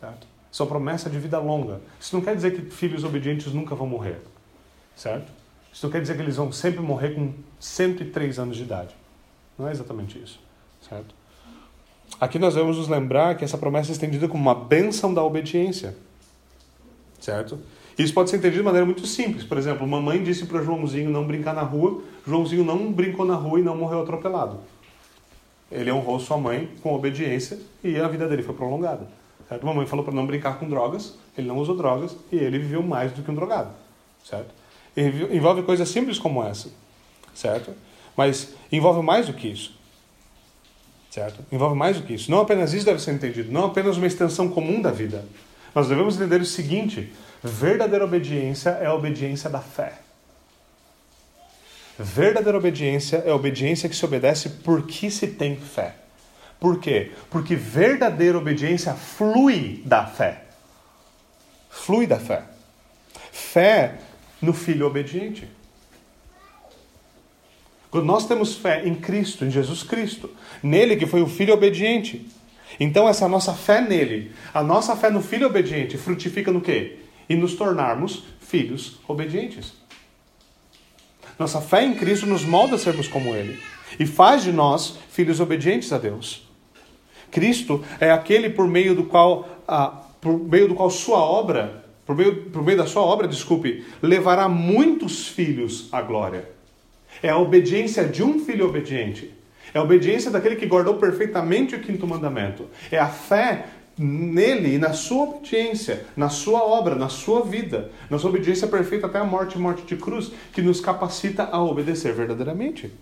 Certo? 0.00 0.26
Sua 0.50 0.66
promessa 0.66 1.09
de 1.09 1.16
vida 1.20 1.38
longa. 1.38 1.80
Isso 2.00 2.16
não 2.16 2.24
quer 2.24 2.34
dizer 2.34 2.56
que 2.56 2.74
filhos 2.74 3.05
obedientes 3.05 3.52
nunca 3.52 3.76
vão 3.76 3.86
morrer, 3.86 4.20
certo? 4.96 5.30
Isso 5.72 5.86
não 5.86 5.92
quer 5.92 6.00
dizer 6.00 6.16
que 6.16 6.22
eles 6.22 6.34
vão 6.34 6.50
sempre 6.50 6.80
morrer 6.80 7.14
com 7.14 7.32
103 7.60 8.36
anos 8.40 8.56
de 8.56 8.64
idade. 8.64 8.96
Não 9.56 9.68
é 9.68 9.70
exatamente 9.70 10.20
isso, 10.20 10.40
certo? 10.88 11.14
aqui 12.20 12.36
nós 12.36 12.55
devemos 12.55 12.78
nos 12.78 12.88
lembrar 12.88 13.36
que 13.36 13.44
essa 13.44 13.56
promessa 13.56 13.92
é 13.92 13.92
estendida 13.92 14.26
como 14.26 14.42
uma 14.42 14.56
bênção 14.56 15.14
da 15.14 15.22
obediência. 15.22 15.94
Certo? 17.20 17.60
Isso 17.98 18.14
pode 18.14 18.30
ser 18.30 18.36
entendido 18.36 18.58
de 18.58 18.64
maneira 18.64 18.86
muito 18.86 19.04
simples. 19.06 19.42
Por 19.42 19.58
exemplo, 19.58 19.86
mamãe 19.86 20.22
disse 20.22 20.46
para 20.46 20.62
Joãozinho 20.62 21.10
não 21.10 21.26
brincar 21.26 21.52
na 21.52 21.62
rua, 21.62 22.00
Joãozinho 22.24 22.64
não 22.64 22.92
brincou 22.92 23.26
na 23.26 23.34
rua 23.34 23.58
e 23.58 23.62
não 23.62 23.76
morreu 23.76 24.02
atropelado. 24.02 24.60
Ele 25.70 25.90
honrou 25.90 26.20
sua 26.20 26.38
mãe 26.38 26.70
com 26.80 26.94
obediência 26.94 27.58
e 27.82 27.96
a 27.96 28.06
vida 28.06 28.28
dele 28.28 28.42
foi 28.42 28.54
prolongada. 28.54 29.08
Certo? 29.48 29.66
Mamãe 29.66 29.84
falou 29.86 30.04
para 30.04 30.14
não 30.14 30.26
brincar 30.26 30.58
com 30.58 30.68
drogas, 30.68 31.18
ele 31.36 31.48
não 31.48 31.58
usou 31.58 31.76
drogas 31.76 32.16
e 32.30 32.36
ele 32.36 32.58
viveu 32.58 32.82
mais 32.82 33.10
do 33.12 33.22
que 33.22 33.30
um 33.30 33.34
drogado. 33.34 33.70
Certo? 34.24 34.54
Envolve 34.96 35.62
coisas 35.62 35.88
simples 35.88 36.18
como 36.18 36.42
essa. 36.42 36.70
Certo? 37.34 37.72
Mas 38.16 38.54
envolve 38.70 39.02
mais 39.02 39.26
do 39.26 39.32
que 39.32 39.48
isso. 39.48 39.76
Certo? 41.10 41.44
Envolve 41.50 41.76
mais 41.76 41.96
do 41.96 42.06
que 42.06 42.14
isso. 42.14 42.30
Não 42.30 42.40
apenas 42.40 42.72
isso 42.72 42.84
deve 42.84 43.00
ser 43.00 43.12
entendido, 43.12 43.50
não 43.50 43.66
apenas 43.66 43.96
uma 43.96 44.06
extensão 44.06 44.48
comum 44.48 44.80
da 44.80 44.90
vida. 44.90 45.24
Nós 45.74 45.88
devemos 45.88 46.16
entender 46.16 46.40
o 46.40 46.46
seguinte: 46.46 47.12
verdadeira 47.43 48.05
obediência 48.05 48.70
é 48.70 48.86
a 48.86 48.94
obediência 48.94 49.48
da 49.48 49.60
fé. 49.60 49.94
Verdadeira 51.98 52.56
obediência 52.56 53.23
é 53.27 53.31
a 53.31 53.35
obediência 53.35 53.89
que 53.89 53.97
se 53.97 54.05
obedece 54.05 54.48
porque 54.62 55.10
se 55.10 55.27
tem 55.27 55.56
fé. 55.56 55.97
Por 56.60 56.81
quê? 56.81 57.12
Porque 57.31 57.56
verdadeira 57.56 58.39
obediência 58.39 58.94
flui 58.94 59.82
da 59.85 60.06
fé. 60.06 60.44
Flui 61.70 62.06
da 62.06 62.19
fé. 62.19 62.44
Fé 63.32 63.98
no 64.40 64.52
filho 64.52 64.86
obediente. 64.86 65.48
Quando 67.90 68.05
nós 68.05 68.27
temos 68.27 68.55
fé 68.55 68.86
em 68.86 68.94
Cristo, 68.94 69.44
em 69.44 69.51
Jesus 69.51 69.82
Cristo, 69.82 70.31
nele 70.62 70.97
que 70.97 71.06
foi 71.06 71.23
o 71.23 71.27
filho 71.27 71.55
obediente, 71.55 72.28
então 72.78 73.09
essa 73.09 73.27
nossa 73.27 73.55
fé 73.55 73.81
nele, 73.81 74.32
a 74.52 74.62
nossa 74.62 74.94
fé 74.94 75.10
no 75.10 75.23
filho 75.23 75.47
obediente, 75.47 75.97
frutifica 75.97 76.52
no 76.52 76.60
quê? 76.60 76.98
E 77.28 77.36
nos 77.36 77.55
tornarmos 77.55 78.24
filhos 78.40 78.98
obedientes. 79.06 79.74
Nossa 81.38 81.60
fé 81.60 81.84
em 81.84 81.94
Cristo 81.94 82.26
nos 82.26 82.44
molda 82.44 82.74
a 82.76 82.78
sermos 82.78 83.06
como 83.06 83.34
ele 83.34 83.60
e 83.98 84.06
faz 84.06 84.42
de 84.42 84.52
nós 84.52 84.98
filhos 85.10 85.40
obedientes 85.40 85.92
a 85.92 85.98
Deus. 85.98 86.48
Cristo 87.30 87.84
é 88.00 88.10
aquele 88.10 88.50
por 88.50 88.66
meio 88.66 88.94
do 88.94 89.05
qual, 89.05 89.48
ah, 89.66 90.02
por 90.20 90.38
meio 90.38 90.68
do 90.68 90.74
qual 90.74 90.90
sua 90.90 91.18
obra, 91.18 91.84
por 92.05 92.16
meio, 92.16 92.46
por 92.46 92.62
meio 92.62 92.78
da 92.78 92.86
sua 92.86 93.02
obra, 93.02 93.28
desculpe, 93.28 93.84
levará 94.02 94.48
muitos 94.48 95.28
filhos 95.28 95.88
à 95.92 96.00
glória. 96.00 96.48
É 97.22 97.28
a 97.28 97.38
obediência 97.38 98.05
de 98.05 98.22
um 98.22 98.44
filho 98.44 98.66
obediente. 98.66 99.34
É 99.74 99.78
a 99.78 99.82
obediência 99.82 100.30
daquele 100.30 100.56
que 100.56 100.66
guardou 100.66 100.94
perfeitamente 100.94 101.74
o 101.74 101.80
quinto 101.80 102.06
mandamento. 102.06 102.66
É 102.90 102.98
a 102.98 103.09
fé 103.09 103.66
nele 103.98 104.74
e 104.74 104.78
na 104.78 104.92
sua 104.92 105.24
obediência, 105.24 106.06
na 106.16 106.28
sua 106.28 106.62
obra, 106.62 106.94
na 106.94 107.08
sua 107.08 107.42
vida, 107.42 107.90
na 108.08 108.18
sua 108.18 108.30
obediência 108.30 108.68
perfeita 108.68 109.06
até 109.06 109.18
a 109.18 109.24
morte 109.24 109.58
morte 109.58 109.82
de 109.82 109.96
cruz, 109.96 110.30
que 110.52 110.62
nos 110.62 110.80
capacita 110.80 111.48
a 111.50 111.62
obedecer 111.62 112.12
verdadeiramente. 112.14 112.92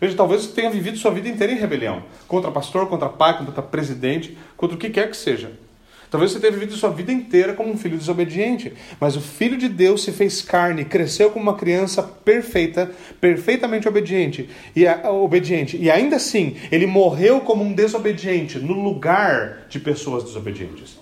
Veja, 0.00 0.16
talvez 0.16 0.42
você 0.42 0.52
tenha 0.52 0.70
vivido 0.70 0.96
sua 0.96 1.10
vida 1.10 1.28
inteira 1.28 1.52
em 1.52 1.58
rebelião 1.58 2.02
contra 2.28 2.50
pastor, 2.50 2.88
contra 2.88 3.08
pai, 3.08 3.36
contra 3.38 3.62
presidente, 3.62 4.38
contra 4.56 4.76
o 4.76 4.78
que 4.78 4.90
quer 4.90 5.10
que 5.10 5.16
seja. 5.16 5.50
Talvez 6.10 6.32
você 6.32 6.40
tenha 6.40 6.52
vivido 6.52 6.74
sua 6.74 6.90
vida 6.90 7.12
inteira 7.12 7.52
como 7.52 7.70
um 7.70 7.76
filho 7.76 7.98
desobediente, 7.98 8.72
mas 8.98 9.14
o 9.14 9.20
Filho 9.20 9.58
de 9.58 9.68
Deus 9.68 10.02
se 10.02 10.10
fez 10.10 10.40
carne, 10.40 10.84
cresceu 10.84 11.30
como 11.30 11.42
uma 11.42 11.56
criança 11.56 12.02
perfeita, 12.02 12.90
perfeitamente 13.20 13.86
obediente 13.86 14.48
e 14.74 14.86
obediente, 14.86 15.76
e 15.76 15.90
ainda 15.90 16.16
assim 16.16 16.56
ele 16.72 16.86
morreu 16.86 17.40
como 17.40 17.62
um 17.62 17.74
desobediente 17.74 18.58
no 18.58 18.72
lugar 18.72 19.66
de 19.68 19.78
pessoas 19.78 20.24
desobedientes. 20.24 20.98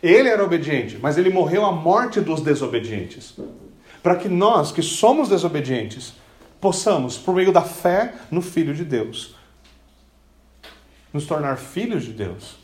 Ele 0.00 0.28
era 0.28 0.44
obediente, 0.44 0.98
mas 1.00 1.18
ele 1.18 1.30
morreu 1.30 1.64
a 1.64 1.72
morte 1.72 2.20
dos 2.20 2.40
desobedientes, 2.40 3.34
para 4.02 4.16
que 4.16 4.28
nós 4.28 4.70
que 4.70 4.82
somos 4.82 5.28
desobedientes 5.28 6.14
possamos, 6.60 7.18
por 7.18 7.34
meio 7.34 7.52
da 7.52 7.62
fé 7.62 8.14
no 8.30 8.40
Filho 8.40 8.72
de 8.72 8.84
Deus, 8.84 9.34
nos 11.12 11.26
tornar 11.26 11.56
filhos 11.56 12.04
de 12.04 12.12
Deus 12.12 12.61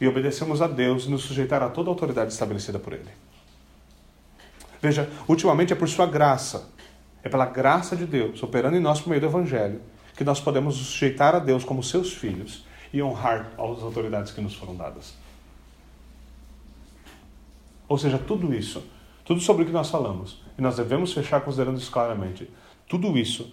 e 0.00 0.08
obedecemos 0.08 0.62
a 0.62 0.66
Deus 0.66 1.04
e 1.04 1.10
nos 1.10 1.22
sujeitar 1.22 1.62
a 1.62 1.68
toda 1.68 1.90
a 1.90 1.92
autoridade 1.92 2.32
estabelecida 2.32 2.78
por 2.78 2.92
Ele. 2.92 3.10
Veja, 4.80 5.10
ultimamente 5.28 5.72
é 5.72 5.76
por 5.76 5.88
Sua 5.88 6.06
graça, 6.06 6.70
é 7.22 7.28
pela 7.28 7.44
graça 7.44 7.94
de 7.94 8.06
Deus, 8.06 8.42
operando 8.42 8.76
em 8.76 8.80
nós 8.80 9.00
por 9.00 9.10
meio 9.10 9.20
do 9.20 9.26
Evangelho, 9.26 9.82
que 10.16 10.24
nós 10.24 10.40
podemos 10.40 10.78
nos 10.78 10.86
sujeitar 10.86 11.34
a 11.34 11.38
Deus 11.38 11.64
como 11.64 11.82
seus 11.82 12.14
filhos 12.14 12.64
e 12.92 13.02
honrar 13.02 13.52
as 13.54 13.82
autoridades 13.82 14.32
que 14.32 14.40
nos 14.40 14.54
foram 14.54 14.74
dadas. 14.74 15.14
Ou 17.86 17.98
seja, 17.98 18.18
tudo 18.18 18.54
isso, 18.54 18.82
tudo 19.24 19.40
sobre 19.40 19.64
o 19.64 19.66
que 19.66 19.72
nós 19.72 19.90
falamos, 19.90 20.42
e 20.56 20.62
nós 20.62 20.76
devemos 20.76 21.12
fechar 21.12 21.40
considerando 21.40 21.78
isso 21.78 21.90
claramente. 21.90 22.50
Tudo 22.88 23.18
isso, 23.18 23.52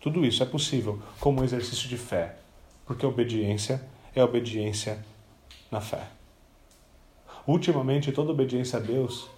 tudo 0.00 0.24
isso 0.24 0.42
é 0.42 0.46
possível 0.46 1.00
como 1.18 1.40
um 1.40 1.44
exercício 1.44 1.88
de 1.88 1.96
fé, 1.96 2.36
porque 2.84 3.06
a 3.06 3.08
obediência 3.08 3.82
é 4.14 4.20
a 4.20 4.24
obediência 4.24 4.98
na 5.70 5.80
fé. 5.80 6.08
Ultimamente, 7.46 8.12
toda 8.12 8.30
obediência 8.30 8.78
a 8.78 8.82
Deus 8.82 9.28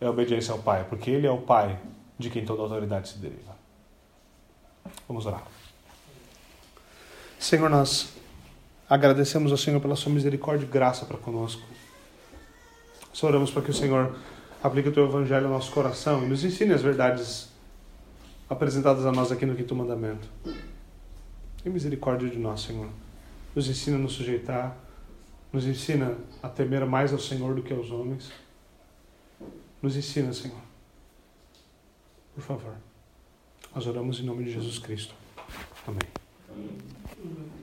é 0.00 0.08
obediência 0.08 0.52
ao 0.52 0.58
Pai, 0.58 0.84
porque 0.88 1.10
Ele 1.10 1.26
é 1.26 1.30
o 1.30 1.38
Pai 1.38 1.78
de 2.18 2.30
quem 2.30 2.44
toda 2.44 2.62
autoridade 2.62 3.08
se 3.08 3.18
deriva. 3.18 3.56
Vamos 5.06 5.26
orar. 5.26 5.42
Senhor, 7.38 7.68
nós 7.68 8.12
agradecemos 8.88 9.50
ao 9.50 9.58
Senhor 9.58 9.80
pela 9.80 9.96
sua 9.96 10.12
misericórdia 10.12 10.64
e 10.64 10.68
graça 10.68 11.04
para 11.04 11.18
conosco. 11.18 11.62
Nós 13.10 13.22
oramos 13.22 13.50
para 13.50 13.62
que 13.62 13.70
o 13.70 13.74
Senhor 13.74 14.16
aplique 14.62 14.88
o 14.88 14.92
teu 14.92 15.04
evangelho 15.04 15.46
ao 15.46 15.52
nosso 15.52 15.72
coração 15.72 16.24
e 16.24 16.28
nos 16.28 16.44
ensine 16.44 16.72
as 16.72 16.82
verdades 16.82 17.48
apresentadas 18.48 19.04
a 19.04 19.12
nós 19.12 19.32
aqui 19.32 19.44
no 19.44 19.54
quinto 19.54 19.74
mandamento. 19.74 20.28
Tem 21.62 21.72
misericórdia 21.72 22.28
de 22.28 22.38
nós, 22.38 22.62
Senhor. 22.62 22.88
Nos 23.54 23.68
ensina 23.68 23.96
a 23.96 24.00
nos 24.00 24.12
sujeitar 24.12 24.76
nos 25.52 25.66
ensina 25.66 26.16
a 26.42 26.48
temer 26.48 26.86
mais 26.86 27.12
ao 27.12 27.18
Senhor 27.18 27.54
do 27.54 27.62
que 27.62 27.72
aos 27.72 27.90
homens. 27.90 28.32
Nos 29.82 29.96
ensina, 29.96 30.32
Senhor. 30.32 30.62
Por 32.34 32.42
favor. 32.42 32.76
Nós 33.74 33.86
oramos 33.86 34.20
em 34.20 34.22
nome 34.22 34.44
de 34.44 34.52
Jesus 34.52 34.78
Cristo. 34.78 35.14
Amém. 35.86 35.98
Amém. 36.50 37.61